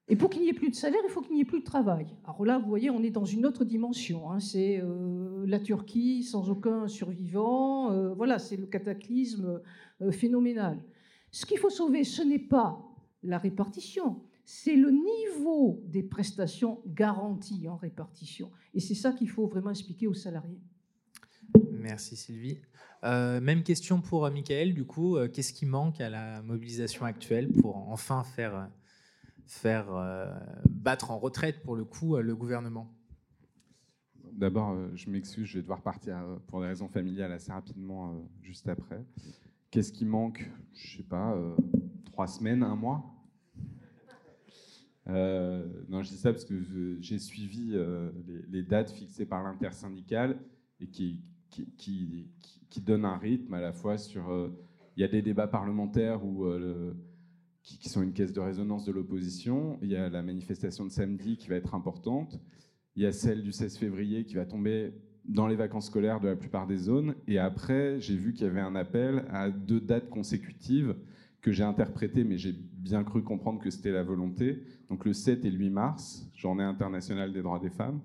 Et 0.09 0.15
pour 0.15 0.29
qu'il 0.29 0.41
n'y 0.41 0.49
ait 0.49 0.53
plus 0.53 0.69
de 0.69 0.75
salaire, 0.75 1.01
il 1.03 1.09
faut 1.09 1.21
qu'il 1.21 1.35
n'y 1.35 1.41
ait 1.41 1.45
plus 1.45 1.59
de 1.59 1.65
travail. 1.65 2.07
Alors 2.23 2.45
là, 2.45 2.59
vous 2.59 2.69
voyez, 2.69 2.89
on 2.89 3.03
est 3.03 3.09
dans 3.09 3.25
une 3.25 3.45
autre 3.45 3.65
dimension. 3.65 4.31
Hein. 4.31 4.39
C'est 4.39 4.79
euh, 4.81 5.45
la 5.45 5.59
Turquie 5.59 6.23
sans 6.23 6.49
aucun 6.49 6.87
survivant. 6.87 7.91
Euh, 7.91 8.13
voilà, 8.13 8.39
c'est 8.39 8.55
le 8.55 8.67
cataclysme 8.67 9.61
phénoménal. 10.11 10.81
Ce 11.31 11.45
qu'il 11.45 11.57
faut 11.57 11.69
sauver, 11.69 12.05
ce 12.05 12.21
n'est 12.21 12.39
pas 12.39 12.87
la 13.23 13.37
répartition, 13.37 14.21
c'est 14.49 14.77
le 14.77 14.91
niveau 14.91 15.83
des 15.87 16.03
prestations 16.03 16.81
garanties 16.87 17.67
en 17.67 17.75
répartition. 17.75 18.49
Et 18.73 18.79
c'est 18.79 18.95
ça 18.95 19.11
qu'il 19.11 19.29
faut 19.29 19.45
vraiment 19.45 19.71
expliquer 19.71 20.07
aux 20.07 20.13
salariés. 20.13 20.61
Merci 21.71 22.15
Sylvie. 22.15 22.59
même 23.03 23.61
question 23.63 23.99
pour 23.99 24.29
Michael, 24.31 24.73
du 24.73 24.85
coup, 24.85 25.17
qu'est-ce 25.33 25.51
qui 25.51 25.65
manque 25.65 25.99
à 25.99 26.09
la 26.09 26.41
mobilisation 26.41 27.03
actuelle 27.03 27.51
pour 27.51 27.75
enfin 27.89 28.23
faire 28.23 28.69
faire 29.47 29.93
euh, 29.93 30.33
battre 30.69 31.11
en 31.11 31.17
retraite, 31.17 31.63
pour 31.63 31.75
le 31.75 31.85
coup, 31.85 32.15
euh, 32.15 32.21
le 32.21 32.35
gouvernement? 32.35 32.93
D'abord, 34.33 34.71
euh, 34.71 34.91
je 34.95 35.09
m'excuse, 35.09 35.45
je 35.45 35.55
vais 35.55 35.61
devoir 35.61 35.81
partir 35.81 36.17
pour 36.47 36.61
des 36.61 36.67
raisons 36.67 36.87
familiales 36.87 37.31
assez 37.31 37.51
rapidement 37.51 38.23
juste 38.41 38.67
après. 38.67 39.03
Qu'est-ce 39.71 39.91
qui 39.91 40.05
manque? 40.05 40.49
Je 40.73 40.93
ne 40.93 40.97
sais 40.97 41.07
pas, 41.07 41.35
trois 42.05 42.27
semaines, 42.27 42.63
un 42.63 42.75
mois? 42.75 43.16
Non, 45.07 46.03
je 46.03 46.09
dis 46.09 46.17
ça 46.17 46.31
parce 46.31 46.45
que 46.45 46.55
j'ai 46.99 47.19
suivi 47.19 47.73
les, 48.49 48.63
dates 48.63 48.91
fixées 48.91 49.25
par 49.25 49.43
l'intersyndicale 49.43 50.37
et 50.79 50.87
qui, 50.87 51.21
qui, 51.49 52.27
qui, 52.69 52.81
donnent 52.81 53.05
un 53.05 53.17
rythme 53.17 53.53
à 53.53 53.61
la 53.61 53.71
fois 53.71 53.97
sur. 53.97 54.51
il 54.95 55.01
y 55.01 55.03
a 55.03 55.07
des 55.07 55.21
débats 55.21 55.47
parlementaires 55.47 56.25
où 56.25 56.45
qui, 57.75 57.89
sont 57.89 58.01
une 58.01 58.13
caisse 58.13 58.33
de 58.33 58.39
résonance 58.39 58.85
de 58.85 58.91
l'opposition. 58.91 59.77
Il 59.81 59.89
y 59.89 59.95
a 59.95 60.09
la 60.09 60.21
manifestation 60.21 60.85
de 60.85 60.91
samedi 60.91 61.37
qui 61.37 61.49
va 61.49 61.55
être 61.55 61.75
importante. 61.75 62.39
Il 62.95 63.03
y 63.03 63.05
a 63.05 63.11
celle 63.11 63.43
du 63.43 63.51
16 63.51 63.77
février 63.77 64.23
qui 64.23 64.35
va 64.35 64.45
tomber 64.45 64.93
dans 65.25 65.47
les 65.47 65.55
vacances 65.55 65.87
scolaires 65.87 66.19
de 66.21 66.29
la 66.29 66.35
plupart 66.35 66.67
des 66.67 66.77
zones. 66.77 67.15
Et 67.27 67.37
après, 67.37 67.99
j'ai 67.99 68.15
vu 68.15 68.33
qu'il 68.33 68.47
y 68.47 68.49
avait 68.49 68.61
un 68.61 68.75
appel 68.75 69.25
à 69.29 69.49
deux 69.49 69.81
dates 69.81 70.09
consécutives 70.09 70.95
que 71.41 71.51
j'ai 71.51 71.63
interprétées, 71.63 72.23
mais 72.23 72.37
j'ai 72.37 72.53
bien 72.53 73.03
cru 73.03 73.23
comprendre 73.23 73.59
que 73.59 73.69
c'était 73.69 73.91
la 73.91 74.03
volonté. 74.03 74.63
Donc 74.89 75.05
le 75.05 75.13
7 75.13 75.45
et 75.45 75.51
le 75.51 75.57
8 75.57 75.69
mars, 75.69 76.29
journée 76.35 76.63
internationale 76.63 77.33
des 77.33 77.41
droits 77.41 77.59
des 77.59 77.69
femmes, 77.69 78.01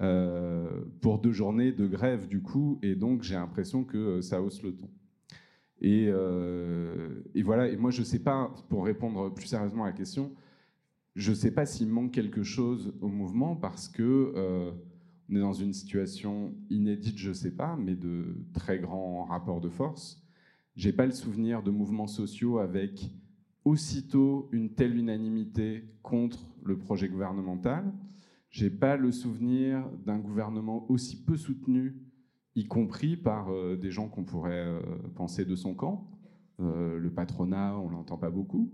euh, 0.00 0.84
pour 1.00 1.20
deux 1.20 1.32
journées 1.32 1.72
de 1.72 1.86
grève 1.86 2.26
du 2.28 2.42
coup. 2.42 2.78
Et 2.82 2.94
donc 2.94 3.22
j'ai 3.22 3.34
l'impression 3.34 3.84
que 3.84 3.98
euh, 3.98 4.22
ça 4.22 4.42
hausse 4.42 4.62
le 4.62 4.74
ton. 4.74 4.88
Euh, 5.84 7.22
et, 7.34 7.42
voilà, 7.42 7.68
et 7.68 7.76
moi 7.76 7.90
je 7.90 8.00
ne 8.00 8.04
sais 8.04 8.18
pas, 8.18 8.52
pour 8.68 8.84
répondre 8.84 9.32
plus 9.32 9.46
sérieusement 9.46 9.84
à 9.84 9.88
la 9.88 9.92
question, 9.92 10.32
je 11.14 11.30
ne 11.30 11.36
sais 11.36 11.50
pas 11.50 11.66
s'il 11.66 11.88
manque 11.88 12.12
quelque 12.12 12.42
chose 12.42 12.94
au 13.00 13.08
mouvement 13.08 13.54
parce 13.54 13.88
que 13.88 14.32
euh, 14.34 14.72
on 15.30 15.36
est 15.36 15.40
dans 15.40 15.52
une 15.52 15.72
situation 15.72 16.54
inédite, 16.70 17.18
je 17.18 17.30
ne 17.30 17.34
sais 17.34 17.54
pas, 17.54 17.76
mais 17.76 17.94
de 17.94 18.36
très 18.52 18.78
grands 18.78 19.24
rapports 19.24 19.60
de 19.60 19.68
force. 19.68 20.23
J'ai 20.76 20.92
pas 20.92 21.06
le 21.06 21.12
souvenir 21.12 21.62
de 21.62 21.70
mouvements 21.70 22.08
sociaux 22.08 22.58
avec 22.58 23.10
aussitôt 23.64 24.48
une 24.52 24.74
telle 24.74 24.96
unanimité 24.96 25.84
contre 26.02 26.40
le 26.64 26.76
projet 26.76 27.08
gouvernemental. 27.08 27.92
J'ai 28.50 28.70
pas 28.70 28.96
le 28.96 29.12
souvenir 29.12 29.88
d'un 30.04 30.18
gouvernement 30.18 30.90
aussi 30.90 31.24
peu 31.24 31.36
soutenu 31.36 31.96
y 32.56 32.66
compris 32.66 33.16
par 33.16 33.50
euh, 33.50 33.76
des 33.76 33.90
gens 33.90 34.08
qu'on 34.08 34.24
pourrait 34.24 34.66
euh, 34.66 34.80
penser 35.14 35.44
de 35.44 35.56
son 35.56 35.74
camp. 35.74 36.08
Euh, 36.60 36.98
le 36.98 37.10
patronat, 37.10 37.76
on 37.78 37.88
l'entend 37.88 38.18
pas 38.18 38.30
beaucoup. 38.30 38.72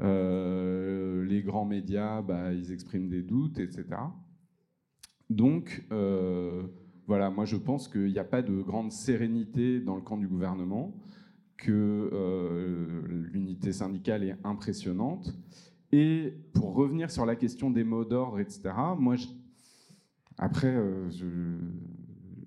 les 0.00 1.42
grands 1.42 1.64
médias, 1.64 2.22
bah, 2.22 2.52
ils 2.52 2.72
expriment 2.72 3.08
des 3.08 3.22
doutes, 3.22 3.58
etc. 3.58 3.84
Donc, 5.28 5.84
voilà, 7.08 7.30
moi 7.30 7.44
je 7.44 7.56
pense 7.56 7.88
qu'il 7.88 8.12
n'y 8.12 8.18
a 8.18 8.24
pas 8.24 8.42
de 8.42 8.60
grande 8.60 8.92
sérénité 8.92 9.80
dans 9.80 9.96
le 9.96 10.02
camp 10.02 10.18
du 10.18 10.28
gouvernement, 10.28 10.94
que 11.56 13.02
l'unité 13.32 13.72
syndicale 13.72 14.22
est 14.22 14.36
impressionnante. 14.44 15.34
Et 15.90 16.34
pour 16.52 16.74
revenir 16.74 17.10
sur 17.10 17.26
la 17.26 17.34
question 17.34 17.70
des 17.70 17.82
mots 17.82 18.04
d'ordre, 18.04 18.38
etc., 18.38 18.60
moi, 18.96 19.16
après, 20.36 20.76
je, 21.10 21.26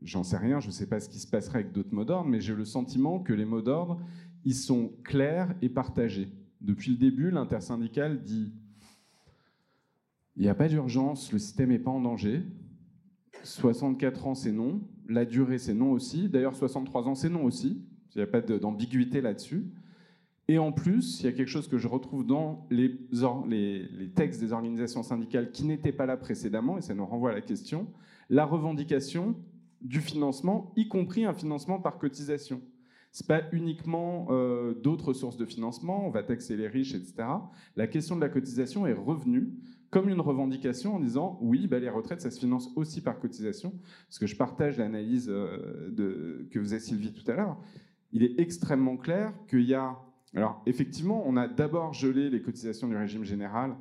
j'en 0.03 0.23
sais 0.23 0.37
rien, 0.37 0.59
je 0.59 0.67
ne 0.67 0.71
sais 0.71 0.87
pas 0.87 0.99
ce 0.99 1.09
qui 1.09 1.19
se 1.19 1.27
passerait 1.27 1.59
avec 1.59 1.71
d'autres 1.73 1.93
mots 1.93 2.05
d'ordre, 2.05 2.29
mais 2.29 2.39
j'ai 2.39 2.55
le 2.55 2.63
sentiment 2.63 3.19
que 3.19 3.33
les 3.33 3.45
mots 3.45 3.63
d'ordre, 3.63 3.99
ils 4.45 4.55
sont 4.55 4.93
clairs 5.03 5.53
et 5.61 5.69
partagés. 5.69 6.29
Depuis 6.61 6.91
le 6.91 6.97
début, 6.97 7.31
l'intersyndicale 7.31 8.21
dit 8.21 8.53
il 10.35 10.43
n'y 10.43 10.49
a 10.49 10.55
pas 10.55 10.67
d'urgence, 10.67 11.31
le 11.33 11.39
système 11.39 11.69
n'est 11.69 11.79
pas 11.79 11.91
en 11.91 11.99
danger. 11.99 12.43
64 13.43 14.27
ans, 14.27 14.35
c'est 14.35 14.51
non. 14.51 14.81
La 15.07 15.25
durée, 15.25 15.57
c'est 15.57 15.73
non 15.73 15.91
aussi. 15.91 16.29
D'ailleurs, 16.29 16.55
63 16.55 17.07
ans, 17.07 17.15
c'est 17.15 17.29
non 17.29 17.43
aussi. 17.43 17.81
Il 18.15 18.17
n'y 18.17 18.23
a 18.23 18.27
pas 18.27 18.41
d'ambiguïté 18.41 19.21
là-dessus. 19.21 19.65
Et 20.47 20.57
en 20.57 20.71
plus, 20.71 21.21
il 21.21 21.25
y 21.25 21.29
a 21.29 21.31
quelque 21.31 21.47
chose 21.47 21.69
que 21.69 21.77
je 21.77 21.87
retrouve 21.87 22.25
dans 22.25 22.67
les, 22.69 22.97
textes 24.15 24.41
des 24.41 24.51
organisations 24.51 25.03
syndicales 25.03 25.51
qui 25.51 25.63
n'étaient 25.63 25.93
pas 25.93 26.05
là 26.05 26.17
précédemment, 26.17 26.77
et 26.77 26.81
ça 26.81 26.93
nous 26.93 27.05
renvoie 27.05 27.31
à 27.31 27.33
la 27.33 27.41
question, 27.41 27.87
la 28.29 28.45
revendication 28.45 29.35
du 29.81 30.01
financement, 30.01 30.73
y 30.75 30.89
compris 30.89 31.25
un 31.25 31.33
financement 31.33 31.79
par 31.79 31.97
cotisation. 31.97 32.61
Ce 33.13 33.23
n'est 33.23 33.27
pas 33.27 33.43
uniquement 33.53 34.27
euh, 34.29 34.73
d'autres 34.73 35.13
sources 35.13 35.37
de 35.37 35.45
financement, 35.45 36.05
on 36.05 36.09
va 36.09 36.23
taxer 36.23 36.57
les 36.57 36.67
riches, 36.67 36.95
etc. 36.95 37.13
La 37.77 37.87
question 37.87 38.17
de 38.17 38.21
la 38.21 38.29
cotisation 38.29 38.85
est 38.85 38.93
revenue 38.93 39.53
comme 39.91 40.07
une 40.07 40.21
revendication 40.21 40.95
en 40.95 40.99
disant 40.99 41.37
oui, 41.41 41.67
bah, 41.67 41.77
les 41.77 41.89
retraites, 41.89 42.21
ça 42.21 42.31
se 42.31 42.39
finance 42.39 42.71
aussi 42.75 43.01
par 43.01 43.19
cotisation, 43.19 43.73
parce 44.07 44.19
que 44.19 44.25
je 44.25 44.37
partage 44.37 44.77
l'analyse 44.77 45.29
euh, 45.29 46.47
que 46.49 46.59
faisait 46.61 46.79
Sylvie 46.79 47.13
tout 47.13 47.29
à 47.29 47.35
l'heure. 47.35 47.57
Il 48.13 48.23
est 48.23 48.39
extrêmement 48.39 48.97
clair 48.97 49.33
qu'il 49.47 49.63
y 49.63 49.75
a... 49.75 49.97
Alors 50.33 50.63
effectivement, 50.65 51.23
on 51.25 51.35
a 51.35 51.47
d'abord 51.47 51.93
gelé 51.93 52.29
les 52.29 52.41
cotisations 52.41 52.87
du 52.87 52.95
régime 52.95 53.25
général 53.25 53.75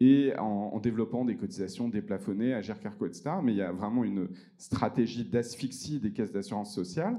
et 0.00 0.34
en, 0.38 0.78
développant 0.80 1.24
des 1.24 1.36
cotisations 1.36 1.88
déplafonnées 1.88 2.52
à 2.52 2.60
GERCARCO, 2.60 3.06
etc. 3.06 3.30
Mais 3.42 3.52
il 3.52 3.56
y 3.56 3.62
a 3.62 3.72
vraiment 3.72 4.04
une 4.04 4.28
stratégie 4.58 5.24
d'asphyxie 5.24 5.98
des 5.98 6.12
caisses 6.12 6.32
d'assurance 6.32 6.74
sociale. 6.74 7.18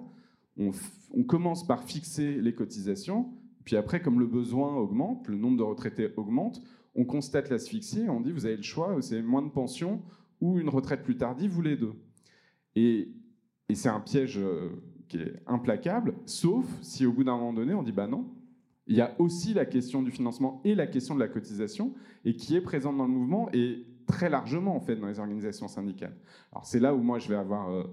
On, 0.58 0.70
on, 1.12 1.24
commence 1.24 1.66
par 1.66 1.84
fixer 1.84 2.36
les 2.36 2.54
cotisations, 2.54 3.34
puis 3.64 3.76
après, 3.76 4.02
comme 4.02 4.20
le 4.20 4.28
besoin 4.28 4.76
augmente, 4.76 5.28
le 5.28 5.36
nombre 5.36 5.58
de 5.58 5.64
retraités 5.64 6.12
augmente, 6.16 6.62
on 6.96 7.04
constate 7.04 7.50
l'asphyxie, 7.50 8.06
on 8.10 8.22
dit 8.22 8.32
vous 8.32 8.46
avez 8.46 8.56
le 8.56 8.64
choix, 8.64 8.96
c'est 9.02 9.22
moins 9.22 9.42
de 9.42 9.50
pension 9.50 10.02
ou 10.42 10.60
une 10.60 10.70
retraite 10.70 11.04
plus 11.04 11.18
tardive, 11.18 11.52
vous 11.52 11.62
les 11.62 11.76
deux. 11.76 11.94
Et, 12.76 13.10
c'est 13.74 13.90
un 13.90 14.00
piège 14.00 14.38
euh, 14.38 14.70
qui 15.08 15.18
est 15.18 15.42
implacable, 15.48 16.14
sauf 16.26 16.66
si 16.82 17.06
au 17.06 17.12
bout 17.12 17.24
d'un 17.24 17.36
moment 17.36 17.54
donné, 17.54 17.74
on 17.74 17.84
dit 17.84 17.92
bah 17.92 18.08
non. 18.08 18.28
Il 18.88 18.96
y 18.96 19.02
a 19.02 19.16
aussi 19.20 19.56
la 19.56 19.66
question 19.66 20.04
du 20.04 20.12
financement 20.12 20.62
et 20.64 20.76
la 20.76 20.86
question 20.86 21.16
de 21.16 21.20
la 21.20 21.28
cotisation, 21.28 21.96
et 22.24 22.36
qui 22.36 22.56
est 22.56 22.62
présente 22.62 22.96
dans 22.98 23.06
le 23.06 23.12
mouvement 23.12 23.50
et 23.52 23.88
très 24.06 24.30
largement 24.30 24.76
en 24.76 24.80
fait 24.80 24.96
dans 24.96 25.08
les 25.08 25.20
organisations 25.20 25.68
syndicales. 25.68 26.16
Alors 26.52 26.66
c'est 26.66 26.80
là 26.80 26.94
où 26.94 27.02
moi 27.02 27.18
je 27.18 27.28
vais 27.28 27.36
avoir 27.36 27.72
euh, 27.72 27.84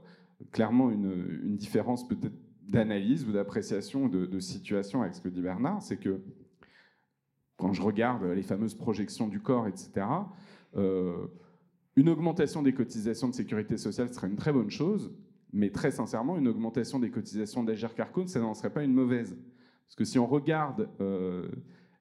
clairement 0.50 0.90
une, 0.90 1.56
différence 1.56 2.06
peut-être 2.06 2.36
d'analyse 2.68 3.26
ou 3.26 3.32
d'appréciation 3.32 4.08
de, 4.08 4.26
de 4.26 4.40
situation 4.40 5.00
avec 5.00 5.14
ce 5.14 5.22
que 5.22 5.28
dit 5.28 5.40
Bernard, 5.40 5.82
c'est 5.82 5.96
que 5.96 6.20
quand 7.56 7.72
je 7.72 7.82
regarde 7.82 8.24
les 8.24 8.42
fameuses 8.42 8.74
projections 8.74 9.28
du 9.28 9.40
corps, 9.40 9.66
etc., 9.66 10.06
euh, 10.76 11.26
une 11.96 12.08
augmentation 12.08 12.62
des 12.62 12.72
cotisations 12.72 13.28
de 13.28 13.34
sécurité 13.34 13.76
sociale 13.76 14.12
serait 14.12 14.28
une 14.28 14.36
très 14.36 14.52
bonne 14.52 14.70
chose, 14.70 15.12
mais 15.52 15.70
très 15.70 15.90
sincèrement, 15.90 16.38
une 16.38 16.48
augmentation 16.48 16.98
des 16.98 17.10
cotisations 17.10 17.62
d'Agir 17.62 17.94
Carcone, 17.94 18.26
ça 18.26 18.40
n'en 18.40 18.54
serait 18.54 18.72
pas 18.72 18.82
une 18.82 18.94
mauvaise. 18.94 19.36
Parce 19.84 19.96
que 19.96 20.04
si 20.04 20.18
on 20.18 20.26
regarde 20.26 20.88
euh, 21.00 21.48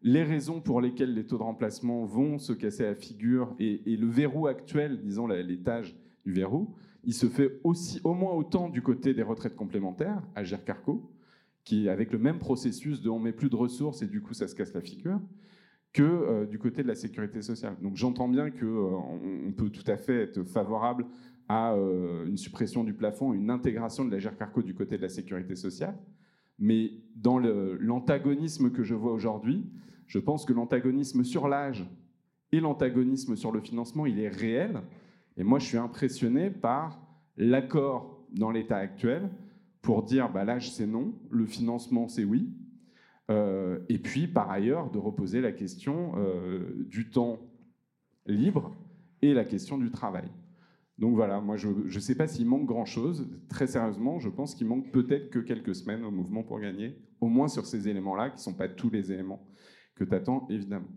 les 0.01 0.23
raisons 0.23 0.61
pour 0.61 0.79
lesquelles 0.79 1.13
les 1.13 1.27
taux 1.27 1.37
de 1.37 1.43
remplacement 1.43 2.05
vont 2.05 2.39
se 2.39 2.53
casser 2.53 2.83
la 2.83 2.95
figure 2.95 3.53
et, 3.59 3.81
le 3.85 4.07
verrou 4.07 4.47
actuel, 4.47 5.01
disons 5.01 5.27
l'étage 5.27 5.95
du 6.25 6.31
verrou, 6.31 6.73
il 7.03 7.13
se 7.13 7.27
fait 7.27 7.59
aussi 7.63 7.99
au 8.03 8.13
moins 8.13 8.33
autant 8.33 8.69
du 8.69 8.81
côté 8.81 9.13
des 9.13 9.23
retraites 9.23 9.55
complémentaires, 9.55 10.21
Agir 10.35 10.63
Carco, 10.63 11.11
qui 11.63 11.89
avec 11.89 12.11
le 12.11 12.19
même 12.19 12.39
processus 12.39 13.01
de 13.01 13.09
on 13.09 13.19
met 13.19 13.33
plus 13.33 13.49
de 13.49 13.55
ressources 13.55 14.01
et 14.01 14.07
du 14.07 14.21
coup 14.21 14.33
ça 14.33 14.47
se 14.47 14.55
casse 14.55 14.73
la 14.73 14.81
figure, 14.81 15.19
que 15.93 16.03
euh, 16.03 16.45
du 16.45 16.57
côté 16.57 16.83
de 16.83 16.87
la 16.87 16.95
sécurité 16.95 17.41
sociale. 17.41 17.75
Donc 17.81 17.95
j'entends 17.97 18.29
bien 18.29 18.49
qu'on 18.49 19.19
euh, 19.23 19.51
peut 19.55 19.69
tout 19.69 19.89
à 19.89 19.97
fait 19.97 20.23
être 20.23 20.43
favorable 20.43 21.05
à 21.47 21.73
euh, 21.73 22.25
une 22.25 22.37
suppression 22.37 22.83
du 22.83 22.93
plafond, 22.93 23.33
une 23.33 23.49
intégration 23.49 24.05
de 24.05 24.11
la 24.11 24.19
GERCARCO 24.19 24.63
du 24.63 24.73
côté 24.73 24.97
de 24.97 25.01
la 25.01 25.09
sécurité 25.09 25.55
sociale, 25.55 25.97
mais 26.57 26.91
dans 27.15 27.39
l'antagonisme 27.39 28.71
que 28.71 28.83
je 28.83 28.95
vois 28.95 29.11
aujourd'hui, 29.11 29.69
je 30.07 30.19
pense 30.19 30.45
que 30.45 30.53
l'antagonisme 30.53 31.23
sur 31.23 31.47
l'âge 31.47 31.85
et 32.51 32.59
l'antagonisme 32.59 33.35
sur 33.35 33.51
le 33.51 33.61
financement, 33.61 34.05
il 34.05 34.19
est 34.19 34.29
réel. 34.29 34.81
Et 35.37 35.43
moi, 35.43 35.59
je 35.59 35.65
suis 35.65 35.77
impressionné 35.77 36.49
par 36.49 37.01
l'accord 37.37 38.25
dans 38.33 38.51
l'état 38.51 38.77
actuel 38.77 39.29
pour 39.81 40.03
dire 40.03 40.31
bah, 40.31 40.43
l'âge 40.43 40.71
c'est 40.71 40.87
non, 40.87 41.13
le 41.29 41.45
financement 41.45 42.07
c'est 42.07 42.23
oui, 42.23 42.49
euh, 43.31 43.79
et 43.87 43.97
puis, 43.97 44.27
par 44.27 44.51
ailleurs, 44.51 44.91
de 44.91 44.97
reposer 44.97 45.41
la 45.41 45.51
question 45.51 46.13
euh, 46.17 46.85
du 46.89 47.09
temps 47.09 47.39
libre 48.25 48.75
et 49.21 49.33
la 49.33 49.45
question 49.45 49.77
du 49.77 49.89
travail. 49.89 50.29
Donc 50.97 51.15
voilà, 51.15 51.39
moi 51.41 51.55
je 51.55 51.69
ne 51.69 51.99
sais 51.99 52.15
pas 52.15 52.27
s'il 52.27 52.45
manque 52.45 52.65
grand-chose. 52.65 53.27
Très 53.47 53.67
sérieusement, 53.67 54.19
je 54.19 54.29
pense 54.29 54.53
qu'il 54.53 54.67
manque 54.67 54.91
peut-être 54.91 55.29
que 55.29 55.39
quelques 55.39 55.73
semaines 55.73 56.03
au 56.03 56.11
mouvement 56.11 56.43
pour 56.43 56.59
gagner, 56.59 56.95
au 57.21 57.27
moins 57.27 57.47
sur 57.47 57.65
ces 57.65 57.87
éléments-là, 57.87 58.29
qui 58.29 58.35
ne 58.35 58.41
sont 58.41 58.53
pas 58.53 58.67
tous 58.67 58.89
les 58.89 59.11
éléments 59.11 59.47
que 59.95 60.03
tu 60.03 60.13
attends, 60.13 60.45
évidemment. 60.49 60.87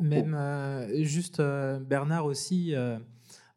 Même 0.00 0.34
euh, 0.34 1.02
juste 1.04 1.40
Bernard 1.40 2.26
aussi, 2.26 2.74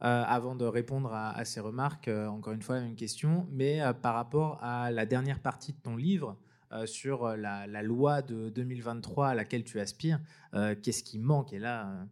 avant 0.02 0.56
de 0.56 0.66
répondre 0.66 1.14
à, 1.14 1.44
ces 1.46 1.60
remarques, 1.60 2.08
euh, 2.08 2.28
encore 2.28 2.54
une 2.54 2.62
fois, 2.62 2.80
une 2.80 2.96
question, 2.96 3.48
mais 3.52 3.82
euh, 3.82 3.94
par 3.94 4.14
rapport 4.14 4.60
à 4.62 4.92
la 4.92 5.06
dernière 5.06 5.40
partie 5.40 5.74
de 5.74 5.80
ton 5.80 5.96
livre, 5.96 6.38
sur 6.84 7.30
la, 7.38 7.66
loi 7.82 8.22
de 8.22 8.50
2023 8.50 9.30
à 9.30 9.36
laquelle 9.36 9.64
tu 9.64 9.80
aspires, 9.80 10.20
qu'est-ce 10.52 11.02
qui 11.02 11.18
manque? 11.18 11.54
Et 11.54 11.60
là, 11.60 12.06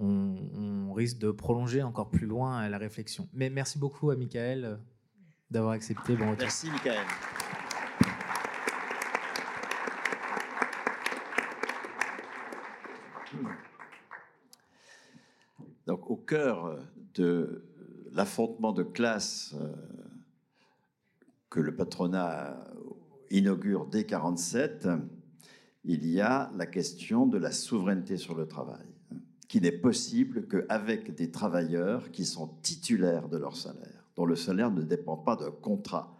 on, 0.00 0.92
risque 0.94 1.18
de 1.18 1.30
prolonger 1.30 1.84
encore 1.84 2.10
plus 2.10 2.26
loin 2.26 2.68
la 2.68 2.76
réflexion. 2.76 3.28
Mais 3.32 3.50
merci 3.50 3.78
beaucoup 3.78 4.10
à 4.10 4.16
Michael 4.16 4.80
d'avoir 5.48 5.74
accepté. 5.74 6.16
Bon 6.16 6.34
merci 6.36 6.68
Michael. 6.70 7.06
Donc 15.86 16.10
au 16.10 16.16
cœur 16.16 16.78
de 17.14 17.64
l'affrontement 18.12 18.72
de 18.72 18.82
classe 18.82 19.54
euh, 19.60 19.72
que 21.48 21.60
le 21.60 21.74
patronat 21.74 22.64
inaugure 23.30 23.86
dès 23.86 24.04
1947, 24.04 24.88
il 25.84 26.06
y 26.06 26.20
a 26.20 26.50
la 26.56 26.66
question 26.66 27.26
de 27.26 27.38
la 27.38 27.52
souveraineté 27.52 28.16
sur 28.16 28.34
le 28.34 28.46
travail, 28.46 28.86
qui 29.48 29.60
n'est 29.60 29.72
possible 29.72 30.46
qu'avec 30.46 31.14
des 31.14 31.30
travailleurs 31.30 32.10
qui 32.10 32.24
sont 32.24 32.48
titulaires 32.62 33.28
de 33.28 33.38
leur 33.38 33.56
salaire, 33.56 34.04
dont 34.16 34.26
le 34.26 34.36
salaire 34.36 34.70
ne 34.70 34.82
dépend 34.82 35.16
pas 35.16 35.36
d'un 35.36 35.50
contrat. 35.50 36.16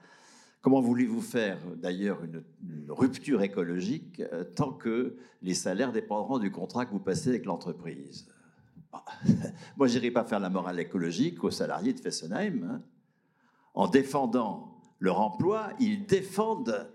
Comment 0.62 0.80
voulez-vous 0.80 1.22
faire 1.22 1.58
d'ailleurs 1.76 2.22
une, 2.24 2.42
rupture 2.88 3.42
écologique 3.42 4.20
euh, 4.32 4.44
tant 4.44 4.72
que 4.72 5.16
les 5.42 5.54
salaires 5.54 5.92
dépendront 5.92 6.38
du 6.38 6.50
contrat 6.50 6.84
que 6.84 6.90
vous 6.90 7.00
passez 7.00 7.30
avec 7.30 7.46
l'entreprise? 7.46 8.26
moi, 9.76 9.86
je 9.86 9.94
n'irai 9.94 10.10
pas 10.10 10.24
faire 10.24 10.40
la 10.40 10.50
morale 10.50 10.80
écologique 10.80 11.42
aux 11.44 11.50
salariés 11.50 11.92
de 11.92 12.00
Fessenheim. 12.00 12.64
Hein. 12.64 12.82
En 13.74 13.88
défendant 13.88 14.80
leur 14.98 15.20
emploi, 15.20 15.72
ils 15.78 16.06
défendent 16.06 16.90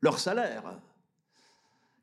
leur 0.00 0.18
salaire. 0.18 0.80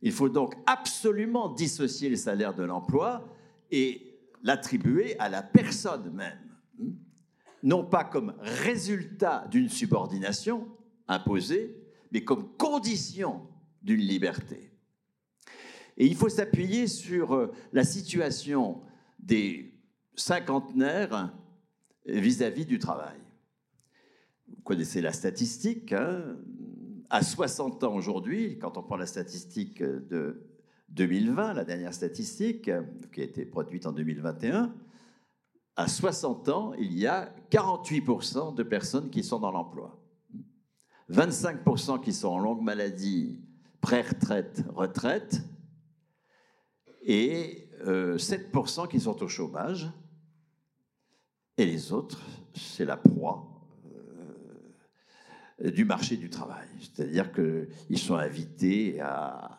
Il 0.02 0.11
faut 0.11 0.30
donc 0.30 0.56
absolument 0.65 1.49
dissocier 1.49 2.10
le 2.10 2.15
salaire 2.15 2.53
de 2.56 2.64
l'emploi 2.64 3.28
et 3.69 4.19
l'attribuer 4.44 5.19
à 5.19 5.30
la 5.30 5.44
personne 5.44 6.11
même. 6.11 6.57
Hein. 6.82 6.94
Non 7.64 7.86
pas 7.86 8.03
comme 8.03 8.34
résultat 8.40 9.45
d'une 9.52 9.69
subordination 9.69 10.68
imposée, 11.07 11.76
mais 12.11 12.23
comme 12.23 12.56
condition 12.57 13.48
d'une 13.84 13.99
liberté. 13.99 14.72
Et 15.98 16.07
il 16.07 16.15
faut 16.15 16.30
s'appuyer 16.30 16.88
sur 16.88 17.36
euh, 17.36 17.52
la 17.73 17.84
situation 17.84 18.82
des 19.22 19.73
cinquantenaires 20.15 21.34
vis-à-vis 22.06 22.65
du 22.65 22.80
travail. 22.80 23.19
Vous 24.48 24.61
connaissez 24.64 25.02
la 25.02 25.14
statistique. 25.14 25.93
Hein. 25.93 26.38
à 27.10 27.23
60 27.23 27.84
ans 27.84 27.95
aujourd'hui, 27.95 28.57
quand 28.60 28.77
on 28.77 28.84
prend 28.84 28.98
la 28.98 29.06
statistique 29.06 29.81
de 29.81 30.48
2020, 30.89 31.53
la 31.53 31.64
dernière 31.64 31.93
statistique 31.93 32.69
qui 33.14 33.22
a 33.22 33.23
été 33.23 33.45
produite 33.45 33.85
en 33.85 33.91
2021, 33.91 34.73
à 35.77 35.88
60 35.88 36.49
ans, 36.49 36.73
il 36.77 36.98
y 36.98 37.07
a 37.07 37.34
48% 37.49 38.56
de 38.56 38.64
personnes 38.64 39.10
qui 39.10 39.23
sont 39.23 39.39
dans 39.39 39.52
l'emploi. 39.52 39.98
25% 41.10 42.02
qui 42.02 42.14
sont 42.14 42.30
en 42.30 42.39
longue 42.39 42.61
maladie, 42.61 43.39
pré-retraite, 43.81 44.64
retraite, 44.73 45.41
et 47.03 47.60
7% 47.85 48.83
euh, 48.83 48.87
qui 48.87 48.99
sont 48.99 49.21
au 49.23 49.27
chômage, 49.27 49.91
et 51.57 51.65
les 51.65 51.91
autres, 51.91 52.21
c'est 52.55 52.85
la 52.85 52.97
proie 52.97 53.47
euh, 55.63 55.71
du 55.71 55.85
marché 55.85 56.17
du 56.17 56.29
travail. 56.29 56.67
C'est-à-dire 56.79 57.31
qu'ils 57.31 57.99
sont 57.99 58.15
invités 58.15 58.99
à, 59.01 59.57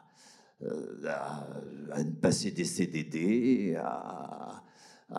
passer 2.21 2.53
des 2.53 2.65
CDD, 2.65 3.77
à, 3.77 4.63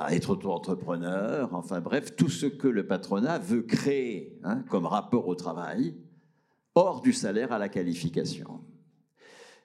être 0.09 0.31
auto-entrepreneur, 0.31 1.53
enfin 1.53 1.79
bref, 1.79 2.15
tout 2.15 2.29
ce 2.29 2.47
que 2.47 2.67
le 2.67 2.87
patronat 2.87 3.37
veut 3.37 3.61
créer 3.61 4.39
hein, 4.43 4.63
comme 4.69 4.85
rapport 4.87 5.27
au 5.27 5.35
travail, 5.35 5.95
hors 6.73 7.01
du 7.01 7.13
salaire 7.13 7.51
à 7.51 7.59
la 7.59 7.69
qualification. 7.69 8.61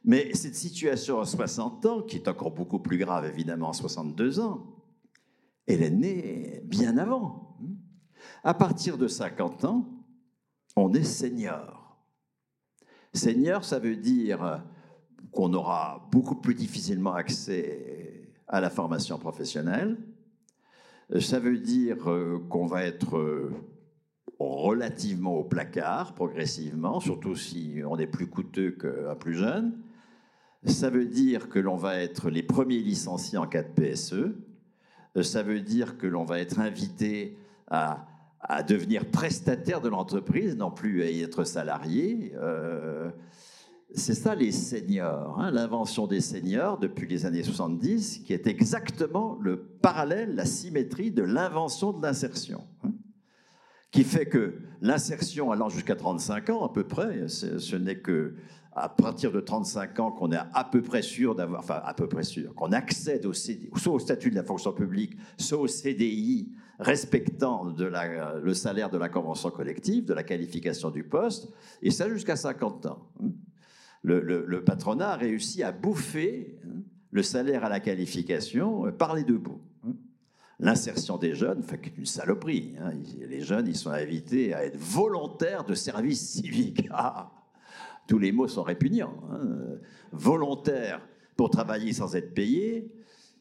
Mais 0.09 0.35
cette 0.35 0.55
situation 0.55 1.21
à 1.21 1.27
60 1.27 1.85
ans, 1.85 2.01
qui 2.01 2.17
est 2.17 2.29
encore 2.29 2.51
beaucoup 2.51 2.79
plus 2.79 2.97
grave 2.97 3.27
évidemment 3.27 3.69
à 3.69 3.73
62 3.75 4.41
ans, 4.41 4.67
elle 5.67 5.83
est 5.83 5.91
née 5.91 6.63
bien 6.65 6.97
avant. 6.97 7.59
À 8.43 8.55
partir 8.55 8.97
de 8.97 9.07
50 9.07 9.67
ans, 9.67 9.87
on 10.77 10.95
est 10.95 11.05
senior. 11.05 11.99
Senior, 13.13 13.67
ça 13.67 13.79
veut 13.79 13.97
dire 13.97 14.65
qu'on 15.31 15.53
aura 15.53 16.09
beaucoup 16.11 16.37
plus 16.37 16.55
difficilement 16.55 17.13
accès 17.13 18.31
à 18.47 18.63
la 18.63 18.71
formation 18.71 19.19
professionnelle. 19.19 19.99
Ça 21.21 21.39
veut 21.39 21.59
dire 21.59 22.11
euh, 22.11 22.39
qu'on 22.49 22.65
va 22.65 22.85
être 22.85 23.19
euh, 23.19 23.53
relativement 24.39 25.35
au 25.35 25.45
placard 25.45 26.15
progressivement, 26.15 26.99
surtout 26.99 27.37
si 27.37 27.83
on 27.87 27.99
est 27.99 28.07
plus 28.07 28.27
coûteux 28.27 28.71
qu'un 28.71 29.15
plus 29.15 29.35
jeune. 29.35 29.79
Ça 30.65 30.91
veut 30.91 31.07
dire 31.07 31.49
que 31.49 31.59
l'on 31.59 31.77
va 31.77 31.97
être 31.97 32.31
les 32.31 32.43
premiers 32.43 32.81
licenciés 32.81 33.39
en 33.39 33.47
cas 33.47 33.63
de 33.63 33.69
PSE. 33.69 34.35
Ça 35.23 35.43
veut 35.43 35.61
dire 35.61 35.99
que 35.99 36.07
l'on 36.07 36.25
va 36.25 36.41
être 36.41 36.59
invité 36.59 37.37
à, 37.69 38.07
devenir 38.67 39.11
prestataire 39.11 39.81
de 39.81 39.89
l'entreprise, 39.89 40.57
non 40.57 40.71
plus 40.71 41.03
à 41.03 41.11
y 41.11 41.23
être 41.23 41.45
salarié. 41.45 42.33
Euh, 42.37 43.11
c'est 43.95 44.15
ça 44.15 44.35
les 44.35 44.53
seniors, 44.53 45.41
hein, 45.41 45.51
l'invention 45.51 46.07
des 46.07 46.21
seniors 46.21 46.79
depuis 46.79 47.09
les 47.09 47.25
années 47.25 47.43
70, 47.43 48.19
qui 48.25 48.33
est 48.33 48.47
exactement 48.47 49.39
le 49.41 49.59
parallèle, 49.59 50.35
la 50.35 50.45
symétrie 50.45 51.11
de 51.11 51.23
l'invention 51.23 51.93
de 51.93 52.03
l'insertion. 52.03 52.67
Hein, 52.85 52.93
qui 53.91 54.05
fait 54.05 54.27
que 54.27 54.55
l'insertion 54.83 55.51
allant 55.51 55.71
jusqu'à 55.71 55.97
35 55.97 56.51
ans 56.51 56.65
à 56.65 56.73
peu 56.73 56.85
près, 56.85 57.27
ce 57.29 57.77
n'est 57.77 57.99
que 57.99 58.35
à 58.79 58.89
partir 58.89 59.33
de 59.33 59.41
35 59.41 60.01
ans 60.01 60.11
qu'on 60.11 60.33
est 60.33 60.39
à 60.53 60.65
peu 60.65 60.83
près 60.83 61.03
sûr 61.03 61.35
d'avoir, 61.35 61.61
enfin 61.61 61.81
à 61.85 61.95
peu 61.95 62.09
près 62.09 62.23
sûr, 62.23 62.55
qu'on 62.55 62.73
accède 62.73 63.27
au 63.27 63.33
soit 63.33 63.93
au 63.93 63.99
statut 63.99 64.31
de 64.31 64.37
la 64.37 64.43
fonction 64.43 64.73
publique, 64.73 65.17
soit 65.37 65.59
au 65.59 65.67
CDI, 65.67 66.53
respectant 66.79 67.75
le 67.77 68.55
salaire 68.55 68.91
de 68.91 68.99
la 68.99 69.09
convention 69.09 69.51
collective, 69.51 70.05
de 70.05 70.15
la 70.15 70.23
qualification 70.23 70.91
du 70.91 71.05
poste, 71.05 71.49
et 71.83 71.91
ça 71.91 72.09
jusqu'à 72.09 72.37
50 72.37 72.87
ans. 72.87 73.11
Le, 74.03 74.63
patronat 74.65 75.11
a 75.11 75.17
réussi 75.17 75.63
à 75.63 75.73
bouffer 75.73 76.59
le 77.11 77.23
salaire 77.23 77.65
à 77.65 77.69
la 77.69 77.81
qualification 77.81 78.93
par 78.93 79.15
les 79.15 79.25
deux 79.25 79.39
bouts. 79.39 79.61
L'insertion 80.61 81.19
des 81.19 81.35
jeunes, 81.35 81.63
fait 81.63 81.81
une 81.97 82.07
saloperie. 82.07 82.75
Hein. 82.81 82.91
Les 83.29 83.41
jeunes, 83.41 83.69
ils 83.69 83.77
sont 83.77 83.91
invités 83.91 84.55
à 84.55 84.65
être 84.65 84.77
volontaires 84.77 85.65
de 85.65 85.75
service 85.75 86.31
civique. 86.31 86.89
Ah, 86.91 87.31
tous 88.09 88.19
les 88.19 88.33
mots 88.33 88.49
sont 88.49 88.65
répugnants. 88.65 89.15
Hein. 89.31 89.79
Volontaire 90.11 91.07
pour 91.37 91.51
travailler 91.51 91.93
sans 91.93 92.17
être 92.17 92.35
payé 92.35 92.91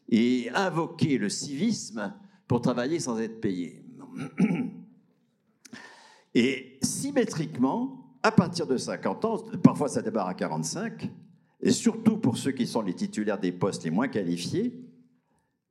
et 0.08 0.50
invoquer 0.54 1.18
le 1.18 1.28
civisme 1.28 2.14
pour 2.46 2.60
travailler 2.60 3.00
sans 3.00 3.18
être 3.18 3.40
payé. 3.40 3.82
Et 6.34 6.78
symétriquement, 6.82 8.14
à 8.22 8.30
partir 8.30 8.66
de 8.66 8.76
50 8.76 9.24
ans, 9.24 9.38
parfois 9.62 9.88
ça 9.88 10.02
débarre 10.02 10.28
à 10.28 10.34
45, 10.34 11.10
et 11.62 11.72
surtout 11.72 12.18
pour 12.18 12.36
ceux 12.36 12.52
qui 12.52 12.66
sont 12.66 12.82
les 12.82 12.94
titulaires 12.94 13.40
des 13.40 13.50
postes 13.50 13.84
les 13.84 13.90
moins 13.90 14.08
qualifiés, 14.08 14.78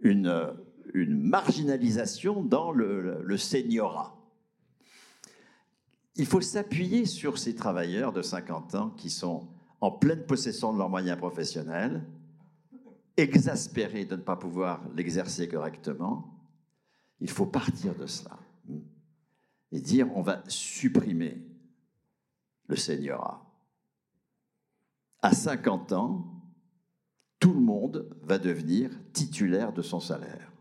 une, 0.01 0.53
marginalisation 0.93 2.43
dans 2.43 2.71
le, 2.71 3.21
le 3.21 3.37
seniorat 3.37 4.16
il 6.17 6.25
faut 6.25 6.41
s'appuyer 6.41 7.05
sur 7.05 7.37
ces 7.37 7.55
travailleurs 7.55 8.11
de 8.11 8.21
50 8.23 8.75
ans 8.75 8.89
qui 8.91 9.09
sont 9.09 9.47
en 9.81 9.91
pleine 9.91 10.25
possession 10.25 10.73
de 10.73 10.79
leurs 10.79 10.89
moyens 10.89 11.17
professionnels, 11.17 12.03
exaspérés 13.15 14.05
de 14.05 14.15
ne 14.15 14.21
pas 14.21 14.35
pouvoir 14.35 14.81
l'exercer 14.95 15.47
correctement. 15.47 16.33
Il 17.19 17.29
faut 17.29 17.45
partir 17.45 17.95
de 17.95 18.07
cela 18.07 18.37
et 19.71 19.79
dire 19.79 20.07
on 20.15 20.21
va 20.21 20.43
supprimer 20.47 21.39
le 22.67 22.75
seigneurat. 22.75 23.43
À 25.21 25.33
50 25.33 25.91
ans, 25.93 26.25
tout 27.39 27.53
le 27.53 27.59
monde 27.59 28.17
va 28.23 28.39
devenir 28.39 28.89
titulaire 29.13 29.71
de 29.71 29.83
son 29.83 29.99
salaire, 29.99 30.51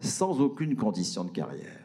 sans 0.00 0.40
aucune 0.40 0.74
condition 0.74 1.24
de 1.24 1.30
carrière 1.30 1.83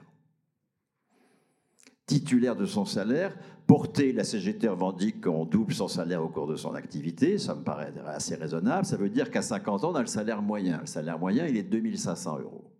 titulaire 2.10 2.56
de 2.56 2.66
son 2.66 2.86
salaire. 2.86 3.38
Porter, 3.68 4.14
la 4.14 4.24
CGT 4.24 4.68
revendique 4.68 5.22
qu'on 5.22 5.46
double 5.46 5.76
son 5.76 5.88
salaire 5.88 6.24
au 6.24 6.28
cours 6.28 6.48
de 6.48 6.56
son 6.56 6.74
activité, 6.74 7.38
ça 7.38 7.54
me 7.54 7.62
paraît 7.62 7.94
assez 8.08 8.34
raisonnable. 8.34 8.84
Ça 8.84 8.98
veut 8.98 9.10
dire 9.10 9.30
qu'à 9.30 9.44
50 9.44 9.84
ans, 9.84 9.92
on 9.92 9.96
a 9.96 10.02
le 10.02 10.08
salaire 10.08 10.42
moyen. 10.42 10.80
Le 10.82 10.88
salaire 10.88 11.20
moyen, 11.20 11.46
il 11.46 11.56
est 11.56 11.62
de 11.62 11.70
2500 11.70 12.40
euros. 12.40 12.72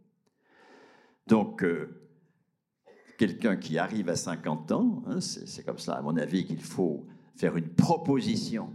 Donc, 1.28 1.64
euh, 1.64 2.10
quelqu'un 3.20 3.56
qui 3.56 3.78
arrive 3.78 4.10
à 4.10 4.16
50 4.16 4.72
ans, 4.72 5.04
hein, 5.06 5.22
c'est 5.22 5.64
comme 5.64 5.78
ça, 5.78 5.94
à 5.94 6.02
mon 6.02 6.18
avis, 6.18 6.46
qu'il 6.46 6.64
faut 6.64 7.06
faire 7.36 7.56
une 7.56 7.70
proposition 7.70 8.72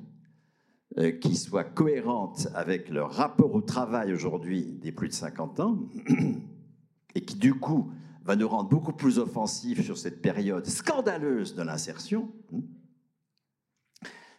euh, 0.98 1.10
qui 1.10 1.35
soit 1.35 1.64
cohérente 1.64 2.47
avec 2.55 2.90
le 2.90 3.02
rapport 3.02 3.52
au 3.52 3.60
travail 3.60 4.12
aujourd'hui 4.12 4.78
des 4.81 4.93
plus 4.93 5.09
de 5.09 5.14
50 5.14 5.59
ans, 5.59 5.81
et 7.16 7.24
qui, 7.24 7.35
du 7.35 7.55
coup, 7.55 7.90
va 8.24 8.36
nous 8.36 8.48
rendre 8.48 8.68
beaucoup 8.68 8.92
plus 8.92 9.18
offensifs 9.18 9.84
sur 9.84 9.98
cette 9.98 10.22
période 10.22 10.66
scandaleuse 10.66 11.55
de 11.55 11.62
l'insertion, 11.62 12.32
hein, 12.52 12.60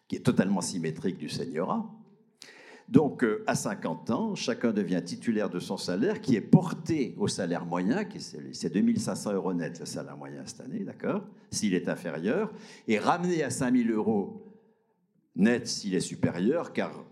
qui 0.07 0.15
est 0.15 0.25
totalement 0.25 0.61
symétrique 0.61 1.17
du 1.17 1.29
seigneurat. 1.29 1.89
Donc, 2.87 3.23
euh, 3.23 3.43
à 3.47 3.55
50 3.55 4.11
ans, 4.11 4.35
chacun 4.35 4.71
devient 4.71 5.01
titulaire 5.03 5.49
de 5.49 5.59
son 5.59 5.77
salaire, 5.77 6.21
qui 6.21 6.35
est 6.35 6.41
porté 6.41 7.15
au 7.17 7.27
salaire 7.27 7.65
moyen, 7.65 8.05
qui 8.05 8.19
c'est 8.19 8.69
2500 8.69 9.33
euros 9.33 9.53
net 9.53 9.79
le 9.79 9.85
salaire 9.85 10.17
moyen 10.17 10.43
cette 10.45 10.61
année, 10.61 10.83
d'accord 10.83 11.23
S'il 11.49 11.73
est 11.73 11.89
inférieur, 11.89 12.51
et 12.87 12.99
ramené 12.99 13.43
à 13.43 13.49
5000 13.49 13.91
euros 13.91 14.45
net 15.35 15.67
s'il 15.67 15.95
est 15.95 15.99
supérieur, 15.99 16.73
car 16.73 17.03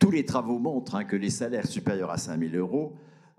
tous 0.00 0.10
les 0.10 0.24
travaux 0.24 0.58
montrent 0.58 0.96
hein, 0.96 1.04
que 1.04 1.16
les 1.16 1.30
salaires 1.30 1.66
supérieurs 1.66 2.10
à 2.10 2.18
5000 2.18 2.56
euros 2.56 2.94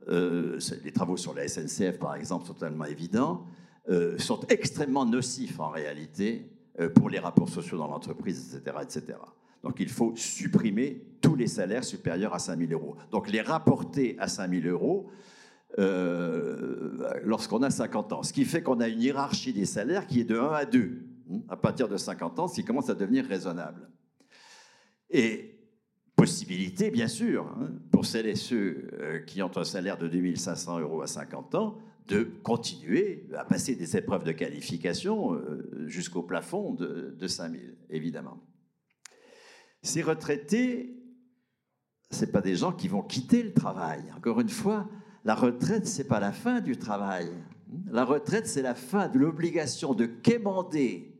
euh, 0.07 0.59
les 0.83 0.91
travaux 0.91 1.17
sur 1.17 1.33
la 1.33 1.47
SNCF 1.47 1.97
par 1.99 2.15
exemple 2.15 2.45
sont 2.45 2.53
totalement 2.53 2.85
évidents, 2.85 3.45
euh, 3.89 4.17
sont 4.17 4.41
extrêmement 4.49 5.05
nocifs 5.05 5.59
en 5.59 5.69
réalité 5.69 6.49
euh, 6.79 6.89
pour 6.89 7.09
les 7.09 7.19
rapports 7.19 7.49
sociaux 7.49 7.77
dans 7.77 7.87
l'entreprise, 7.87 8.55
etc., 8.55 8.77
etc. 8.81 9.17
Donc 9.63 9.79
il 9.79 9.89
faut 9.89 10.13
supprimer 10.15 11.01
tous 11.21 11.35
les 11.35 11.47
salaires 11.47 11.83
supérieurs 11.83 12.35
à 12.35 12.39
5 12.39 12.59
000 12.59 12.71
euros. 12.71 12.95
Donc 13.11 13.31
les 13.31 13.41
rapporter 13.41 14.15
à 14.19 14.27
5 14.27 14.51
000 14.61 14.67
euros 14.67 15.09
lorsqu'on 17.23 17.61
a 17.61 17.69
50 17.69 18.13
ans. 18.13 18.23
Ce 18.23 18.31
qui 18.31 18.45
fait 18.45 18.61
qu'on 18.61 18.79
a 18.79 18.87
une 18.87 19.01
hiérarchie 19.01 19.51
des 19.51 19.65
salaires 19.65 20.07
qui 20.07 20.21
est 20.21 20.23
de 20.23 20.37
1 20.37 20.51
à 20.53 20.65
2 20.65 20.79
hein, 21.31 21.41
à 21.49 21.57
partir 21.57 21.89
de 21.89 21.97
50 21.97 22.39
ans, 22.39 22.47
ce 22.47 22.55
qui 22.55 22.63
commence 22.63 22.89
à 22.89 22.93
devenir 22.93 23.25
raisonnable. 23.25 23.89
Et 25.09 25.54
possibilité, 26.15 26.91
bien 26.91 27.07
sûr, 27.07 27.47
hein, 27.47 27.71
pour 27.91 28.05
celles 28.05 28.27
et 28.27 28.35
ceux 28.35 28.89
euh, 28.93 29.19
qui 29.19 29.41
ont 29.41 29.57
un 29.57 29.63
salaire 29.63 29.97
de 29.97 30.07
2500 30.07 30.79
euros 30.79 31.01
à 31.01 31.07
50 31.07 31.55
ans, 31.55 31.77
de 32.07 32.23
continuer 32.43 33.27
à 33.35 33.45
passer 33.45 33.75
des 33.75 33.97
épreuves 33.97 34.23
de 34.23 34.31
qualification 34.31 35.33
euh, 35.33 35.87
jusqu'au 35.87 36.21
plafond 36.21 36.73
de, 36.73 37.15
de 37.17 37.27
5000, 37.27 37.75
évidemment. 37.89 38.39
Ces 39.81 40.01
retraités, 40.01 40.95
ce 42.11 42.25
pas 42.25 42.41
des 42.41 42.55
gens 42.55 42.71
qui 42.71 42.87
vont 42.87 43.01
quitter 43.01 43.43
le 43.43 43.53
travail. 43.53 44.03
Encore 44.15 44.39
une 44.39 44.49
fois, 44.49 44.87
la 45.23 45.35
retraite, 45.35 45.87
ce 45.87 45.99
n'est 45.99 46.07
pas 46.07 46.19
la 46.19 46.31
fin 46.31 46.61
du 46.61 46.77
travail. 46.77 47.31
La 47.87 48.05
retraite, 48.05 48.47
c'est 48.47 48.61
la 48.61 48.75
fin 48.75 49.07
de 49.07 49.17
l'obligation 49.17 49.93
de 49.93 50.05
quémander 50.05 51.19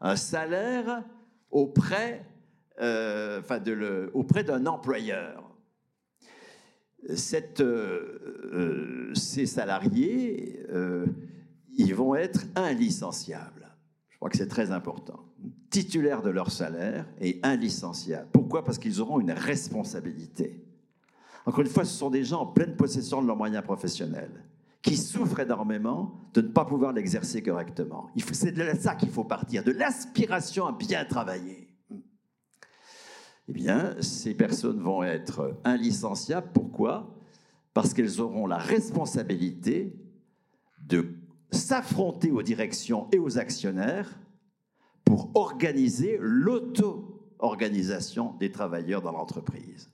un 0.00 0.16
salaire 0.16 1.02
auprès 1.50 2.27
euh, 2.80 3.40
enfin 3.40 3.60
auprès 4.14 4.44
d'un 4.44 4.66
employeur. 4.66 5.44
Euh, 7.10 7.16
euh, 7.60 9.14
ces 9.14 9.46
salariés, 9.46 10.60
ils 11.76 11.94
vont 11.94 12.14
être 12.14 12.44
inlicenciables. 12.56 13.68
Je 14.08 14.16
crois 14.16 14.30
que 14.30 14.36
c'est 14.36 14.48
très 14.48 14.70
important. 14.70 15.24
Titulaires 15.70 16.22
de 16.22 16.30
leur 16.30 16.50
salaire 16.50 17.06
et 17.20 17.40
inlicenciables. 17.44 18.28
Pourquoi? 18.32 18.64
Parce 18.64 18.78
qu'ils 18.78 19.00
auront 19.00 19.20
une 19.20 19.30
responsabilité. 19.30 20.64
Encore 21.46 21.60
une 21.60 21.68
fois, 21.68 21.84
ce 21.84 21.96
sont 21.96 22.10
des 22.10 22.24
gens 22.24 22.40
en 22.40 22.46
pleine 22.46 22.76
possession 22.76 23.22
de 23.22 23.26
leurs 23.26 23.36
moyens 23.36 23.62
professionnels, 23.62 24.44
qui 24.82 24.96
souffrent 24.96 25.40
énormément 25.40 26.14
de 26.34 26.40
ne 26.40 26.48
pas 26.48 26.64
pouvoir 26.64 26.92
l'exercer 26.92 27.42
correctement. 27.42 28.10
C'est 28.32 28.52
de 28.52 28.78
ça 28.78 28.96
qu'il 28.96 29.10
faut 29.10 29.24
partir, 29.24 29.64
de 29.64 29.72
l'aspiration 29.72 30.66
à 30.66 30.72
bien 30.72 31.04
travailler. 31.04 31.67
Eh 33.48 33.52
bien, 33.52 33.96
ces 34.00 34.34
personnes 34.34 34.80
vont 34.80 35.02
être 35.02 35.56
inlicenciables. 35.64 36.50
Pourquoi? 36.52 37.14
Parce 37.72 37.94
qu'elles 37.94 38.20
auront 38.20 38.46
la 38.46 38.58
responsabilité 38.58 39.96
de 40.86 41.14
s'affronter 41.50 42.30
aux 42.30 42.42
directions 42.42 43.08
et 43.10 43.18
aux 43.18 43.38
actionnaires 43.38 44.20
pour 45.04 45.30
organiser 45.34 46.18
l'auto-organisation 46.20 48.34
des 48.38 48.52
travailleurs 48.52 49.00
dans 49.00 49.12
l'entreprise. 49.12 49.90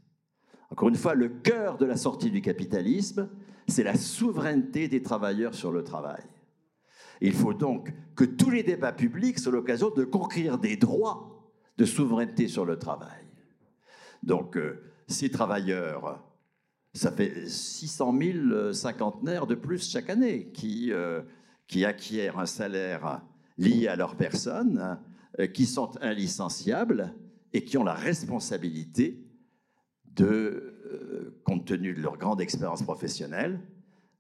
Encore 0.71 0.89
une 0.89 0.97
fois, 0.97 1.15
le 1.15 1.29
cœur 1.29 1.79
de 1.79 1.85
la 1.85 1.97
sortie 1.97 2.33
du 2.33 2.43
capitalisme, 2.43 3.29
c'est 3.69 3.85
la 3.85 3.97
souveraineté 3.97 4.89
des 4.89 5.03
travailleurs 5.03 5.55
sur 5.55 5.71
le 5.71 5.85
travail. 5.85 6.25
Il 7.21 7.33
faut 7.33 7.55
donc 7.55 7.95
que 8.17 8.25
tous 8.25 8.51
les 8.51 8.65
débats 8.65 8.93
publics 8.93 9.39
soient 9.39 9.53
l'occasion 9.53 9.91
de 9.91 10.05
conquérir 10.05 10.59
des 10.59 10.77
droits 10.77 11.53
de 11.79 11.85
souveraineté 11.85 12.49
sur 12.49 12.65
le 12.65 12.77
travail. 12.79 13.24
Donc, 14.25 14.57
euh, 14.57 14.81
ces 15.07 15.31
travailleurs, 15.31 16.25
ça 16.95 17.13
fait 17.13 17.47
600 17.47 18.19
000 18.19 18.73
cinquantenaires 18.73 19.47
de 19.47 19.55
plus 19.55 19.91
chaque 19.91 20.09
année 20.09 20.51
qui, 20.55 20.93
euh, 20.93 21.21
qui 21.67 21.85
acquièrent 21.85 22.39
un 22.39 22.47
salaire 22.47 23.23
liés 23.59 23.87
à 23.87 23.97
leur 23.97 24.17
personne, 24.17 24.99
euh, 25.39 25.47
qui 25.47 25.67
sont 25.67 25.91
inlicenciables 26.03 27.15
et 27.53 27.65
qui 27.65 27.77
ont 27.77 27.85
la 27.85 27.95
responsabilité 27.95 29.23
de, 30.07 30.71
compte 31.45 31.67
tenu 31.67 31.93
de 31.93 32.01
leur 32.01 32.17
grande 32.17 32.41
expérience 32.41 32.83
professionnelle, 32.83 33.61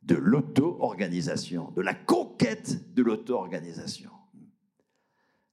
de 0.02 0.16
l'auto-organisation, 0.16 1.72
de 1.74 1.81
la 1.81 1.94
conquête 1.94 2.93
de 2.94 3.02
l'auto-organisation. 3.02 4.10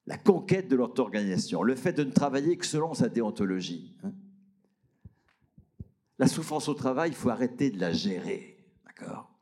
La 0.08 0.18
conquête 0.18 0.68
de 0.68 0.76
l'auto-organisation, 0.76 1.64
le 1.64 1.76
fait 1.76 1.94
de 1.94 2.04
ne 2.04 2.12
travailler 2.12 2.58
que 2.58 2.66
selon 2.66 2.94
sa 2.94 3.08
déontologie. 3.08 3.96
Hein. 4.04 4.12
La 6.22 6.28
souffrance 6.28 6.70
au 6.70 6.76
travail, 6.76 7.10
il 7.10 7.16
faut 7.16 7.32
arrêter 7.32 7.72
de 7.72 7.80
la 7.80 7.92
gérer, 7.92 8.64
d'accord? 8.86 9.34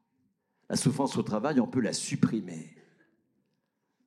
La 0.70 0.78
souffrance 0.78 1.18
au 1.18 1.24
travail, 1.24 1.60
on 1.60 1.68
peut 1.68 1.82
la 1.82 1.92
supprimer. 1.92 2.74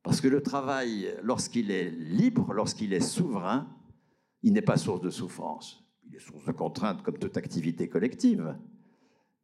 Parce 0.03 0.23
que 0.23 0.29
le 0.29 0.43
travail, 0.43 1.15
lorsqu'il 1.23 1.71
est 1.71 1.91
libre, 1.91 2.55
lorsqu'il 2.55 2.95
est 2.95 3.01
souverain, 3.01 3.69
il 4.43 4.55
n'est 4.55 4.63
pas 4.63 4.79
source 4.79 5.03
de 5.03 5.11
souffrance. 5.11 5.85
Il 6.09 6.17
est 6.17 6.19
source 6.19 6.47
de 6.47 6.53
contrainte 6.53 7.03
comme 7.03 7.19
toute 7.19 7.37
activité 7.37 7.91
collective, 7.91 8.57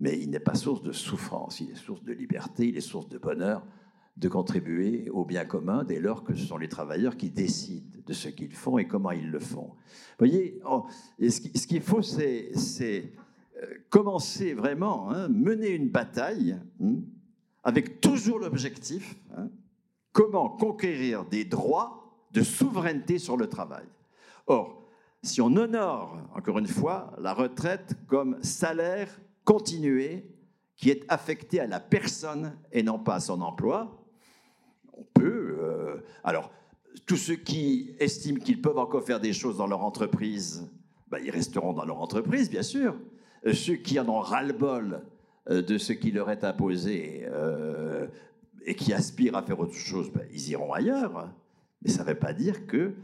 mais 0.00 0.18
il 0.18 0.30
n'est 0.30 0.40
pas 0.40 0.55
source 0.55 0.82
de 0.82 0.92
souffrance, 0.92 1.60
il 1.60 1.72
est 1.72 1.76
source 1.76 2.02
de 2.02 2.14
liberté, 2.14 2.68
il 2.68 2.78
est 2.78 2.80
source 2.80 3.10
de 3.10 3.18
bonheur, 3.18 3.62
de 4.19 4.28
contribuer 4.28 5.09
au 5.11 5.24
bien 5.24 5.45
commun 5.45 5.85
dès 5.85 6.01
lors 6.01 6.24
que 6.24 6.35
ce 6.35 6.45
sont 6.45 6.59
les 6.59 6.69
travailleurs 6.69 7.16
qui 7.16 7.31
décident 7.31 7.99
de 8.05 8.12
ce 8.12 8.28
qu'ils 8.28 8.55
font 8.55 8.77
et 8.78 8.89
comment 8.89 9.12
ils 9.12 9.31
le 9.31 9.39
font. 9.39 9.70
Vous 10.19 10.27
voyez, 10.27 10.61
ce 11.20 11.66
qu'il 11.66 11.82
faut, 11.82 12.03
c'est 12.03 13.12
euh, 13.62 13.66
commencer 13.90 14.55
vraiment, 14.55 15.11
hein, 15.11 15.28
mener 15.28 15.69
une 15.69 15.89
bataille 15.89 16.59
hein, 16.82 16.97
avec 17.62 18.01
toujours 18.01 18.40
l'objectif 18.40 19.16
hein, 19.36 19.51
comment 20.12 20.49
conquérir 20.49 21.24
des 21.24 21.45
droits 21.45 22.27
de 22.32 22.43
souveraineté 22.43 23.19
sur 23.19 23.36
le 23.36 23.47
travail. 23.47 23.86
Or, 24.49 24.89
si 25.23 25.40
on 25.40 25.55
honore, 25.57 26.19
encore 26.35 26.59
une 26.59 26.66
fois, 26.66 27.12
la 27.19 27.35
retraite 27.35 27.95
comme 28.09 28.43
salaire 28.43 29.09
continué 29.45 30.35
qui 30.77 30.90
est 30.90 31.05
affecté 31.09 31.61
à 31.61 31.66
la 31.66 31.81
personne 31.81 32.57
et 32.73 32.82
non 32.82 32.99
pas 32.99 33.16
à 33.16 33.20
son 33.20 33.40
emploi, 33.40 33.97
on 34.98 35.04
peut... 35.14 35.56
Euh, 35.60 35.96
alors, 36.24 36.50
tous 37.06 37.16
ceux 37.16 37.36
qui 37.36 37.94
estiment 37.98 38.40
qu'ils 38.40 38.60
peuvent 38.60 38.78
encore 38.78 39.04
faire 39.04 39.20
des 39.20 39.32
choses 39.32 39.56
dans 39.56 39.66
leur 39.66 39.84
entreprise, 39.84 40.68
ben, 41.08 41.18
ils 41.24 41.30
resteront 41.30 41.72
dans 41.72 41.84
leur 41.84 42.00
entreprise, 42.00 42.50
bien 42.50 42.62
sûr. 42.62 42.96
Euh, 43.46 43.52
ceux 43.52 43.76
qui 43.76 43.98
en 44.00 44.08
ont 44.08 44.20
res-le-bol 44.20 45.02
euh, 45.48 45.62
de 45.62 45.78
ce 45.78 45.92
qui 45.92 46.10
leur 46.10 46.30
est 46.30 46.44
imposé 46.44 47.26
et 48.66 48.74
qui 48.74 48.92
aspirent 48.92 49.36
à 49.36 49.42
faire 49.42 49.60
autre 49.60 49.74
chose, 49.74 50.10
ben, 50.12 50.26
ils 50.32 50.50
iront 50.50 50.72
ailleurs. 50.72 51.32
Mais 51.82 51.90
ça 51.90 52.02
ne 52.02 52.08
veut 52.08 52.18
pas 52.18 52.32
dire 52.32 52.66
que 52.66 52.94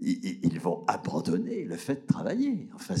ils, 0.00 0.58
vont 0.60 0.84
abandonner 0.88 1.64
le 1.64 1.76
fait 1.76 2.02
de 2.02 2.06
travailler. 2.06 2.68
Enfin, 2.74 2.94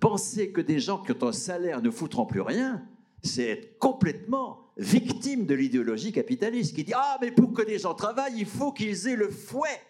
penser 0.00 0.50
que 0.50 0.60
des 0.60 0.80
gens 0.80 0.98
qui 0.98 1.12
ont 1.12 1.28
un 1.28 1.32
salaire 1.32 1.80
ne 1.80 1.90
foutront 1.90 2.26
plus 2.26 2.40
rien, 2.40 2.82
c'est 3.22 3.48
être 3.48 3.78
complètement 3.78 4.72
victime 4.76 5.46
de 5.46 5.54
l'idéologie 5.54 6.12
capitaliste 6.12 6.74
qui 6.74 6.84
dit 6.84 6.92
ah 6.94 7.18
mais 7.20 7.32
pour 7.32 7.52
que 7.52 7.62
les 7.62 7.78
gens 7.78 7.94
travaillent, 7.94 8.38
il 8.38 8.46
faut 8.46 8.72
qu'ils 8.72 9.08
aient 9.08 9.16
le 9.16 9.30
fouet 9.30 9.80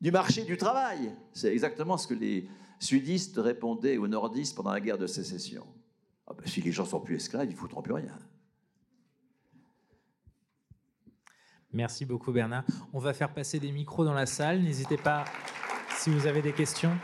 du 0.00 0.10
marché 0.10 0.42
du 0.42 0.56
travail. 0.56 1.12
C'est 1.32 1.52
exactement 1.52 1.96
ce 1.96 2.08
que 2.08 2.14
les 2.14 2.48
sudistes 2.80 3.36
répondaient 3.38 3.98
aux 3.98 4.08
nordistes 4.08 4.56
pendant 4.56 4.72
la 4.72 4.80
guerre 4.80 4.98
de 4.98 5.06
sécession. 5.06 5.64
Ah 6.26 6.34
ben, 6.34 6.46
si 6.46 6.60
les 6.60 6.72
gens 6.72 6.84
sont 6.84 7.00
plus 7.00 7.16
esclaves, 7.16 7.46
ils 7.46 7.52
ne 7.52 7.56
foutront 7.56 7.82
plus 7.82 7.94
rien. 7.94 8.18
Merci 11.72 12.04
beaucoup 12.04 12.32
Bernard. 12.32 12.64
On 12.92 12.98
va 12.98 13.14
faire 13.14 13.32
passer 13.32 13.58
des 13.58 13.72
micros 13.72 14.04
dans 14.04 14.12
la 14.12 14.26
salle. 14.26 14.62
N'hésitez 14.62 14.98
pas 14.98 15.24
si 15.96 16.10
vous 16.10 16.26
avez 16.26 16.42
des 16.42 16.52
questions. 16.52 16.98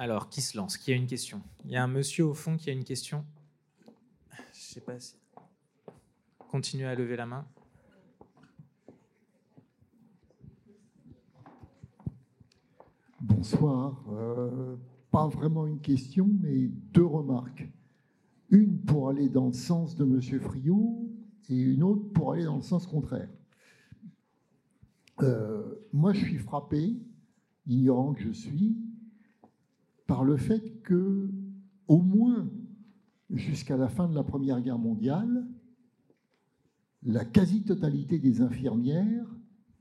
Alors, 0.00 0.28
qui 0.28 0.42
se 0.42 0.56
lance 0.56 0.76
Qui 0.76 0.92
a 0.92 0.94
une 0.94 1.08
question? 1.08 1.42
Il 1.64 1.72
y 1.72 1.76
a 1.76 1.82
un 1.82 1.88
monsieur 1.88 2.24
au 2.24 2.32
fond 2.32 2.56
qui 2.56 2.70
a 2.70 2.72
une 2.72 2.84
question. 2.84 3.24
Je 4.30 4.60
sais 4.60 4.80
pas 4.80 5.00
si. 5.00 5.16
Continuez 6.52 6.86
à 6.86 6.94
lever 6.94 7.16
la 7.16 7.26
main. 7.26 7.44
Bonsoir. 13.20 14.00
Euh, 14.12 14.76
pas 15.10 15.26
vraiment 15.26 15.66
une 15.66 15.80
question, 15.80 16.30
mais 16.42 16.68
deux 16.92 17.04
remarques. 17.04 17.68
Une 18.50 18.78
pour 18.78 19.08
aller 19.08 19.28
dans 19.28 19.48
le 19.48 19.52
sens 19.52 19.96
de 19.96 20.04
M. 20.04 20.40
Friot 20.40 21.10
et 21.48 21.58
une 21.58 21.82
autre 21.82 22.12
pour 22.12 22.34
aller 22.34 22.44
dans 22.44 22.56
le 22.56 22.62
sens 22.62 22.86
contraire. 22.86 23.28
Euh, 25.22 25.74
moi, 25.92 26.12
je 26.12 26.20
suis 26.20 26.38
frappé, 26.38 26.94
ignorant 27.66 28.14
que 28.14 28.22
je 28.22 28.30
suis, 28.30 28.76
par 30.08 30.24
le 30.24 30.38
fait 30.38 30.80
que, 30.82 31.30
au 31.86 32.00
moins 32.00 32.50
jusqu'à 33.30 33.76
la 33.76 33.88
fin 33.88 34.08
de 34.08 34.14
la 34.14 34.24
Première 34.24 34.60
Guerre 34.62 34.78
mondiale, 34.78 35.46
la 37.02 37.26
quasi-totalité 37.26 38.18
des 38.18 38.40
infirmières 38.40 39.26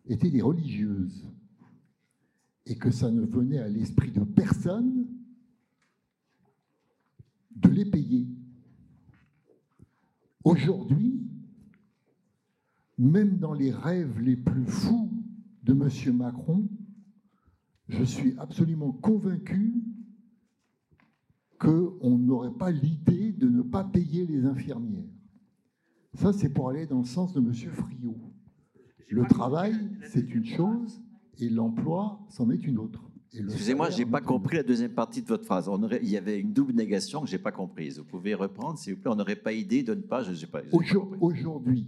étaient 0.05 0.29
des 0.29 0.41
religieuses 0.41 1.25
et 2.65 2.77
que 2.77 2.91
ça 2.91 3.09
ne 3.09 3.21
venait 3.21 3.59
à 3.59 3.69
l'esprit 3.69 4.11
de 4.11 4.25
personne 4.25 5.07
de 7.55 7.69
les 7.69 7.85
payer. 7.85 8.27
Aujourd'hui, 10.43 11.25
même 12.97 13.37
dans 13.37 13.53
les 13.53 13.71
rêves 13.71 14.19
les 14.19 14.35
plus 14.35 14.65
fous 14.65 15.09
de 15.63 15.71
M. 15.71 16.17
Macron, 16.17 16.67
je 17.87 18.03
suis 18.03 18.37
absolument 18.37 18.91
convaincu 18.91 19.85
qu'on 21.59 22.17
n'aurait 22.17 22.53
pas 22.53 22.71
l'idée 22.71 23.31
de 23.33 23.47
ne 23.47 23.61
pas 23.61 23.83
payer 23.83 24.25
les 24.25 24.45
infirmières. 24.45 25.03
Ça, 26.13 26.33
c'est 26.33 26.49
pour 26.49 26.69
aller 26.69 26.85
dans 26.85 26.99
le 26.99 27.05
sens 27.05 27.33
de 27.33 27.39
M. 27.39 27.53
Friot. 27.53 28.17
Le 29.09 29.25
travail, 29.25 29.73
c'est 30.11 30.33
une 30.33 30.45
chose, 30.45 31.01
et 31.39 31.49
l'emploi, 31.49 32.19
c'en 32.29 32.49
est 32.49 32.65
une 32.65 32.77
autre. 32.79 33.03
Excusez-moi, 33.33 33.89
je 33.89 33.99
n'ai 33.99 34.05
pas 34.05 34.21
compris 34.21 34.57
la 34.57 34.63
deuxième 34.63 34.93
partie 34.93 35.21
de 35.21 35.27
votre 35.27 35.45
phrase. 35.45 35.67
On 35.67 35.81
aurait, 35.83 35.99
il 36.01 36.09
y 36.09 36.17
avait 36.17 36.39
une 36.39 36.53
double 36.53 36.73
négation 36.73 37.21
que 37.21 37.27
je 37.27 37.35
n'ai 37.35 37.41
pas 37.41 37.51
comprise. 37.51 37.99
Vous 37.99 38.05
pouvez 38.05 38.33
reprendre, 38.33 38.77
s'il 38.79 38.95
vous 38.95 39.01
plaît 39.01 39.11
On 39.11 39.15
n'aurait 39.15 39.35
pas 39.35 39.53
idée 39.53 39.83
de 39.83 39.93
ne 39.93 40.01
pas... 40.01 40.23
Je 40.23 40.45
pas. 40.45 40.61
Aujourd'hui, 41.21 41.87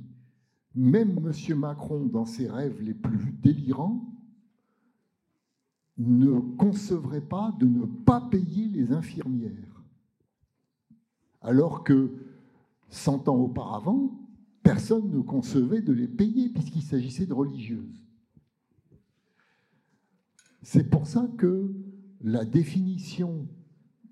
même 0.76 1.18
M. 1.18 1.58
Macron, 1.58 2.06
dans 2.06 2.26
ses 2.26 2.48
rêves 2.48 2.82
les 2.82 2.94
plus 2.94 3.32
délirants, 3.41 4.19
ne 6.00 6.40
concevrait 6.58 7.22
pas 7.22 7.54
de 7.60 7.68
ne 7.68 7.86
pas 7.86 8.22
payer 8.22 8.68
les 8.70 8.94
infirmières. 8.94 9.84
Alors 11.42 11.84
que 11.84 12.12
100 12.90 13.28
ans 13.28 13.36
auparavant, 13.36 14.12
personne 14.64 15.12
ne 15.12 15.22
concevait 15.22 15.82
de 15.82 15.94
les 15.94 16.08
payer 16.08 16.50
puisqu'il 16.50 16.82
s'agissait 16.82 17.26
de 17.26 17.34
religieuses. 17.34 18.04
C'est 20.62 20.90
pour 20.90 21.08
ça 21.08 21.30
que 21.38 21.72
la 22.22 22.46
définition 22.46 23.48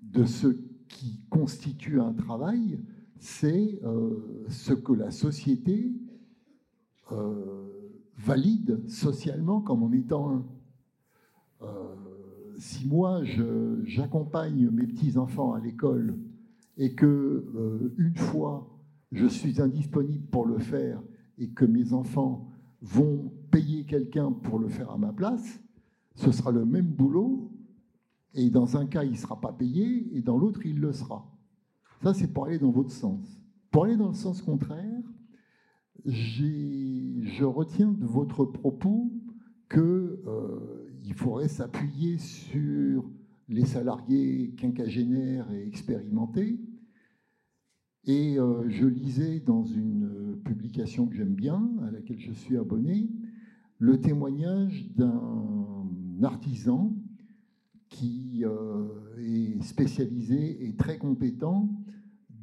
de 0.02 0.24
ce 0.24 0.48
qui 0.88 1.20
constitue 1.28 2.00
un 2.00 2.14
travail, 2.14 2.80
c'est 3.18 3.80
euh, 3.84 4.44
ce 4.48 4.72
que 4.72 4.92
la 4.92 5.10
société 5.10 5.92
euh, 7.12 7.66
valide 8.16 8.88
socialement 8.88 9.60
comme 9.60 9.82
en 9.82 9.92
étant 9.92 10.30
un. 10.30 10.46
Euh, 11.62 11.66
si 12.58 12.86
moi 12.86 13.22
j'accompagne 13.84 14.68
mes 14.70 14.86
petits-enfants 14.86 15.52
à 15.52 15.60
l'école 15.60 16.16
et 16.76 16.94
que 16.94 17.92
une 17.96 18.16
fois 18.16 18.68
je 19.12 19.26
suis 19.26 19.60
indisponible 19.60 20.26
pour 20.26 20.46
le 20.46 20.58
faire 20.58 21.00
et 21.38 21.50
que 21.50 21.64
mes 21.64 21.92
enfants 21.92 22.48
vont 22.80 23.32
payer 23.50 23.84
quelqu'un 23.84 24.32
pour 24.32 24.58
le 24.58 24.68
faire 24.68 24.90
à 24.90 24.98
ma 24.98 25.12
place, 25.12 25.60
ce 26.16 26.32
sera 26.32 26.50
le 26.50 26.64
même 26.64 26.86
boulot 26.86 27.52
et 28.34 28.50
dans 28.50 28.76
un 28.76 28.86
cas 28.86 29.04
il 29.04 29.12
ne 29.12 29.16
sera 29.16 29.40
pas 29.40 29.52
payé 29.52 30.08
et 30.16 30.20
dans 30.20 30.36
l'autre 30.36 30.66
il 30.66 30.80
le 30.80 30.92
sera. 30.92 31.26
Ça 32.02 32.12
c'est 32.12 32.32
pour 32.32 32.46
aller 32.46 32.58
dans 32.58 32.70
votre 32.70 32.92
sens. 32.92 33.40
Pour 33.70 33.84
aller 33.84 33.96
dans 33.96 34.08
le 34.08 34.14
sens 34.14 34.42
contraire, 34.42 35.02
je 36.04 37.44
retiens 37.44 37.92
de 37.92 38.06
votre 38.06 38.44
propos 38.44 39.12
qu'il 39.70 39.80
euh, 39.80 40.87
faudrait 41.14 41.48
s'appuyer 41.48 42.18
sur 42.18 43.10
les 43.48 43.64
salariés 43.64 44.54
quinquagénaires 44.56 45.50
et 45.52 45.66
expérimentés. 45.66 46.60
Et 48.04 48.38
euh, 48.38 48.68
je 48.68 48.86
lisais 48.86 49.40
dans 49.40 49.64
une 49.64 50.40
publication 50.44 51.06
que 51.06 51.14
j'aime 51.14 51.34
bien, 51.34 51.70
à 51.86 51.90
laquelle 51.90 52.20
je 52.20 52.32
suis 52.32 52.56
abonné, 52.56 53.10
le 53.78 54.00
témoignage 54.00 54.90
d'un 54.96 55.86
artisan 56.22 56.94
qui 57.88 58.44
euh, 58.44 58.88
est 59.18 59.62
spécialisé 59.62 60.66
et 60.66 60.74
très 60.74 60.98
compétent 60.98 61.70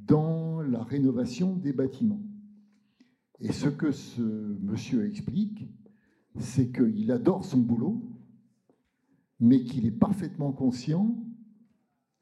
dans 0.08 0.62
la 0.62 0.84
rénovation 0.84 1.56
des 1.56 1.74
bâtiments. 1.74 2.22
Et 3.40 3.52
ce 3.52 3.68
que 3.68 3.92
ce 3.92 4.22
monsieur 4.22 5.06
explique, 5.06 5.68
c'est 6.38 6.72
qu'il 6.72 7.12
adore 7.12 7.46
son 7.46 7.60
boulot, 7.60 8.02
mais 9.40 9.64
qu'il 9.64 9.86
est 9.86 9.92
parfaitement 9.92 10.52
conscient 10.52 11.16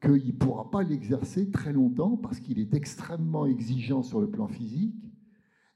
qu'il 0.04 0.34
ne 0.34 0.38
pourra 0.38 0.70
pas 0.70 0.82
l'exercer 0.82 1.50
très 1.50 1.72
longtemps 1.72 2.16
parce 2.16 2.40
qu'il 2.40 2.58
est 2.58 2.74
extrêmement 2.74 3.46
exigeant 3.46 4.02
sur 4.02 4.20
le 4.20 4.30
plan 4.30 4.48
physique 4.48 5.10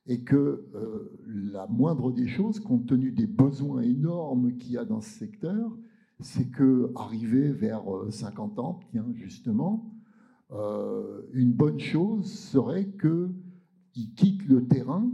et 0.07 0.23
que 0.23 0.67
euh, 0.75 1.19
la 1.27 1.67
moindre 1.67 2.13
des 2.13 2.27
choses, 2.27 2.61
compte 2.61 2.87
tenu 2.87 3.13
des 3.13 3.27
besoins 3.27 3.83
énormes 3.83 4.57
qu'il 4.57 4.73
y 4.73 4.79
a 4.79 4.85
dans 4.85 5.01
ce 5.01 5.11
secteur, 5.11 5.77
c'est 6.21 6.51
que 6.51 6.91
arrivé 6.97 7.53
vers 7.53 7.85
50 8.09 8.59
euh, 8.59 8.63
ans, 8.63 8.81
tiens, 8.91 9.07
justement, 9.15 9.95
euh, 10.51 11.23
une 11.35 11.53
bonne 11.53 11.79
chose 11.79 12.33
serait 12.33 12.91
qu'il 13.01 14.15
quitte 14.15 14.47
le 14.47 14.67
terrain 14.67 15.11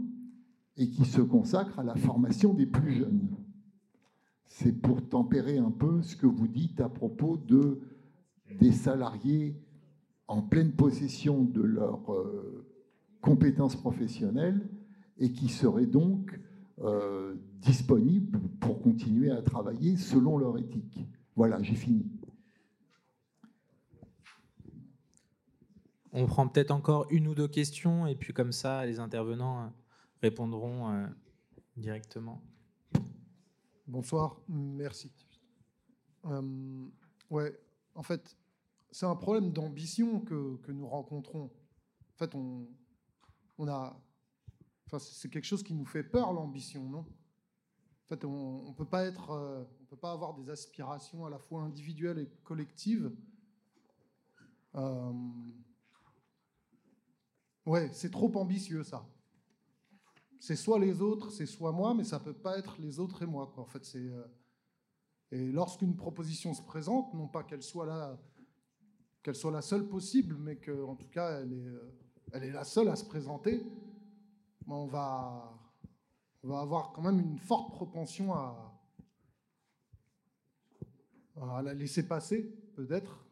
et 0.76 0.88
qui 0.88 1.04
se 1.04 1.20
consacre 1.20 1.80
à 1.80 1.82
la 1.82 1.96
formation 1.96 2.54
des 2.54 2.66
plus 2.66 2.92
jeunes. 2.92 3.28
C'est 4.46 4.72
pour 4.72 5.08
tempérer 5.08 5.58
un 5.58 5.70
peu 5.70 6.02
ce 6.02 6.16
que 6.16 6.26
vous 6.26 6.48
dites 6.48 6.80
à 6.80 6.88
propos 6.88 7.36
de, 7.36 7.80
des 8.60 8.72
salariés 8.72 9.56
en 10.28 10.42
pleine 10.42 10.72
possession 10.72 11.42
de 11.42 11.62
leurs 11.62 12.12
euh, 12.12 12.66
compétences 13.20 13.76
professionnelles 13.76 14.68
et 15.18 15.32
qui 15.32 15.48
seraient 15.48 15.86
donc 15.86 16.38
euh, 16.80 17.34
disponibles 17.60 18.40
pour 18.60 18.82
continuer 18.82 19.30
à 19.30 19.42
travailler 19.42 19.96
selon 19.96 20.38
leur 20.38 20.58
éthique. 20.58 21.00
Voilà, 21.36 21.62
j'ai 21.62 21.74
fini. 21.74 22.06
On 26.12 26.26
prend 26.26 26.46
peut-être 26.46 26.70
encore 26.70 27.06
une 27.10 27.26
ou 27.26 27.34
deux 27.34 27.48
questions 27.48 28.06
et 28.06 28.14
puis 28.14 28.32
comme 28.32 28.52
ça, 28.52 28.86
les 28.86 29.00
intervenants 29.00 29.72
répondront 30.22 30.90
euh, 30.90 31.06
directement. 31.76 32.40
Bonsoir, 33.86 34.40
merci. 34.48 35.12
Euh, 36.24 36.86
ouais, 37.28 37.60
en 37.94 38.02
fait, 38.02 38.34
c'est 38.90 39.04
un 39.04 39.14
problème 39.14 39.52
d'ambition 39.52 40.20
que, 40.20 40.56
que, 40.56 40.72
nous 40.72 40.88
rencontrons. 40.88 41.50
En 42.14 42.16
fait, 42.16 42.34
on, 42.34 42.66
on 43.58 43.68
a, 43.68 43.94
enfin, 44.86 44.98
c'est 44.98 45.28
quelque 45.28 45.44
chose 45.44 45.62
qui 45.62 45.74
nous 45.74 45.84
fait 45.84 46.02
peur 46.02 46.32
l'ambition, 46.32 46.88
non? 46.88 47.00
En 47.00 48.06
fait, 48.06 48.24
on, 48.24 48.70
ne 48.70 48.74
peut 48.74 48.86
pas 48.86 49.04
être, 49.04 49.30
euh, 49.30 49.62
on 49.82 49.84
peut 49.84 49.98
pas 49.98 50.12
avoir 50.12 50.32
des 50.32 50.48
aspirations 50.48 51.26
à 51.26 51.30
la 51.30 51.38
fois 51.38 51.60
individuelles 51.60 52.18
et 52.18 52.30
collectives. 52.42 53.14
Euh, 54.76 55.12
ouais, 57.66 57.90
c'est 57.92 58.10
trop 58.10 58.34
ambitieux 58.38 58.82
ça 58.82 59.06
c'est 60.44 60.56
soit 60.56 60.78
les 60.78 61.00
autres, 61.00 61.30
c'est 61.30 61.46
soit 61.46 61.72
moi, 61.72 61.94
mais 61.94 62.04
ça 62.04 62.20
peut 62.20 62.34
pas 62.34 62.58
être 62.58 62.76
les 62.78 63.00
autres 63.00 63.22
et 63.22 63.26
moi. 63.26 63.50
En 63.56 63.64
fait, 63.64 63.82
c'est 63.82 64.10
euh, 64.10 64.26
et 65.30 65.50
lorsqu'une 65.50 65.96
proposition 65.96 66.52
se 66.52 66.60
présente, 66.60 67.14
non 67.14 67.28
pas 67.28 67.44
qu'elle 67.44 67.62
soit 67.62 67.86
là, 67.86 68.18
qu'elle 69.22 69.36
soit 69.36 69.50
la 69.50 69.62
seule 69.62 69.88
possible, 69.88 70.36
mais 70.36 70.56
qu'en 70.56 70.96
tout 70.96 71.08
cas 71.08 71.40
elle 71.40 71.54
est, 71.54 71.66
euh, 71.66 71.96
elle 72.32 72.44
est 72.44 72.52
la 72.52 72.64
seule 72.64 72.88
à 72.88 72.96
se 72.96 73.06
présenter, 73.06 73.64
ben, 74.66 74.74
on 74.74 74.86
va, 74.86 75.58
on 76.42 76.48
va 76.48 76.60
avoir 76.60 76.92
quand 76.92 77.00
même 77.00 77.20
une 77.20 77.38
forte 77.38 77.72
propension 77.72 78.34
à, 78.34 78.78
à 81.40 81.62
la 81.62 81.72
laisser 81.72 82.06
passer, 82.06 82.42
peut-être, 82.76 83.24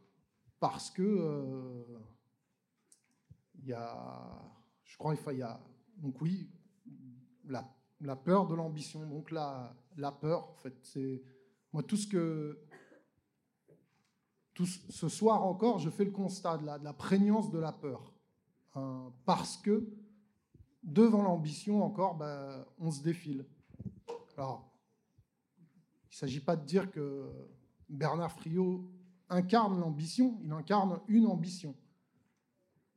parce 0.59 0.91
que 0.91 1.03
euh, 1.03 1.85
y 3.65 3.75
a, 3.75 4.51
je 4.83 4.97
crois, 4.97 5.15
il 5.31 5.39
y 5.39 5.43
a, 5.43 5.61
donc 5.99 6.19
oui, 6.23 6.49
la, 7.49 8.17
peur 8.17 8.47
de 8.47 8.55
l'ambition. 8.55 9.07
Donc 9.07 9.31
la, 9.31 9.75
peur, 10.21 10.51
en 10.51 10.55
fait, 10.57 10.75
c'est 10.83 11.23
moi 11.73 11.83
tout 11.83 11.97
ce 11.97 12.07
que 12.07 12.59
ce 14.91 15.09
soir 15.09 15.45
encore, 15.45 15.79
je 15.79 15.91
fais 15.91 16.05
le 16.05 16.11
constat 16.11 16.59
de 16.59 16.67
la, 16.67 16.93
prégnance 16.93 17.51
de 17.51 17.59
la 17.59 17.73
peur, 17.73 18.13
hein, 18.75 19.13
parce 19.25 19.57
que 19.57 19.89
devant 20.83 21.23
l'ambition 21.23 21.83
encore, 21.83 22.17
ben, 22.17 22.65
on 22.79 22.91
se 22.91 23.03
défile. 23.03 23.47
Alors, 24.37 24.71
il 25.59 26.15
ne 26.15 26.17
s'agit 26.17 26.41
pas 26.41 26.57
de 26.57 26.65
dire 26.65 26.91
que 26.91 27.31
Bernard 27.89 28.33
Friot 28.33 28.91
incarne 29.29 29.81
l'ambition, 29.81 30.39
il 30.43 30.53
incarne 30.53 31.01
une 31.09 31.27
ambition. 31.27 31.75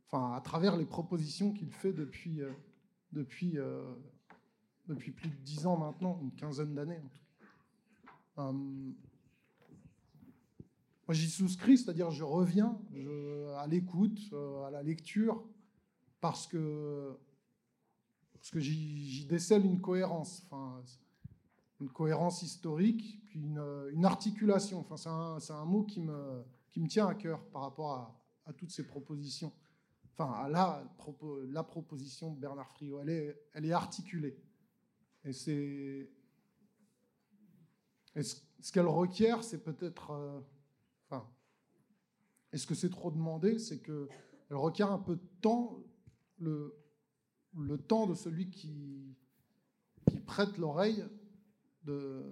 Enfin, 0.08 0.34
à 0.34 0.42
travers 0.42 0.78
les 0.78 0.86
propositions 0.86 1.54
qu'il 1.54 1.72
fait 1.72 1.94
depuis, 1.94 2.42
euh, 2.42 2.52
depuis 3.12 3.58
euh, 3.58 3.84
depuis 4.88 5.12
plus 5.12 5.30
de 5.30 5.36
dix 5.44 5.66
ans 5.66 5.78
maintenant, 5.78 6.20
une 6.22 6.32
quinzaine 6.32 6.74
d'années 6.74 7.00
en 7.00 7.08
tout 7.10 7.20
cas. 7.20 8.42
Euh, 8.44 8.52
moi, 11.08 11.14
j'y 11.14 11.30
souscris, 11.30 11.78
c'est-à-dire 11.78 12.10
je 12.10 12.24
reviens 12.24 12.80
à 13.58 13.68
l'écoute, 13.68 14.20
euh, 14.34 14.64
à 14.64 14.72
la 14.72 14.82
lecture, 14.82 15.44
parce 16.20 16.48
que, 16.48 17.16
parce 18.34 18.50
que 18.50 18.60
j'y 18.60 19.26
décèle 19.26 19.66
une 19.66 19.80
cohérence, 19.80 20.48
une 21.80 21.90
cohérence 21.90 22.42
historique, 22.42 23.22
puis 23.28 23.40
une, 23.40 24.06
articulation. 24.06 24.80
Enfin, 24.80 24.98
c'est 25.40 25.54
un, 25.54 25.58
un, 25.58 25.66
mot 25.66 25.84
qui 25.84 26.02
me, 26.02 26.44
qui 26.72 26.80
me 26.80 26.88
tient 26.88 27.06
à 27.06 27.14
cœur 27.14 27.44
par 27.50 27.62
rapport 27.62 27.92
à, 27.92 28.20
à 28.48 28.54
toutes 28.54 28.72
ces 28.72 28.88
propositions. 28.88 29.54
Enfin, 30.18 30.32
à 30.32 30.50
la, 30.50 30.84
la 31.50 31.64
proposition 31.64 32.32
de 32.34 32.40
Bernard 32.40 32.72
Friot, 32.72 33.02
elle 33.02 33.10
est, 33.10 33.42
elle 33.54 33.66
est 33.66 33.74
articulée. 33.74 34.36
Et 35.26 35.34
c'est. 35.34 36.08
ce 38.16 38.72
qu'elle 38.72 38.88
requiert, 38.88 39.44
c'est 39.44 39.64
peut-être. 39.64 40.12
Euh, 40.12 40.40
enfin, 41.10 41.28
est-ce 42.52 42.68
que 42.68 42.76
c'est 42.76 42.92
trop 42.92 43.10
demandé 43.10 43.58
C'est 43.58 43.82
qu'elle 43.82 44.08
requiert 44.52 44.92
un 44.92 45.00
peu 45.00 45.16
de 45.16 45.28
temps, 45.42 45.84
le, 46.38 46.78
le 47.58 47.78
temps 47.78 48.06
de 48.06 48.14
celui 48.14 48.52
qui, 48.52 49.18
qui 50.08 50.20
prête 50.20 50.58
l'oreille 50.58 51.04
de. 51.84 52.24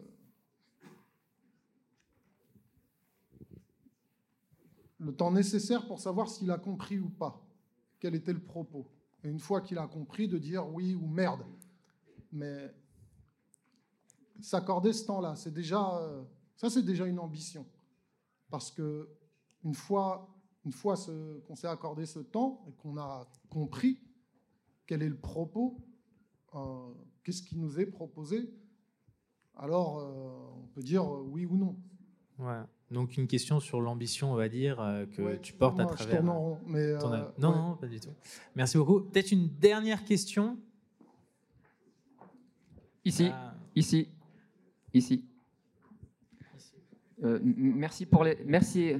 Le 4.99 5.13
temps 5.13 5.31
nécessaire 5.31 5.85
pour 5.87 5.99
savoir 5.99 6.29
s'il 6.29 6.49
a 6.51 6.57
compris 6.57 6.97
ou 6.99 7.09
pas, 7.09 7.45
quel 7.99 8.15
était 8.15 8.31
le 8.31 8.39
propos. 8.39 8.87
Et 9.23 9.29
une 9.29 9.39
fois 9.39 9.61
qu'il 9.61 9.77
a 9.79 9.87
compris, 9.87 10.27
de 10.27 10.37
dire 10.37 10.71
oui 10.71 10.93
ou 10.93 11.07
merde. 11.07 11.43
Mais 12.31 12.73
s'accorder 14.41 14.93
ce 14.93 15.05
temps-là, 15.05 15.35
c'est 15.35 15.53
déjà, 15.53 15.97
euh, 15.99 16.23
ça 16.55 16.69
c'est 16.69 16.83
déjà 16.83 17.05
une 17.05 17.19
ambition. 17.19 17.65
Parce 18.49 18.71
que 18.71 19.09
une 19.63 19.73
fois, 19.75 20.29
une 20.65 20.71
fois 20.73 20.95
qu'on 21.47 21.55
s'est 21.55 21.67
accordé 21.67 22.05
ce 22.05 22.19
temps 22.19 22.63
et 22.67 22.73
qu'on 22.73 22.97
a 22.97 23.27
compris 23.49 23.99
quel 24.85 25.01
est 25.01 25.09
le 25.09 25.17
propos, 25.17 25.77
euh, 26.55 26.93
qu'est-ce 27.23 27.41
qui 27.41 27.57
nous 27.57 27.79
est 27.79 27.85
proposé, 27.85 28.53
alors 29.55 29.99
euh, 29.99 30.63
on 30.63 30.67
peut 30.67 30.83
dire 30.83 31.09
oui 31.09 31.45
ou 31.45 31.57
non. 31.57 31.75
Ouais. 32.39 32.61
Donc 32.91 33.17
une 33.17 33.27
question 33.27 33.59
sur 33.59 33.81
l'ambition, 33.81 34.31
on 34.33 34.35
va 34.35 34.49
dire, 34.49 34.79
euh, 34.79 35.05
que 35.07 35.21
Ouais, 35.21 35.41
tu 35.41 35.53
portes 35.53 35.79
à 35.79 35.83
je 35.87 35.93
travers. 35.93 36.17
tourne 36.17 36.29
en 36.29 36.39
rond, 36.39 36.59
mais, 36.67 36.97
ton- 36.99 37.09
non, 37.09 37.17
ouais. 37.17 37.31
non, 37.39 37.77
pas 37.77 37.87
du 37.87 37.99
tout. 37.99 38.11
Merci 38.55 38.77
beaucoup. 38.77 39.01
Peut-être 39.01 39.31
une 39.31 39.47
dernière 39.47 40.03
question? 40.05 40.59
Ici, 43.05 43.29
Ah, 43.31 43.53
ici, 43.75 44.07
Euh, 47.23 47.39
merci, 47.43 48.05
pour 48.05 48.23
les, 48.23 48.37
merci, 48.45 48.93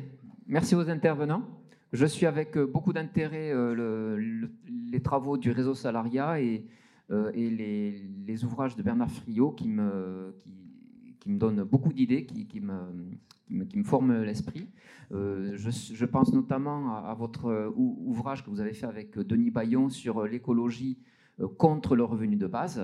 merci 0.48 0.76
aux 0.76 0.90
intervenants. 0.90 1.44
Je 1.92 2.06
suis 2.06 2.26
avec 2.26 2.58
euh, 2.58 2.66
beaucoup 2.66 2.94
d'intérêt 2.94 3.52
euh, 3.52 3.76
le- 3.76 4.18
le- 4.18 4.52
les 4.92 5.02
travaux 5.02 5.38
du 5.38 5.52
réseau 5.52 5.76
Salariat 5.76 6.42
et, 6.42 6.66
et 7.36 7.50
les, 7.52 8.44
ouvrages 8.44 8.76
de 8.76 8.82
Bernard 8.82 9.12
Friot 9.12 9.52
qui 9.52 9.68
me, 9.70 10.34
qui, 11.20 11.30
me 11.30 11.38
donnent 11.38 11.64
beaucoup 11.64 11.94
d'idées, 11.94 12.26
qui, 12.26 12.48
qui 12.48 12.60
me, 12.60 12.74
me, 13.50 13.66
me 13.76 13.84
forment 13.84 14.24
l'esprit. 14.24 14.68
Je, 15.12 16.06
pense 16.06 16.34
notamment 16.34 16.96
à, 16.96 17.10
à 17.12 17.14
votre 17.14 17.72
ou- 17.76 17.98
ouvrage 18.08 18.44
que 18.44 18.50
vous 18.50 18.60
avez 18.62 18.74
fait 18.74 18.88
avec 18.88 19.16
Denis 19.20 19.52
Bayon 19.52 19.90
sur 19.90 20.26
l'écologie 20.26 20.98
contre 21.60 21.96
le 21.96 22.04
revenu 22.04 22.36
de 22.36 22.48
base. 22.48 22.82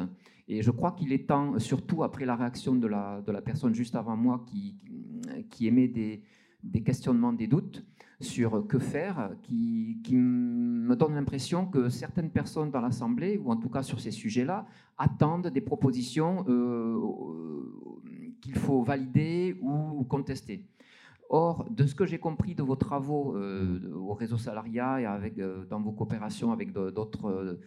Et 0.49 0.61
je 0.63 0.71
crois 0.71 0.91
qu'il 0.91 1.13
est 1.13 1.27
temps, 1.27 1.57
surtout 1.59 2.03
après 2.03 2.25
la 2.25 2.35
réaction 2.35 2.75
de 2.75 2.87
la, 2.87 3.21
de 3.21 3.31
la 3.31 3.41
personne 3.41 3.73
juste 3.73 3.95
avant 3.95 4.17
moi 4.17 4.43
qui, 4.47 4.75
qui 5.49 5.67
émet 5.67 5.87
des, 5.87 6.23
des 6.63 6.81
questionnements, 6.81 7.33
des 7.33 7.47
doutes 7.47 7.85
sur 8.19 8.65
que 8.67 8.79
faire, 8.79 9.31
qui, 9.43 9.99
qui 10.03 10.15
me 10.15 10.95
donne 10.95 11.13
l'impression 11.13 11.67
que 11.67 11.89
certaines 11.89 12.31
personnes 12.31 12.71
dans 12.71 12.81
l'Assemblée, 12.81 13.37
ou 13.37 13.51
en 13.51 13.57
tout 13.57 13.69
cas 13.69 13.83
sur 13.83 13.99
ces 13.99 14.11
sujets-là, 14.11 14.65
attendent 14.97 15.47
des 15.47 15.61
propositions 15.61 16.43
euh, 16.49 16.99
qu'il 18.41 18.55
faut 18.55 18.81
valider 18.81 19.57
ou 19.61 20.03
contester. 20.03 20.65
Or, 21.29 21.65
de 21.69 21.85
ce 21.85 21.93
que 21.93 22.07
j'ai 22.07 22.17
compris 22.17 22.55
de 22.55 22.63
vos 22.63 22.75
travaux 22.75 23.35
euh, 23.35 23.93
au 23.93 24.15
réseau 24.15 24.37
salariat 24.37 24.99
et 24.99 25.05
avec, 25.05 25.37
euh, 25.37 25.63
dans 25.69 25.79
vos 25.79 25.91
coopérations 25.91 26.51
avec 26.51 26.73
d'autres 26.73 27.25
euh, 27.25 27.59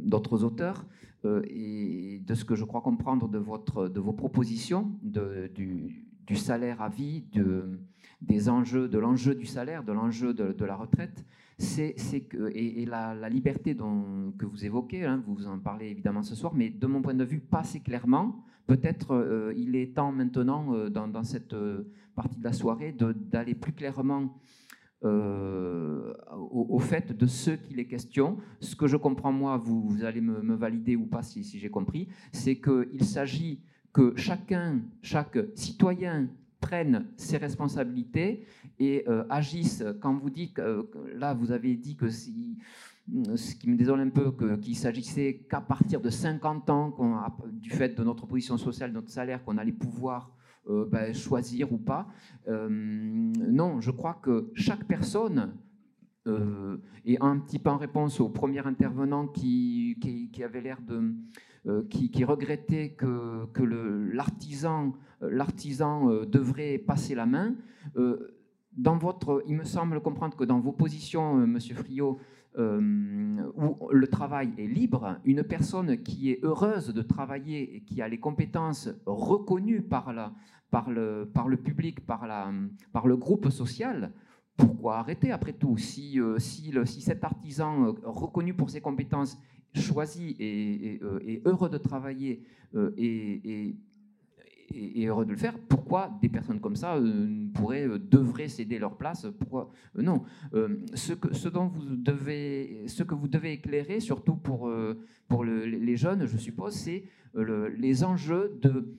d'autres 0.00 0.44
auteurs, 0.44 0.86
euh, 1.24 1.42
et 1.48 2.20
de 2.26 2.34
ce 2.34 2.44
que 2.44 2.54
je 2.54 2.64
crois 2.64 2.80
comprendre 2.80 3.28
de, 3.28 3.38
votre, 3.38 3.88
de 3.88 4.00
vos 4.00 4.12
propositions, 4.12 4.92
de, 5.02 5.50
du, 5.54 6.36
salaire 6.36 6.82
à 6.82 6.88
vie, 6.88 7.24
de, 7.32 7.78
des 8.20 8.48
enjeux, 8.48 8.88
de 8.88 8.98
l'enjeu 8.98 9.34
du 9.34 9.46
salaire, 9.46 9.84
de 9.84 9.92
l'enjeu 9.92 10.34
de, 10.34 10.64
la 10.64 10.76
retraite, 10.76 11.24
c'est 11.58 11.94
que, 12.28 12.50
et, 12.54 12.84
la, 12.84 13.28
liberté 13.28 13.74
dont, 13.74 14.32
que 14.38 14.44
vous 14.46 14.64
évoquez, 14.64 15.04
hein, 15.04 15.22
vous 15.26 15.46
en 15.46 15.58
parlez 15.58 15.88
évidemment 15.88 16.22
ce 16.22 16.34
soir, 16.34 16.52
mais 16.54 16.70
de 16.70 16.86
mon 16.86 17.02
point 17.02 17.14
de 17.14 17.24
vue, 17.24 17.40
pas 17.40 17.60
assez 17.60 17.80
clairement. 17.80 18.44
Peut-être 18.66 19.12
euh, 19.12 19.54
il 19.56 19.76
est 19.76 19.94
temps 19.94 20.12
maintenant, 20.12 20.74
euh, 20.74 20.88
dans, 20.90 21.22
cette 21.22 21.54
euh, 21.54 21.84
partie 22.14 22.38
de 22.38 22.44
la 22.44 22.52
soirée, 22.52 22.92
d'aller 22.92 23.54
plus 23.54 23.72
clairement 23.72 24.36
euh, 25.06 26.12
au, 26.50 26.78
fait 26.78 27.16
de 27.16 27.26
ce 27.26 27.50
qu'il 27.50 27.78
est 27.80 27.86
question. 27.86 28.38
Ce 28.60 28.76
que 28.76 28.86
je 28.86 28.96
comprends, 28.96 29.32
moi, 29.32 29.56
vous, 29.56 30.04
allez 30.04 30.20
me, 30.20 30.54
valider 30.54 30.96
ou 30.96 31.06
pas 31.06 31.22
si, 31.22 31.42
j'ai 31.42 31.70
compris, 31.70 32.08
c'est 32.32 32.56
qu'il 32.56 33.04
s'agit 33.04 33.60
que 33.92 34.14
chacun, 34.16 34.80
chaque 35.02 35.38
citoyen 35.54 36.28
prenne 36.60 37.06
ses 37.16 37.36
responsabilités 37.36 38.44
et 38.78 39.04
euh, 39.08 39.24
agisse. 39.30 39.84
Quand 40.00 40.14
vous 40.14 40.30
dites, 40.30 40.60
là, 41.14 41.34
vous 41.34 41.52
avez 41.52 41.74
dit 41.76 41.96
que 41.96 42.08
si, 42.08 42.58
ce 43.36 43.54
qui 43.54 43.70
me 43.70 43.76
désole 43.76 44.00
un 44.00 44.08
peu, 44.08 44.32
qu'il 44.58 44.76
s'agissait 44.76 45.46
qu'à 45.48 45.60
partir 45.60 46.00
de 46.00 46.10
50 46.10 46.70
ans, 46.70 46.94
du 47.52 47.70
fait 47.70 47.96
de 47.96 48.02
notre 48.02 48.26
position 48.26 48.56
sociale, 48.56 48.90
de 48.90 48.96
notre 48.96 49.10
salaire, 49.10 49.44
qu'on 49.44 49.58
allait 49.58 49.72
pouvoir 49.72 50.30
ben, 50.68 51.14
choisir 51.14 51.72
ou 51.72 51.78
pas. 51.78 52.08
Euh, 52.48 52.68
non, 52.70 53.80
je 53.80 53.90
crois 53.90 54.14
que 54.14 54.50
chaque 54.54 54.84
personne, 54.84 55.54
euh, 56.26 56.76
et 57.04 57.16
un 57.20 57.38
petit 57.38 57.58
peu 57.58 57.70
en 57.70 57.76
réponse 57.76 58.20
au 58.20 58.28
premier 58.28 58.66
intervenant 58.66 59.28
qui, 59.28 59.96
qui, 60.32 60.42
avait 60.42 60.60
l'air 60.60 60.80
de... 60.82 61.14
euh, 61.66 61.84
qui, 61.88 62.10
qui 62.10 62.24
regrettait 62.24 62.90
que, 62.90 63.46
que 63.52 63.62
l'artisan 63.62 64.92
euh, 65.22 65.30
euh, 66.10 66.26
devrait 66.26 66.78
passer 66.78 67.14
la 67.14 67.26
main. 67.26 67.54
Euh, 67.96 68.36
dans 68.76 68.98
votre, 68.98 69.42
il 69.46 69.56
me 69.56 69.64
semble 69.64 70.00
comprendre 70.00 70.36
que 70.36 70.44
dans 70.44 70.60
vos 70.60 70.72
positions, 70.72 71.40
euh, 71.40 71.46
Monsieur 71.46 71.76
Friot, 71.76 72.18
euh, 72.18 72.22
où 72.58 73.88
le 73.90 74.06
travail 74.06 74.52
est 74.58 74.66
libre, 74.66 75.18
une 75.24 75.42
personne 75.42 76.02
qui 76.02 76.30
est 76.30 76.40
heureuse 76.42 76.88
de 76.92 77.02
travailler 77.02 77.76
et 77.76 77.80
qui 77.82 78.00
a 78.00 78.08
les 78.08 78.18
compétences 78.18 78.88
reconnues 79.04 79.82
par, 79.82 80.12
par, 80.70 80.90
le, 80.90 81.30
par 81.32 81.48
le 81.48 81.56
public, 81.56 82.04
par, 82.06 82.26
la, 82.26 82.50
par 82.92 83.06
le 83.06 83.16
groupe 83.16 83.50
social, 83.50 84.12
pourquoi 84.56 84.98
arrêter 84.98 85.30
après 85.32 85.52
tout 85.52 85.76
si, 85.76 86.18
euh, 86.20 86.38
si, 86.38 86.72
si 86.86 87.00
cet 87.02 87.24
artisan 87.24 87.88
euh, 87.88 87.92
reconnu 88.04 88.54
pour 88.54 88.70
ses 88.70 88.80
compétences, 88.80 89.38
choisi 89.74 90.34
et, 90.38 90.98
euh, 91.02 91.40
heureux 91.44 91.68
de 91.68 91.78
travailler 91.78 92.42
euh, 92.74 92.92
et- 92.96 93.76
et, 94.74 95.06
heureux 95.06 95.24
de 95.24 95.30
le 95.32 95.36
faire, 95.36 95.58
pourquoi 95.58 96.16
des 96.20 96.28
personnes 96.28 96.60
comme 96.60 96.76
ça 96.76 96.96
euh, 96.96 97.46
pourraient, 97.54 97.86
euh, 97.86 97.98
devraient 97.98 98.48
céder 98.48 98.78
leur 98.78 98.96
place? 98.96 99.26
Pourquoi? 99.38 99.70
Euh, 99.96 100.02
Non. 100.02 100.24
Ce, 100.94 101.12
que, 101.12 101.34
ce, 101.34 101.48
dont 101.48 101.66
vous 101.68 101.84
devez, 101.96 102.84
ce 102.88 103.02
que 103.02 103.14
vous 103.14 103.28
devez 103.28 103.52
éclairer, 103.52 104.00
surtout 104.00 104.36
pour, 104.36 104.70
pour 105.28 105.44
le- 105.44 105.64
les 105.66 105.96
jeunes, 105.96 106.26
je 106.26 106.36
suppose, 106.38 106.74
c'est 106.74 107.04
le- 107.34 107.68
les 107.68 108.02
enjeux 108.04 108.58
de 108.62 108.96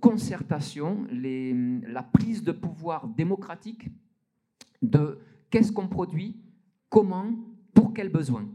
concertation, 0.00 1.06
la 1.10 2.02
prise 2.02 2.42
de 2.42 2.52
pouvoir 2.52 3.08
démocratique 3.08 3.88
de 4.82 5.18
qu'est-ce 5.50 5.72
qu'on 5.72 5.88
produit, 5.88 6.36
comment, 6.88 7.32
pour 7.74 7.92
quels 7.92 8.10
besoins. 8.10 8.48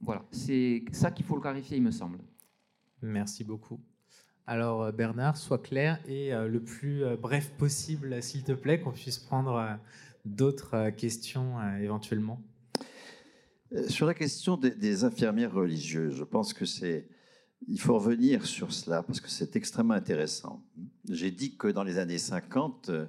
Voilà, 0.00 0.24
c'est 0.30 0.84
ça 0.92 1.10
qu'il 1.10 1.24
faut 1.24 1.34
le 1.34 1.40
clarifier, 1.40 1.76
il 1.78 1.82
me 1.82 1.90
semble. 1.90 2.18
Merci 3.02 3.42
beaucoup. 3.44 3.80
Alors 4.46 4.82
euh, 4.82 4.92
Bernard, 4.92 5.36
sois 5.36 5.58
clair 5.58 5.98
et 6.06 6.34
euh, 6.34 6.48
le 6.48 6.62
plus 6.62 7.02
euh, 7.02 7.16
bref 7.16 7.50
possible, 7.56 8.22
s'il 8.22 8.44
te 8.44 8.52
plaît, 8.52 8.78
qu'on 8.78 8.92
puisse 8.92 9.18
prendre 9.18 9.78
d'autres 10.24 10.90
questions 10.90 11.56
éventuellement. 11.80 12.42
Sur 13.88 14.06
la 14.06 14.14
question 14.14 14.56
des, 14.56 15.04
infirmières 15.04 15.52
religieuses, 15.52 16.14
je 16.14 16.24
pense 16.24 16.52
que 16.52 16.64
c'est. 16.64 17.08
Il 17.66 17.80
faut 17.80 17.94
revenir 17.94 18.44
sur 18.44 18.72
cela 18.72 19.02
parce 19.02 19.20
que 19.20 19.30
c'est 19.30 19.56
extrêmement 19.56 19.94
intéressant. 19.94 20.62
J'ai 21.08 21.30
dit 21.30 21.56
que 21.56 21.68
dans 21.68 21.82
les 21.82 21.98
années 21.98 22.18
50, 22.18 22.90
euh, 22.90 23.06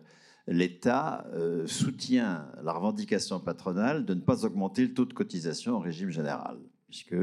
l'État 0.47 1.25
soutient 1.65 2.47
la 2.63 2.71
revendication 2.71 3.39
patronale 3.39 4.05
de 4.05 4.13
ne 4.13 4.21
pas 4.21 4.45
augmenter 4.45 4.83
le 4.83 4.93
taux 4.93 5.05
de 5.05 5.13
cotisation 5.13 5.75
au 5.75 5.79
régime 5.79 6.09
général, 6.09 6.57
puisque 6.87 7.15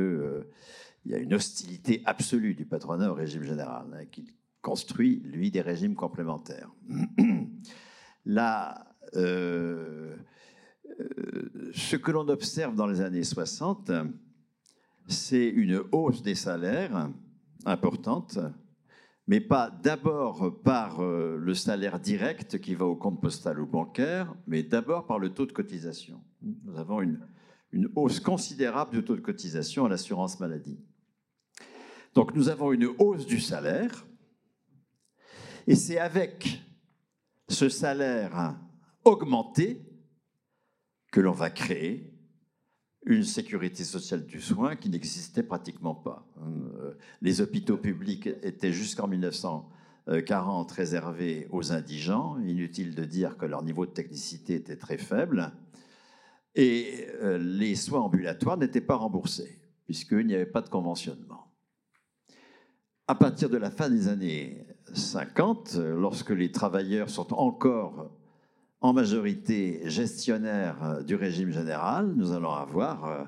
il 1.05 1.13
y 1.13 1.15
a 1.15 1.19
une 1.19 1.35
hostilité 1.35 2.03
absolue 2.05 2.55
du 2.55 2.65
patronat 2.65 3.11
au 3.11 3.15
régime 3.15 3.43
général, 3.43 3.87
hein, 3.95 4.05
qui 4.11 4.35
construit 4.61 5.21
lui 5.25 5.51
des 5.51 5.61
régimes 5.61 5.95
complémentaires. 5.95 6.71
Là, 8.25 8.95
euh, 9.17 10.17
euh, 11.01 11.71
ce 11.75 11.97
que 11.97 12.13
l'on 12.13 12.29
observe 12.29 12.77
dans 12.77 12.87
les 12.87 13.01
années 13.01 13.25
60, 13.25 13.91
c'est 15.09 15.49
une 15.49 15.83
hausse 15.91 16.23
des 16.23 16.37
salaires 16.37 17.11
importante, 17.67 18.39
mais 19.27 19.41
pas 19.41 19.71
d'abord 19.71 20.61
par 20.63 21.01
euh, 21.01 21.37
le 21.37 21.55
salaire 21.55 21.99
direct 21.99 22.59
qui 22.61 22.75
va 22.75 22.87
au 22.87 22.97
compte 22.97 23.21
postal 23.21 23.59
ou 23.59 23.67
bancaire, 23.67 24.35
mais 24.47 24.63
d'abord 24.63 25.07
par 25.07 25.19
le 25.19 25.31
taux 25.31 25.47
de 25.47 25.53
cotisation. 25.53 26.21
Nous 26.43 26.77
avons 26.77 27.01
une, 27.01 27.21
une 27.73 27.89
hausse 27.97 28.21
considérable 28.21 28.93
du 28.93 29.05
taux 29.05 29.17
de 29.17 29.21
cotisation 29.21 29.87
à 29.87 29.89
l'assurance 29.89 30.39
maladie. 30.39 30.79
Donc 32.15 32.35
nous 32.35 32.49
avons 32.49 32.73
une 32.73 32.91
hausse 32.99 33.27
du 33.27 33.41
salaire, 33.41 34.07
et 35.67 35.77
c'est 35.77 35.99
avec 35.99 36.61
ce 37.49 37.69
salaire 37.69 38.57
augmenté 39.05 39.81
que 41.11 41.21
l'on 41.21 41.33
va 41.33 41.51
créer 41.51 42.13
une 43.05 43.25
sécurité 43.25 43.85
sociale 43.85 44.25
du 44.27 44.41
soin 44.41 44.77
qui 44.77 44.89
n'existait 44.89 45.43
pratiquement 45.43 45.95
pas. 45.95 46.27
Les 47.21 47.41
hôpitaux 47.41 47.77
publics 47.77 48.29
étaient 48.43 48.73
jusqu'en 48.73 49.09
1940 49.09 50.71
réservés 50.73 51.49
aux 51.51 51.73
indigents. 51.73 52.39
Inutile 52.41 52.95
de 52.95 53.05
dire 53.05 53.37
que 53.37 53.47
leur 53.47 53.63
niveau 53.63 53.87
de 53.87 53.91
technicité 53.91 54.55
était 54.55 54.77
très 54.77 54.99
faible. 54.99 55.53
Et 56.55 57.07
euh, 57.23 57.39
les 57.39 57.75
soins 57.75 58.01
ambulatoires 58.01 58.59
n'étaient 58.59 58.83
pas 58.83 58.97
remboursés, 58.97 59.59
puisqu'il 59.87 60.27
n'y 60.27 60.35
avait 60.35 60.45
pas 60.45 60.61
de 60.61 60.69
conventionnement. 60.69 61.42
À 63.13 63.15
partir 63.15 63.51
de 63.51 63.59
la 63.59 63.71
fin 63.71 63.91
des 63.91 64.09
années 64.09 64.65
50, 64.95 65.75
lorsque 65.75 66.31
les 66.31 66.51
travailleurs 66.51 67.11
sont 67.11 67.35
encore 67.35 68.11
en 68.81 68.95
majorité 68.95 69.83
gestionnaire 69.85 71.05
du 71.05 71.15
régime 71.15 71.51
général, 71.51 72.15
nous 72.17 72.33
allons 72.33 72.53
avoir 72.53 73.05
euh, 73.05 73.25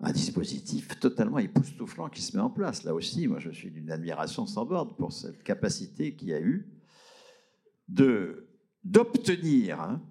un 0.00 0.12
dispositif 0.12 1.00
totalement 1.00 1.38
époustouflant 1.38 2.10
qui 2.10 2.20
se 2.20 2.36
met 2.36 2.42
en 2.42 2.50
place. 2.50 2.84
Là 2.84 2.92
aussi, 2.92 3.26
moi, 3.26 3.38
je 3.38 3.48
suis 3.48 3.70
d'une 3.70 3.90
admiration 3.90 4.44
sans 4.44 4.66
borne 4.66 4.94
pour 4.98 5.14
cette 5.14 5.42
capacité 5.42 6.14
qu'il 6.14 6.28
y 6.28 6.34
a 6.34 6.40
eu 6.42 6.68
de 7.88 8.50
d'obtenir, 8.84 9.80
hein, 9.80 10.02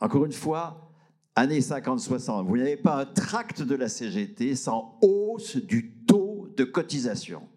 encore 0.00 0.24
une 0.24 0.32
fois, 0.32 0.90
années 1.36 1.60
50-60, 1.60 2.44
vous 2.44 2.56
n'avez 2.56 2.76
pas 2.76 3.02
un 3.02 3.06
tract 3.06 3.62
de 3.62 3.76
la 3.76 3.88
CGT 3.88 4.56
sans 4.56 4.98
hausse 5.00 5.58
du 5.58 5.92
taux 6.08 6.48
de 6.56 6.64
cotisation. 6.64 7.48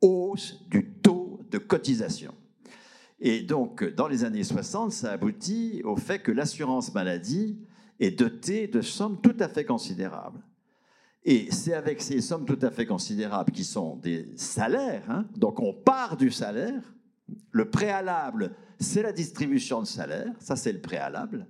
Hausse 0.00 0.64
du 0.68 0.86
taux 1.02 1.40
de 1.50 1.58
cotisation. 1.58 2.34
Et 3.20 3.42
donc, 3.42 3.84
dans 3.94 4.08
les 4.08 4.24
années 4.24 4.44
60, 4.44 4.92
ça 4.92 5.12
aboutit 5.12 5.82
au 5.84 5.96
fait 5.96 6.20
que 6.20 6.32
l'assurance 6.32 6.94
maladie 6.94 7.58
est 7.98 8.12
dotée 8.12 8.66
de 8.66 8.80
sommes 8.80 9.20
tout 9.20 9.36
à 9.40 9.48
fait 9.48 9.64
considérables. 9.64 10.40
Et 11.24 11.50
c'est 11.50 11.74
avec 11.74 12.00
ces 12.00 12.22
sommes 12.22 12.46
tout 12.46 12.58
à 12.62 12.70
fait 12.70 12.86
considérables 12.86 13.52
qui 13.52 13.64
sont 13.64 13.96
des 13.96 14.32
salaires, 14.36 15.04
hein. 15.10 15.26
donc 15.36 15.60
on 15.60 15.74
part 15.74 16.16
du 16.16 16.30
salaire, 16.30 16.94
le 17.50 17.68
préalable, 17.68 18.54
c'est 18.78 19.02
la 19.02 19.12
distribution 19.12 19.82
de 19.82 19.86
salaire, 19.86 20.32
ça 20.38 20.56
c'est 20.56 20.72
le 20.72 20.80
préalable, 20.80 21.46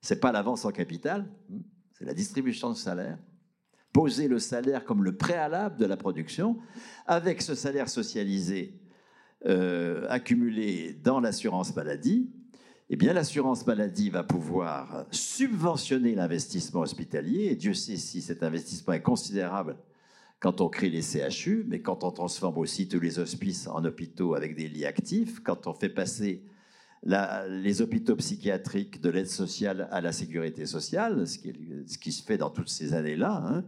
c'est 0.00 0.18
pas 0.18 0.32
l'avance 0.32 0.64
en 0.64 0.72
capital, 0.72 1.28
c'est 1.92 2.04
la 2.04 2.14
distribution 2.14 2.70
de 2.70 2.76
salaire. 2.76 3.18
Poser 3.96 4.28
le 4.28 4.38
salaire 4.38 4.84
comme 4.84 5.02
le 5.02 5.16
préalable 5.16 5.78
de 5.78 5.86
la 5.86 5.96
production, 5.96 6.58
avec 7.06 7.40
ce 7.40 7.54
salaire 7.54 7.88
socialisé 7.88 8.74
euh, 9.46 10.06
accumulé 10.10 10.92
dans 11.02 11.18
l'assurance 11.18 11.74
maladie, 11.74 12.28
eh 12.90 12.96
bien 12.96 13.14
l'assurance 13.14 13.66
maladie 13.66 14.10
va 14.10 14.22
pouvoir 14.22 15.06
subventionner 15.10 16.14
l'investissement 16.14 16.80
hospitalier, 16.80 17.46
et 17.46 17.56
Dieu 17.56 17.72
sait 17.72 17.96
si 17.96 18.20
cet 18.20 18.42
investissement 18.42 18.92
est 18.92 19.00
considérable 19.00 19.78
quand 20.40 20.60
on 20.60 20.68
crée 20.68 20.90
les 20.90 21.00
CHU, 21.00 21.64
mais 21.66 21.80
quand 21.80 22.04
on 22.04 22.10
transforme 22.10 22.58
aussi 22.58 22.88
tous 22.88 23.00
les 23.00 23.18
hospices 23.18 23.66
en 23.66 23.82
hôpitaux 23.82 24.34
avec 24.34 24.56
des 24.56 24.68
lits 24.68 24.84
actifs, 24.84 25.40
quand 25.40 25.66
on 25.66 25.72
fait 25.72 25.88
passer 25.88 26.44
les 27.02 27.82
hôpitaux 27.82 28.16
psychiatriques 28.16 29.00
de 29.00 29.10
l'aide 29.10 29.28
sociale 29.28 29.88
à 29.90 30.00
la 30.00 30.12
sécurité 30.12 30.66
sociale, 30.66 31.26
ce 31.26 31.38
qui, 31.98 32.12
se 32.12 32.22
fait 32.22 32.38
dans 32.38 32.50
toutes 32.50 32.68
ces 32.68 32.94
années-là, 32.94 33.42
hein, 33.46 33.64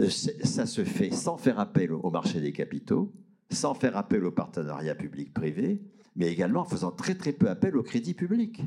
euh, 0.00 0.08
ça 0.08 0.66
se 0.66 0.84
fait 0.84 1.10
sans 1.10 1.36
faire 1.36 1.58
appel 1.58 1.92
au 1.92 2.10
marché 2.10 2.40
des 2.40 2.52
capitaux, 2.52 3.12
sans 3.50 3.74
faire 3.74 3.96
appel 3.96 4.24
au 4.24 4.30
partenariat 4.30 4.94
public-privé, 4.94 5.80
mais 6.16 6.30
également 6.30 6.60
en 6.60 6.64
faisant 6.66 6.90
très 6.90 7.14
très 7.14 7.32
peu 7.32 7.48
appel 7.48 7.76
au 7.76 7.82
crédit 7.82 8.14
public. 8.14 8.62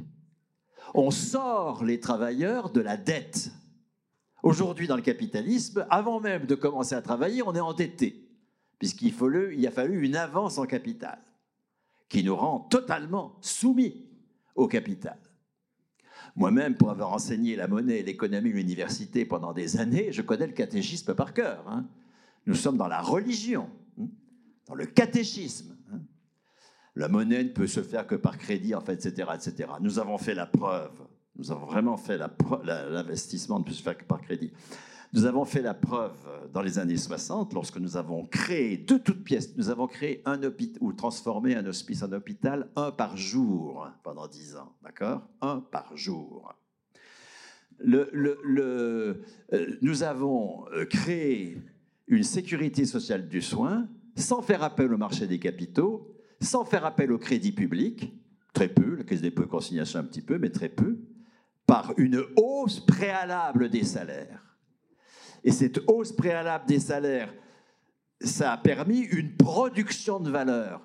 On 0.94 1.12
sort 1.12 1.84
les 1.84 2.00
travailleurs 2.00 2.72
de 2.72 2.82
la 2.82 2.98
dette. 2.98 3.52
Aujourd'hui, 4.42 4.88
dans 4.88 4.96
le 4.96 5.02
capitalisme, 5.02 5.86
avant 5.90 6.20
même 6.20 6.46
de 6.46 6.56
commencer 6.56 6.96
à 6.96 7.02
travailler, 7.02 7.44
on 7.44 7.54
est 7.54 7.60
endetté, 7.60 8.28
puisqu'il 8.80 9.14
il 9.54 9.68
a 9.68 9.72
fallu 9.72 10.04
une 10.06 10.16
avance 10.16 10.58
en 10.58 10.66
capital, 10.66 11.20
qui 12.10 12.24
nous 12.24 12.36
rend 12.36 12.60
totalement 12.60 13.38
soumis 13.40 14.06
au 14.56 14.68
capital. 14.68 15.18
Moi-même, 16.36 16.76
pour 16.76 16.90
avoir 16.90 17.14
enseigné 17.14 17.56
la 17.56 17.68
monnaie 17.68 18.00
et 18.00 18.04
l'économie 18.04 18.52
à 18.52 18.54
l'université 18.54 19.26
pendant 19.26 19.54
des 19.54 19.78
années, 19.78 20.12
je 20.12 20.22
connais 20.22 20.48
le 20.48 20.54
catéchisme 20.54 21.16
par 21.16 21.34
cœur. 21.34 21.68
Hein. 21.68 21.86
Nous 22.46 22.56
sommes 22.56 22.78
dans 22.78 22.88
la 22.88 23.02
religion, 23.02 23.70
hein, 24.00 24.08
dans 24.68 24.76
le 24.76 24.86
catéchisme. 24.86 25.76
Hein. 25.94 26.00
La 26.96 27.08
monnaie 27.08 27.44
ne 27.44 27.50
peut 27.50 27.68
se 27.68 27.82
faire 27.82 28.08
que 28.08 28.16
par 28.16 28.38
crédit, 28.38 28.76
en 28.76 28.82
fait, 28.82 29.06
etc., 29.06 29.30
etc. 29.34 29.70
Nous 29.82 30.00
avons 30.00 30.18
fait 30.18 30.34
la 30.34 30.46
preuve. 30.46 31.08
Nous 31.36 31.52
avons 31.52 31.66
vraiment 31.66 31.98
fait 31.98 32.18
l'investissement 32.64 33.60
ne 33.60 33.64
peut 33.64 33.72
se 33.72 33.82
faire 33.82 33.98
que 33.98 34.04
par 34.04 34.22
crédit. 34.22 34.52
Nous 35.14 35.26
avons 35.26 35.44
fait 35.44 35.62
la 35.62 35.74
preuve 35.74 36.18
dans 36.54 36.62
les 36.62 36.78
années 36.78 36.98
60 36.98 37.54
lorsque 37.54 37.78
nous 37.78 37.98
avons 37.98 38.26
créé 38.26 38.78
de 38.78 38.98
toutes 38.98 39.24
pièces, 39.24 39.58
nous 39.58 39.70
avons 39.70 39.88
créé 39.88 40.22
un 40.26 40.44
hôpital 40.44 40.78
ou 40.82 40.94
transformé 40.94 41.56
un 41.56 41.66
hospice 41.66 42.04
en 42.04 42.12
hôpital 42.12 42.70
un 42.76 42.92
par 42.92 43.18
jour 43.18 43.88
pendant 44.04 44.28
dix 44.28 44.56
ans, 44.56 44.76
d'accord? 44.84 45.28
Un 45.42 45.62
par 45.62 45.98
jour. 45.98 46.54
Euh, 47.82 49.16
nous 49.82 50.04
avons 50.04 50.66
euh, 50.74 50.86
créé 50.86 51.58
une 52.08 52.24
sécurité 52.24 52.86
sociale 52.86 53.28
du 53.28 53.42
soin 53.42 53.88
sans 54.16 54.42
faire 54.42 54.64
appel 54.64 54.94
au 54.94 54.98
marché 54.98 55.28
des 55.28 55.40
capitaux 55.40 56.14
sans 56.42 56.66
faire 56.66 56.86
appel 56.86 57.12
au 57.12 57.18
crédit 57.18 57.52
public, 57.52 58.14
très 58.54 58.70
peu, 58.70 58.96
la 58.96 59.04
Caisse 59.04 59.22
des 59.22 59.30
dépôts 59.30 59.46
consignation 59.48 60.00
un 60.00 60.04
petit 60.04 60.22
peu, 60.22 60.38
mais 60.38 60.50
très 60.50 60.70
peu, 60.70 60.98
par 61.66 61.94
une 61.98 62.24
hausse 62.36 62.80
préalable 62.80 63.70
des 63.70 63.84
salaires. 63.84 64.49
Et 65.44 65.52
cette 65.52 65.80
hausse 65.88 66.12
préalable 66.12 66.66
des 66.66 66.80
salaires, 66.80 67.34
ça 68.22 68.54
a 68.54 68.58
permis 68.58 69.00
une 69.00 69.36
production 69.36 70.20
de 70.20 70.30
valeur. 70.30 70.82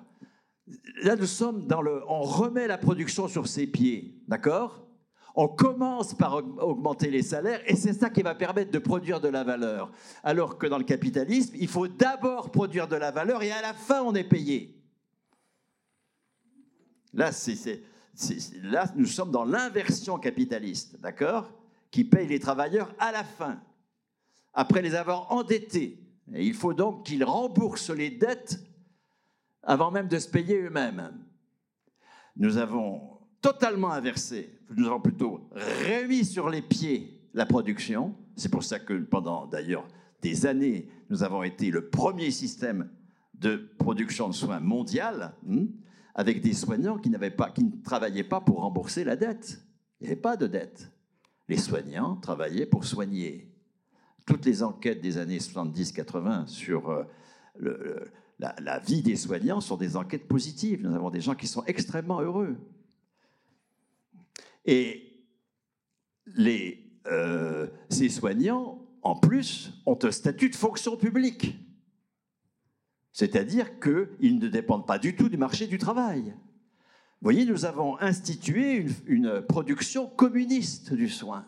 Là, 1.03 1.15
nous 1.15 1.25
sommes 1.25 1.67
dans 1.67 1.81
le... 1.81 2.01
On 2.07 2.21
remet 2.21 2.67
la 2.67 2.77
production 2.77 3.27
sur 3.27 3.47
ses 3.47 3.67
pieds, 3.67 4.21
d'accord? 4.27 4.87
On 5.35 5.49
commence 5.49 6.13
par 6.13 6.35
augmenter 6.35 7.11
les 7.11 7.21
salaires 7.21 7.61
et 7.67 7.75
c'est 7.75 7.91
ça 7.91 8.09
qui 8.09 8.21
va 8.21 8.35
permettre 8.35 8.71
de 8.71 8.79
produire 8.79 9.19
de 9.19 9.27
la 9.27 9.43
valeur. 9.43 9.91
Alors 10.23 10.57
que 10.57 10.65
dans 10.65 10.77
le 10.77 10.85
capitalisme, 10.85 11.55
il 11.59 11.67
faut 11.67 11.89
d'abord 11.89 12.51
produire 12.51 12.87
de 12.87 12.95
la 12.95 13.11
valeur 13.11 13.43
et 13.43 13.51
à 13.51 13.61
la 13.61 13.73
fin, 13.73 14.01
on 14.01 14.15
est 14.15 14.23
payé. 14.23 14.81
Là, 17.13 17.31
là 18.63 18.85
nous 18.95 19.05
sommes 19.05 19.31
dans 19.31 19.43
l'inversion 19.43 20.17
capitaliste, 20.17 20.99
d'accord? 21.01 21.51
Qui 21.91 22.05
paye 22.05 22.27
les 22.27 22.39
travailleurs 22.39 22.95
à 22.97 23.11
la 23.11 23.25
fin, 23.25 23.59
après 24.55 24.81
les 24.81 24.95
avoir 24.95 25.31
endettés. 25.31 25.99
Et 26.33 26.45
il 26.45 26.55
faut 26.55 26.73
donc 26.73 27.05
qu'ils 27.05 27.23
remboursent 27.23 27.91
les 27.91 28.09
dettes 28.09 28.59
avant 29.61 29.91
même 29.91 30.07
de 30.07 30.17
se 30.17 30.27
payer 30.27 30.61
eux-mêmes. 30.61 31.13
Nous 32.37 32.57
avons 32.57 33.19
totalement 33.41 33.91
inversé, 33.91 34.57
nous 34.75 34.87
avons 34.87 34.99
plutôt 34.99 35.47
remis 35.53 36.25
sur 36.25 36.49
les 36.49 36.63
pieds 36.63 37.29
la 37.35 37.45
production. 37.45 38.15
C'est 38.35 38.49
pour 38.49 38.63
ça 38.63 38.79
que 38.79 38.93
pendant 38.93 39.45
d'ailleurs 39.45 39.87
des 40.21 40.47
années, 40.47 40.89
nous 41.09 41.21
avons 41.21 41.43
été 41.43 41.69
le 41.69 41.89
premier 41.89 42.31
système 42.31 42.89
de 43.35 43.69
production 43.77 44.29
de 44.29 44.33
soins 44.33 44.59
mondial. 44.59 45.35
Hmm, 45.43 45.67
avec 46.15 46.41
des 46.41 46.53
soignants 46.53 46.97
qui, 46.97 47.09
pas, 47.09 47.51
qui 47.51 47.65
ne 47.65 47.83
travaillaient 47.83 48.23
pas 48.23 48.39
pour 48.39 48.61
rembourser 48.61 49.03
la 49.03 49.17
dette. 49.17 49.61
Il 49.99 50.05
n'y 50.05 50.13
avait 50.13 50.21
pas 50.21 50.37
de 50.37 50.47
dette. 50.47 50.89
Les 51.49 51.57
soignants 51.57 52.15
travaillaient 52.15 52.65
pour 52.65 52.85
soigner. 52.85 53.53
Toutes 54.25 54.45
les 54.45 54.63
enquêtes 54.63 55.01
des 55.01 55.17
années 55.17 55.37
70-80 55.37 56.47
sur 56.47 56.89
euh, 56.89 58.05
la, 58.39 58.79
vie 58.79 59.01
des 59.01 59.15
soignants 59.15 59.61
sont 59.61 59.77
des 59.77 59.95
enquêtes 59.95 60.27
positives. 60.27 60.81
Nous 60.81 60.95
avons 60.95 61.09
des 61.09 61.21
gens 61.21 61.35
qui 61.35 61.47
sont 61.47 61.63
extrêmement 61.65 62.21
heureux. 62.21 62.57
Et 64.65 65.23
euh, 67.07 67.67
ces 67.89 68.09
soignants, 68.09 68.81
en 69.03 69.15
plus, 69.15 69.73
ont 69.85 69.97
un 70.01 70.11
statut 70.11 70.49
de 70.49 70.55
fonction 70.55 70.97
publique. 70.97 71.55
C'est-à-dire 73.13 73.79
qu'ils 73.79 74.39
ne 74.39 74.47
dépendent 74.49 74.87
pas 74.87 74.99
du 74.99 75.15
tout 75.15 75.29
du 75.29 75.37
marché 75.37 75.67
du 75.67 75.77
travail. 75.77 76.33
Vous 77.21 77.31
voyez, 77.31 77.45
nous 77.45 77.65
avons 77.65 77.97
institué 78.01 78.85
une, 79.07 79.41
production 79.41 80.07
communiste 80.07 80.93
du 80.93 81.07
soin. 81.07 81.45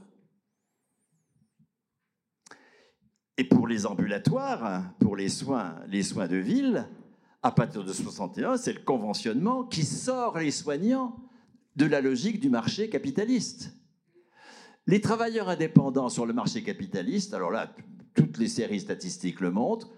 Et 3.37 3.43
pour 3.43 3.67
les 3.67 3.85
ambulatoires, 3.85 4.91
pour 4.99 5.15
les 5.15 5.29
soins, 5.29 5.75
les 5.87 6.03
soins 6.03 6.27
de 6.27 6.37
ville, 6.37 6.87
à 7.43 7.51
partir 7.51 7.83
de 7.83 7.93
61, 7.93 8.57
c'est 8.57 8.73
le 8.73 8.79
conventionnement 8.79 9.63
qui 9.63 9.83
sort 9.83 10.39
les 10.39 10.51
soignants 10.51 11.17
de 11.75 11.85
la 11.85 12.01
logique 12.01 12.39
du 12.39 12.49
marché 12.49 12.89
capitaliste. 12.89 13.73
Les 14.87 15.01
travailleurs 15.01 15.49
indépendants 15.49 16.09
sur 16.09 16.25
le 16.25 16.33
marché 16.33 16.63
capitaliste, 16.63 17.33
alors 17.33 17.51
là, 17.51 17.71
toutes 18.15 18.37
les 18.39 18.47
séries 18.47 18.79
statistiques 18.79 19.41
le 19.41 19.51
montrent, 19.51 19.89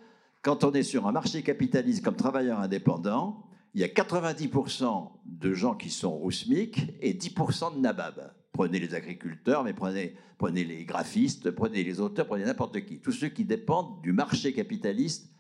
quand 0.42 0.64
on 0.64 0.74
est 0.74 0.84
sur 0.84 1.08
un 1.08 1.12
marché 1.12 1.42
capitaliste 1.42 2.04
comme 2.04 2.16
travailleur 2.16 2.60
indépendant, 2.60 3.46
il 3.74 3.82
y 3.82 3.84
a 3.84 3.88
90% 3.88 5.12
de 5.26 5.54
gens 5.54 5.76
qui 5.76 5.90
sont 5.90 6.20
au 6.22 6.32
SMIC 6.32 6.94
et 7.02 7.14
10% 7.14 7.76
de 7.76 7.80
nabab. 7.80 8.34
Prenez 8.60 8.80
les 8.82 8.94
agriculteurs, 8.94 9.64
mais 9.64 9.72
prenez, 9.72 10.18
prenez 10.38 10.66
les 10.66 10.84
graphistes, 10.84 11.50
prenez 11.50 11.82
les 11.82 12.02
auteurs, 12.02 12.28
prenez 12.28 12.44
n'importe 12.44 12.82
qui. 12.82 13.00
Tous 13.00 13.14
ceux 13.14 13.30
qui 13.30 13.46
dépendent 13.46 14.02
du 14.02 14.12
marché 14.12 14.52
capitaliste 14.52 15.32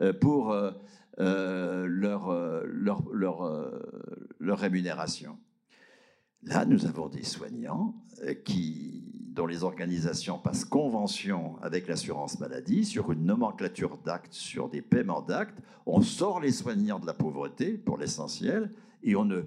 euh, 0.00 0.12
pour 0.12 0.52
euh, 0.52 0.70
euh, 1.18 1.86
leur, 1.88 2.32
leur, 2.64 3.02
leur, 4.38 4.58
rémunération. 4.60 5.36
Là, 6.44 6.64
nous 6.66 6.86
avons 6.86 7.08
des 7.08 7.24
soignants 7.24 7.96
qui 8.44 9.12
dont 9.32 9.46
les 9.46 9.64
organisations 9.64 10.38
passent 10.38 10.64
convention 10.64 11.56
avec 11.62 11.88
l'assurance 11.88 12.38
maladie 12.38 12.84
sur 12.84 13.10
une 13.10 13.24
nomenclature 13.24 13.98
d'actes, 13.98 14.34
sur 14.34 14.68
des 14.68 14.82
paiements 14.82 15.22
d'actes. 15.22 15.58
On 15.84 16.00
sort 16.00 16.38
les 16.38 16.52
soignants 16.52 17.00
de 17.00 17.06
la 17.06 17.14
pauvreté, 17.14 17.72
pour 17.72 17.98
l'essentiel, 17.98 18.70
et 19.02 19.16
on, 19.16 19.24
ne, 19.24 19.42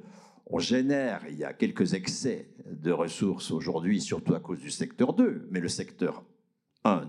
on 0.52 0.60
génère, 0.60 1.24
il 1.30 1.38
y 1.38 1.46
a 1.46 1.54
quelques 1.54 1.94
excès 1.94 2.50
de 2.66 2.92
ressources 2.92 3.52
aujourd'hui, 3.52 4.02
surtout 4.02 4.36
à 4.36 4.42
cause 4.42 4.60
du 4.60 4.70
secteur 4.70 5.14
2, 5.14 5.48
mais 5.50 5.62
le 5.62 5.70
secteur 5.70 6.24
1 6.84 7.08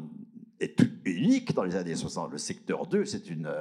est 0.61 0.81
unique 1.05 1.53
dans 1.53 1.65
les 1.65 1.75
années 1.75 1.97
60. 1.97 2.31
Le 2.31 2.39
secteur 2.39 2.87
2, 2.87 3.05
c'est 3.05 3.29
une, 3.29 3.53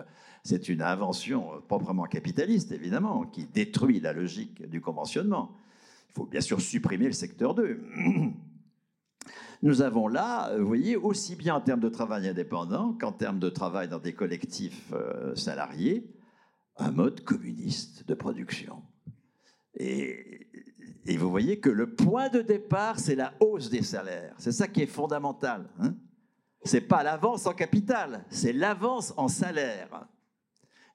c'est 0.43 0.69
une 0.69 0.83
invention 0.83 1.49
proprement 1.67 2.03
capitaliste, 2.03 2.71
évidemment, 2.71 3.25
qui 3.25 3.45
détruit 3.45 3.99
la 3.99 4.13
logique 4.13 4.69
du 4.69 4.81
conventionnement. 4.81 5.55
Il 6.09 6.13
faut 6.13 6.25
bien 6.25 6.41
sûr 6.41 6.61
supprimer 6.61 7.05
le 7.05 7.13
secteur 7.13 7.55
2. 7.55 7.81
Nous 9.63 9.81
avons 9.81 10.07
là, 10.07 10.55
vous 10.57 10.67
voyez, 10.67 10.95
aussi 10.95 11.35
bien 11.35 11.55
en 11.55 11.61
termes 11.61 11.79
de 11.79 11.89
travail 11.89 12.27
indépendant 12.27 12.93
qu'en 12.93 13.11
termes 13.11 13.39
de 13.39 13.49
travail 13.49 13.87
dans 13.87 13.99
des 13.99 14.13
collectifs 14.13 14.91
euh, 14.93 15.35
salariés, 15.35 16.07
un 16.77 16.91
mode 16.91 17.21
communiste 17.23 18.07
de 18.07 18.13
production. 18.13 18.83
Et, 19.76 20.48
vous 21.18 21.30
voyez 21.30 21.60
que 21.60 21.69
le 21.69 21.95
point 21.95 22.30
de 22.30 22.41
départ, 22.41 22.99
c'est 22.99 23.15
la 23.15 23.34
hausse 23.39 23.69
des 23.69 23.84
salaires. 23.84 24.35
C'est 24.38 24.52
ça 24.52 24.68
qui 24.68 24.81
est 24.81 24.88
fondamental. 24.88 25.69
Hein 25.80 25.95
c'est 26.64 26.81
pas 26.81 27.03
l'avance 27.03 27.48
en 27.48 27.53
capital, 27.53 28.26
c'est 28.30 28.53
l'avance 28.53 29.14
en 29.18 29.27
salaire. 29.27 30.07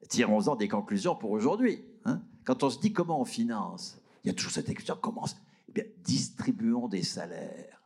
Tirons-en 0.09 0.55
des 0.55 0.69
conclusions 0.69 1.17
pour 1.17 1.33
aujourd'hui. 1.33 1.85
Hein. 2.05 2.23
Quand 2.45 2.63
on 2.63 2.71
se 2.71 2.79
dit 2.79 2.93
comment 2.93 3.21
on 3.21 3.25
finance, 3.25 4.01
il 4.23 4.29
y 4.29 4.31
a 4.31 4.35
toujours 4.35 4.53
cette 4.53 4.73
question 4.73 4.97
comment 5.01 5.25
eh 5.69 5.73
bien, 5.73 5.85
distribuons 5.99 6.87
des 6.87 7.03
salaires, 7.03 7.83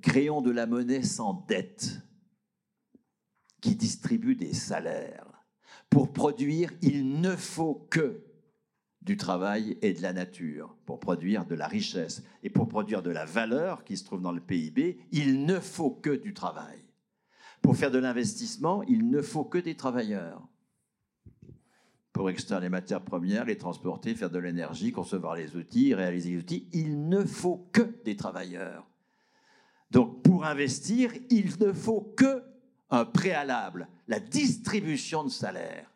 créons 0.00 0.42
de 0.42 0.52
la 0.52 0.66
monnaie 0.66 1.02
sans 1.02 1.44
dette 1.48 2.00
qui 3.60 3.74
distribue 3.74 4.36
des 4.36 4.54
salaires. 4.54 5.26
Pour 5.90 6.12
produire, 6.12 6.72
il 6.82 7.20
ne 7.20 7.34
faut 7.34 7.86
que 7.90 8.22
du 9.02 9.16
travail 9.16 9.78
et 9.80 9.92
de 9.92 10.02
la 10.02 10.12
nature 10.12 10.76
pour 10.84 11.00
produire 11.00 11.46
de 11.46 11.54
la 11.54 11.66
richesse. 11.66 12.22
Et 12.42 12.50
pour 12.50 12.68
produire 12.68 13.02
de 13.02 13.10
la 13.10 13.24
valeur 13.24 13.84
qui 13.84 13.96
se 13.96 14.04
trouve 14.04 14.20
dans 14.20 14.32
le 14.32 14.40
PIB, 14.40 14.98
il 15.12 15.44
ne 15.46 15.58
faut 15.58 15.90
que 15.90 16.10
du 16.10 16.34
travail. 16.34 16.84
Pour 17.62 17.76
faire 17.76 17.90
de 17.90 17.98
l'investissement, 17.98 18.82
il 18.84 19.10
ne 19.10 19.22
faut 19.22 19.44
que 19.44 19.58
des 19.58 19.76
travailleurs. 19.76 20.46
Pour 22.12 22.28
extraire 22.28 22.60
les 22.60 22.68
matières 22.68 23.02
premières, 23.02 23.44
les 23.44 23.56
transporter, 23.56 24.14
faire 24.14 24.30
de 24.30 24.38
l'énergie, 24.38 24.92
concevoir 24.92 25.36
les 25.36 25.56
outils, 25.56 25.94
réaliser 25.94 26.30
les 26.30 26.38
outils, 26.38 26.68
il 26.72 27.08
ne 27.08 27.24
faut 27.24 27.68
que 27.72 28.02
des 28.04 28.16
travailleurs. 28.16 28.86
Donc 29.90 30.22
pour 30.22 30.44
investir, 30.44 31.12
il 31.30 31.58
ne 31.60 31.72
faut 31.72 32.12
que 32.16 32.42
un 32.90 33.04
préalable, 33.04 33.88
la 34.08 34.20
distribution 34.20 35.24
de 35.24 35.28
salaire 35.28 35.89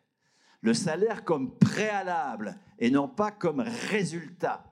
le 0.65 0.73
salaire 0.73 1.23
comme 1.23 1.57
préalable 1.59 2.57
et 2.79 2.89
non 2.89 3.07
pas 3.07 3.29
comme 3.29 3.59
résultat. 3.59 4.65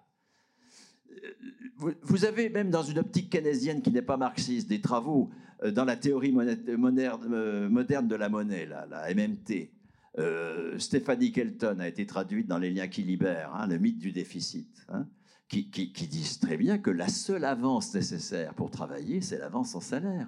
Vous 1.78 2.26
avez 2.26 2.50
même 2.50 2.72
dans 2.72 2.82
une 2.82 2.98
optique 2.98 3.30
keynésienne 3.30 3.82
qui 3.82 3.92
n'est 3.92 4.02
pas 4.02 4.18
marxiste 4.18 4.68
des 4.68 4.82
travaux 4.82 5.30
euh, 5.64 5.72
dans 5.72 5.86
la 5.86 5.96
théorie 5.96 6.34
euh, 6.36 6.78
moderne 6.78 8.08
de 8.08 8.16
la 8.16 8.30
monnaie, 8.30 8.66
la, 8.66 9.14
MMT. 9.14 9.72
Euh, 10.18 10.80
Stéphanie 10.80 11.32
Kelton 11.32 11.80
a 11.80 11.88
été 11.88 12.06
traduite 12.08 12.48
dans 12.48 12.58
Les 12.58 12.72
liens 12.72 12.88
qui 12.88 13.04
libèrent, 13.04 13.54
hein, 13.54 13.68
le 13.68 13.78
mythe 13.78 14.00
du 14.00 14.12
déficit, 14.12 14.86
hein, 14.90 15.08
qui, 15.48 15.70
qui 15.70 16.08
disent 16.08 16.40
très 16.40 16.58
bien 16.58 16.80
que 16.80 16.92
la 16.92 17.08
seule 17.08 17.46
avance 17.46 17.94
nécessaire 17.94 18.56
pour 18.56 18.72
travailler, 18.72 19.22
c'est 19.22 19.38
l'avance 19.38 19.76
en 19.76 19.80
salaire 19.80 20.28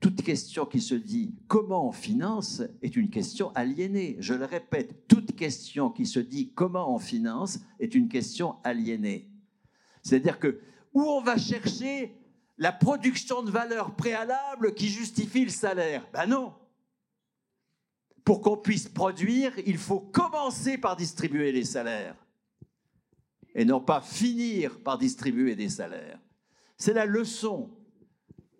toute 0.00 0.22
question 0.22 0.64
qui 0.64 0.80
se 0.80 0.94
dit 0.94 1.34
comment 1.46 1.86
on 1.86 1.92
finance 1.92 2.62
est 2.80 2.96
une 2.96 3.10
question 3.10 3.52
aliénée. 3.54 4.16
Je 4.18 4.32
le 4.32 4.46
répète, 4.46 5.06
toute 5.06 5.36
question 5.36 5.90
qui 5.90 6.06
se 6.06 6.18
dit 6.18 6.52
comment 6.54 6.94
on 6.94 6.98
finance 6.98 7.60
est 7.78 7.94
une 7.94 8.08
question 8.08 8.56
aliénée. 8.64 9.30
C'est-à-dire 10.02 10.38
que 10.38 10.60
où 10.94 11.02
on 11.02 11.20
va 11.20 11.36
chercher 11.36 12.16
la 12.56 12.72
production 12.72 13.42
de 13.42 13.50
valeur 13.50 13.94
préalable 13.94 14.74
qui 14.74 14.88
justifie 14.88 15.44
le 15.44 15.50
salaire? 15.50 16.06
Ben 16.12 16.26
non. 16.26 16.54
Pour 18.24 18.40
qu'on 18.40 18.56
puisse 18.56 18.88
produire, 18.88 19.52
il 19.66 19.76
faut 19.76 20.00
commencer 20.00 20.78
par 20.78 20.96
distribuer 20.96 21.52
les 21.52 21.64
salaires 21.64 22.16
et 23.54 23.64
non 23.64 23.80
pas 23.80 24.00
finir 24.00 24.78
par 24.80 24.96
distribuer 24.96 25.56
des 25.56 25.68
salaires. 25.68 26.20
C'est 26.76 26.94
la 26.94 27.04
leçon 27.04 27.70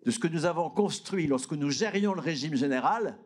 de 0.03 0.11
ce 0.11 0.19
que 0.19 0.27
nous 0.27 0.45
avons 0.45 0.69
construit 0.69 1.27
lorsque 1.27 1.53
nous 1.53 1.69
gérions 1.69 2.13
le 2.13 2.21
régime 2.21 2.55
général 2.55 3.17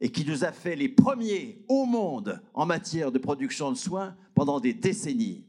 et 0.00 0.10
qui 0.10 0.24
nous 0.24 0.44
a 0.44 0.52
fait 0.52 0.76
les 0.76 0.88
premiers 0.88 1.64
au 1.68 1.84
monde 1.84 2.42
en 2.54 2.66
matière 2.66 3.12
de 3.12 3.18
production 3.18 3.70
de 3.70 3.76
soins 3.76 4.16
pendant 4.34 4.60
des 4.60 4.74
décennies. 4.74 5.46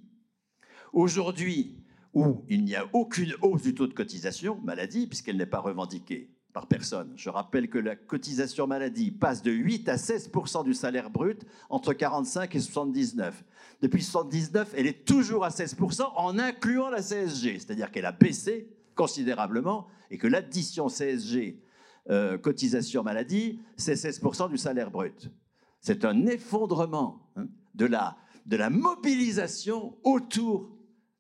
Aujourd'hui, 0.92 1.84
où 2.14 2.46
il 2.48 2.64
n'y 2.64 2.76
a 2.76 2.88
aucune 2.94 3.34
hausse 3.42 3.64
du 3.64 3.74
taux 3.74 3.88
de 3.88 3.94
cotisation 3.94 4.60
maladie, 4.64 5.08
puisqu'elle 5.08 5.38
n'est 5.38 5.48
pas 5.48 5.60
revendiquée 5.60 6.30
par 6.54 6.68
personne. 6.68 7.12
Je 7.16 7.30
rappelle 7.30 7.68
que 7.68 7.80
la 7.80 7.96
cotisation 7.96 8.68
maladie 8.68 9.10
passe 9.10 9.42
de 9.42 9.52
8 9.52 9.90
à 9.90 9.98
16 9.98 10.30
du 10.64 10.76
salaire 10.76 11.10
brut 11.10 11.44
entre 11.70 11.94
45 11.94 12.54
et 12.56 12.60
79. 12.60 13.44
Depuis 13.82 14.04
79, 14.04 14.74
elle 14.78 14.86
est 14.86 15.04
toujours 15.04 15.44
à 15.44 15.50
16% 15.50 16.12
en 16.16 16.38
incluant 16.38 16.90
la 16.90 17.02
CSG, 17.02 17.60
c'est-à-dire 17.60 17.92
qu'elle 17.92 18.06
a 18.06 18.12
baissé 18.12 18.70
considérablement 18.96 19.88
et 20.12 20.18
que 20.18 20.28
l'addition 20.28 20.88
CSG 20.88 21.62
euh, 22.10 22.38
cotisation 22.38 23.02
maladie, 23.02 23.62
c'est 23.78 23.94
16% 23.94 24.50
du 24.50 24.58
salaire 24.58 24.92
brut. 24.92 25.32
C'est 25.80 26.04
un 26.04 26.26
effondrement 26.26 27.30
hein, 27.38 27.48
de, 27.76 27.86
la, 27.86 28.18
de 28.46 28.58
la 28.58 28.70
mobilisation 28.70 29.98
autour 30.04 30.70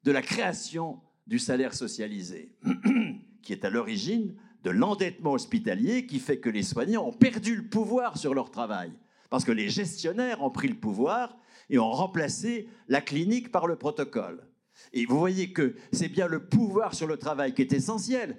de 0.03 0.11
la 0.11 0.21
création 0.21 0.99
du 1.25 1.39
salaire 1.39 1.73
socialisé, 1.73 2.53
qui 3.41 3.53
est 3.53 3.63
à 3.63 3.69
l'origine 3.69 4.35
de 4.63 4.71
l'endettement 4.71 5.31
hospitalier 5.31 6.05
qui 6.05 6.19
fait 6.19 6.39
que 6.39 6.49
les 6.49 6.63
soignants 6.63 7.05
ont 7.05 7.13
perdu 7.13 7.55
le 7.55 7.67
pouvoir 7.69 8.17
sur 8.17 8.33
leur 8.33 8.51
travail, 8.51 8.91
parce 9.29 9.45
que 9.45 9.53
les 9.53 9.69
gestionnaires 9.69 10.43
ont 10.43 10.49
pris 10.49 10.67
le 10.67 10.75
pouvoir 10.75 11.37
et 11.69 11.79
ont 11.79 11.91
remplacé 11.91 12.67
la 12.89 12.99
clinique 12.99 13.51
par 13.51 13.67
le 13.67 13.77
protocole. 13.77 14.45
Et 14.91 15.05
vous 15.05 15.19
voyez 15.19 15.51
que 15.51 15.75
c'est 15.91 16.09
bien 16.09 16.27
le 16.27 16.45
pouvoir 16.45 16.93
sur 16.93 17.07
le 17.07 17.17
travail 17.17 17.53
qui 17.53 17.61
est 17.61 17.73
essentiel. 17.73 18.37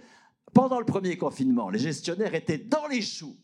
Pendant 0.52 0.78
le 0.78 0.86
premier 0.86 1.16
confinement, 1.16 1.68
les 1.70 1.78
gestionnaires 1.78 2.34
étaient 2.34 2.58
dans 2.58 2.86
les 2.86 3.02
choux. 3.02 3.36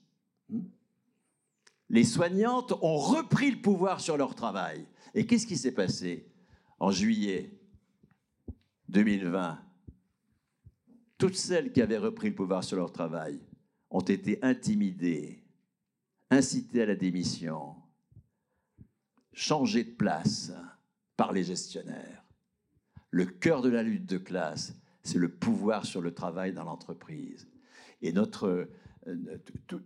Les 1.88 2.04
soignantes 2.04 2.72
ont 2.82 2.96
repris 2.96 3.50
le 3.50 3.60
pouvoir 3.60 4.00
sur 4.00 4.16
leur 4.16 4.34
travail. 4.34 4.86
Et 5.14 5.26
qu'est-ce 5.26 5.46
qui 5.46 5.56
s'est 5.56 5.72
passé 5.72 6.30
en 6.78 6.92
juillet 6.92 7.50
2020 8.88 9.58
Toutes 11.18 11.36
celles 11.36 11.72
qui 11.72 11.82
avaient 11.82 11.98
repris 11.98 12.28
le 12.28 12.36
pouvoir 12.36 12.62
sur 12.62 12.76
leur 12.76 12.92
travail 12.92 13.40
ont 13.90 14.00
été 14.00 14.38
intimidées, 14.42 15.42
incitées 16.30 16.82
à 16.82 16.86
la 16.86 16.94
démission, 16.94 17.74
changées 19.32 19.84
de 19.84 19.90
place 19.90 20.52
par 21.16 21.32
les 21.32 21.42
gestionnaires. 21.42 22.19
Le 23.10 23.26
cœur 23.26 23.62
de 23.62 23.68
la 23.68 23.82
lutte 23.82 24.06
de 24.06 24.18
classe, 24.18 24.74
c'est 25.02 25.18
le 25.18 25.28
pouvoir 25.28 25.84
sur 25.84 26.00
le 26.00 26.12
travail 26.12 26.52
dans 26.52 26.64
l'entreprise. 26.64 27.48
Et 28.02 28.12
notre, 28.12 28.68
euh, 29.06 29.38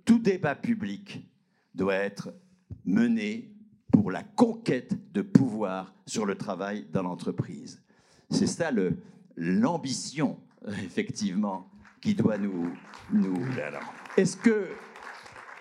tout, 0.05 0.18
débat 0.18 0.55
public 0.55 1.26
doit 1.74 1.94
être 1.94 2.34
mené 2.84 3.51
pour 3.92 4.10
la 4.10 4.22
conquête 4.22 5.12
de 5.12 5.22
pouvoir 5.22 5.94
sur 6.06 6.26
le 6.26 6.36
travail 6.36 6.86
dans 6.92 7.02
l'entreprise. 7.02 7.82
C'est 8.30 8.46
ça 8.46 8.70
l'ambition, 9.36 10.38
effectivement, 10.84 11.70
qui 12.01 12.14
doit 12.14 12.38
nous... 12.38 12.70
nous 13.12 13.36
est-ce 14.16 14.36
que, 14.36 14.68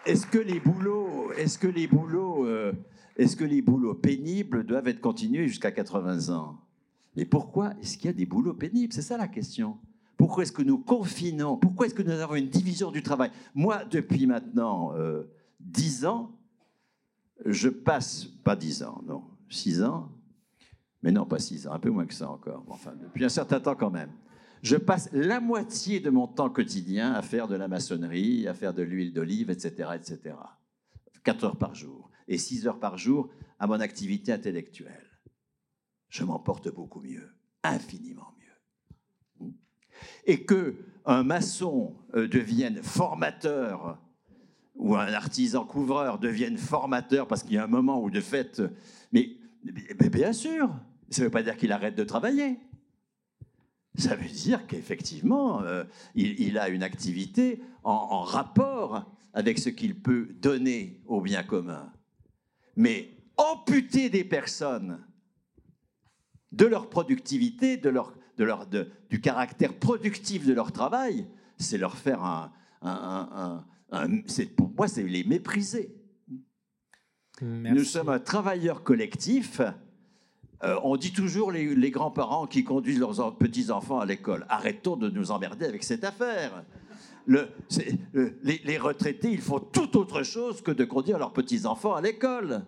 est 0.05 0.29
que 0.29 0.37
les 0.37 0.59
boulots, 0.59 1.31
est-ce 1.33 1.57
que 1.57 1.67
les 1.67 1.89
euh, 1.93 2.73
est-ce 3.15 3.35
que 3.35 3.45
les 3.45 3.61
boulots 3.61 3.93
pénibles 3.93 4.65
doivent 4.65 4.87
être 4.87 5.01
continués 5.01 5.47
jusqu'à 5.47 5.71
80 5.71 6.33
ans? 6.33 6.62
Mais 7.15 7.25
pourquoi 7.25 7.73
est-ce 7.81 7.97
qu'il 7.97 8.07
y 8.07 8.09
a 8.09 8.13
des 8.13 8.25
boulots 8.25 8.53
pénibles? 8.53 8.93
C'est 8.93 9.01
ça 9.01 9.17
la 9.17 9.27
question. 9.27 9.77
Pourquoi 10.17 10.43
est-ce 10.43 10.51
que 10.51 10.61
nous 10.61 10.77
confinons? 10.77 11.57
Pourquoi 11.57 11.85
est-ce 11.85 11.95
que 11.95 12.01
nous 12.01 12.11
avons 12.11 12.35
une 12.35 12.49
division 12.49 12.91
du 12.91 13.03
travail? 13.03 13.31
Moi, 13.53 13.85
depuis 13.85 14.25
maintenant 14.25 14.93
euh, 14.95 15.23
dix 15.59 15.99
10 16.01 16.05
ans, 16.05 16.31
je 17.45 17.69
passe, 17.69 18.25
pas 18.43 18.55
10 18.55 18.83
ans, 18.83 19.01
non, 19.05 19.23
6 19.49 19.83
ans, 19.83 20.11
mais 21.01 21.11
non, 21.11 21.25
pas 21.25 21.39
6 21.39 21.67
ans, 21.67 21.73
un 21.73 21.79
peu 21.79 21.89
moins 21.89 22.05
que 22.05 22.13
ça 22.13 22.29
encore, 22.29 22.63
enfin, 22.69 22.93
depuis 23.01 23.25
un 23.25 23.29
certain 23.29 23.59
temps 23.59 23.75
quand 23.75 23.91
même. 23.91 24.11
Je 24.61 24.77
passe 24.77 25.09
la 25.11 25.41
moitié 25.41 25.99
de 25.99 26.09
mon 26.09 26.25
temps 26.25 26.49
quotidien 26.49 27.11
à 27.13 27.21
faire 27.21 27.49
de 27.49 27.55
la 27.55 27.67
maçonnerie, 27.67 28.47
à 28.47 28.53
faire 28.53 28.73
de 28.73 28.81
l'huile 28.81 29.13
d'olive, 29.13 29.49
etc., 29.49 29.89
etc. 29.95 30.35
4 31.23 31.43
heures 31.43 31.57
par 31.57 31.75
jour 31.75 32.09
et 32.27 32.37
6 32.37 32.67
heures 32.67 32.79
par 32.79 32.97
jour 32.97 33.29
à 33.59 33.67
mon 33.67 33.79
activité 33.81 34.31
intellectuelle 34.31 35.12
je 36.13 36.23
m'en 36.23 36.37
porte 36.37 36.69
beaucoup 36.69 37.01
mieux, 37.01 37.27
infiniment 37.63 38.35
mieux. 38.39 39.51
Et 40.25 40.45
que 40.45 40.75
un 41.05 41.23
maçon 41.23 41.95
euh, 42.13 42.27
devienne 42.27 42.83
formateur 42.83 43.99
ou 44.75 44.95
un 44.95 45.11
artisan 45.11 45.65
couvreur 45.65 46.19
devienne 46.19 46.57
formateur 46.57 47.27
parce 47.27 47.41
qu'il 47.41 47.53
y 47.53 47.57
a 47.57 47.63
un 47.63 47.67
moment 47.67 47.99
où 47.99 48.11
de 48.11 48.21
fait, 48.21 48.61
mais, 49.11 49.37
bien 50.11 50.33
sûr, 50.33 50.69
ça 51.09 51.21
ne 51.21 51.25
veut 51.25 51.31
pas 51.31 51.41
dire 51.41 51.57
qu'il 51.57 51.71
arrête 51.71 51.95
de 51.95 52.03
travailler. 52.03 52.59
Ça 53.97 54.15
veut 54.15 54.29
dire 54.29 54.67
qu'effectivement, 54.67 55.63
euh, 55.63 55.83
il, 56.13 56.59
a 56.59 56.69
une 56.69 56.83
activité 56.83 57.59
en, 57.83 58.21
rapport 58.21 59.11
avec 59.33 59.57
ce 59.57 59.69
qu'il 59.69 59.99
peut 59.99 60.29
donner 60.41 61.01
au 61.07 61.21
bien 61.21 61.41
commun. 61.41 61.91
Mais 62.75 63.17
amputer 63.37 64.11
des 64.11 64.23
personnes 64.23 64.99
de 66.53 66.65
leur 66.65 66.89
productivité, 66.89 67.77
de 67.77 67.89
leur, 67.89 68.13
de 68.37 68.43
leur, 68.43 68.67
du 69.09 69.21
caractère 69.21 69.73
productif 69.73 70.45
de 70.45 70.53
leur 70.53 70.71
travail, 70.71 71.27
c'est 71.57 71.77
leur 71.77 71.97
faire 71.97 72.23
un, 72.23 72.51
un, 72.81 73.65
pour 74.55 74.71
moi, 74.75 74.87
c'est 74.87 75.03
les 75.03 75.23
mépriser. 75.23 75.95
Nous 77.41 77.83
sommes 77.83 78.09
un 78.09 78.19
travailleur 78.19 78.83
collectif. 78.83 79.61
Euh, 80.63 80.79
on 80.83 80.95
dit 80.95 81.11
toujours 81.11 81.51
les, 81.51 81.91
grands-parents 81.91 82.47
qui 82.47 82.63
conduisent 82.63 82.99
leurs 82.99 83.37
petits-enfants 83.37 83.99
à 83.99 84.05
l'école. 84.05 84.45
Arrêtons 84.49 84.95
de 84.95 85.09
nous 85.09 85.31
emmerder 85.31 85.65
avec 85.65 85.83
cette 85.83 86.03
affaire. 86.03 86.63
Le, 87.25 87.49
les, 88.43 88.77
retraités, 88.77 89.31
ils 89.31 89.41
font 89.41 89.59
tout 89.59 89.97
autre 89.97 90.23
chose 90.23 90.61
que 90.61 90.71
de 90.71 90.85
conduire 90.85 91.17
leurs 91.17 91.33
petits-enfants 91.33 91.95
à 91.95 92.01
l'école. 92.01 92.63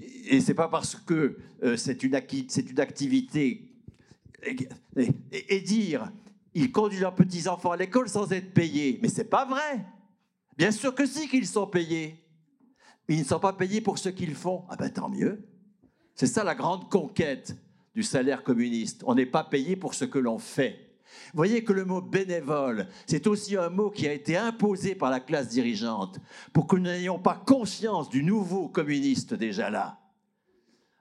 Et 0.00 0.40
c'est 0.40 0.54
pas 0.54 0.68
parce 0.68 0.96
que 0.96 1.38
euh, 1.62 1.76
c'est 1.76 2.02
une, 2.02 2.14
activité. 2.14 3.72
Et, 5.32 5.60
dire, 5.60 6.10
ils 6.54 6.72
conduisent 6.72 7.00
leurs 7.00 7.14
petits-enfants 7.14 7.72
à 7.72 7.76
l'école 7.76 8.08
sans 8.08 8.32
être 8.32 8.52
payés. 8.52 8.98
Mais 9.02 9.08
c'est 9.08 9.28
pas 9.28 9.44
vrai. 9.44 9.84
Bien 10.56 10.70
sûr 10.70 10.94
que 10.94 11.06
si 11.06 11.28
qu'ils 11.28 11.46
sont 11.46 11.66
payés. 11.66 12.16
Mais 13.08 13.16
ils 13.16 13.20
ne 13.20 13.24
sont 13.24 13.40
pas 13.40 13.52
payés 13.52 13.80
pour 13.80 13.98
ce 13.98 14.08
qu'ils 14.08 14.34
font. 14.34 14.64
Ah 14.68 14.76
ben 14.76 14.90
tant 14.90 15.08
mieux. 15.08 15.46
C'est 16.14 16.26
ça 16.26 16.44
la 16.44 16.54
grande 16.54 16.88
conquête 16.88 17.56
du 17.94 18.02
salaire 18.02 18.42
communiste. 18.42 19.02
On 19.06 19.14
n'est 19.14 19.26
pas 19.26 19.44
payé 19.44 19.76
pour 19.76 19.94
ce 19.94 20.04
que 20.04 20.18
l'on 20.18 20.38
fait. 20.38 20.89
Voyez 21.34 21.64
que 21.64 21.72
le 21.72 21.84
mot 21.84 22.00
bénévole, 22.00 22.88
c'est 23.06 23.26
aussi 23.26 23.56
un 23.56 23.70
mot 23.70 23.90
qui 23.90 24.06
a 24.08 24.12
été 24.12 24.36
imposé 24.36 24.94
par 24.94 25.10
la 25.10 25.20
classe 25.20 25.48
dirigeante 25.48 26.18
pour 26.52 26.66
que 26.66 26.76
nous 26.76 26.82
n'ayons 26.82 27.18
pas 27.18 27.42
conscience 27.46 28.08
du 28.08 28.22
nouveau 28.22 28.68
communiste 28.68 29.34
déjà 29.34 29.70
là. 29.70 29.98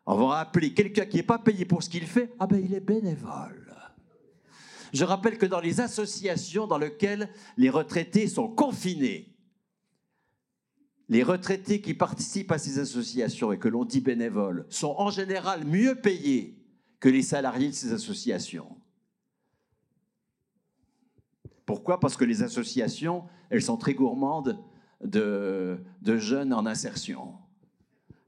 On 0.05 0.15
va 0.15 0.39
appeler 0.39 0.73
quelqu'un 0.73 1.05
qui 1.05 1.17
n'est 1.17 1.23
pas 1.23 1.39
payé 1.39 1.65
pour 1.65 1.83
ce 1.83 1.89
qu'il 1.89 2.05
fait, 2.05 2.33
ah 2.39 2.47
ben 2.47 2.63
il 2.63 2.73
est 2.73 2.79
bénévole. 2.79 3.75
Je 4.91 5.05
rappelle 5.05 5.37
que 5.37 5.45
dans 5.45 5.59
les 5.59 5.81
associations 5.81 6.65
dans 6.65 6.79
lesquelles 6.79 7.29
les 7.57 7.69
retraités 7.69 8.27
sont 8.27 8.47
confinés, 8.47 9.35
les 11.09 11.23
retraités 11.23 11.81
qui 11.81 11.93
participent 11.93 12.51
à 12.51 12.59
ces 12.59 12.79
associations 12.79 13.51
et 13.51 13.59
que 13.59 13.67
l'on 13.67 13.83
dit 13.83 14.01
bénévoles 14.01 14.65
sont 14.69 14.95
en 14.97 15.09
général 15.09 15.65
mieux 15.65 15.95
payés 15.95 16.55
que 16.99 17.09
les 17.09 17.23
salariés 17.23 17.69
de 17.69 17.73
ces 17.73 17.93
associations. 17.93 18.78
Pourquoi? 21.69 21.99
Parce 21.99 22.17
que 22.17 22.25
les 22.25 22.41
associations, 22.41 23.25
elles 23.51 23.61
sont 23.61 23.77
très 23.77 23.93
gourmandes 23.93 24.57
de, 25.03 25.77
jeunes 26.03 26.51
en 26.51 26.65
insertion, 26.65 27.35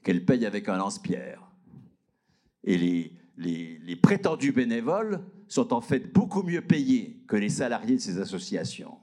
qu'elles 0.03 0.23
payent 0.23 0.45
avec 0.45 0.69
un 0.69 0.77
lance-pierre. 0.77 1.41
Et 2.63 2.77
les, 2.77 3.95
prétendus 3.95 4.51
bénévoles 4.51 5.25
sont 5.47 5.73
en 5.73 5.81
fait 5.81 6.13
beaucoup 6.13 6.43
mieux 6.43 6.61
payés 6.61 7.23
que 7.27 7.35
les 7.35 7.49
salariés 7.49 7.95
de 7.95 8.01
ces 8.01 8.19
associations. 8.19 8.99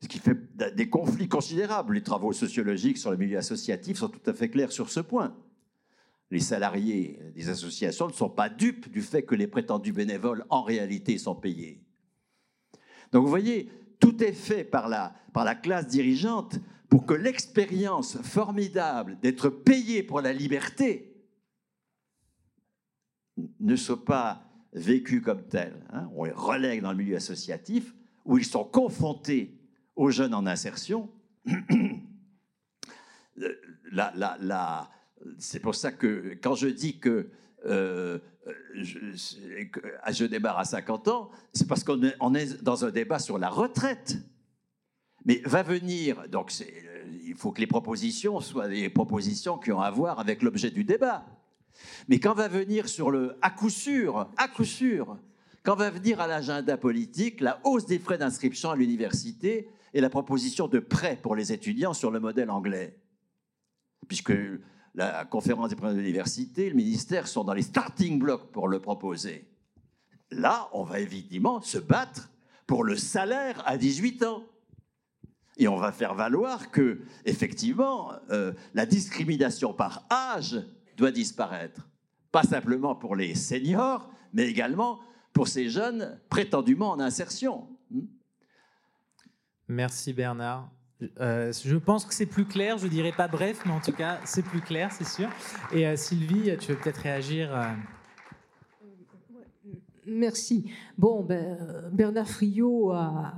Ce 0.00 0.08
qui 0.08 0.18
fait 0.18 0.38
des 0.74 0.88
conflits 0.88 1.28
considérables. 1.28 1.92
Les 1.92 2.02
travaux 2.02 2.32
sociologiques 2.32 2.96
sur 2.96 3.10
le 3.10 3.18
milieu 3.18 3.36
associatif 3.36 3.98
sont 3.98 4.08
tout 4.08 4.30
à 4.30 4.32
fait 4.32 4.48
clairs 4.48 4.72
sur 4.72 4.88
ce 4.88 5.00
point. 5.00 5.36
Les 6.30 6.40
salariés 6.40 7.20
des 7.34 7.50
associations 7.50 8.06
ne 8.06 8.14
sont 8.14 8.30
pas 8.30 8.48
dupes 8.48 8.90
du 8.90 9.02
fait 9.02 9.24
que 9.24 9.34
les 9.34 9.46
prétendus 9.46 9.92
bénévoles, 9.92 10.46
en 10.48 10.62
réalité, 10.62 11.18
sont 11.18 11.34
payés. 11.34 11.85
Donc 13.16 13.24
vous 13.24 13.30
voyez, 13.30 13.70
tout 13.98 14.22
est 14.22 14.34
fait 14.34 14.62
par 14.62 14.90
la, 14.90 15.14
par 15.32 15.46
la 15.46 15.54
classe 15.54 15.86
dirigeante 15.86 16.60
pour 16.90 17.06
que 17.06 17.14
l'expérience 17.14 18.18
formidable 18.20 19.16
d'être 19.22 19.48
payé 19.48 20.02
pour 20.02 20.20
la 20.20 20.34
liberté 20.34 21.16
ne 23.58 23.74
soit 23.74 24.04
pas 24.04 24.44
vécue 24.74 25.22
comme 25.22 25.48
telle. 25.48 25.82
Hein. 25.94 26.10
On 26.14 26.24
les 26.24 26.30
relègue 26.30 26.82
dans 26.82 26.90
le 26.90 26.98
milieu 26.98 27.16
associatif 27.16 27.94
où 28.26 28.36
ils 28.36 28.44
sont 28.44 28.64
confrontés 28.64 29.58
aux 29.94 30.10
jeunes 30.10 30.34
en 30.34 30.44
insertion. 30.44 31.08
c'est 35.38 35.60
pour 35.60 35.74
ça 35.74 35.90
que 35.90 36.36
quand 36.42 36.54
je 36.54 36.68
dis 36.68 36.98
que 36.98 37.30
euh, 37.64 38.18
je, 38.74 38.98
je, 39.14 40.24
démarre 40.24 40.58
à 40.58 40.64
50 40.64 41.08
ans, 41.08 41.30
c'est 41.52 41.66
parce 41.66 41.84
qu'on 41.84 42.02
est, 42.02 42.16
est 42.36 42.62
dans 42.62 42.84
un 42.84 42.90
débat 42.90 43.18
sur 43.18 43.38
la 43.38 43.48
retraite. 43.48 44.18
Mais 45.24 45.42
va 45.44 45.62
venir, 45.62 46.28
donc 46.28 46.52
il 47.24 47.34
faut 47.34 47.50
que 47.50 47.60
les 47.60 47.66
propositions 47.66 48.40
soient 48.40 48.68
des 48.68 48.88
propositions 48.88 49.58
qui 49.58 49.72
ont 49.72 49.80
à 49.80 49.90
voir 49.90 50.20
avec 50.20 50.42
l'objet 50.42 50.70
du 50.70 50.84
débat. 50.84 51.24
Mais 52.08 52.20
quand 52.20 52.34
va 52.34 52.48
venir 52.48 52.88
sur 52.88 53.10
le 53.10 53.36
à 53.42 53.50
coup 53.50 53.70
sûr, 53.70 54.28
à 54.36 54.48
coup 54.48 54.64
sûr, 54.64 55.18
quand 55.64 55.74
va 55.74 55.90
venir 55.90 56.20
à 56.20 56.28
l'agenda 56.28 56.76
politique 56.76 57.40
la 57.40 57.60
hausse 57.64 57.86
des 57.86 57.98
frais 57.98 58.18
d'inscription 58.18 58.70
à 58.70 58.76
l'université 58.76 59.68
et 59.92 60.00
la 60.00 60.10
proposition 60.10 60.68
de 60.68 60.78
prêts 60.78 61.18
pour 61.20 61.34
les 61.34 61.52
étudiants 61.52 61.92
sur 61.92 62.12
le 62.12 62.20
modèle 62.20 62.50
anglais, 62.50 62.96
puisque 64.06 64.32
la 64.96 65.26
conférence 65.26 65.68
des 65.68 65.76
présidents 65.76 65.98
de 65.98 66.02
l'université, 66.02 66.70
le 66.70 66.74
ministère 66.74 67.28
sont 67.28 67.44
dans 67.44 67.52
les 67.52 67.62
starting 67.62 68.18
blocks 68.18 68.50
pour 68.50 68.66
le 68.66 68.80
proposer. 68.80 69.46
Là, 70.30 70.68
on 70.72 70.82
va 70.82 71.00
évidemment 71.00 71.60
se 71.60 71.78
battre 71.78 72.30
pour 72.66 72.82
le 72.82 72.96
salaire 72.96 73.62
à 73.66 73.76
18 73.76 74.24
ans. 74.24 74.42
Et 75.58 75.68
on 75.68 75.76
va 75.76 75.92
faire 75.92 76.14
valoir 76.14 76.70
que, 76.70 77.00
effectivement, 77.24 78.12
euh, 78.30 78.52
la 78.74 78.86
discrimination 78.86 79.72
par 79.72 80.06
âge 80.10 80.62
doit 80.96 81.12
disparaître. 81.12 81.86
Pas 82.32 82.42
simplement 82.42 82.94
pour 82.94 83.16
les 83.16 83.34
seniors, 83.34 84.10
mais 84.32 84.48
également 84.48 85.00
pour 85.32 85.48
ces 85.48 85.68
jeunes 85.68 86.18
prétendument 86.28 86.90
en 86.90 87.00
insertion. 87.00 87.68
Merci 89.68 90.12
Bernard. 90.12 90.70
Euh, 91.20 91.52
je 91.52 91.76
pense 91.76 92.06
que 92.06 92.14
c'est 92.14 92.26
plus 92.26 92.46
clair, 92.46 92.78
je 92.78 92.86
dirais 92.86 93.12
pas 93.12 93.28
bref, 93.28 93.60
mais 93.66 93.72
en 93.72 93.80
tout 93.80 93.92
cas, 93.92 94.18
c'est 94.24 94.44
plus 94.44 94.60
clair, 94.60 94.90
c'est 94.92 95.06
sûr. 95.06 95.28
Et 95.72 95.86
euh, 95.86 95.96
Sylvie, 95.96 96.56
tu 96.58 96.72
veux 96.72 96.78
peut-être 96.78 96.98
réagir 96.98 97.54
euh? 97.54 97.66
Merci. 100.06 100.70
Bon, 100.96 101.22
ben, 101.22 101.58
Bernard 101.92 102.28
Friot 102.28 102.92
a, 102.92 103.34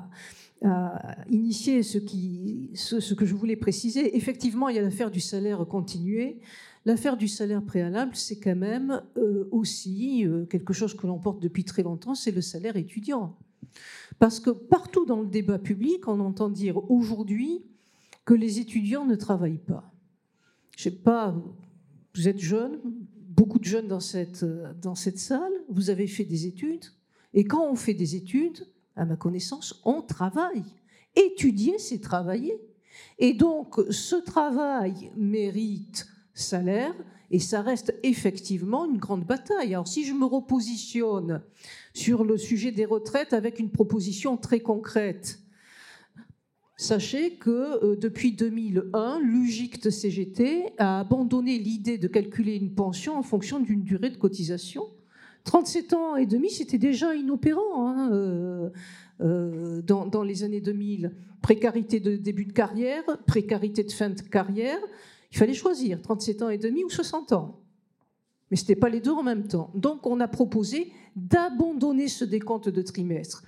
initié 1.30 1.82
ce, 1.82 1.98
que 3.14 3.24
je 3.24 3.34
voulais 3.34 3.56
préciser. 3.56 4.16
Effectivement, 4.16 4.68
il 4.68 4.76
y 4.76 4.78
a 4.78 4.82
l'affaire 4.82 5.10
du 5.10 5.20
salaire 5.20 5.64
continué. 5.66 6.40
L'affaire 6.84 7.16
du 7.16 7.26
salaire 7.26 7.62
préalable, 7.62 8.14
c'est 8.14 8.38
quand 8.38 8.56
même 8.56 9.02
aussi 9.50 10.26
quelque 10.50 10.74
chose 10.74 10.94
que 10.94 11.06
l'on 11.06 11.18
porte 11.18 11.40
depuis 11.40 11.64
très 11.64 11.82
longtemps, 11.82 12.14
c'est 12.14 12.32
le 12.32 12.42
salaire 12.42 12.76
étudiant. 12.76 13.36
Parce 14.18 14.40
que 14.40 14.50
partout 14.50 15.04
dans 15.04 15.20
le 15.20 15.28
débat 15.28 15.58
public, 15.58 16.08
on 16.08 16.20
entend 16.20 16.48
dire 16.48 16.90
aujourd'hui 16.90 17.64
que 18.24 18.34
les 18.34 18.58
étudiants 18.58 19.06
ne 19.06 19.14
travaillent 19.14 19.58
pas. 19.58 19.92
Je 20.76 20.84
sais 20.84 20.90
pas, 20.90 21.34
vous 22.14 22.28
êtes 22.28 22.40
jeune, 22.40 22.80
beaucoup 23.28 23.58
de 23.58 23.64
jeunes 23.64 23.88
dans 23.88 24.00
cette, 24.00 24.44
dans 24.80 24.94
cette 24.94 25.18
salle, 25.18 25.52
vous 25.68 25.90
avez 25.90 26.06
fait 26.06 26.24
des 26.24 26.46
études, 26.46 26.84
et 27.34 27.44
quand 27.44 27.70
on 27.70 27.76
fait 27.76 27.94
des 27.94 28.16
études, 28.16 28.66
à 28.96 29.04
ma 29.04 29.16
connaissance, 29.16 29.80
on 29.84 30.02
travaille. 30.02 30.64
Étudier, 31.14 31.78
c'est 31.78 32.00
travailler. 32.00 32.60
Et 33.18 33.32
donc, 33.32 33.76
ce 33.90 34.16
travail 34.16 35.10
mérite 35.16 36.06
salaire, 36.34 36.94
et 37.30 37.38
ça 37.38 37.60
reste 37.60 37.94
effectivement 38.02 38.86
une 38.86 38.98
grande 38.98 39.24
bataille. 39.24 39.74
Alors 39.74 39.88
si 39.88 40.04
je 40.04 40.12
me 40.12 40.24
repositionne 40.24 41.42
sur 41.94 42.24
le 42.24 42.36
sujet 42.38 42.72
des 42.72 42.84
retraites 42.84 43.32
avec 43.32 43.58
une 43.58 43.70
proposition 43.70 44.36
très 44.36 44.60
concrète, 44.60 45.40
sachez 46.76 47.34
que 47.34 47.84
euh, 47.84 47.96
depuis 47.96 48.32
2001, 48.32 49.20
l'UGICT 49.20 49.90
CGT 49.90 50.72
a 50.78 51.00
abandonné 51.00 51.58
l'idée 51.58 51.98
de 51.98 52.08
calculer 52.08 52.56
une 52.56 52.74
pension 52.74 53.18
en 53.18 53.22
fonction 53.22 53.60
d'une 53.60 53.82
durée 53.82 54.10
de 54.10 54.16
cotisation. 54.16 54.84
37 55.44 55.92
ans 55.94 56.16
et 56.16 56.26
demi, 56.26 56.50
c'était 56.50 56.78
déjà 56.78 57.14
inopérant 57.14 57.88
hein, 57.88 58.10
euh, 58.12 58.70
euh, 59.20 59.82
dans, 59.82 60.06
dans 60.06 60.22
les 60.22 60.44
années 60.44 60.60
2000. 60.60 61.14
Précarité 61.42 62.00
de 62.00 62.16
début 62.16 62.44
de 62.44 62.52
carrière, 62.52 63.02
précarité 63.26 63.82
de 63.82 63.92
fin 63.92 64.10
de 64.10 64.20
carrière. 64.20 64.78
Il 65.30 65.38
fallait 65.38 65.54
choisir 65.54 66.00
37 66.00 66.42
ans 66.42 66.50
et 66.50 66.58
demi 66.58 66.84
ou 66.84 66.90
60 66.90 67.32
ans. 67.32 67.60
Mais 68.50 68.56
ce 68.56 68.62
n'était 68.62 68.76
pas 68.76 68.88
les 68.88 69.00
deux 69.00 69.12
en 69.12 69.22
même 69.22 69.46
temps. 69.46 69.70
Donc 69.74 70.06
on 70.06 70.20
a 70.20 70.28
proposé 70.28 70.92
d'abandonner 71.16 72.08
ce 72.08 72.24
décompte 72.24 72.68
de 72.68 72.82
trimestres. 72.82 73.42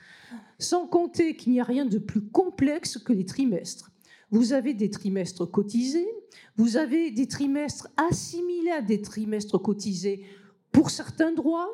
Sans 0.59 0.87
compter 0.87 1.37
qu'il 1.37 1.53
n'y 1.53 1.61
a 1.61 1.65
rien 1.65 1.87
de 1.87 1.99
plus 1.99 2.21
complexe 2.21 2.99
que 2.99 3.13
les 3.13 3.25
trimestres. 3.25 3.91
Vous 4.31 4.53
avez 4.53 4.75
des 4.75 4.91
trimestres 4.91 5.51
cotisés, 5.51 6.09
vous 6.57 6.77
avez 6.77 7.11
des 7.11 7.27
trimestres 7.27 7.89
assimilés 7.97 8.71
à 8.71 8.83
des 8.83 9.01
trimestres 9.01 9.61
cotisés 9.61 10.25
pour 10.71 10.91
certains 10.91 11.33
droits, 11.33 11.69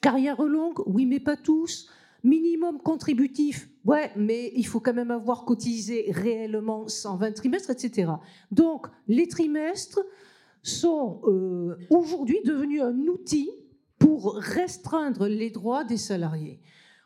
Carrière 0.00 0.42
longue, 0.42 0.80
oui, 0.86 1.06
mais 1.06 1.20
pas 1.20 1.36
tous. 1.36 1.88
Minimum 2.22 2.78
contributif, 2.78 3.68
ouais, 3.86 4.10
mais 4.16 4.52
il 4.54 4.66
faut 4.66 4.80
quand 4.80 4.92
même 4.92 5.10
avoir 5.10 5.44
cotisé 5.44 6.10
réellement 6.10 6.88
120 6.88 7.32
trimestres, 7.32 7.70
etc. 7.70 8.12
Donc, 8.50 8.88
les 9.08 9.28
trimestres 9.28 10.00
sont 10.62 11.20
euh, 11.24 11.76
aujourd'hui 11.90 12.40
devenus 12.44 12.82
un 12.82 12.98
outil 13.06 13.48
pour 13.98 14.34
restreindre 14.34 15.28
les 15.28 15.50
droits 15.50 15.84
des 15.84 15.96
salariés. 15.96 16.60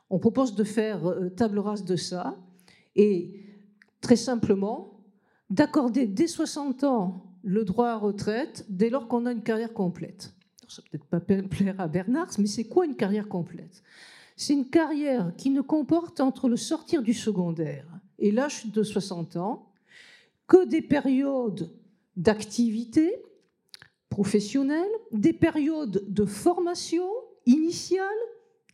On 0.09 0.19
propose 0.19 0.55
de 0.55 0.65
faire 0.65 1.07
euh, 1.09 1.29
table 1.29 1.59
rase 1.59 1.85
de 1.85 1.97
ça 1.97 2.37
et 2.97 3.45
très 4.01 4.17
simplement 4.17 5.05
d'accorder 5.51 6.07
dès 6.07 6.27
60 6.27 6.85
ans 6.85 7.27
le 7.43 7.65
droit 7.65 7.89
à 7.89 7.97
retraite 7.97 8.65
dès 8.69 8.91
lors 8.91 9.09
qu'on 9.09 9.27
a 9.27 9.33
une 9.33 9.43
carrière 9.43 9.73
complète. 9.73 10.35
Ça 10.69 10.83
peut-être 10.91 11.07
pas 11.07 11.21
plaire 11.21 11.81
à 11.81 11.89
Bernard, 11.89 12.29
mais 12.39 12.47
c'est 12.47 12.65
quoi 12.65 12.87
une 12.87 12.95
carrière 12.95 13.29
complète? 13.29 13.83
C'est 14.41 14.55
une 14.55 14.71
carrière 14.71 15.35
qui 15.37 15.51
ne 15.51 15.61
comporte 15.61 16.19
entre 16.19 16.49
le 16.49 16.57
sortir 16.57 17.03
du 17.03 17.13
secondaire 17.13 17.85
et 18.19 18.33
l'âge 18.33 18.69
de 18.69 18.83
60 18.83 19.37
ans 19.37 19.71
que 20.49 20.65
des 20.65 20.81
périodes 20.81 21.71
d'activité 22.17 23.23
professionnelle, 24.09 24.89
des 25.13 25.35
périodes 25.35 26.07
de 26.09 26.25
formation 26.25 27.07
initiale, 27.45 28.07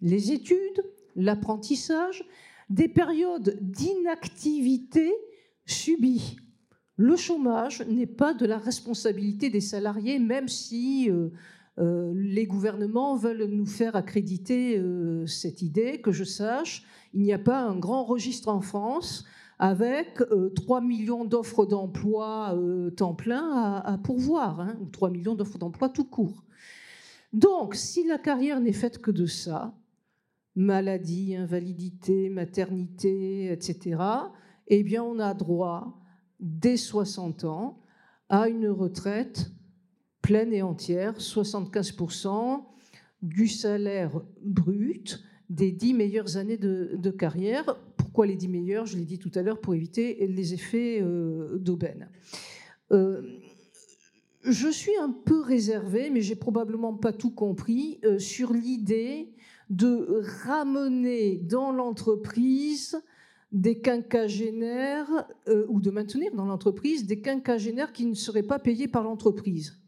les 0.00 0.30
études, 0.30 0.84
l'apprentissage, 1.16 2.24
des 2.70 2.86
périodes 2.86 3.58
d'inactivité 3.60 5.12
subie. 5.64 6.36
Le 6.96 7.16
chômage 7.16 7.84
n'est 7.88 8.06
pas 8.06 8.34
de 8.34 8.46
la 8.46 8.58
responsabilité 8.58 9.50
des 9.50 9.60
salariés, 9.60 10.20
même 10.20 10.46
si 10.46 11.10
euh, 11.10 11.30
euh, 11.78 12.12
les 12.14 12.46
gouvernements 12.46 13.16
veulent 13.16 13.44
nous 13.44 13.66
faire 13.66 13.96
accréditer 13.96 14.78
euh, 14.78 15.26
cette 15.26 15.62
idée. 15.62 16.00
Que 16.00 16.12
je 16.12 16.24
sache, 16.24 16.84
il 17.12 17.22
n'y 17.22 17.32
a 17.32 17.38
pas 17.38 17.60
un 17.60 17.76
grand 17.78 18.04
registre 18.04 18.48
en 18.48 18.60
France 18.60 19.24
avec 19.58 20.22
3 20.54 20.78
euh, 20.78 20.84
millions 20.84 21.24
d'offres 21.24 21.66
d'emploi 21.66 22.58
temps 22.96 23.14
plein 23.14 23.80
à, 23.84 23.98
pourvoir, 23.98 24.60
hein, 24.60 24.76
ou 24.80 24.86
3 24.86 25.10
millions 25.10 25.34
d'offres 25.34 25.58
d'emploi 25.58 25.88
tout 25.88 26.04
court. 26.04 26.44
Donc, 27.32 27.74
si 27.74 28.06
la 28.06 28.18
carrière 28.18 28.60
n'est 28.60 28.72
faite 28.72 28.98
que 28.98 29.10
de 29.10 29.26
ça, 29.26 29.74
maladie, 30.54 31.36
invalidité, 31.36 32.30
maternité, 32.30 33.52
etc., 33.52 34.02
eh 34.68 34.82
bien, 34.82 35.02
on 35.02 35.18
a 35.18 35.34
droit, 35.34 36.00
dès 36.40 36.76
60 36.76 37.44
ans, 37.44 37.82
à 38.28 38.48
une 38.48 38.68
retraite 38.68 39.50
pleine 40.26 40.52
et 40.52 40.62
entière, 40.62 41.16
75% 41.18 42.64
du 43.22 43.46
salaire 43.46 44.10
brut 44.42 45.22
des 45.50 45.70
dix 45.70 45.94
meilleures 45.94 46.36
années 46.36 46.56
de, 46.56 47.10
carrière. 47.12 47.78
Pourquoi 47.96 48.26
les 48.26 48.34
dix 48.34 48.48
meilleures? 48.48 48.86
Je 48.86 48.96
l'ai 48.96 49.04
dit 49.04 49.20
tout 49.20 49.30
à 49.36 49.42
l'heure 49.42 49.60
pour 49.60 49.76
éviter 49.76 50.26
les 50.26 50.52
effets 50.52 51.00
euh, 51.00 51.58
d'aubaine. 51.58 52.08
Euh, 52.90 53.22
je 54.42 54.66
suis 54.66 54.96
un 55.00 55.12
peu 55.12 55.40
réservée, 55.42 56.10
mais 56.10 56.22
j'ai 56.22 56.34
probablement 56.34 56.94
pas 56.94 57.12
tout 57.12 57.30
compris, 57.30 58.00
euh, 58.04 58.18
sur 58.18 58.52
l'idée 58.52 59.32
de 59.70 60.22
ramener 60.44 61.36
dans 61.36 61.70
l'entreprise 61.70 63.00
des 63.52 63.78
quinquagénaires 63.78 65.28
ou 65.68 65.80
de 65.80 65.90
maintenir 65.90 66.34
dans 66.34 66.46
l'entreprise 66.46 67.06
des 67.06 67.20
quinquagénaires 67.20 67.92
qui 67.92 68.06
ne 68.06 68.14
seraient 68.14 68.42
pas 68.42 68.58
payés 68.58 68.88
par 68.88 69.04
l'entreprise 69.04 69.80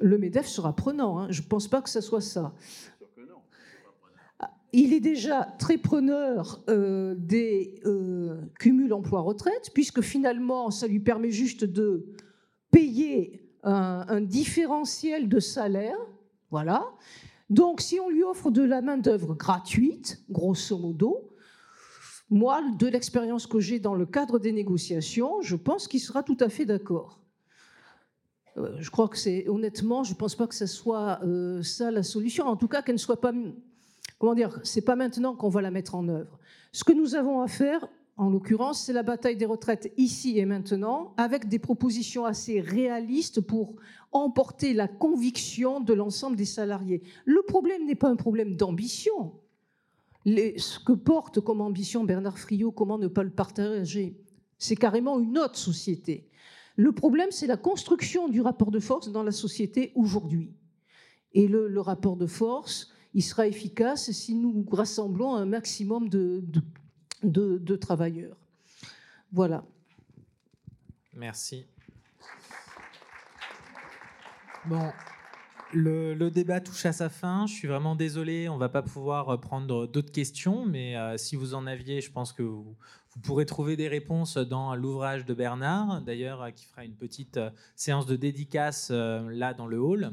le 0.00 0.18
MEDEF 0.18 0.46
sera 0.46 0.74
prenant. 0.74 1.18
Hein. 1.18 1.26
Je 1.30 1.42
ne 1.42 1.46
pense 1.46 1.68
pas 1.68 1.82
que 1.82 1.90
ce 1.90 2.00
soit 2.00 2.20
ça. 2.20 2.54
Il 4.72 4.92
est 4.92 5.00
déjà 5.00 5.42
très 5.58 5.78
preneur 5.78 6.62
euh, 6.68 7.16
des 7.18 7.80
euh, 7.86 8.40
cumuls 8.58 8.92
emploi-retraite, 8.92 9.70
puisque 9.74 10.00
finalement, 10.00 10.70
ça 10.70 10.86
lui 10.86 11.00
permet 11.00 11.30
juste 11.30 11.64
de 11.64 12.06
payer 12.70 13.42
un, 13.64 14.20
différentiel 14.20 15.28
de 15.28 15.40
salaire. 15.40 15.96
Voilà. 16.50 16.86
Donc, 17.50 17.80
si 17.80 17.98
on 17.98 18.08
lui 18.08 18.22
offre 18.22 18.50
de 18.50 18.62
la 18.62 18.80
main-d'œuvre 18.80 19.34
gratuite, 19.34 20.22
grosso 20.30 20.78
modo, 20.78 21.30
moi, 22.30 22.62
de 22.78 22.86
l'expérience 22.86 23.48
que 23.48 23.58
j'ai 23.58 23.80
dans 23.80 23.94
le 23.94 24.06
cadre 24.06 24.38
des 24.38 24.52
négociations, 24.52 25.40
je 25.42 25.56
pense 25.56 25.88
qu'il 25.88 25.98
sera 25.98 26.22
tout 26.22 26.36
à 26.38 26.48
fait 26.48 26.64
d'accord. 26.64 27.19
Euh, 28.60 28.76
je 28.78 28.90
crois 28.90 29.08
que 29.08 29.16
c'est 29.16 29.48
honnêtement, 29.48 30.04
je 30.04 30.12
ne 30.12 30.16
pense 30.16 30.34
pas 30.34 30.46
que 30.46 30.54
ce 30.54 30.66
soit 30.66 31.20
euh, 31.24 31.62
ça 31.62 31.90
la 31.90 32.02
solution. 32.02 32.46
En 32.46 32.56
tout 32.56 32.68
cas, 32.68 32.82
qu'elle 32.82 32.94
ne 32.94 33.00
soit 33.00 33.20
pas, 33.20 33.32
comment 34.18 34.34
dire, 34.34 34.60
c'est 34.62 34.82
pas 34.82 34.96
maintenant 34.96 35.34
qu'on 35.34 35.48
va 35.48 35.62
la 35.62 35.70
mettre 35.70 35.94
en 35.94 36.08
œuvre. 36.08 36.38
Ce 36.72 36.84
que 36.84 36.92
nous 36.92 37.14
avons 37.14 37.40
à 37.40 37.48
faire, 37.48 37.88
en 38.16 38.30
l'occurrence, 38.30 38.84
c'est 38.84 38.92
la 38.92 39.02
bataille 39.02 39.36
des 39.36 39.46
retraites 39.46 39.92
ici 39.96 40.38
et 40.38 40.44
maintenant, 40.44 41.14
avec 41.16 41.48
des 41.48 41.58
propositions 41.58 42.26
assez 42.26 42.60
réalistes 42.60 43.40
pour 43.40 43.76
emporter 44.12 44.74
la 44.74 44.88
conviction 44.88 45.80
de 45.80 45.94
l'ensemble 45.94 46.36
des 46.36 46.44
salariés. 46.44 47.02
Le 47.24 47.42
problème 47.42 47.86
n'est 47.86 47.94
pas 47.94 48.08
un 48.08 48.16
problème 48.16 48.56
d'ambition. 48.56 49.32
ce 50.26 50.78
que 50.84 50.92
porte 50.92 51.40
comme 51.40 51.60
ambition 51.60 52.04
Bernard 52.04 52.38
Friot, 52.38 52.72
comment 52.72 52.98
ne 52.98 53.08
pas 53.08 53.22
le 53.22 53.30
partager? 53.30 54.16
C'est 54.58 54.76
carrément 54.76 55.18
une 55.18 55.38
autre 55.38 55.56
société. 55.56 56.29
Le 56.76 56.92
problème, 56.92 57.30
c'est 57.30 57.46
la 57.46 57.56
construction 57.56 58.28
du 58.28 58.40
rapport 58.40 58.70
de 58.70 58.80
force 58.80 59.10
dans 59.10 59.22
la 59.22 59.32
société 59.32 59.92
aujourd'hui. 59.94 60.54
Et 61.32 61.46
le, 61.46 61.80
rapport 61.80 62.16
de 62.16 62.26
force, 62.26 62.92
il 63.14 63.22
sera 63.22 63.46
efficace 63.46 64.10
si 64.10 64.34
nous 64.34 64.64
rassemblons 64.70 65.34
un 65.34 65.46
maximum 65.46 66.08
de, 66.08 66.42
de, 67.22 67.76
travailleurs. 67.76 68.36
Voilà. 69.32 69.64
Merci. 71.14 71.64
Bon, 74.66 74.90
le, 75.72 76.28
débat 76.30 76.60
touche 76.60 76.86
à 76.86 76.92
sa 76.92 77.08
fin. 77.08 77.46
Je 77.46 77.54
suis 77.54 77.68
vraiment 77.68 77.94
désolé, 77.94 78.48
on 78.48 78.56
va 78.56 78.68
pas 78.68 78.82
pouvoir 78.82 79.40
prendre 79.40 79.86
d'autres 79.86 80.12
questions, 80.12 80.66
mais 80.66 80.96
euh, 80.96 81.16
si 81.16 81.36
vous 81.36 81.54
en 81.54 81.66
aviez, 81.66 82.00
je 82.00 82.10
pense 82.10 82.32
que 82.32 82.42
vous, 82.42 82.76
pourrez 83.22 83.46
trouver 83.46 83.76
des 83.76 83.88
réponses 83.88 84.36
dans 84.36 84.74
l'ouvrage 84.74 85.24
de 85.26 85.34
Bernard, 85.34 86.00
d'ailleurs, 86.02 86.52
qui 86.54 86.66
fera 86.66 86.84
une 86.84 86.94
petite 86.94 87.36
euh, 87.36 87.50
séance 87.74 88.06
de 88.06 88.16
dédicace 88.16 88.88
euh, 88.90 89.28
là 89.30 89.52
dans 89.54 89.66
le 89.66 89.78
hall. 89.78 90.12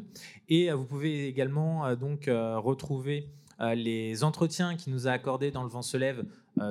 Et 0.50 0.72
euh, 0.72 0.76
vous 0.76 0.86
pouvez 0.86 1.28
également 1.28 1.96
donc 1.96 2.26
retrouver 2.28 3.30
les 3.60 4.24
entretiens 4.24 4.76
qu'il 4.76 4.94
nous 4.94 5.08
a 5.08 5.12
accordés 5.12 5.50
dans 5.50 5.64
Le 5.64 5.70
Vent 5.70 5.82
se 5.82 5.98
lève 5.98 6.20
euh, 6.20 6.24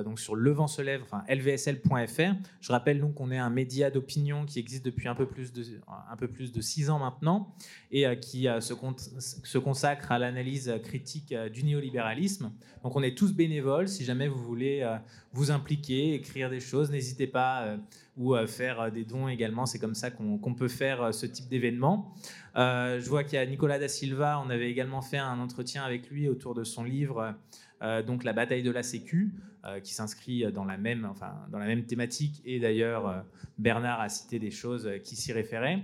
donc 0.03 0.19
sur 0.19 0.35
le 0.35 0.51
vent 0.51 0.67
se 0.67 0.81
enfin 1.01 1.23
lvsl.fr. 1.27 2.35
Je 2.61 2.71
rappelle 2.71 2.99
donc 2.99 3.15
qu'on 3.15 3.31
est 3.31 3.37
un 3.37 3.49
média 3.49 3.89
d'opinion 3.89 4.45
qui 4.45 4.59
existe 4.59 4.85
depuis 4.85 5.07
un 5.07 5.15
peu 5.15 5.27
plus 5.27 5.51
de 5.53 6.61
six 6.61 6.89
ans 6.89 6.99
maintenant 6.99 7.53
et 7.91 8.05
euh, 8.05 8.15
qui 8.15 8.47
euh, 8.47 8.59
se, 8.61 9.57
consacre 9.57 10.11
à 10.11 10.19
l'analyse 10.19 10.73
critique 10.83 11.33
du 11.53 11.63
néolibéralisme. 11.63 12.51
Donc 12.83 12.95
on 12.95 13.03
est 13.03 13.17
tous 13.17 13.33
bénévoles. 13.33 13.87
Si 13.87 14.03
jamais 14.03 14.27
vous 14.27 14.43
voulez 14.43 14.97
vous 15.33 15.51
impliquer, 15.51 16.13
écrire 16.13 16.49
des 16.49 16.59
choses, 16.59 16.91
n'hésitez 16.91 17.27
pas 17.27 17.77
ou 18.15 18.35
faire 18.47 18.91
des 18.91 19.03
dons 19.03 19.27
également. 19.27 19.65
C'est 19.65 19.79
comme 19.79 19.95
ça 19.95 20.11
qu'on 20.11 20.53
peut 20.53 20.67
faire 20.67 21.13
ce 21.13 21.25
type 21.25 21.49
d'événement. 21.49 22.15
je 22.55 23.07
vois 23.09 23.23
qu'il 23.23 23.35
y 23.35 23.41
a 23.41 23.45
Nicolas 23.45 23.79
da 23.79 23.87
Silva. 23.87 24.41
On 24.45 24.49
avait 24.49 24.69
également 24.69 25.01
fait 25.01 25.17
un 25.17 25.39
entretien 25.39 25.83
avec 25.83 26.09
lui 26.09 26.29
autour 26.29 26.53
de 26.53 26.63
son 26.63 26.83
livre. 26.83 27.35
Donc 27.81 28.23
la 28.23 28.33
bataille 28.33 28.63
de 28.63 28.71
la 28.71 28.83
Sécu, 28.83 29.31
euh, 29.67 29.81
qui 29.81 29.93
s'inscrit 29.93 30.49
dans 30.53 30.63
la 30.63 30.77
même, 30.77 31.05
enfin, 31.09 31.33
dans 31.51 31.59
la 31.59 31.65
même 31.65 31.83
thématique. 31.83 32.41
Et 32.45 32.59
d'ailleurs, 32.59 33.07
euh, 33.07 33.19
Bernard 33.57 33.99
a 33.99 34.07
cité 34.07 34.39
des 34.39 34.51
choses 34.51 34.89
qui 35.03 35.15
s'y 35.17 35.33
référaient. 35.33 35.83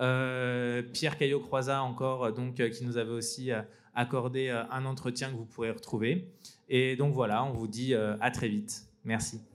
Euh, 0.00 0.82
Pierre 0.82 1.16
Caillot-Croizat 1.16 1.82
encore, 1.82 2.32
donc, 2.32 2.54
qui 2.54 2.84
nous 2.84 2.96
avait 2.96 3.12
aussi 3.12 3.50
accordé 3.94 4.48
un 4.48 4.84
entretien 4.84 5.30
que 5.30 5.36
vous 5.36 5.44
pourrez 5.44 5.70
retrouver. 5.70 6.32
Et 6.68 6.96
donc 6.96 7.12
voilà, 7.12 7.44
on 7.44 7.52
vous 7.52 7.68
dit 7.68 7.94
à 7.94 8.30
très 8.30 8.48
vite. 8.48 8.86
Merci. 9.04 9.49